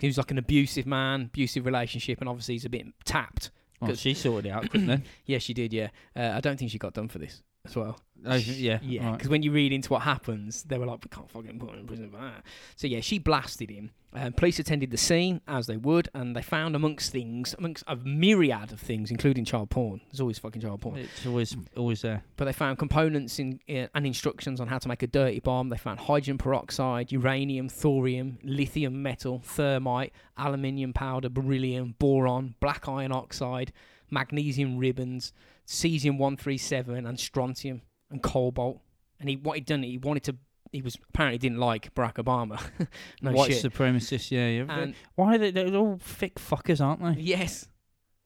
He 0.00 0.06
was 0.06 0.16
like 0.18 0.30
an 0.30 0.38
abusive 0.38 0.86
man, 0.86 1.22
abusive 1.22 1.66
relationship, 1.66 2.20
and 2.20 2.28
obviously 2.28 2.54
he's 2.54 2.64
a 2.64 2.70
bit 2.70 2.86
tapped. 3.04 3.50
Well, 3.80 3.90
'Cause- 3.90 4.00
she 4.00 4.14
sorted 4.14 4.46
it 4.46 4.50
out 4.50 4.70
couldn't 4.70 4.86
then. 4.86 5.04
Yeah, 5.26 5.38
she 5.38 5.54
did, 5.54 5.72
yeah. 5.72 5.88
Uh, 6.16 6.32
I 6.34 6.40
don't 6.40 6.58
think 6.58 6.70
she 6.70 6.78
got 6.78 6.94
done 6.94 7.08
for 7.08 7.18
this 7.18 7.42
as 7.64 7.76
well. 7.76 8.00
Oh, 8.26 8.34
yeah. 8.34 8.78
Yeah, 8.82 9.06
right. 9.06 9.12
because 9.12 9.28
when 9.28 9.42
you 9.42 9.50
read 9.52 9.72
into 9.72 9.90
what 9.90 10.02
happens, 10.02 10.62
they 10.64 10.76
were 10.76 10.86
like, 10.86 11.02
we 11.04 11.08
can't 11.08 11.30
fucking 11.30 11.58
put 11.58 11.70
him 11.70 11.80
in 11.80 11.86
prison 11.86 12.10
for 12.10 12.18
that. 12.18 12.42
So 12.76 12.86
yeah, 12.86 13.00
she 13.00 13.18
blasted 13.18 13.70
him. 13.70 13.92
Um, 14.12 14.32
police 14.32 14.58
attended 14.58 14.90
the 14.90 14.96
scene 14.96 15.40
as 15.46 15.68
they 15.68 15.76
would, 15.76 16.08
and 16.14 16.34
they 16.34 16.42
found 16.42 16.74
amongst 16.74 17.12
things, 17.12 17.54
amongst 17.56 17.84
a 17.86 17.94
myriad 17.94 18.72
of 18.72 18.80
things, 18.80 19.10
including 19.10 19.44
child 19.44 19.70
porn. 19.70 20.00
There's 20.10 20.20
always 20.20 20.38
fucking 20.38 20.60
child 20.62 20.80
porn. 20.80 20.98
It's 20.98 21.24
always 21.24 21.56
always 21.76 22.02
there. 22.02 22.24
But 22.36 22.46
they 22.46 22.52
found 22.52 22.78
components 22.78 23.38
in, 23.38 23.60
uh, 23.68 23.86
and 23.94 24.06
instructions 24.06 24.60
on 24.60 24.66
how 24.66 24.78
to 24.78 24.88
make 24.88 25.04
a 25.04 25.06
dirty 25.06 25.38
bomb. 25.38 25.68
They 25.68 25.76
found 25.76 26.00
hydrogen 26.00 26.38
peroxide, 26.38 27.12
uranium, 27.12 27.68
thorium, 27.68 28.38
lithium 28.42 29.00
metal, 29.00 29.42
thermite, 29.44 30.12
aluminium 30.36 30.92
powder, 30.92 31.28
beryllium, 31.28 31.94
boron, 32.00 32.56
black 32.58 32.88
iron 32.88 33.12
oxide, 33.12 33.72
magnesium 34.10 34.76
ribbons, 34.76 35.32
cesium 35.70 36.18
137, 36.18 37.06
and 37.06 37.18
strontium 37.18 37.82
and 38.10 38.20
cobalt. 38.22 38.80
And 39.20 39.28
he 39.28 39.36
what 39.36 39.54
he'd 39.56 39.66
done, 39.66 39.82
he 39.84 39.96
wanted 39.98 40.24
to. 40.24 40.36
He 40.72 40.82
was 40.82 40.96
apparently 41.08 41.38
didn't 41.38 41.58
like 41.58 41.92
Barack 41.94 42.14
Obama. 42.14 42.60
no 43.22 43.32
White 43.32 43.52
shit. 43.52 43.64
supremacists, 43.72 44.30
yeah. 44.30 44.46
yeah. 44.48 44.78
And 44.80 44.94
Why 45.14 45.34
are 45.34 45.38
they? 45.38 45.50
They're 45.50 45.74
all 45.74 45.98
thick 46.00 46.36
fuckers, 46.36 46.80
aren't 46.84 47.02
they? 47.02 47.20
yes, 47.22 47.68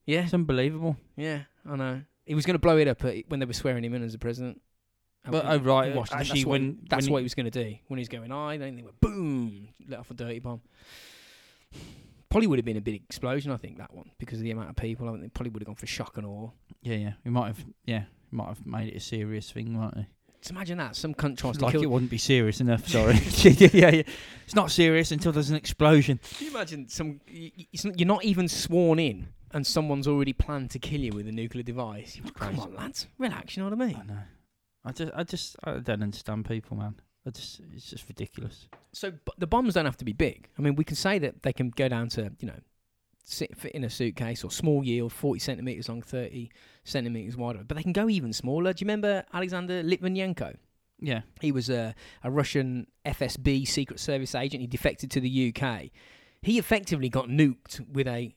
yeah, 0.05 0.23
It's 0.23 0.33
unbelievable. 0.33 0.95
yeah, 1.15 1.41
I 1.69 1.75
know. 1.75 2.01
He 2.25 2.33
was 2.35 2.45
going 2.45 2.55
to 2.55 2.59
blow 2.59 2.77
it 2.77 2.87
up 2.87 3.03
at, 3.05 3.15
when 3.29 3.39
they 3.39 3.45
were 3.45 3.53
swearing 3.53 3.83
him 3.83 3.93
in 3.93 4.03
as 4.03 4.13
a 4.13 4.19
president. 4.19 4.61
But 5.27 5.45
oh 5.47 5.57
right, 5.57 5.95
Washington. 5.95 6.19
actually, 6.19 6.39
that's 6.41 6.45
what, 6.45 6.61
he- 6.61 6.67
when 6.67 6.77
that's 6.87 7.05
when 7.07 7.13
what 7.13 7.17
he 7.19 7.23
was 7.23 7.33
going 7.35 7.49
to 7.49 7.63
do 7.63 7.75
when 7.87 7.97
he 7.97 8.01
was 8.01 8.09
going, 8.09 8.31
I 8.31 8.57
then 8.57 8.75
they 8.75 8.83
went 8.83 8.99
boom, 9.01 9.69
let 9.87 9.99
off 9.99 10.11
a 10.11 10.13
dirty 10.13 10.37
bomb. 10.39 10.61
Probably 12.35 12.47
would 12.47 12.59
have 12.59 12.65
been 12.65 12.75
a 12.75 12.81
big 12.81 13.01
explosion, 13.03 13.51
I 13.53 13.57
think 13.57 13.77
that 13.77 13.93
one 13.93 14.11
because 14.19 14.39
of 14.39 14.43
the 14.43 14.51
amount 14.51 14.69
of 14.69 14.75
people. 14.75 15.07
I 15.07 15.11
think 15.11 15.21
they 15.23 15.29
probably 15.29 15.51
would 15.51 15.61
have 15.61 15.67
gone 15.67 15.75
for 15.75 15.87
shock 15.87 16.17
and 16.17 16.25
awe. 16.27 16.49
yeah, 16.81 16.95
yeah, 16.95 17.13
we 17.23 17.31
might 17.31 17.47
have, 17.47 17.65
yeah, 17.85 18.03
might 18.31 18.47
have 18.49 18.65
made 18.65 18.89
it 18.89 18.97
a 18.97 18.99
serious 18.99 19.49
thing, 19.51 19.71
might 19.71 19.95
they? 19.95 20.07
Just 20.41 20.51
imagine 20.51 20.77
that 20.79 20.97
some 20.97 21.13
cunt 21.13 21.37
tries 21.37 21.57
to 21.57 21.63
Like 21.63 21.71
kill. 21.71 21.81
it 21.83 21.89
wouldn't 21.89 22.11
be 22.11 22.17
serious 22.17 22.59
enough. 22.59 22.87
Sorry. 22.89 23.13
yeah, 23.37 23.69
yeah, 23.73 23.89
yeah. 23.95 24.03
It's 24.43 24.53
not 24.53 24.69
serious 24.69 25.11
until 25.13 25.31
there's 25.31 25.49
an 25.49 25.55
explosion. 25.55 26.19
Can 26.37 26.45
you 26.47 26.51
imagine 26.51 26.89
some? 26.89 27.21
y- 27.27 27.51
y- 27.57 27.67
it's 27.71 27.85
not- 27.85 27.97
You're 27.97 28.05
not 28.07 28.25
even 28.25 28.47
sworn 28.49 28.99
in, 28.99 29.29
and 29.51 29.65
someone's 29.65 30.05
already 30.07 30.33
planned 30.33 30.71
to 30.71 30.79
kill 30.79 30.99
you 30.99 31.13
with 31.13 31.27
a 31.29 31.31
nuclear 31.31 31.63
device. 31.63 32.19
Like, 32.23 32.33
Come 32.35 32.59
on, 32.59 32.75
lads, 32.75 33.07
relax. 33.17 33.55
You 33.55 33.63
know 33.63 33.69
what 33.69 33.81
I 33.81 33.85
mean? 33.87 33.95
I 33.95 34.03
know. 34.05 34.19
I 34.83 34.91
just, 34.91 35.11
I 35.15 35.23
just, 35.23 35.55
I 35.63 35.71
don't 35.79 36.03
understand 36.03 36.45
people, 36.45 36.75
man. 36.77 36.95
I 37.25 37.31
just, 37.31 37.61
it's 37.73 37.89
just 37.89 38.07
ridiculous. 38.07 38.67
So 38.93 39.13
the 39.37 39.47
bombs 39.47 39.73
don't 39.73 39.85
have 39.85 39.97
to 39.97 40.05
be 40.05 40.13
big. 40.13 40.49
I 40.57 40.61
mean, 40.61 40.75
we 40.75 40.83
can 40.83 40.95
say 40.95 41.17
that 41.19 41.41
they 41.41 41.53
can 41.53 41.71
go 41.71 41.87
down 41.87 42.09
to 42.09 42.31
you 42.39 42.47
know, 42.47 42.59
sit, 43.23 43.57
fit 43.57 43.71
in 43.71 43.83
a 43.83 43.89
suitcase 43.89 44.43
or 44.43 44.51
small 44.51 44.83
yield, 44.83 45.11
forty 45.11 45.39
centimeters 45.39 45.89
long, 45.89 46.01
thirty 46.01 46.51
centimeters 46.83 47.35
wide. 47.35 47.67
But 47.67 47.77
they 47.77 47.83
can 47.83 47.93
go 47.93 48.09
even 48.09 48.31
smaller. 48.31 48.73
Do 48.73 48.83
you 48.83 48.85
remember 48.85 49.23
Alexander 49.33 49.83
Litvinenko? 49.83 50.55
Yeah. 50.99 51.21
He 51.41 51.51
was 51.51 51.69
a, 51.69 51.95
a 52.23 52.31
Russian 52.31 52.87
FSB 53.05 53.67
Secret 53.67 53.99
Service 53.99 54.35
agent. 54.35 54.61
He 54.61 54.67
defected 54.67 55.11
to 55.11 55.19
the 55.19 55.53
UK. 55.53 55.89
He 56.41 56.59
effectively 56.59 57.09
got 57.09 57.27
nuked 57.27 57.89
with 57.91 58.07
a 58.07 58.35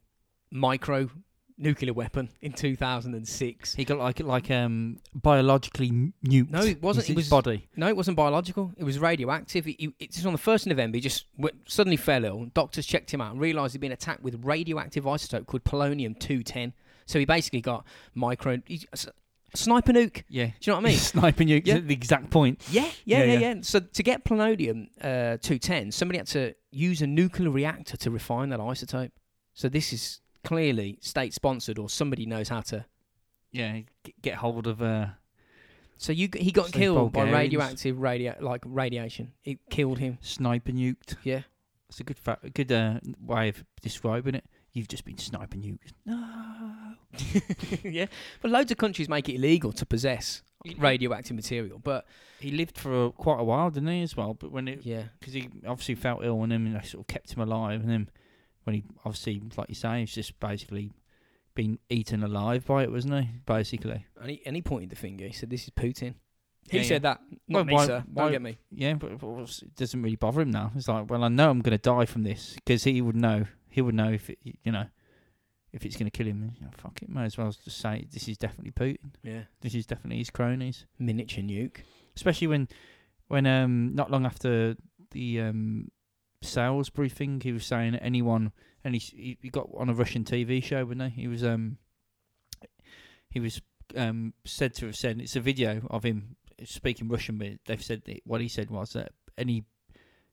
micro 0.50 1.10
nuclear 1.58 1.92
weapon 1.92 2.28
in 2.40 2.52
2006. 2.52 3.74
He 3.74 3.84
got 3.84 3.98
like 3.98 4.20
like 4.20 4.50
um 4.50 4.98
biologically 5.14 5.90
nuked. 5.90 6.50
No, 6.50 6.60
it 6.62 6.82
wasn't. 6.82 7.06
his 7.06 7.10
It 7.14 7.16
was 7.16 7.28
body. 7.28 7.68
No, 7.76 7.88
it 7.88 7.96
wasn't 7.96 8.16
biological. 8.16 8.72
It 8.76 8.84
was 8.84 8.98
radioactive. 8.98 9.66
It, 9.66 9.82
it, 9.82 9.92
it's 9.98 10.24
on 10.24 10.32
the 10.32 10.38
first 10.38 10.66
of 10.66 10.70
November. 10.70 10.96
He 10.96 11.00
just 11.00 11.26
went, 11.36 11.54
suddenly 11.66 11.96
fell 11.96 12.24
ill. 12.24 12.46
Doctors 12.54 12.86
checked 12.86 13.12
him 13.12 13.20
out 13.20 13.32
and 13.32 13.40
realised 13.40 13.74
he'd 13.74 13.80
been 13.80 13.92
attacked 13.92 14.22
with 14.22 14.44
radioactive 14.44 15.04
isotope 15.04 15.46
called 15.46 15.64
polonium 15.64 16.18
210. 16.18 16.72
So 17.06 17.18
he 17.18 17.24
basically 17.24 17.60
got 17.62 17.84
micro 18.14 18.58
he's 18.66 18.84
a 18.84 18.88
s- 18.94 19.08
a 19.54 19.56
sniper 19.56 19.92
nuke. 19.94 20.24
Yeah. 20.28 20.46
Do 20.46 20.52
you 20.60 20.72
know 20.72 20.76
what 20.76 20.84
I 20.86 20.88
mean? 20.90 20.98
Sniper 21.14 21.44
nuke 21.44 21.62
Yeah. 21.66 21.76
at 21.76 21.88
the 21.88 21.94
exact 21.94 22.28
point. 22.28 22.60
Yeah, 22.70 22.82
yeah, 22.82 23.18
Yeah, 23.20 23.24
yeah, 23.24 23.32
yeah. 23.32 23.54
yeah. 23.54 23.60
So 23.62 23.80
to 23.80 24.02
get 24.02 24.22
polonium 24.24 24.88
uh, 25.00 25.38
210, 25.40 25.90
somebody 25.92 26.18
had 26.18 26.26
to 26.28 26.54
use 26.70 27.00
a 27.00 27.06
nuclear 27.06 27.48
reactor 27.48 27.96
to 27.96 28.10
refine 28.10 28.50
that 28.50 28.60
isotope. 28.60 29.10
So 29.54 29.70
this 29.70 29.94
is 29.94 30.20
clearly 30.44 30.98
state 31.00 31.34
sponsored, 31.34 31.78
or 31.78 31.88
somebody 31.88 32.26
knows 32.26 32.48
how 32.48 32.60
to. 32.62 32.84
Yeah. 33.52 33.80
Get 34.22 34.34
hold 34.36 34.66
of 34.66 34.82
uh 34.82 35.06
So 35.96 36.12
you 36.12 36.28
he 36.34 36.50
got 36.52 36.72
killed 36.72 37.12
by 37.12 37.30
radioactive 37.30 37.98
radio 37.98 38.36
like 38.40 38.62
radiation. 38.64 39.32
It 39.44 39.58
killed 39.70 39.98
him. 39.98 40.18
sniper 40.20 40.72
nuked. 40.72 41.16
Yeah. 41.22 41.42
It's 41.88 42.00
a 42.00 42.04
good 42.04 42.18
fa- 42.18 42.38
a 42.42 42.50
good 42.50 42.70
uh, 42.70 43.00
way 43.24 43.48
of 43.48 43.64
describing 43.80 44.34
it. 44.34 44.44
You've 44.74 44.88
just 44.88 45.06
been 45.06 45.16
sniper 45.16 45.56
nuked. 45.56 45.92
No. 46.04 46.94
yeah, 47.82 48.04
but 48.42 48.50
loads 48.50 48.70
of 48.70 48.76
countries 48.76 49.08
make 49.08 49.28
it 49.30 49.36
illegal 49.36 49.72
to 49.72 49.86
possess 49.86 50.42
radioactive 50.76 51.34
material. 51.34 51.78
But 51.78 52.04
He 52.38 52.50
lived 52.50 52.76
for 52.76 53.06
a, 53.06 53.10
quite 53.12 53.40
a 53.40 53.44
while, 53.44 53.70
didn't 53.70 53.88
he, 53.88 54.02
as 54.02 54.14
well? 54.14 54.34
But 54.34 54.52
when 54.52 54.68
it 54.68 54.80
yeah, 54.84 55.04
because 55.18 55.32
he 55.32 55.48
obviously 55.66 55.94
felt 55.94 56.22
ill, 56.22 56.42
and 56.42 56.52
then 56.52 56.70
they 56.74 56.86
sort 56.86 57.00
of 57.02 57.06
kept 57.06 57.32
him 57.32 57.40
alive, 57.40 57.80
and 57.80 57.88
then 57.90 58.10
when 58.68 58.74
he 58.74 58.84
obviously, 59.04 59.40
like 59.56 59.68
you 59.70 59.74
say, 59.74 60.00
he's 60.00 60.14
just 60.14 60.38
basically 60.38 60.92
been 61.54 61.78
eaten 61.88 62.22
alive 62.22 62.66
by 62.66 62.82
it, 62.82 62.92
wasn't 62.92 63.14
he? 63.24 63.30
Basically, 63.46 64.04
and 64.20 64.30
he, 64.30 64.42
and 64.46 64.54
he 64.54 64.62
pointed 64.62 64.90
the 64.90 64.96
finger. 64.96 65.26
He 65.26 65.32
said, 65.32 65.48
"This 65.50 65.64
is 65.64 65.70
Putin." 65.70 66.14
He 66.70 66.76
Yeah, 66.78 66.82
said 66.84 67.02
that, 67.02 67.20
not 67.48 67.56
Well, 67.60 67.64
me, 67.64 67.72
why- 67.74 67.86
sir. 67.86 68.04
why- 68.12 68.22
Don't 68.24 68.32
get 68.32 68.42
me. 68.42 68.58
yeah, 68.70 68.92
but, 68.94 69.18
but 69.18 69.28
it 69.62 69.74
doesn't 69.74 70.02
really 70.02 70.16
bother 70.16 70.42
him 70.42 70.50
now. 70.50 70.70
It's 70.76 70.86
like, 70.86 71.08
well, 71.08 71.24
I 71.24 71.28
know 71.28 71.48
I'm 71.48 71.60
going 71.62 71.78
to 71.78 71.82
die 71.82 72.04
from 72.04 72.24
this 72.24 72.56
because 72.56 72.84
he 72.84 73.00
would 73.00 73.16
know. 73.16 73.46
He 73.70 73.80
would 73.80 73.94
know 73.94 74.10
if 74.12 74.28
it, 74.28 74.38
you 74.42 74.70
know, 74.72 74.84
if 75.72 75.86
it's 75.86 75.96
going 75.96 76.10
to 76.10 76.16
kill 76.18 76.26
him. 76.26 76.52
You 76.58 76.66
know, 76.66 76.70
fuck 76.76 77.00
it, 77.02 77.08
might 77.08 77.24
as 77.24 77.38
well 77.38 77.50
just 77.64 77.78
say 77.78 78.06
this 78.12 78.28
is 78.28 78.36
definitely 78.36 78.72
Putin. 78.72 79.12
Yeah, 79.22 79.44
This 79.62 79.74
is 79.74 79.86
definitely 79.86 80.18
his 80.18 80.28
cronies. 80.30 80.84
miniature 80.98 81.42
nuke. 81.42 81.78
especially 82.16 82.48
when 82.48 82.68
when 83.28 83.46
um 83.46 83.94
not 83.94 84.10
long 84.10 84.26
after 84.26 84.76
the 85.12 85.40
um 85.40 85.88
Salisbury 86.42 87.08
thing, 87.08 87.40
he 87.40 87.52
was 87.52 87.66
saying 87.66 87.96
anyone 87.96 88.52
and 88.84 88.94
he 88.94 89.38
he 89.40 89.48
got 89.50 89.68
on 89.76 89.88
a 89.88 89.94
Russian 89.94 90.24
TV 90.24 90.62
show, 90.62 90.84
wasn't 90.84 91.12
he? 91.12 91.22
He 91.22 91.28
was 91.28 91.44
um 91.44 91.78
he 93.28 93.40
was 93.40 93.60
um 93.96 94.34
said 94.44 94.74
to 94.74 94.86
have 94.86 94.96
said 94.96 95.20
it's 95.20 95.36
a 95.36 95.40
video 95.40 95.86
of 95.90 96.04
him 96.04 96.36
speaking 96.64 97.08
Russian, 97.08 97.38
but 97.38 97.58
they've 97.66 97.82
said 97.82 98.02
that 98.06 98.20
what 98.24 98.40
he 98.40 98.48
said 98.48 98.70
was 98.70 98.92
that 98.92 99.12
any 99.36 99.64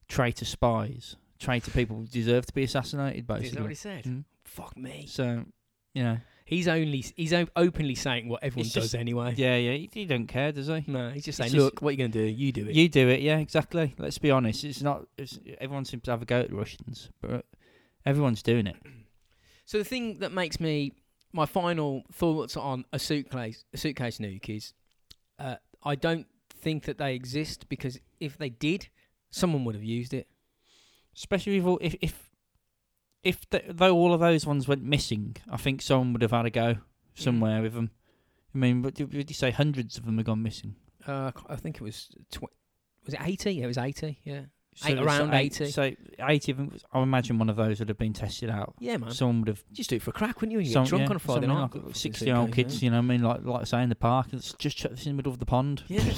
traitor 0.08 0.46
spies, 0.46 1.16
traitor 1.40 1.72
people 1.72 2.06
deserve 2.10 2.46
to 2.46 2.54
be 2.54 2.64
assassinated, 2.64 3.30
Is 3.42 3.52
that 3.52 3.62
what 3.62 3.70
he 3.70 3.76
said? 3.76 4.04
Mm. 4.04 4.26
Fuck 4.44 4.78
me. 4.78 5.06
So 5.08 5.46
you 5.94 6.04
know, 6.04 6.18
He's 6.48 6.68
only 6.68 7.04
he's 7.16 7.34
openly 7.56 7.96
saying 7.96 8.30
what 8.30 8.44
everyone 8.44 8.68
It's 8.68 8.74
does 8.76 8.84
just- 8.86 8.96
anyway. 8.96 9.34
yeah, 9.36 9.56
yeah, 9.58 9.72
he, 9.74 9.90
he 9.92 10.06
don't 10.06 10.28
care, 10.28 10.52
does 10.52 10.68
he? 10.68 10.84
No, 10.88 11.10
he's 11.10 11.26
just 11.26 11.40
It's 11.40 11.50
saying, 11.50 11.52
just- 11.52 11.64
"Look, 11.66 11.82
what 11.82 11.90
are 11.90 11.92
you 11.94 11.98
gonna 11.98 12.10
do? 12.10 12.22
You 12.22 12.52
do 12.52 12.68
it." 12.68 12.76
You 12.76 12.88
do 12.88 13.10
it, 13.10 13.22
yeah, 13.22 13.40
exactly. 13.40 13.96
Let's 13.98 14.20
be 14.20 14.30
honest. 14.30 14.64
It's 14.64 14.82
not. 14.84 15.08
It's, 15.18 15.40
everyone 15.60 15.86
seems 15.86 16.04
to 16.04 16.12
have 16.12 16.22
a 16.22 16.26
go 16.26 16.42
at 16.42 16.50
the 16.52 16.56
Russians, 16.56 17.10
but 17.20 17.46
everyone's 18.06 18.44
doing 18.44 18.68
it. 18.68 18.76
So 19.68 19.80
the 19.80 19.84
thing 19.84 20.20
that 20.20 20.32
makes 20.32 20.60
me 20.60 20.92
my 21.34 21.48
final 21.48 22.04
thoughts 22.14 22.56
on 22.56 22.86
a 22.94 23.00
suitcase 23.00 23.66
a 23.74 23.78
suitcase 23.78 24.20
nuke 24.20 24.56
is 24.56 24.74
uh, 25.40 25.56
I 25.84 25.96
don't 25.96 26.28
think 26.54 26.84
that 26.84 27.00
they 27.00 27.16
exist 27.16 27.68
because 27.68 28.00
if 28.20 28.38
they 28.38 28.50
did, 28.50 28.90
someone 29.32 29.66
would 29.66 29.74
have 29.74 29.84
used 29.84 30.14
it. 30.14 30.28
Especially 31.16 31.58
if 31.58 31.66
all- 31.66 31.80
if 31.82 31.96
if, 32.00 32.25
if 33.26 33.50
the, 33.50 33.62
though 33.70 33.94
all 33.94 34.14
of 34.14 34.22
those 34.22 34.46
ones 34.46 34.68
went 34.68 34.84
missing, 34.84 35.36
I 35.52 35.58
think 35.58 35.82
someone 35.82 36.14
would 36.14 36.22
have 36.22 36.32
had 36.32 36.46
a 36.46 36.50
go 36.50 36.76
somewhere 37.16 37.62
with 37.62 37.74
them. 37.74 37.92
I 38.54 38.58
mean, 38.58 38.82
what 38.84 38.94
did, 38.94 39.10
did 39.10 39.30
you 39.30 39.34
say? 39.34 39.52
Hundreds 39.52 39.98
of 39.98 40.06
them 40.06 40.16
have 40.18 40.26
gone 40.26 40.42
missing. 40.42 40.76
Uh, 41.06 41.32
I 41.50 41.58
think 41.58 41.76
it 41.76 41.82
was 41.82 42.08
tw- 42.32 42.44
was 43.04 43.14
it 43.14 43.20
eighty? 43.22 43.52
Yeah, 43.56 43.66
it 43.66 43.68
was 43.68 43.78
eighty. 43.78 44.20
Yeah, 44.24 44.42
So 44.76 44.90
Eight- 44.90 44.98
around 45.00 45.34
eight- 45.34 45.62
80. 45.62 45.72
So 45.72 45.92
eighty 46.28 46.52
of 46.52 46.58
them. 46.58 46.72
I 46.94 47.02
imagine 47.02 47.38
one 47.38 47.50
of 47.50 47.56
those 47.58 47.80
would 47.80 47.90
have 47.90 47.98
been 47.98 48.14
tested 48.14 48.50
out. 48.50 48.74
yeah, 48.80 48.98
man. 48.98 49.12
Someone 49.12 49.42
would 49.42 49.50
have. 49.50 49.64
just 49.74 49.90
do 49.90 49.98
it 49.98 50.02
for 50.02 50.12
a 50.12 50.14
crack, 50.14 50.40
wouldn't 50.42 50.54
you? 50.54 50.60
You 50.60 50.72
some- 50.72 50.84
get 50.86 50.90
drunk 50.90 51.02
yeah, 51.04 51.10
on 51.10 51.16
a 51.18 51.20
Friday 51.20 51.48
night. 51.48 51.76
like 51.76 51.96
sixty-year-old 51.96 52.52
kids. 52.54 52.82
You 52.82 52.90
know, 52.92 52.98
what 52.98 53.04
I 53.04 53.08
mean, 53.08 53.22
like 53.24 53.44
like 53.44 53.68
say 53.68 53.84
in 53.84 53.90
the 53.90 53.96
park, 53.96 54.28
let's 54.32 54.54
just 54.54 54.78
chuck 54.78 54.92
this 54.92 55.06
in 55.06 55.12
the 55.12 55.16
middle 55.18 55.32
of 55.34 55.40
the 55.40 55.46
pond. 55.46 55.84
Yeah. 55.88 56.02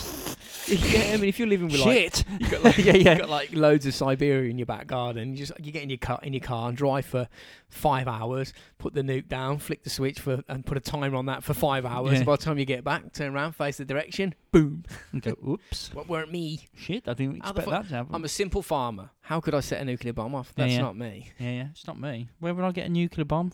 yeah, 0.68 1.14
I 1.14 1.18
mean, 1.18 1.30
if 1.30 1.40
you're 1.40 1.48
living 1.48 1.68
with 1.68 1.80
like 1.82 1.98
Shit. 1.98 2.24
you 2.40 2.50
got 2.50 2.64
like 2.64 2.78
Yeah, 2.88 2.94
yeah. 2.94 3.18
got 3.18 3.30
like 3.30 3.54
loads 3.54 3.86
of 3.86 3.94
Siberia 3.94 4.50
in 4.50 4.58
your 4.58 4.66
back 4.66 4.88
garden. 4.88 5.32
You 5.32 5.38
just 5.38 5.52
you 5.60 5.72
get 5.72 5.84
in 5.84 5.90
your 5.90 5.98
car 5.98 6.20
in 6.24 6.34
your 6.34 6.42
car 6.42 6.70
and 6.70 6.78
drive 6.78 7.06
for 7.06 7.28
five 7.70 8.08
hours. 8.08 8.54
Put 8.78 8.94
the 8.94 9.02
nuke 9.02 9.28
down, 9.28 9.60
flick 9.60 9.84
the 9.84 9.90
switch 9.90 10.20
for 10.20 10.44
and 10.48 10.66
put 10.66 10.78
a 10.78 10.82
timer 10.82 11.16
on 11.16 11.26
that 11.28 11.44
for 11.44 11.54
five 11.54 11.86
hours. 11.86 12.20
Yeah. 12.20 12.24
By 12.24 12.36
the 12.36 12.44
time 12.44 12.58
you 12.58 12.66
get 12.66 12.84
back, 12.84 13.14
turn 13.14 13.34
around, 13.34 13.54
face 13.54 13.78
the 13.78 13.86
direction, 13.86 14.36
boom. 14.52 14.84
And 15.12 15.22
go, 15.22 15.36
oops. 15.48 15.92
What 15.98 16.08
weren't 16.08 16.32
me? 16.32 16.68
Shit, 16.76 17.08
I 17.08 17.14
didn't 17.14 17.38
expect 17.38 17.60
fuck- 17.60 17.70
that 17.70 17.88
to 17.88 17.96
happen. 17.96 18.16
I'm 18.16 18.24
a 18.24 18.30
simple 18.30 18.62
farmer. 18.62 19.10
How 19.22 19.40
could 19.40 19.56
I 19.56 19.62
set 19.62 19.82
a 19.82 19.86
nuclear 19.86 20.14
bomb 20.14 20.36
off? 20.36 20.54
That's 20.56 20.74
yeah. 20.74 20.82
not 20.82 20.98
me. 20.98 21.32
Yeah, 21.40 21.52
yeah, 21.52 21.68
it's 21.72 21.88
not 21.88 22.00
me. 22.00 22.30
Where 22.40 22.54
would 22.54 22.64
I 22.64 22.72
get 22.72 22.86
a 22.86 22.90
nuclear 22.90 23.26
bomb? 23.26 23.52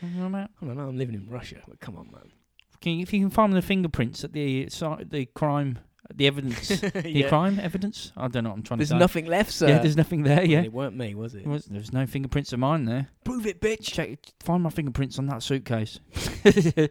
You 0.00 0.08
know 0.08 0.28
what 0.28 0.50
I 0.62 0.66
don't 0.66 0.76
know. 0.76 0.88
I'm 0.88 0.98
living 0.98 1.14
in 1.14 1.28
Russia. 1.28 1.62
But 1.66 1.80
come 1.80 1.96
on, 1.96 2.10
man. 2.12 2.32
Can 2.80 2.94
you, 2.94 3.02
if 3.02 3.12
you 3.12 3.20
can 3.20 3.30
find 3.30 3.52
the 3.52 3.62
fingerprints 3.62 4.24
at 4.24 4.32
the 4.32 4.66
uh, 4.66 4.70
site, 4.70 5.10
the 5.10 5.26
crime, 5.26 5.78
the 6.12 6.26
evidence, 6.26 6.68
the 6.80 7.02
Yeah. 7.10 7.28
crime 7.28 7.58
evidence. 7.60 8.12
I 8.16 8.28
don't 8.28 8.44
know 8.44 8.50
what 8.50 8.56
I'm 8.56 8.62
trying 8.62 8.78
There's 8.78 8.88
to 8.90 8.94
say. 8.94 8.98
There's 8.98 9.00
nothing 9.10 9.26
left, 9.26 9.52
sir. 9.52 9.68
Yeah, 9.68 9.78
there's 9.78 9.96
nothing 9.96 10.22
there. 10.22 10.36
Well, 10.38 10.46
Yeah, 10.46 10.60
it 10.62 10.72
weren't 10.72 10.96
me, 10.96 11.14
was 11.14 11.34
it? 11.34 11.44
There 11.44 11.52
was, 11.52 11.64
there's 11.66 11.92
no 11.92 12.06
fingerprints 12.06 12.52
of 12.52 12.58
mine 12.58 12.84
there. 12.84 13.08
Prove 13.24 13.46
it, 13.46 13.60
bitch. 13.60 13.84
Check, 13.84 14.18
find 14.40 14.62
my 14.62 14.70
fingerprints 14.70 15.18
on 15.18 15.26
that 15.26 15.42
suitcase. 15.42 16.00
there's 16.42 16.64
the- 16.64 16.90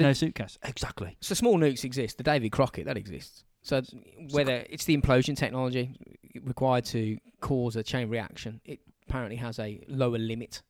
no 0.00 0.12
suitcase. 0.12 0.58
Exactly. 0.62 1.16
So 1.20 1.34
small 1.34 1.58
nukes 1.58 1.84
exist. 1.84 2.18
The 2.18 2.24
David 2.24 2.50
Crockett 2.52 2.86
that 2.86 2.96
exists. 2.96 3.44
So 3.62 3.82
whether 4.30 4.64
it's 4.68 4.84
the 4.84 4.96
implosion 4.96 5.36
technology 5.36 5.94
required 6.42 6.84
to 6.86 7.18
cause 7.40 7.76
a 7.76 7.82
chain 7.82 8.08
reaction, 8.10 8.60
it 8.64 8.80
apparently 9.08 9.36
has 9.36 9.58
a 9.58 9.80
lower 9.88 10.18
limit. 10.18 10.62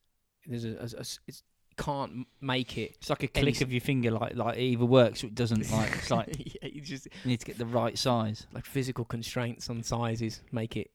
There's 0.47 0.63
a, 0.65 0.69
a- 0.77 0.97
a 0.97 0.99
s- 1.01 1.19
it's 1.27 1.43
can't 1.77 2.27
make 2.41 2.77
it. 2.77 2.95
It's 2.99 3.09
like 3.09 3.23
a 3.23 3.27
click 3.27 3.61
of 3.61 3.71
your 3.71 3.81
finger, 3.81 4.11
like 4.11 4.35
like 4.35 4.57
it 4.57 4.61
either 4.61 4.85
works 4.85 5.23
or 5.23 5.27
it 5.27 5.35
doesn't. 5.35 5.69
Like 5.71 5.91
it's 5.93 6.11
like 6.11 6.27
yeah, 6.61 6.69
you 6.71 6.81
just 6.81 7.05
you 7.05 7.29
need 7.29 7.39
to 7.39 7.45
get 7.45 7.57
the 7.57 7.65
right 7.65 7.97
size. 7.97 8.47
like 8.53 8.65
physical 8.65 9.05
constraints 9.05 9.69
on 9.69 9.83
sizes 9.83 10.41
make 10.51 10.77
it 10.77 10.91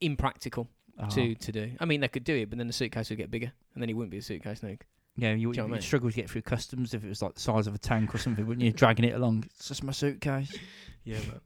impractical 0.00 0.68
Oh. 1.00 1.06
to 1.10 1.34
to 1.36 1.52
do. 1.52 1.70
I 1.78 1.84
mean, 1.84 2.00
they 2.00 2.08
could 2.08 2.24
do 2.24 2.34
it, 2.34 2.50
but 2.50 2.58
then 2.58 2.66
the 2.66 2.72
suitcase 2.72 3.08
would 3.10 3.18
get 3.18 3.30
bigger, 3.30 3.52
and 3.74 3.80
then 3.82 3.88
it 3.88 3.92
wouldn't 3.92 4.10
be 4.10 4.18
a 4.18 4.22
suitcase 4.22 4.60
nuke. 4.60 4.80
Yeah, 5.16 5.30
you, 5.34 5.36
Do 5.36 5.40
you 5.40 5.46
know 5.46 5.52
you 5.52 5.60
I 5.60 5.62
would 5.66 5.72
mean? 5.74 5.80
struggle 5.82 6.10
to 6.10 6.16
get 6.16 6.28
through 6.28 6.42
customs 6.42 6.92
if 6.92 7.04
it 7.04 7.08
was 7.08 7.22
like 7.22 7.34
the 7.34 7.40
size 7.40 7.68
of 7.68 7.74
a 7.76 7.78
tank 7.78 8.12
or 8.14 8.18
something, 8.18 8.44
wouldn't 8.44 8.64
you? 8.64 8.72
Dragging 8.72 9.04
it 9.04 9.14
along. 9.14 9.44
It's 9.46 9.68
just 9.68 9.84
my 9.84 9.92
suitcase. 9.92 10.56
Yeah, 11.04 11.18
but 11.30 11.40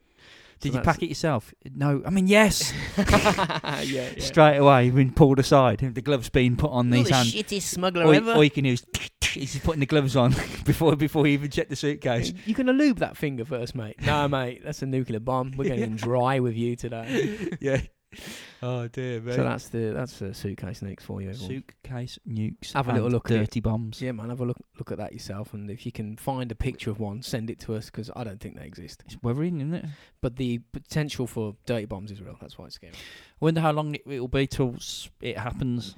Did 0.62 0.72
So 0.72 0.78
you 0.78 0.84
pack 0.84 1.02
it 1.02 1.08
yourself? 1.08 1.52
No. 1.74 2.02
I 2.06 2.10
mean, 2.10 2.26
yes. 2.28 2.72
yeah, 2.96 3.82
yeah. 3.82 4.08
Straight 4.18 4.56
away, 4.56 4.88
been 4.90 5.12
pulled 5.12 5.38
aside. 5.38 5.78
The 5.80 6.00
gloves 6.00 6.30
being 6.30 6.56
put 6.56 6.70
on 6.70 6.88
You're 6.88 6.98
these 6.98 7.08
the 7.08 7.14
hands. 7.14 7.34
shittest 7.34 7.62
smuggler 7.62 8.04
All, 8.04 8.14
ever. 8.14 8.32
all 8.32 8.44
you 8.44 8.50
can 8.50 8.64
do 8.64 8.70
is 8.70 8.86
he's 9.32 9.58
putting 9.58 9.80
the 9.80 9.86
gloves 9.86 10.14
on 10.16 10.30
before 10.64 10.94
before 10.96 11.26
you 11.26 11.34
even 11.34 11.50
check 11.50 11.68
the 11.68 11.76
suitcase. 11.76 12.32
You're 12.46 12.56
gonna 12.56 12.72
lube 12.72 12.98
that 12.98 13.16
finger 13.16 13.44
first, 13.44 13.74
mate. 13.74 13.96
no, 14.02 14.28
mate, 14.28 14.62
that's 14.64 14.82
a 14.82 14.86
nuclear 14.86 15.20
bomb. 15.20 15.52
We're 15.56 15.68
getting 15.74 15.96
dry 15.96 16.38
with 16.40 16.56
you 16.56 16.76
today. 16.76 17.48
yeah. 17.60 17.80
Oh 18.64 18.86
dear, 18.86 19.20
So 19.32 19.42
that's 19.42 19.68
the 19.70 19.92
that's 19.92 20.18
the 20.20 20.32
suitcase 20.32 20.80
nukes 20.80 21.02
for 21.02 21.20
you. 21.20 21.30
everyone. 21.30 21.48
suitcase 21.48 22.18
nukes. 22.28 22.72
Have 22.74 22.88
a 22.88 22.92
little 22.92 23.06
and 23.06 23.14
look 23.14 23.30
at 23.30 23.36
it. 23.36 23.40
Dirty 23.40 23.60
bombs. 23.60 24.00
Yeah, 24.00 24.12
man, 24.12 24.28
have 24.28 24.40
a 24.40 24.44
look 24.44 24.58
look 24.78 24.92
at 24.92 24.98
that 24.98 25.12
yourself, 25.12 25.52
and 25.52 25.68
if 25.70 25.84
you 25.84 25.90
can 25.90 26.16
find 26.16 26.52
a 26.52 26.54
picture 26.54 26.90
of 26.90 27.00
one, 27.00 27.22
send 27.22 27.50
it 27.50 27.58
to 27.60 27.74
us 27.74 27.86
because 27.86 28.10
I 28.14 28.22
don't 28.22 28.40
think 28.40 28.56
they 28.58 28.64
exist. 28.66 29.02
It's 29.06 29.16
worrying, 29.22 29.60
isn't 29.60 29.74
it? 29.74 29.84
But 30.20 30.36
the 30.36 30.58
potential 30.72 31.26
for 31.26 31.56
dirty 31.66 31.86
bombs 31.86 32.12
is 32.12 32.22
real. 32.22 32.36
That's 32.40 32.56
why 32.56 32.66
it's 32.66 32.76
scary. 32.76 32.92
I 32.94 33.44
wonder 33.44 33.60
how 33.60 33.72
long 33.72 33.94
it 33.96 34.06
will 34.06 34.28
be 34.28 34.46
till 34.46 34.76
it 35.20 35.36
happens. 35.38 35.96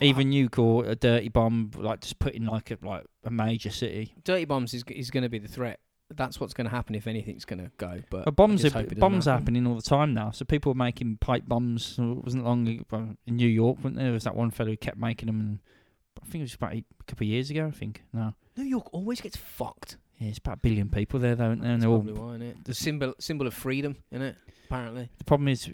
Even 0.00 0.30
nuke 0.30 0.58
or 0.58 0.86
a 0.86 0.94
dirty 0.96 1.28
bomb, 1.28 1.70
like 1.76 2.00
just 2.00 2.18
put 2.18 2.32
in 2.32 2.46
like 2.46 2.70
a 2.70 2.78
like 2.82 3.04
a 3.24 3.30
major 3.30 3.68
city. 3.70 4.14
dirty 4.24 4.46
bombs 4.46 4.72
is 4.72 4.82
is 4.88 5.10
going 5.10 5.22
to 5.22 5.28
be 5.28 5.38
the 5.38 5.48
threat. 5.48 5.78
That's 6.16 6.38
what's 6.40 6.52
going 6.54 6.66
to 6.66 6.70
happen 6.70 6.94
if 6.94 7.06
anything's 7.06 7.44
going 7.44 7.62
to 7.64 7.70
go. 7.78 8.00
But 8.10 8.24
But 8.24 8.36
bombs 8.36 8.64
are 8.64 8.68
it 8.80 8.98
bombs 8.98 9.24
happen. 9.26 9.40
happening 9.42 9.66
all 9.66 9.76
the 9.76 9.82
time 9.82 10.14
now. 10.14 10.30
So 10.30 10.44
people 10.44 10.72
are 10.72 10.76
making 10.76 11.18
pipe 11.18 11.44
bombs. 11.46 11.98
uh, 11.98 12.12
It 12.12 12.24
wasn't 12.24 12.44
long 12.44 12.66
ago 12.68 13.16
in 13.26 13.36
New 13.36 13.48
York, 13.48 13.78
wasn't 13.78 13.96
there? 13.96 14.04
There 14.06 14.12
was 14.12 14.24
that 14.24 14.36
one 14.36 14.50
fellow 14.50 14.70
who 14.70 14.76
kept 14.76 14.96
making 14.98 15.26
them, 15.26 15.40
and 15.40 15.58
I 16.22 16.26
think 16.26 16.40
it 16.40 16.44
was 16.44 16.54
about 16.54 16.74
a 16.74 16.84
couple 17.06 17.24
of 17.24 17.28
years 17.28 17.50
ago. 17.50 17.66
I 17.66 17.70
think 17.70 18.02
no, 18.12 18.34
New 18.56 18.64
York 18.64 18.88
always 18.92 19.20
gets 19.20 19.36
fucked. 19.36 19.96
yeah, 20.18 20.28
it's 20.28 20.38
about 20.38 20.54
a 20.58 20.60
billion 20.60 20.88
people 20.88 21.18
there, 21.20 21.34
though, 21.34 21.46
isn't 21.52 21.60
there? 21.62 21.72
and 21.72 21.82
That's 21.82 21.88
they're 21.88 21.90
all 21.90 22.02
probably 22.02 22.22
why, 22.22 22.36
innit? 22.54 22.64
The 22.64 22.74
symbol 22.74 23.14
symbol 23.18 23.46
of 23.46 23.54
freedom, 23.54 23.96
isn't 24.10 24.22
it? 24.22 24.36
Apparently. 24.66 25.10
The 25.18 25.24
problem 25.24 25.48
is, 25.48 25.68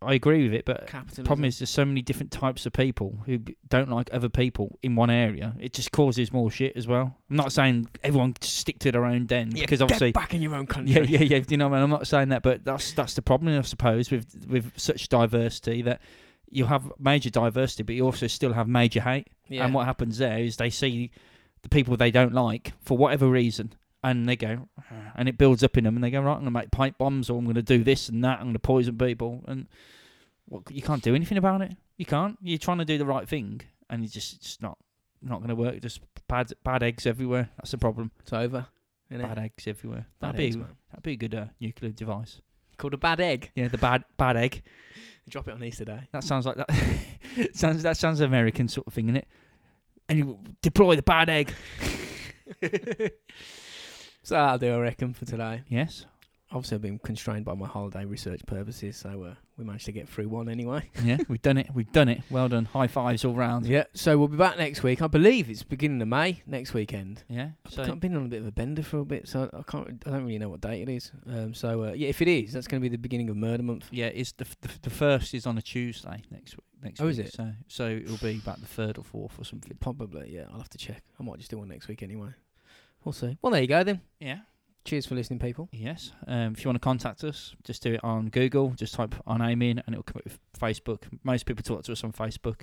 I 0.00 0.14
agree 0.14 0.44
with 0.44 0.54
it, 0.54 0.64
but 0.64 0.86
Capitalism. 0.86 1.24
the 1.24 1.26
problem 1.26 1.44
is 1.44 1.58
there's 1.58 1.70
so 1.70 1.84
many 1.84 2.02
different 2.02 2.30
types 2.30 2.66
of 2.66 2.72
people 2.72 3.18
who 3.26 3.38
don't 3.68 3.90
like 3.90 4.08
other 4.12 4.28
people 4.28 4.78
in 4.82 4.94
one 4.94 5.10
area. 5.10 5.54
It 5.58 5.72
just 5.72 5.90
causes 5.90 6.32
more 6.32 6.50
shit 6.50 6.76
as 6.76 6.86
well. 6.86 7.16
I'm 7.28 7.36
not 7.36 7.52
saying 7.52 7.88
everyone 8.04 8.34
stick 8.40 8.78
to 8.80 8.92
their 8.92 9.04
own 9.04 9.26
den 9.26 9.50
Yeah, 9.56 9.62
because 9.64 9.80
get 9.80 9.84
obviously 9.84 10.12
back 10.12 10.34
in 10.34 10.42
your 10.42 10.54
own 10.54 10.66
country. 10.66 10.94
yeah, 10.94 11.02
yeah, 11.02 11.36
yeah. 11.38 11.44
You 11.48 11.56
know, 11.56 11.68
what 11.68 11.76
I 11.76 11.78
mean, 11.80 11.84
I'm 11.84 11.90
not 11.90 12.06
saying 12.06 12.28
that, 12.28 12.42
but 12.42 12.64
that's 12.64 12.92
that's 12.92 13.14
the 13.14 13.22
problem, 13.22 13.58
I 13.58 13.62
suppose, 13.62 14.10
with 14.10 14.46
with 14.48 14.72
such 14.76 15.08
diversity 15.08 15.82
that 15.82 16.00
you 16.50 16.66
have 16.66 16.90
major 16.98 17.30
diversity, 17.30 17.82
but 17.82 17.94
you 17.94 18.04
also 18.04 18.26
still 18.28 18.52
have 18.52 18.68
major 18.68 19.00
hate. 19.00 19.28
Yeah. 19.48 19.64
And 19.64 19.74
what 19.74 19.86
happens 19.86 20.18
there 20.18 20.38
is 20.38 20.56
they 20.56 20.70
see 20.70 21.10
the 21.62 21.68
people 21.68 21.96
they 21.96 22.10
don't 22.12 22.32
like 22.34 22.72
for 22.80 22.96
whatever 22.96 23.28
reason, 23.28 23.74
and 24.10 24.28
they 24.28 24.36
go, 24.36 24.68
and 25.14 25.28
it 25.28 25.38
builds 25.38 25.62
up 25.62 25.76
in 25.76 25.84
them, 25.84 25.96
and 25.96 26.04
they 26.04 26.10
go, 26.10 26.20
right, 26.20 26.32
I'm 26.34 26.40
gonna 26.40 26.50
make 26.50 26.70
pipe 26.70 26.98
bombs, 26.98 27.28
or 27.30 27.38
I'm 27.38 27.46
gonna 27.46 27.62
do 27.62 27.82
this 27.84 28.08
and 28.08 28.22
that, 28.24 28.40
I'm 28.40 28.46
gonna 28.46 28.58
poison 28.58 28.96
people, 28.98 29.44
and 29.46 29.66
what, 30.46 30.70
you 30.70 30.82
can't 30.82 31.02
do 31.02 31.14
anything 31.14 31.38
about 31.38 31.62
it. 31.62 31.72
You 31.96 32.06
can't. 32.06 32.38
You're 32.42 32.58
trying 32.58 32.78
to 32.78 32.84
do 32.84 32.98
the 32.98 33.04
right 33.06 33.28
thing, 33.28 33.60
and 33.90 34.02
you 34.02 34.08
just 34.08 34.34
it's 34.36 34.60
not 34.60 34.78
not 35.20 35.40
gonna 35.40 35.54
work. 35.54 35.80
Just 35.80 36.00
bad 36.28 36.52
bad 36.64 36.82
eggs 36.82 37.06
everywhere. 37.06 37.50
That's 37.56 37.70
the 37.72 37.78
problem. 37.78 38.10
It's 38.20 38.32
over. 38.32 38.66
Isn't 39.10 39.26
Bad 39.26 39.38
it? 39.38 39.40
eggs 39.42 39.66
everywhere. 39.66 40.06
Bad 40.20 40.34
That'd 40.34 40.46
eggs, 40.46 40.56
be 40.56 40.62
man. 40.62 40.70
that'd 40.90 41.02
be 41.02 41.12
a 41.12 41.16
good 41.16 41.34
uh, 41.34 41.46
nuclear 41.60 41.92
device. 41.92 42.40
Called 42.76 42.94
a 42.94 42.98
bad 42.98 43.20
egg. 43.20 43.50
Yeah, 43.54 43.68
the 43.68 43.78
bad 43.78 44.04
bad 44.16 44.36
egg. 44.36 44.62
Drop 45.28 45.48
it 45.48 45.54
on 45.54 45.64
Easter 45.64 45.84
Day. 45.84 46.00
That 46.12 46.24
sounds 46.24 46.46
like 46.46 46.56
that. 46.56 47.50
sounds 47.54 47.82
that 47.82 47.96
sounds 47.96 48.20
American 48.20 48.68
sort 48.68 48.86
of 48.86 48.94
thing, 48.94 49.08
innit? 49.08 49.24
And 50.08 50.18
you 50.18 50.38
deploy 50.62 50.94
the 50.96 51.02
bad 51.02 51.28
egg. 51.28 51.52
So 54.28 54.34
that'll 54.34 54.58
do, 54.58 54.74
I 54.74 54.78
reckon, 54.78 55.14
for 55.14 55.24
today. 55.24 55.62
Yes. 55.70 56.04
Obviously, 56.50 56.74
I've 56.76 56.82
been 56.82 56.98
constrained 56.98 57.44
by 57.46 57.54
my 57.54 57.66
holiday 57.66 58.04
research 58.04 58.40
purposes, 58.46 58.96
so 58.98 59.22
uh, 59.22 59.34
we 59.56 59.64
managed 59.64 59.86
to 59.86 59.92
get 59.92 60.06
through 60.06 60.28
one 60.28 60.48
anyway. 60.50 60.90
Yeah, 61.02 61.16
we've 61.28 61.40
done 61.40 61.56
it. 61.56 61.68
We've 61.74 61.90
done 61.92 62.08
it. 62.10 62.20
Well 62.30 62.48
done. 62.50 62.66
High 62.66 62.88
fives 62.88 63.24
all 63.24 63.32
round. 63.34 63.64
Yeah, 63.66 63.84
so 63.94 64.18
we'll 64.18 64.28
be 64.28 64.36
back 64.36 64.58
next 64.58 64.82
week. 64.82 65.00
I 65.00 65.06
believe 65.06 65.48
it's 65.48 65.62
beginning 65.62 66.02
of 66.02 66.08
May 66.08 66.42
next 66.46 66.74
weekend. 66.74 67.22
Yeah. 67.28 67.50
So 67.70 67.82
I've 67.82 68.00
been 68.00 68.14
on 68.16 68.26
a 68.26 68.28
bit 68.28 68.40
of 68.42 68.46
a 68.46 68.52
bender 68.52 68.82
for 68.82 68.98
a 68.98 69.04
bit, 69.06 69.28
so 69.28 69.48
I 69.52 69.62
can't. 69.70 70.02
I 70.06 70.10
don't 70.10 70.24
really 70.26 70.38
know 70.38 70.50
what 70.50 70.60
date 70.60 70.82
it 70.82 70.90
is. 70.90 71.10
Um, 71.26 71.54
so 71.54 71.84
uh, 71.84 71.92
yeah, 71.92 72.08
if 72.08 72.20
it 72.20 72.28
is, 72.28 72.52
that's 72.52 72.66
going 72.66 72.80
to 72.80 72.82
be 72.82 72.94
the 72.94 73.00
beginning 73.00 73.30
of 73.30 73.36
Murder 73.36 73.62
Month. 73.62 73.88
yeah, 73.90 74.06
it's 74.06 74.32
the, 74.32 74.44
the 74.60 74.70
the 74.82 74.90
first 74.90 75.32
is 75.34 75.46
on 75.46 75.56
a 75.56 75.62
Tuesday 75.62 76.22
next 76.30 76.54
week. 76.56 76.64
Next 76.82 77.00
Oh, 77.00 77.04
week. 77.06 77.12
is 77.12 77.18
it? 77.18 77.32
So 77.34 77.50
so 77.66 77.88
it'll 77.88 78.16
be 78.18 78.38
about 78.42 78.60
the 78.60 78.66
third 78.66 78.98
or 78.98 79.04
fourth 79.04 79.38
or 79.38 79.44
something. 79.44 79.74
Probably, 79.80 80.34
yeah. 80.34 80.44
I'll 80.52 80.58
have 80.58 80.68
to 80.70 80.78
check. 80.78 81.02
I 81.18 81.22
might 81.22 81.38
just 81.38 81.50
do 81.50 81.58
one 81.58 81.68
next 81.68 81.88
week 81.88 82.02
anyway. 82.02 82.30
We'll 83.04 83.12
see. 83.12 83.38
Well, 83.42 83.52
there 83.52 83.62
you 83.62 83.68
go 83.68 83.84
then. 83.84 84.00
Yeah. 84.20 84.40
Cheers 84.84 85.06
for 85.06 85.14
listening, 85.14 85.38
people. 85.38 85.68
Yes. 85.72 86.12
Um, 86.26 86.52
if 86.52 86.64
you 86.64 86.68
want 86.68 86.76
to 86.76 86.84
contact 86.84 87.24
us, 87.24 87.54
just 87.64 87.82
do 87.82 87.94
it 87.94 88.00
on 88.02 88.28
Google. 88.28 88.70
Just 88.70 88.94
type 88.94 89.14
our 89.26 89.38
name 89.38 89.60
in, 89.62 89.78
and 89.78 89.94
it'll 89.94 90.02
come 90.02 90.18
up 90.18 90.24
with 90.24 90.38
Facebook. 90.58 91.02
Most 91.24 91.46
people 91.46 91.62
talk 91.62 91.84
to 91.84 91.92
us 91.92 92.04
on 92.04 92.12
Facebook. 92.12 92.60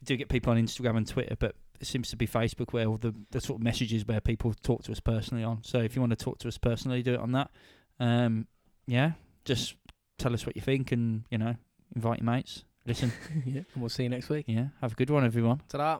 We 0.00 0.04
do 0.06 0.16
get 0.16 0.28
people 0.28 0.52
on 0.52 0.58
Instagram 0.58 0.96
and 0.96 1.06
Twitter, 1.06 1.36
but 1.38 1.54
it 1.80 1.86
seems 1.86 2.08
to 2.10 2.16
be 2.16 2.26
Facebook 2.26 2.72
where 2.72 2.86
all 2.86 2.96
the, 2.96 3.14
the 3.30 3.40
sort 3.40 3.60
of 3.60 3.64
messages 3.64 4.06
where 4.06 4.20
people 4.20 4.54
talk 4.62 4.82
to 4.84 4.92
us 4.92 5.00
personally 5.00 5.44
on. 5.44 5.62
So 5.62 5.78
if 5.78 5.94
you 5.94 6.00
want 6.00 6.10
to 6.10 6.16
talk 6.16 6.38
to 6.40 6.48
us 6.48 6.56
personally, 6.58 7.02
do 7.02 7.14
it 7.14 7.20
on 7.20 7.32
that. 7.32 7.50
Um, 7.98 8.46
yeah, 8.86 9.12
just 9.44 9.74
tell 10.18 10.32
us 10.32 10.46
what 10.46 10.56
you 10.56 10.62
think, 10.62 10.92
and 10.92 11.24
you 11.30 11.38
know, 11.38 11.56
invite 11.94 12.20
your 12.20 12.26
mates. 12.26 12.64
Listen. 12.86 13.12
yeah. 13.44 13.62
And 13.74 13.82
we'll 13.82 13.90
see 13.90 14.04
you 14.04 14.08
next 14.08 14.28
week. 14.30 14.46
yeah, 14.48 14.68
have 14.80 14.92
a 14.92 14.94
good 14.94 15.10
one, 15.10 15.24
everyone. 15.24 15.60
Ta-da. 15.68 15.98